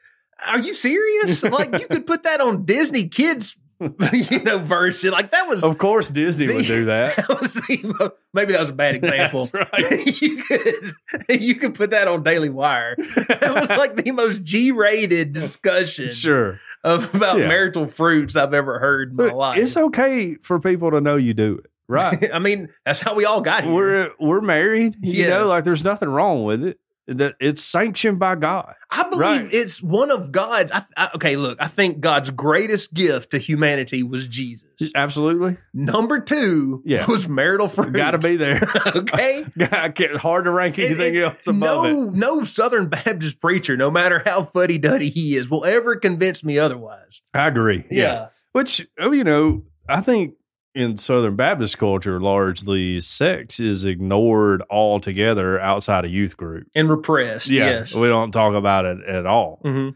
are 0.47 0.59
you 0.59 0.73
serious 0.73 1.43
like 1.43 1.71
you 1.79 1.87
could 1.87 2.07
put 2.07 2.23
that 2.23 2.41
on 2.41 2.65
Disney 2.65 3.07
Kids 3.07 3.57
you 4.13 4.41
know 4.43 4.57
version 4.59 5.11
like 5.11 5.31
that 5.31 5.47
was 5.47 5.63
of 5.63 5.77
course 5.77 6.09
Disney 6.09 6.47
would 6.47 6.65
do 6.65 6.85
that. 6.85 7.15
that 7.27 7.41
was 7.41 7.53
the, 7.53 8.13
maybe 8.33 8.53
that 8.53 8.59
was 8.59 8.69
a 8.69 8.73
bad 8.73 8.95
example. 9.03 9.45
That's 9.45 9.73
right. 9.73 10.21
you 10.21 10.37
could 10.43 10.91
you 11.41 11.55
could 11.55 11.75
put 11.75 11.91
that 11.91 12.07
on 12.07 12.23
Daily 12.23 12.49
Wire. 12.49 12.95
That 12.97 13.53
was 13.59 13.69
like 13.69 13.95
the 14.03 14.11
most 14.11 14.43
G-rated 14.43 15.31
discussion 15.33 16.11
Sure. 16.11 16.59
of 16.83 17.13
about 17.13 17.37
Yeah. 17.39 17.47
marital 17.47 17.87
fruits 17.87 18.35
I've 18.35 18.53
ever 18.53 18.79
heard 18.79 19.11
in 19.11 19.15
my 19.17 19.25
life. 19.33 19.57
it's 19.59 19.77
okay 19.77 20.35
for 20.41 20.59
people 20.59 20.91
to 20.91 21.01
know 21.01 21.15
you 21.15 21.33
do 21.33 21.59
it. 21.63 21.69
Right. 21.89 22.33
I 22.33 22.39
mean, 22.39 22.67
that's 22.85 22.99
how 22.99 23.15
we 23.15 23.23
all 23.25 23.39
got 23.41 23.63
here. 23.63 23.73
we're 23.73 24.11
we're 24.19 24.41
married. 24.41 24.97
You 25.05 25.27
know, 25.29 25.45
like 25.45 25.63
there's 25.63 25.85
nothing 25.85 26.09
wrong 26.09 26.43
with 26.43 26.63
it. 26.65 26.79
That 27.07 27.35
it's 27.39 27.63
sanctioned 27.63 28.19
by 28.19 28.35
God. 28.35 28.73
I 28.91 29.03
believe 29.03 29.19
right. 29.21 29.49
it's 29.53 29.81
one 29.81 30.11
of 30.11 30.31
God. 30.33 30.71
I, 30.73 30.81
I, 30.97 31.09
okay, 31.15 31.37
look, 31.37 31.57
I 31.61 31.67
think 31.67 32.01
God's 32.01 32.31
greatest 32.31 32.93
gift 32.93 33.31
to 33.31 33.37
humanity 33.37 34.03
was 34.03 34.27
Jesus. 34.27 34.91
Absolutely. 34.93 35.57
Number 35.73 36.19
two 36.19 36.81
Yeah. 36.85 37.05
was 37.07 37.25
marital 37.27 37.69
fruit. 37.69 37.93
Got 37.93 38.11
to 38.11 38.17
be 38.17 38.35
there. 38.35 38.59
okay. 38.87 39.45
I 39.71 39.87
can't, 39.89 40.17
hard 40.17 40.45
to 40.45 40.51
rank 40.51 40.77
anything 40.79 41.15
it- 41.15 41.23
else 41.23 41.47
above 41.47 41.85
no, 41.85 42.03
it. 42.09 42.13
no 42.13 42.43
Southern 42.43 42.89
Baptist 42.89 43.39
preacher, 43.39 43.77
no 43.77 43.89
matter 43.89 44.21
how 44.25 44.43
fuddy 44.43 44.77
duddy 44.77 45.09
he 45.09 45.37
is, 45.37 45.49
will 45.49 45.63
ever 45.63 45.95
convince 45.95 46.43
me 46.43 46.59
otherwise. 46.59 47.21
I 47.33 47.47
agree. 47.47 47.85
Yeah. 47.89 48.27
Which, 48.51 48.85
oh, 48.99 49.13
you 49.13 49.23
know, 49.23 49.63
I 49.87 50.01
think 50.01 50.33
in 50.75 50.97
Southern 50.97 51.35
Baptist 51.35 51.77
culture, 51.77 52.19
largely 52.19 53.01
sex 53.01 53.59
is 53.59 53.83
ignored 53.83 54.61
altogether 54.69 55.59
outside 55.59 56.05
of 56.05 56.11
youth 56.11 56.37
group. 56.37 56.67
And 56.75 56.89
repressed. 56.89 57.47
Yeah. 57.49 57.65
Yes. 57.65 57.95
We 57.95 58.07
don't 58.07 58.31
talk 58.31 58.53
about 58.53 58.85
it 58.85 58.99
at 59.07 59.25
all. 59.25 59.59
Mhm. 59.65 59.95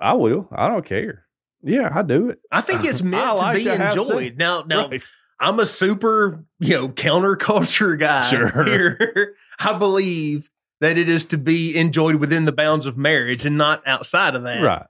I 0.00 0.14
will. 0.14 0.48
I 0.52 0.68
don't 0.68 0.84
care. 0.84 1.26
Yeah, 1.62 1.90
I 1.94 2.02
do 2.02 2.30
it. 2.30 2.40
I 2.50 2.60
think 2.60 2.84
it's 2.84 3.02
meant 3.02 3.36
like 3.38 3.58
to 3.58 3.64
be 3.64 3.70
have 3.70 3.96
enjoyed. 3.96 4.36
Now, 4.36 4.64
now 4.66 4.88
Right. 4.88 5.02
I'm 5.38 5.60
a 5.60 5.66
super, 5.66 6.44
you 6.58 6.74
know, 6.74 6.88
counterculture 6.88 7.96
guy 7.98 8.22
Sure. 8.22 8.64
here. 8.64 9.34
I 9.60 9.78
believe 9.78 10.50
that 10.80 10.98
it 10.98 11.08
is 11.08 11.24
to 11.26 11.38
be 11.38 11.76
enjoyed 11.76 12.16
within 12.16 12.44
the 12.46 12.52
bounds 12.52 12.86
of 12.86 12.96
marriage 12.98 13.44
and 13.44 13.56
not 13.56 13.82
outside 13.86 14.34
of 14.34 14.42
that. 14.42 14.60
Right. 14.62 14.86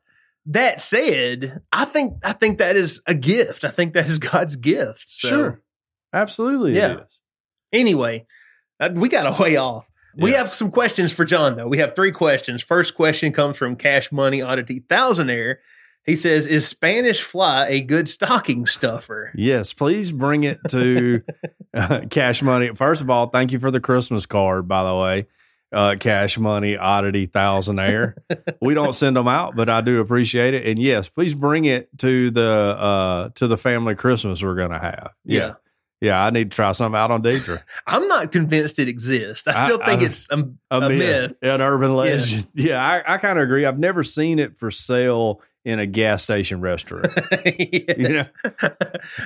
That 0.46 0.80
said, 0.80 1.60
I 1.72 1.84
think 1.84 2.14
I 2.24 2.32
think 2.32 2.58
that 2.58 2.76
is 2.76 3.00
a 3.06 3.14
gift. 3.14 3.64
I 3.64 3.68
think 3.68 3.94
that 3.94 4.08
is 4.08 4.18
God's 4.32 4.56
gift. 4.56 5.04
So, 5.08 5.28
Sure. 5.28 5.62
Absolutely. 6.12 6.74
Yeah. 6.76 6.92
It 6.92 6.98
is. 7.08 7.20
Anyway, 7.72 8.26
Uh, 8.80 8.90
we 8.94 9.08
got 9.08 9.26
a 9.38 9.42
way 9.42 9.56
off. 9.56 9.88
We 10.14 10.32
have 10.32 10.50
some 10.50 10.70
questions 10.70 11.10
for 11.10 11.24
John, 11.24 11.56
though. 11.56 11.66
We 11.68 11.78
have 11.78 11.94
three 11.94 12.12
questions. 12.12 12.62
First 12.62 12.94
question 12.94 13.32
comes 13.32 13.56
from 13.56 13.76
Cash 13.76 14.12
Money 14.12 14.42
Oddity 14.42 14.80
Thousandaire. 14.80 15.56
He 16.04 16.16
says, 16.16 16.46
Is 16.46 16.68
Spanish 16.68 17.22
fly 17.22 17.66
a 17.68 17.80
good 17.80 18.10
stocking 18.10 18.66
stuffer? 18.66 19.32
Yes, 19.34 19.72
please 19.72 20.12
bring 20.12 20.44
it 20.44 20.58
to 20.68 21.22
uh, 21.74 22.00
Cash 22.10 22.42
Money. 22.42 22.74
First 22.74 23.00
of 23.00 23.08
all, 23.08 23.28
thank 23.28 23.52
you 23.52 23.58
for 23.58 23.70
the 23.70 23.80
Christmas 23.80 24.26
card, 24.26 24.68
by 24.68 24.84
the 24.84 24.94
way. 24.94 25.28
Uh, 25.72 25.96
Cash 25.98 26.38
Money 26.38 26.76
Oddity 26.76 27.26
Thousandaire. 27.28 28.14
we 28.60 28.74
don't 28.74 28.92
send 28.94 29.16
them 29.16 29.26
out, 29.28 29.56
but 29.56 29.68
I 29.68 29.80
do 29.80 30.00
appreciate 30.00 30.52
it. 30.54 30.66
And 30.66 30.78
yes, 30.78 31.08
please 31.08 31.34
bring 31.34 31.64
it 31.64 31.88
to 31.98 32.30
the 32.30 32.42
uh, 32.50 33.28
to 33.36 33.46
the 33.48 33.56
family 33.56 33.94
Christmas 33.94 34.42
we're 34.42 34.54
gonna 34.54 34.78
have. 34.78 35.12
Yeah, 35.24 35.54
yeah. 36.00 36.22
I 36.22 36.30
need 36.30 36.50
to 36.50 36.54
try 36.54 36.72
something 36.72 36.98
out 36.98 37.10
on 37.10 37.22
Deidre. 37.22 37.62
I'm 37.86 38.06
not 38.08 38.32
convinced 38.32 38.78
it 38.78 38.88
exists. 38.88 39.48
I 39.48 39.64
still 39.66 39.80
I- 39.82 39.86
think 39.86 40.02
I- 40.02 40.04
it's 40.04 40.30
a, 40.30 40.36
A, 40.70 40.78
a 40.78 40.88
myth, 40.88 40.98
myth. 40.98 41.34
an 41.42 41.60
urban 41.62 41.94
legend. 41.96 42.46
Yeah, 42.54 42.84
I, 42.84 43.14
I 43.14 43.18
kind 43.18 43.38
of 43.38 43.44
agree. 43.44 43.64
I've 43.64 43.78
never 43.78 44.02
seen 44.02 44.38
it 44.38 44.58
for 44.58 44.70
sale 44.70 45.40
in 45.64 45.78
a 45.78 45.86
gas 45.86 46.22
station 46.22 46.60
restaurant. 46.60 47.06
Yes. 47.44 47.84
You 47.98 48.08
know, 48.08 48.24
I 48.62 48.74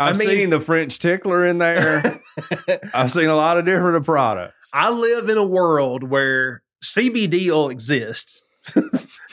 I've 0.00 0.18
mean- 0.18 0.28
seen 0.28 0.50
the 0.50 0.60
French 0.60 0.98
tickler 0.98 1.46
in 1.46 1.58
there. 1.58 2.20
I've 2.94 3.10
seen 3.10 3.28
a 3.28 3.36
lot 3.36 3.58
of 3.58 3.64
different 3.64 4.04
products. 4.04 4.68
I 4.72 4.90
live 4.90 5.28
in 5.28 5.38
a 5.38 5.44
world 5.46 6.02
where 6.02 6.62
CBD 6.84 7.48
oil 7.50 7.70
exists 7.70 8.44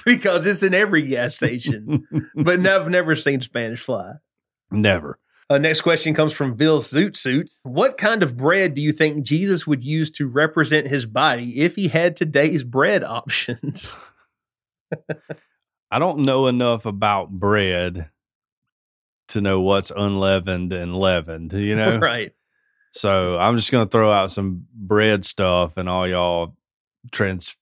because 0.05 0.45
it's 0.45 0.63
in 0.63 0.73
every 0.73 1.01
gas 1.03 1.35
station, 1.35 2.05
but 2.35 2.59
no, 2.59 2.79
I've 2.79 2.89
never 2.89 3.15
seen 3.15 3.41
Spanish 3.41 3.81
fly. 3.81 4.13
Never. 4.71 5.19
Uh, 5.49 5.57
next 5.57 5.81
question 5.81 6.13
comes 6.13 6.31
from 6.31 6.55
Bill 6.55 6.79
Zoot 6.79 7.17
Suit. 7.17 7.49
What 7.63 7.97
kind 7.97 8.23
of 8.23 8.37
bread 8.37 8.73
do 8.75 8.81
you 8.81 8.93
think 8.93 9.25
Jesus 9.25 9.67
would 9.67 9.83
use 9.83 10.09
to 10.11 10.27
represent 10.27 10.87
his 10.87 11.05
body 11.05 11.59
if 11.59 11.75
he 11.75 11.89
had 11.89 12.15
today's 12.15 12.63
bread 12.63 13.03
options? 13.03 13.95
I 15.93 15.99
don't 15.99 16.21
know 16.21 16.47
enough 16.47 16.87
about 16.87 17.29
bread 17.29 18.09
to 19.27 19.41
know 19.41 19.61
what's 19.61 19.91
unleavened 19.95 20.73
and 20.73 20.95
leavened, 20.97 21.53
you 21.53 21.75
know? 21.77 21.99
right. 21.99 22.31
So 22.93 23.37
I'm 23.37 23.57
just 23.57 23.71
going 23.71 23.85
to 23.85 23.91
throw 23.91 24.11
out 24.11 24.31
some 24.31 24.65
bread 24.73 25.23
stuff 25.23 25.77
and 25.77 25.87
all 25.87 26.07
y'all 26.07 26.55
trans, 27.11 27.55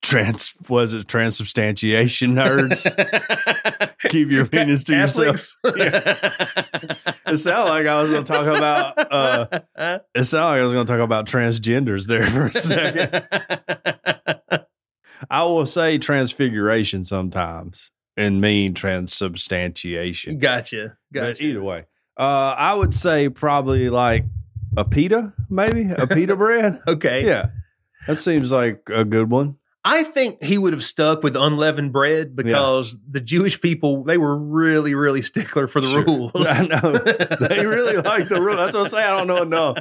trans, 0.00 0.54
was 0.70 0.94
it 0.94 1.08
transubstantiation 1.08 2.34
nerds? 2.34 2.86
Keep 4.08 4.30
your 4.30 4.44
opinions 4.44 4.84
to 4.84 4.94
yourself. 4.94 5.36
Catholics. 5.62 7.12
It 7.26 7.38
sounded 7.38 7.70
like 7.70 7.86
I 7.86 8.00
was 8.00 8.10
going 8.12 8.24
to 8.24 8.32
talk 8.32 8.46
about, 8.46 9.12
uh, 9.12 9.98
it 10.14 10.24
sounded 10.24 10.46
like 10.46 10.60
I 10.60 10.62
was 10.62 10.72
going 10.72 10.86
to 10.86 10.92
talk 10.92 11.02
about 11.02 11.26
transgenders 11.26 12.06
there 12.06 12.24
for 12.24 12.46
a 12.46 12.54
second. 12.54 13.26
I 15.30 15.42
will 15.44 15.66
say 15.66 15.98
transfiguration 15.98 17.04
sometimes 17.04 17.90
and 18.16 18.40
mean 18.40 18.74
transubstantiation. 18.74 20.38
gotcha. 20.38 20.96
But 21.12 21.20
Gotcha. 21.20 21.44
either 21.44 21.62
way, 21.62 21.84
uh, 22.18 22.54
I 22.56 22.74
would 22.74 22.94
say 22.94 23.28
probably 23.28 23.88
like 23.90 24.24
a 24.76 24.84
pita, 24.84 25.32
maybe 25.48 25.90
a 25.96 26.06
pita 26.06 26.36
bread. 26.44 26.80
Okay. 26.86 27.26
Yeah, 27.26 27.48
that 28.06 28.16
seems 28.18 28.52
like 28.52 28.82
a 28.92 29.04
good 29.04 29.30
one. 29.30 29.56
I 29.88 30.02
think 30.02 30.42
he 30.42 30.58
would 30.58 30.72
have 30.72 30.82
stuck 30.82 31.22
with 31.22 31.36
unleavened 31.36 31.92
bread 31.92 32.34
because 32.34 32.98
the 33.08 33.20
Jewish 33.20 33.60
people 33.60 34.02
they 34.02 34.18
were 34.18 34.36
really, 34.36 34.96
really 34.96 35.22
stickler 35.22 35.68
for 35.68 35.80
the 35.80 35.86
Sure. 35.86 36.04
rules. 36.04 36.32
I 36.46 36.66
know 36.66 36.92
they 37.48 37.64
really 37.64 37.96
like 37.98 38.28
the 38.28 38.40
rules. 38.42 38.56
That's 38.56 38.74
what 38.74 38.84
I'm 38.84 38.88
saying. 38.90 39.06
I 39.06 39.10
don't 39.16 39.28
know 39.28 39.42
enough. 39.42 39.76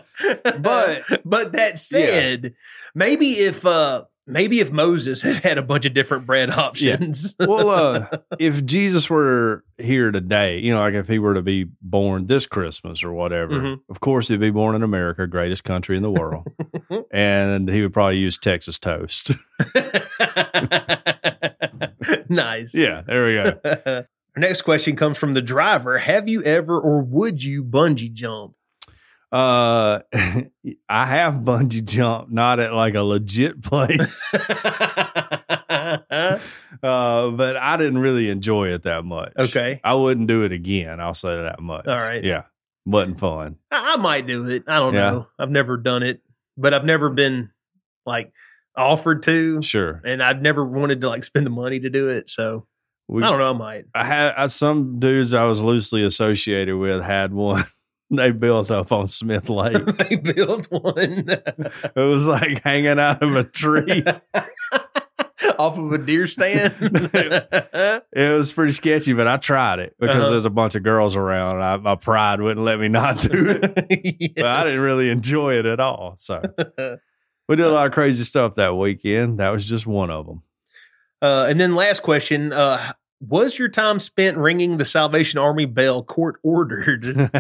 But- 0.62 1.04
but 1.26 1.54
that 1.54 1.80
said, 1.80 2.54
maybe 2.94 3.32
if 3.32 3.66
uh 3.66 4.04
maybe 4.28 4.60
if 4.60 4.72
Moses 4.72 5.22
had 5.24 5.36
had 5.44 5.58
a 5.58 5.62
bunch 5.62 5.86
of 5.86 5.94
different 5.94 6.26
bread 6.26 6.50
options. 6.50 7.36
Well, 7.46 7.70
uh, 7.70 8.18
if 8.40 8.66
Jesus 8.66 9.10
were 9.10 9.64
here 9.78 10.12
today, 10.12 10.60
you 10.60 10.74
know, 10.74 10.80
like 10.80 10.94
if 10.96 11.08
he 11.08 11.20
were 11.20 11.34
to 11.36 11.42
be 11.42 11.68
born 11.82 12.28
this 12.28 12.46
Christmas 12.46 13.04
or 13.04 13.14
whatever, 13.14 13.54
Mhm. 13.54 13.80
of 13.90 14.00
course 14.00 14.28
he'd 14.28 14.40
be 14.40 14.50
born 14.52 14.76
in 14.76 14.84
America, 14.84 15.28
greatest 15.28 15.64
country 15.64 15.96
in 15.98 16.04
the 16.04 16.12
world, 16.12 16.48
and 17.12 17.70
he 17.70 17.82
would 17.82 17.94
probably 17.94 18.18
use 18.18 18.38
Texas 18.38 18.80
toast. 18.80 19.32
nice. 22.30 22.76
yeah, 22.76 23.02
there 23.06 23.26
we 23.26 23.34
go. 23.36 23.60
Our 24.36 24.40
next 24.42 24.64
question 24.64 24.96
comes 24.96 25.18
from 25.18 25.34
the 25.34 25.42
driver. 25.42 25.98
Have 25.98 26.28
you 26.28 26.44
ever 26.44 26.80
or 26.80 27.02
would 27.02 27.44
you 27.44 27.64
bungee 27.64 28.12
jump? 28.12 28.54
Uh, 29.36 30.00
I 30.88 31.06
have 31.08 31.34
bungee 31.36 31.84
jumped, 31.84 32.32
not 32.32 32.62
at 32.62 32.74
like 32.74 32.96
a 32.96 33.02
legit 33.02 33.62
place, 33.70 34.34
uh, 34.34 35.98
but 36.82 37.58
I 37.58 37.78
didn't 37.78 37.98
really 37.98 38.30
enjoy 38.30 38.70
it 38.70 38.84
that 38.84 39.04
much. 39.06 39.34
okay. 39.38 39.80
I 39.84 39.94
wouldn't 39.96 40.28
do 40.28 40.44
it 40.44 40.52
again. 40.52 41.00
I'll 41.00 41.14
say 41.14 41.36
that 41.36 41.62
much. 41.62 41.88
All 41.88 41.96
right. 41.98 42.24
Yeah, 42.24 42.44
wasn't 42.86 43.20
fun. 43.20 43.58
I, 43.72 43.94
I 43.96 43.98
might 43.98 44.28
do 44.28 44.48
it. 44.48 44.64
I 44.68 44.80
don't 44.80 44.94
Yeah. 44.94 45.12
know. 45.12 45.28
I've 45.38 45.52
never 45.52 45.78
done 45.78 46.04
it, 46.04 46.22
but 46.58 46.74
I've 46.74 46.86
never 46.86 47.10
been 47.10 47.52
like 48.06 48.32
offered 48.76 49.24
to, 49.24 49.62
Sure. 49.64 50.02
and 50.06 50.22
I've 50.24 50.42
never 50.42 50.64
wanted 50.64 51.02
to 51.02 51.10
like 51.10 51.24
spend 51.24 51.46
the 51.46 51.50
money 51.52 51.80
to 51.82 51.90
do 51.90 52.10
it. 52.10 52.30
So 52.30 52.68
We, 53.08 53.24
I 53.24 53.30
don't 53.30 53.40
know. 53.40 53.50
I 53.50 53.54
might. 53.54 53.86
I 53.94 54.04
had 54.06 54.34
I, 54.38 54.48
some 54.48 55.00
dudes 55.00 55.34
I 55.34 55.44
was 55.46 55.62
loosely 55.62 56.04
associated 56.06 56.78
with 56.78 57.02
had 57.02 57.34
one. 57.34 57.66
they 58.20 58.32
built 58.32 58.72
up 58.72 58.92
on 58.92 59.08
Smith 59.08 59.50
Lake. 59.50 59.84
they 59.86 60.16
built 60.16 60.68
one 60.72 61.26
it 61.30 61.94
was 61.96 62.26
like 62.26 62.62
hanging 62.64 63.00
out 63.00 63.22
of 63.24 63.36
a 63.36 63.44
tree. 63.44 64.04
off 65.60 65.78
of 65.78 65.92
a 65.92 65.98
deer 65.98 66.28
stand. 66.28 66.74
It 66.82 68.38
was 68.38 68.52
pretty 68.52 68.74
sketchy, 68.74 69.14
but 69.14 69.28
I 69.28 69.38
tried 69.38 69.80
it 69.80 69.96
because 70.00 70.16
Uh-huh. 70.18 70.30
there's 70.32 70.46
a 70.46 70.50
bunch 70.50 70.76
of 70.76 70.84
girls 70.84 71.16
around. 71.16 71.62
I, 71.62 71.78
my 71.78 71.96
pride 71.96 72.42
wouldn't 72.42 72.66
let 72.66 72.80
me 72.80 72.88
not 72.88 73.20
do 73.22 73.60
it. 73.62 74.36
But 74.36 74.46
I 74.46 74.64
didn't 74.64 74.82
really 74.82 75.10
enjoy 75.10 75.56
it 75.60 75.66
at 75.66 75.80
all. 75.80 76.16
So 76.18 76.42
we 77.48 77.56
did 77.56 77.66
a 77.66 77.72
lot 77.72 77.86
of 77.88 77.92
crazy 77.94 78.24
stuff 78.24 78.56
that 78.56 78.76
weekend. 78.76 79.40
That 79.40 79.52
was 79.52 79.66
just 79.66 79.86
one 79.86 80.10
of 80.10 80.26
them. 80.26 80.42
Uh, 81.22 81.46
and 81.50 81.60
then 81.60 81.76
last 81.76 82.02
question: 82.02 82.52
uh, 82.52 82.94
Was 83.22 83.58
your 83.58 83.70
time 83.70 84.00
spent 84.00 84.38
ringing 84.38 84.78
the 84.78 84.86
Salvation 84.86 85.40
Army 85.40 85.66
bell 85.66 86.04
court 86.04 86.38
ordered? 86.44 87.32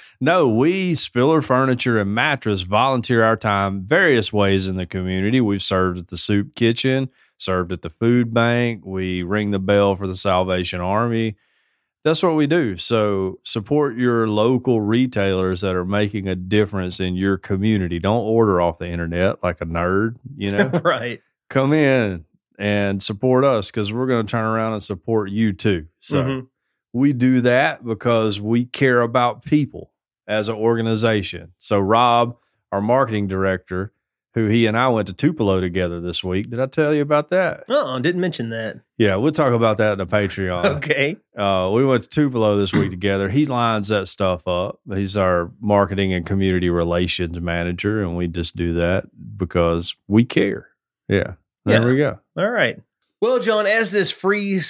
no, 0.20 0.48
we 0.48 0.96
Spiller 0.96 1.40
Furniture 1.40 2.00
and 2.00 2.14
Mattress 2.14 2.62
volunteer 2.62 3.22
our 3.22 3.36
time 3.36 3.82
various 3.82 4.32
ways 4.32 4.66
in 4.66 4.76
the 4.76 4.86
community. 4.86 5.40
We've 5.40 5.62
served 5.62 5.98
at 5.98 6.08
the 6.08 6.16
soup 6.16 6.56
kitchen, 6.56 7.10
served 7.38 7.72
at 7.72 7.82
the 7.82 7.90
food 7.90 8.34
bank. 8.34 8.84
We 8.84 9.22
ring 9.22 9.52
the 9.52 9.60
bell 9.60 9.94
for 9.94 10.08
the 10.08 10.16
Salvation 10.16 10.80
Army. 10.80 11.36
That's 12.04 12.22
what 12.22 12.34
we 12.34 12.46
do. 12.46 12.76
So 12.76 13.38
support 13.44 13.96
your 13.96 14.28
local 14.28 14.80
retailers 14.80 15.60
that 15.60 15.76
are 15.76 15.84
making 15.84 16.28
a 16.28 16.34
difference 16.34 16.98
in 16.98 17.14
your 17.14 17.38
community. 17.38 17.98
Don't 18.00 18.24
order 18.24 18.60
off 18.60 18.78
the 18.78 18.88
internet 18.88 19.42
like 19.44 19.60
a 19.60 19.66
nerd, 19.66 20.16
you 20.36 20.50
know. 20.56 20.68
right. 20.82 21.22
Come 21.48 21.72
in 21.72 22.24
and 22.58 23.02
support 23.02 23.44
us 23.44 23.70
because 23.70 23.92
we're 23.92 24.06
going 24.06 24.26
to 24.26 24.30
turn 24.30 24.44
around 24.44 24.72
and 24.74 24.82
support 24.82 25.30
you 25.30 25.52
too. 25.52 25.86
So 26.00 26.22
Mhm. 26.22 26.46
we 26.92 27.12
do 27.12 27.40
that 27.42 27.84
because 27.84 28.40
we 28.40 28.64
care 28.64 29.00
about 29.00 29.44
people 29.44 29.92
as 30.26 30.48
an 30.48 30.56
organization. 30.56 31.52
So 31.58 31.78
Rob, 31.78 32.36
our 32.72 32.80
marketing 32.80 33.28
director, 33.28 33.92
who 34.34 34.46
he 34.46 34.66
and 34.66 34.76
I 34.76 34.88
went 34.88 35.08
to 35.08 35.14
Tupelo 35.14 35.58
together 35.60 36.00
this 36.00 36.22
week. 36.22 36.50
Did 36.50 36.60
I 36.60 36.66
tell 36.66 36.94
you 36.94 37.00
about 37.02 37.30
that? 37.30 37.64
Oh, 37.70 37.98
didn't 37.98 38.20
mention 38.20 38.50
that. 38.50 38.78
Yeah, 38.98 39.16
we'll 39.16 39.32
talk 39.32 39.52
about 39.52 39.78
that 39.78 39.92
in 39.92 39.98
the 39.98 40.06
Patreon. 40.16 40.64
Okay. 40.76 41.16
Uh, 41.36 41.70
we 41.72 41.84
went 41.84 42.02
to 42.04 42.08
Tupelo 42.08 42.56
this 42.58 42.72
week 42.72 42.90
together. 42.90 43.30
He 43.30 43.46
lines 43.46 43.88
that 43.88 44.06
stuff 44.06 44.46
up. 44.46 44.80
He's 44.92 45.16
our 45.16 45.50
marketing 45.60 46.12
and 46.12 46.26
community 46.26 46.68
relations 46.70 47.40
manager, 47.40 48.02
and 48.02 48.16
we 48.16 48.28
just 48.28 48.54
do 48.54 48.74
that 48.74 49.06
because 49.36 49.96
we 50.08 50.24
care. 50.24 50.68
Yeah, 51.08 51.34
there 51.64 51.80
Yeah. 51.82 51.86
we 51.86 51.96
go. 51.96 52.18
All 52.36 52.50
right. 52.50 52.78
Well, 53.20 53.40
John, 53.40 53.66
as 53.66 53.90
this 53.90 54.10
free 54.10 54.60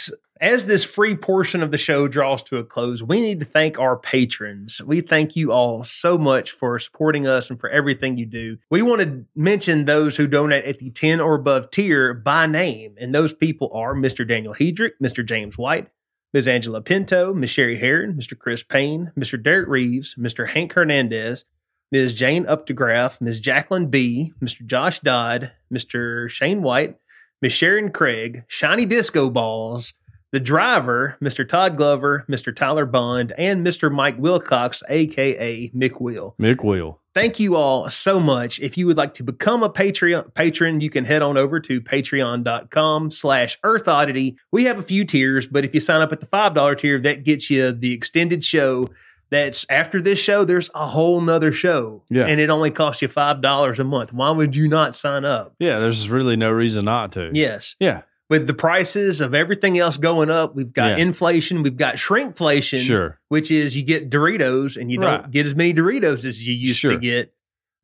as 0.41 0.67
this 0.69 0.85
free 0.85 1.17
portion 1.17 1.65
of 1.65 1.73
the 1.73 1.77
show 1.79 2.07
draws 2.07 2.45
to 2.45 2.59
a 2.59 2.65
close, 2.65 3.03
we 3.03 3.21
need 3.21 3.41
to 3.41 3.47
thank 3.47 3.77
our 3.79 3.97
patrons. 3.97 4.81
We 4.81 5.01
thank 5.01 5.35
you 5.35 5.51
all 5.51 5.83
so 5.83 6.17
much 6.17 6.53
for 6.53 6.79
supporting 6.79 7.27
us 7.27 7.51
and 7.51 7.59
for 7.59 7.69
everything 7.69 8.17
you 8.17 8.25
do. 8.25 8.57
We 8.71 8.81
want 8.83 9.03
to 9.03 9.25
mention 9.35 9.85
those 9.85 10.17
who 10.17 10.29
donate 10.29 10.65
at 10.65 10.79
the 10.79 10.91
10 10.91 11.21
or 11.21 11.35
above 11.35 11.73
tier 11.73 12.15
by 12.15 12.47
name, 12.47 12.95
and 13.01 13.13
those 13.13 13.35
people 13.35 13.71
are 13.75 13.95
Mr. 13.95 14.27
Daniel 14.27 14.55
Hedrick, 14.55 14.93
Mr. 15.03 15.27
James 15.27 15.59
White, 15.59 15.89
Ms. 16.33 16.47
Angela 16.47 16.83
Pinto, 16.83 17.35
Ms. 17.35 17.51
Sherry 17.51 17.77
Heron, 17.77 18.15
Mr. 18.15 18.39
Chris 18.39 18.63
Payne, 18.63 19.11
Mr. 19.19 19.43
Derek 19.43 19.67
Reeves, 19.69 20.15
Mr. 20.17 20.47
Hank 20.47 20.73
Hernandez, 20.73 21.47
Ms. 21.91 22.15
Jane 22.15 22.45
Updegraff, 22.45 23.21
Ms. 23.21 23.41
Jacqueline 23.41 23.87
B., 23.87 24.33
Mr. 24.43 24.65
Josh 24.67 25.01
Dodd, 25.01 25.53
Mr. 25.73 26.29
Shane 26.29 26.63
White, 26.63 26.97
Miss 27.41 27.53
Sharon 27.53 27.91
Craig, 27.93 28.45
Shiny 28.49 28.85
Disco 28.85 29.31
Balls, 29.31 29.95
the 30.31 30.41
driver, 30.41 31.17
Mr. 31.23 31.49
Todd 31.49 31.77
Glover, 31.77 32.27
Mr. 32.29 32.55
Tyler 32.55 32.85
Bond, 32.85 33.33
and 33.39 33.67
Mr. 33.67 33.91
Mike 33.91 34.19
Wilcox, 34.19 34.83
aka 34.89 35.71
Mick 35.71 36.01
Will. 36.01 36.35
Mick 36.39 36.63
Wheel. 36.63 37.01
Thank 37.15 37.41
you 37.41 37.57
all 37.57 37.89
so 37.89 38.21
much. 38.21 38.61
If 38.61 38.77
you 38.77 38.87
would 38.87 38.97
like 38.97 39.15
to 39.15 39.25
become 39.25 39.63
a 39.63 39.71
Patreon 39.71 40.35
patron, 40.35 40.81
you 40.81 40.91
can 40.91 41.05
head 41.05 41.23
on 41.23 41.39
over 41.39 41.59
to 41.61 41.81
patreon.com 41.81 43.11
slash 43.11 43.59
Earth 43.65 43.89
Oddity. 43.89 44.37
We 44.53 44.65
have 44.65 44.79
a 44.79 44.83
few 44.83 45.05
tiers, 45.05 45.47
but 45.47 45.65
if 45.65 45.75
you 45.75 45.81
sign 45.81 46.03
up 46.03 46.13
at 46.13 46.21
the 46.21 46.27
$5 46.27 46.79
tier, 46.79 47.01
that 47.01 47.25
gets 47.25 47.51
you 47.51 47.73
the 47.73 47.93
extended 47.93 48.45
show. 48.45 48.89
That's 49.31 49.67
after 49.69 50.01
this 50.01 50.19
show, 50.19 50.45
there's 50.45 50.71
a 50.75 50.87
whole 50.87 51.21
nother 51.21 51.53
show. 51.53 52.03
Yeah. 52.09 52.25
And 52.27 52.41
it 52.41 52.49
only 52.51 52.71
costs 52.71 53.03
you 53.03 53.09
$5 53.09 53.79
a 53.79 53.85
month. 53.85 54.13
Why 54.13 54.31
would 54.31 54.57
you 54.57 54.69
not 54.69 54.97
sign 54.97 55.25
up? 55.27 55.55
Yeah, 55.59 55.79
there's 55.81 56.09
really 56.09 56.37
no 56.37 56.51
reason 56.51 56.87
not 56.87 57.13
to. 57.13 57.31
Yes. 57.35 57.75
Yeah. 57.79 58.03
With 58.31 58.47
the 58.47 58.55
prices 58.55 59.21
of 59.21 59.35
everything 59.35 59.79
else 59.79 59.97
going 59.97 60.31
up, 60.31 60.55
we've 60.55 60.73
got 60.73 60.97
Yeah. 60.99 61.05
inflation, 61.05 61.63
we've 61.63 61.77
got 61.77 61.97
shrinkflation, 61.97 62.81
Sure. 62.81 63.19
which 63.29 63.51
is 63.51 63.77
you 63.77 63.83
get 63.83 64.11
Doritos 64.11 64.77
and 64.81 64.91
you 64.91 64.99
don't 64.99 65.31
get 65.31 65.47
as 65.47 65.55
many 65.55 65.73
Doritos 65.75 66.25
as 66.25 66.47
you 66.47 66.55
used 66.55 66.79
Sure. 66.79 66.93
to 66.93 66.99
get. 66.99 67.33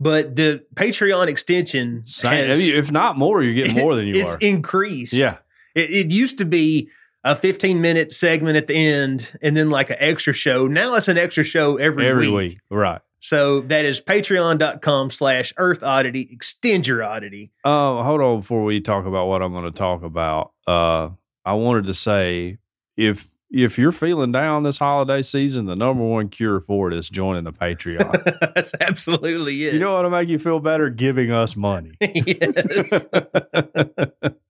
But 0.00 0.36
the 0.36 0.62
Patreon 0.74 1.28
extension 1.28 2.02
Same, 2.04 2.46
has, 2.48 2.66
if 2.66 2.90
not 2.90 3.16
more, 3.16 3.42
you 3.42 3.54
get 3.54 3.74
more 3.82 3.94
than 3.94 4.06
you 4.06 4.16
it's 4.16 4.34
are. 4.34 4.38
increased. 4.40 5.12
yeah. 5.14 5.36
It, 5.74 5.90
it 5.90 6.10
used 6.10 6.38
to 6.38 6.44
be 6.44 6.88
a 7.24 7.34
15 7.34 7.80
minute 7.80 8.12
segment 8.12 8.56
at 8.56 8.66
the 8.66 8.74
end 8.74 9.36
and 9.42 9.56
then 9.56 9.70
like 9.70 9.90
an 9.90 9.96
extra 9.98 10.32
show. 10.32 10.66
Now 10.66 10.94
it's 10.94 11.09
an 11.09 11.18
extra 11.18 11.42
show 11.44 11.76
every, 11.76 12.06
Every 12.06 12.28
week. 12.28 12.51
week. 12.51 12.59
Right. 12.70 13.01
So 13.20 13.62
that 13.62 13.86
is 13.86 14.02
patreon.com 14.02 15.10
slash 15.10 15.55
earth 15.56 15.82
oddity. 15.82 16.28
Extend 16.30 16.86
your 16.86 17.02
oddity. 17.02 17.51
Uh, 17.64 18.02
hold 18.02 18.20
on 18.20 18.40
before 18.40 18.62
we 18.64 18.80
talk 18.82 19.06
about 19.06 19.26
what 19.28 19.40
I'm 19.40 19.52
going 19.52 19.64
to 19.64 19.70
talk 19.70 20.02
about. 20.02 20.52
Uh, 20.66 21.09
I 21.46 21.55
wanted 21.55 21.86
to 21.86 21.94
say 21.94 22.59
if 22.98 23.26
if 23.51 23.78
you're 23.78 23.92
feeling 23.92 24.32
down 24.32 24.64
this 24.64 24.78
holiday 24.78 25.22
season, 25.22 25.66
the 25.66 25.76
number 25.76 26.02
one 26.02 26.28
cure 26.28 26.59
for 26.60 26.90
it 26.90 26.98
is 26.98 27.09
joining 27.09 27.44
the 27.44 27.52
Patreon. 27.52 28.51
That's 28.55 28.74
absolutely 28.80 29.64
it. 29.66 29.74
you 29.74 29.78
know 29.80 29.94
what'll 29.94 30.10
make 30.10 30.28
you 30.28 30.38
feel 30.40 30.59
better? 30.60 30.90
Giving 30.90 31.30
us 31.30 31.55
money. 31.56 31.92
yes. 32.01 33.06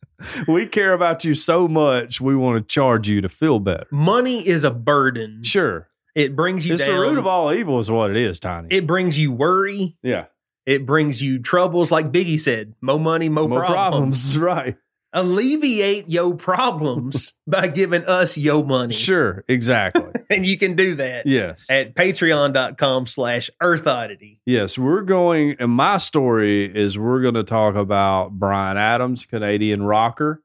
we 0.49 0.66
care 0.66 0.93
about 0.93 1.24
you 1.24 1.35
so 1.35 1.66
much, 1.69 2.20
we 2.20 2.35
want 2.36 2.57
to 2.57 2.73
charge 2.73 3.09
you 3.09 3.20
to 3.20 3.28
feel 3.28 3.59
better. 3.59 3.86
Money 3.91 4.47
is 4.47 4.65
a 4.65 4.70
burden. 4.70 5.43
Sure. 5.43 5.89
It 6.15 6.36
brings 6.36 6.65
you 6.66 6.74
It's 6.74 6.86
down. 6.86 6.95
the 6.97 7.01
root 7.09 7.19
of 7.19 7.27
all 7.27 7.53
evil, 7.53 7.78
is 7.81 7.91
what 7.91 8.11
it 8.11 8.16
is, 8.16 8.39
Tiny. 8.39 8.69
it 8.70 8.86
brings 8.86 9.19
you 9.19 9.32
worry. 9.32 9.97
yeah. 10.03 10.27
It 10.66 10.86
brings 10.86 11.20
you 11.20 11.41
troubles, 11.41 11.91
like 11.93 12.11
Biggie 12.11 12.41
said. 12.41 12.74
Mo 12.81 12.99
money, 12.99 13.28
mo, 13.28 13.47
More 13.47 13.59
problems. 13.66 14.35
problems. 14.35 14.39
Right. 14.39 14.77
Alleviate 15.15 16.11
your 16.11 16.35
problems 16.35 17.32
by 17.47 17.69
giving 17.69 18.05
us 18.05 18.36
your 18.36 18.65
money. 18.65 18.93
Sure. 18.93 19.45
Exactly. 19.49 20.03
And 20.31 20.45
you 20.47 20.57
can 20.57 20.74
do 20.74 20.95
that 20.97 21.27
yes. 21.27 21.70
at 21.70 21.95
patreon.com 21.95 23.07
slash 23.07 23.51
earth 23.61 23.86
oddity. 23.86 24.41
Yes, 24.47 24.78
we're 24.78 25.03
going, 25.03 25.55
and 25.61 25.70
my 25.70 25.99
story 25.99 26.65
is 26.65 26.99
we're 26.99 27.20
going 27.20 27.35
to 27.35 27.45
talk 27.45 27.74
about 27.74 28.31
Bryan 28.32 28.78
Adams, 28.78 29.27
Canadian 29.27 29.82
rocker, 29.85 30.43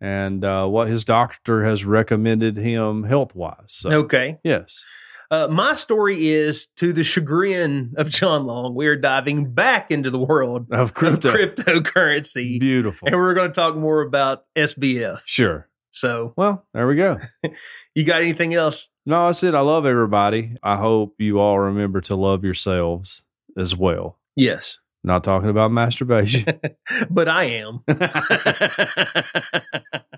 and 0.00 0.42
uh, 0.44 0.66
what 0.66 0.88
his 0.88 1.04
doctor 1.04 1.62
has 1.64 1.84
recommended 1.84 2.56
him 2.56 3.04
health 3.04 3.34
wise. 3.34 3.56
So, 3.68 3.90
Okay. 3.90 4.38
yes, 4.42 4.82
Uh, 5.32 5.48
my 5.50 5.74
story 5.74 6.28
is 6.28 6.66
to 6.76 6.92
the 6.92 7.02
chagrin 7.02 7.94
of 7.96 8.10
John 8.10 8.44
Long. 8.44 8.74
We 8.74 8.86
are 8.86 8.96
diving 8.96 9.50
back 9.54 9.90
into 9.90 10.10
the 10.10 10.18
world 10.18 10.66
of 10.70 10.92
crypto. 10.92 11.30
of 11.30 11.34
cryptocurrency. 11.34 12.60
Beautiful. 12.60 13.08
And 13.08 13.16
we're 13.16 13.32
going 13.32 13.48
to 13.48 13.54
talk 13.54 13.74
more 13.74 14.02
about 14.02 14.44
SBF. 14.54 15.22
Sure. 15.24 15.70
So, 15.90 16.34
Well, 16.36 16.66
there 16.74 16.86
we 16.86 16.96
go. 16.96 17.16
you 17.94 18.04
got 18.04 18.20
anything 18.20 18.52
else? 18.52 18.88
No, 19.06 19.26
I 19.26 19.30
said 19.30 19.54
I 19.54 19.60
love 19.60 19.86
everybody. 19.86 20.54
I 20.62 20.76
hope 20.76 21.14
you 21.18 21.40
all 21.40 21.58
remember 21.58 22.02
to 22.02 22.14
love 22.14 22.44
yourselves 22.44 23.22
as 23.56 23.74
well. 23.74 24.18
Yes, 24.36 24.80
Not 25.02 25.24
talking 25.24 25.48
about 25.48 25.72
masturbation. 25.72 26.44
but 27.10 27.28
I 27.28 27.44
am. 27.44 27.82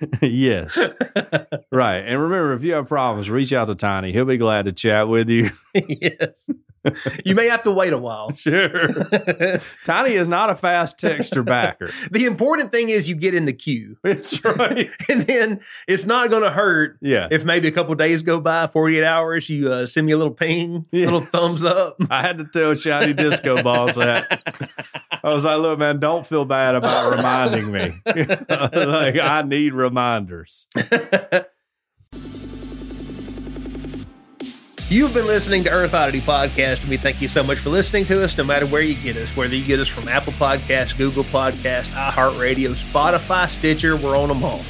yes. 0.22 0.78
Right. 1.72 1.98
And 1.98 2.20
remember, 2.22 2.52
if 2.54 2.62
you 2.62 2.74
have 2.74 2.88
problems, 2.88 3.30
reach 3.30 3.52
out 3.52 3.66
to 3.66 3.74
Tiny. 3.74 4.12
He'll 4.12 4.24
be 4.24 4.36
glad 4.38 4.66
to 4.66 4.72
chat 4.72 5.08
with 5.08 5.28
you. 5.28 5.50
yes. 5.74 6.50
You 7.24 7.34
may 7.34 7.48
have 7.48 7.64
to 7.64 7.70
wait 7.72 7.92
a 7.92 7.98
while. 7.98 8.32
Sure. 8.38 8.88
Tiny 9.84 10.12
is 10.12 10.28
not 10.28 10.48
a 10.48 10.54
fast 10.54 10.98
texter 10.98 11.44
backer. 11.44 11.90
the 12.10 12.24
important 12.24 12.70
thing 12.72 12.88
is 12.88 13.08
you 13.08 13.14
get 13.16 13.34
in 13.34 13.44
the 13.46 13.52
queue. 13.52 13.96
That's 14.04 14.42
right. 14.44 14.88
And 15.08 15.22
then 15.22 15.60
it's 15.88 16.06
not 16.06 16.30
going 16.30 16.44
to 16.44 16.50
hurt 16.50 16.98
Yeah. 17.02 17.26
if 17.30 17.44
maybe 17.44 17.66
a 17.68 17.72
couple 17.72 17.94
days 17.96 18.22
go 18.22 18.40
by, 18.40 18.68
48 18.68 19.04
hours, 19.04 19.50
you 19.50 19.70
uh, 19.70 19.86
send 19.86 20.06
me 20.06 20.12
a 20.12 20.16
little 20.16 20.32
ping, 20.32 20.86
little 20.92 21.20
thumbs 21.26 21.64
up. 21.64 21.96
I 22.10 22.22
had 22.22 22.38
to 22.38 22.44
tell 22.44 22.74
Shiny 22.74 23.12
Disco 23.12 23.62
Balls 23.62 23.96
that. 23.96 24.40
I 25.22 25.30
was 25.34 25.44
like, 25.44 25.58
look, 25.58 25.78
man, 25.80 25.98
don't 25.98 26.26
feel 26.26 26.44
bad 26.44 26.74
about 26.76 27.16
reminding 27.16 27.72
me. 27.72 27.92
like, 28.06 29.18
I 29.18 29.42
need 29.44 29.72
reminders. 29.88 30.68
You've 34.90 35.12
been 35.12 35.26
listening 35.26 35.64
to 35.64 35.70
Earth 35.70 35.92
Oddity 35.92 36.20
Podcast, 36.20 36.80
and 36.80 36.88
we 36.88 36.96
thank 36.96 37.20
you 37.20 37.28
so 37.28 37.42
much 37.42 37.58
for 37.58 37.68
listening 37.68 38.06
to 38.06 38.24
us, 38.24 38.38
no 38.38 38.44
matter 38.44 38.66
where 38.66 38.80
you 38.80 38.94
get 38.94 39.16
us, 39.16 39.36
whether 39.36 39.54
you 39.54 39.62
get 39.64 39.80
us 39.80 39.88
from 39.88 40.08
Apple 40.08 40.32
Podcasts, 40.34 40.96
Google 40.96 41.24
Podcasts, 41.24 41.88
iHeartRadio, 41.88 42.70
Spotify, 42.70 43.46
Stitcher, 43.48 43.96
we're 43.96 44.16
on 44.16 44.28
them 44.28 44.42
all. 44.42 44.60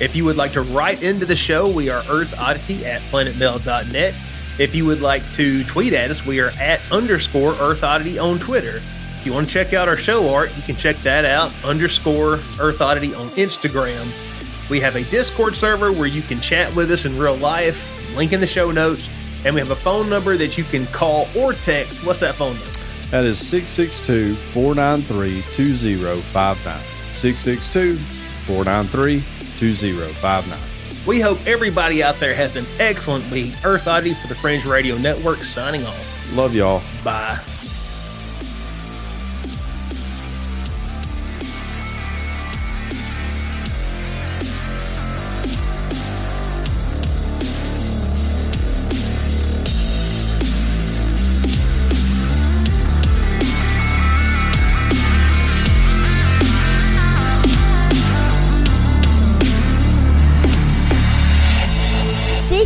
If 0.00 0.16
you 0.16 0.24
would 0.24 0.36
like 0.36 0.52
to 0.52 0.62
write 0.62 1.02
into 1.02 1.26
the 1.26 1.36
show, 1.36 1.68
we 1.68 1.90
are 1.90 2.02
Earth 2.08 2.34
Oddity 2.38 2.86
at 2.86 3.02
planetmail.net. 3.02 4.14
If 4.58 4.74
you 4.74 4.86
would 4.86 5.02
like 5.02 5.30
to 5.34 5.62
tweet 5.64 5.92
at 5.92 6.10
us, 6.10 6.24
we 6.24 6.40
are 6.40 6.52
at 6.58 6.80
underscore 6.90 7.52
Earth 7.60 7.84
Oddity 7.84 8.18
on 8.18 8.38
Twitter. 8.38 8.76
If 8.76 9.22
you 9.26 9.34
want 9.34 9.46
to 9.46 9.52
check 9.52 9.74
out 9.74 9.88
our 9.88 9.96
show 9.98 10.32
art, 10.32 10.56
you 10.56 10.62
can 10.62 10.76
check 10.76 10.96
that 10.98 11.26
out, 11.26 11.52
underscore 11.64 12.40
Earth 12.58 12.80
Oddity 12.80 13.14
on 13.14 13.28
Instagram. 13.30 14.06
We 14.68 14.80
have 14.80 14.96
a 14.96 15.04
Discord 15.04 15.54
server 15.54 15.92
where 15.92 16.08
you 16.08 16.22
can 16.22 16.40
chat 16.40 16.74
with 16.74 16.90
us 16.90 17.04
in 17.04 17.16
real 17.18 17.36
life, 17.36 18.16
link 18.16 18.32
in 18.32 18.40
the 18.40 18.46
show 18.46 18.70
notes, 18.70 19.08
and 19.44 19.54
we 19.54 19.60
have 19.60 19.70
a 19.70 19.76
phone 19.76 20.10
number 20.10 20.36
that 20.36 20.58
you 20.58 20.64
can 20.64 20.86
call 20.86 21.28
or 21.36 21.52
text. 21.52 22.04
What's 22.04 22.20
that 22.20 22.34
phone 22.34 22.54
number? 22.54 22.70
That 23.10 23.24
is 23.24 23.38
662 23.38 24.34
493 24.34 25.42
2059. 25.52 26.78
662 27.12 27.96
493 27.96 29.20
2059. 29.58 30.58
We 31.06 31.20
hope 31.20 31.38
everybody 31.46 32.02
out 32.02 32.16
there 32.16 32.34
has 32.34 32.56
an 32.56 32.66
excellent 32.80 33.30
week. 33.30 33.54
Earth 33.64 33.86
Oddity 33.86 34.14
for 34.14 34.26
the 34.26 34.34
Fringe 34.34 34.64
Radio 34.66 34.98
Network 34.98 35.38
signing 35.38 35.86
off. 35.86 36.34
Love 36.34 36.56
y'all. 36.56 36.82
Bye. 37.04 37.38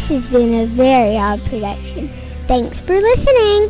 This 0.00 0.08
has 0.08 0.30
been 0.30 0.54
a 0.54 0.64
very 0.64 1.18
odd 1.18 1.44
production. 1.44 2.08
Thanks 2.48 2.80
for 2.80 2.94
listening. 2.94 3.68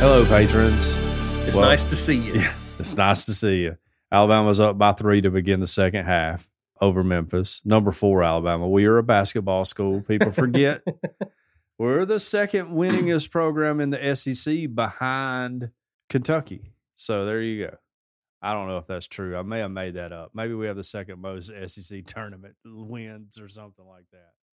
Hello, 0.00 0.24
patrons. 0.24 1.00
It's 1.46 1.54
Well, 1.54 1.68
nice 1.68 1.84
to 1.84 1.94
see 1.94 2.14
you. 2.14 2.32
Yeah, 2.36 2.54
it's 2.78 2.96
nice 2.96 3.26
to 3.26 3.34
see 3.34 3.60
you. 3.64 3.76
Alabama's 4.10 4.58
up 4.58 4.78
by 4.78 4.92
three 4.92 5.20
to 5.20 5.30
begin 5.30 5.60
the 5.60 5.66
second 5.66 6.06
half 6.06 6.48
over 6.84 7.02
Memphis. 7.02 7.62
Number 7.64 7.92
four, 7.92 8.22
Alabama. 8.22 8.68
We 8.68 8.84
are 8.84 8.98
a 8.98 9.02
basketball 9.02 9.64
school. 9.64 10.02
People 10.02 10.32
forget. 10.32 10.82
We're 11.78 12.04
the 12.04 12.20
second 12.20 12.68
winningest 12.68 13.30
program 13.30 13.80
in 13.80 13.90
the 13.90 14.14
SEC 14.14 14.72
behind 14.74 15.70
Kentucky. 16.10 16.74
So 16.94 17.24
there 17.24 17.40
you 17.40 17.66
go. 17.66 17.76
I 18.42 18.52
don't 18.52 18.68
know 18.68 18.76
if 18.76 18.86
that's 18.86 19.08
true. 19.08 19.36
I 19.36 19.42
may 19.42 19.60
have 19.60 19.70
made 19.70 19.94
that 19.94 20.12
up. 20.12 20.32
Maybe 20.34 20.52
we 20.52 20.66
have 20.66 20.76
the 20.76 20.84
second 20.84 21.20
most 21.20 21.50
SEC 21.66 22.04
tournament 22.04 22.54
wins 22.64 23.38
or 23.38 23.48
something 23.48 23.86
like 23.86 24.04
that. 24.12 24.33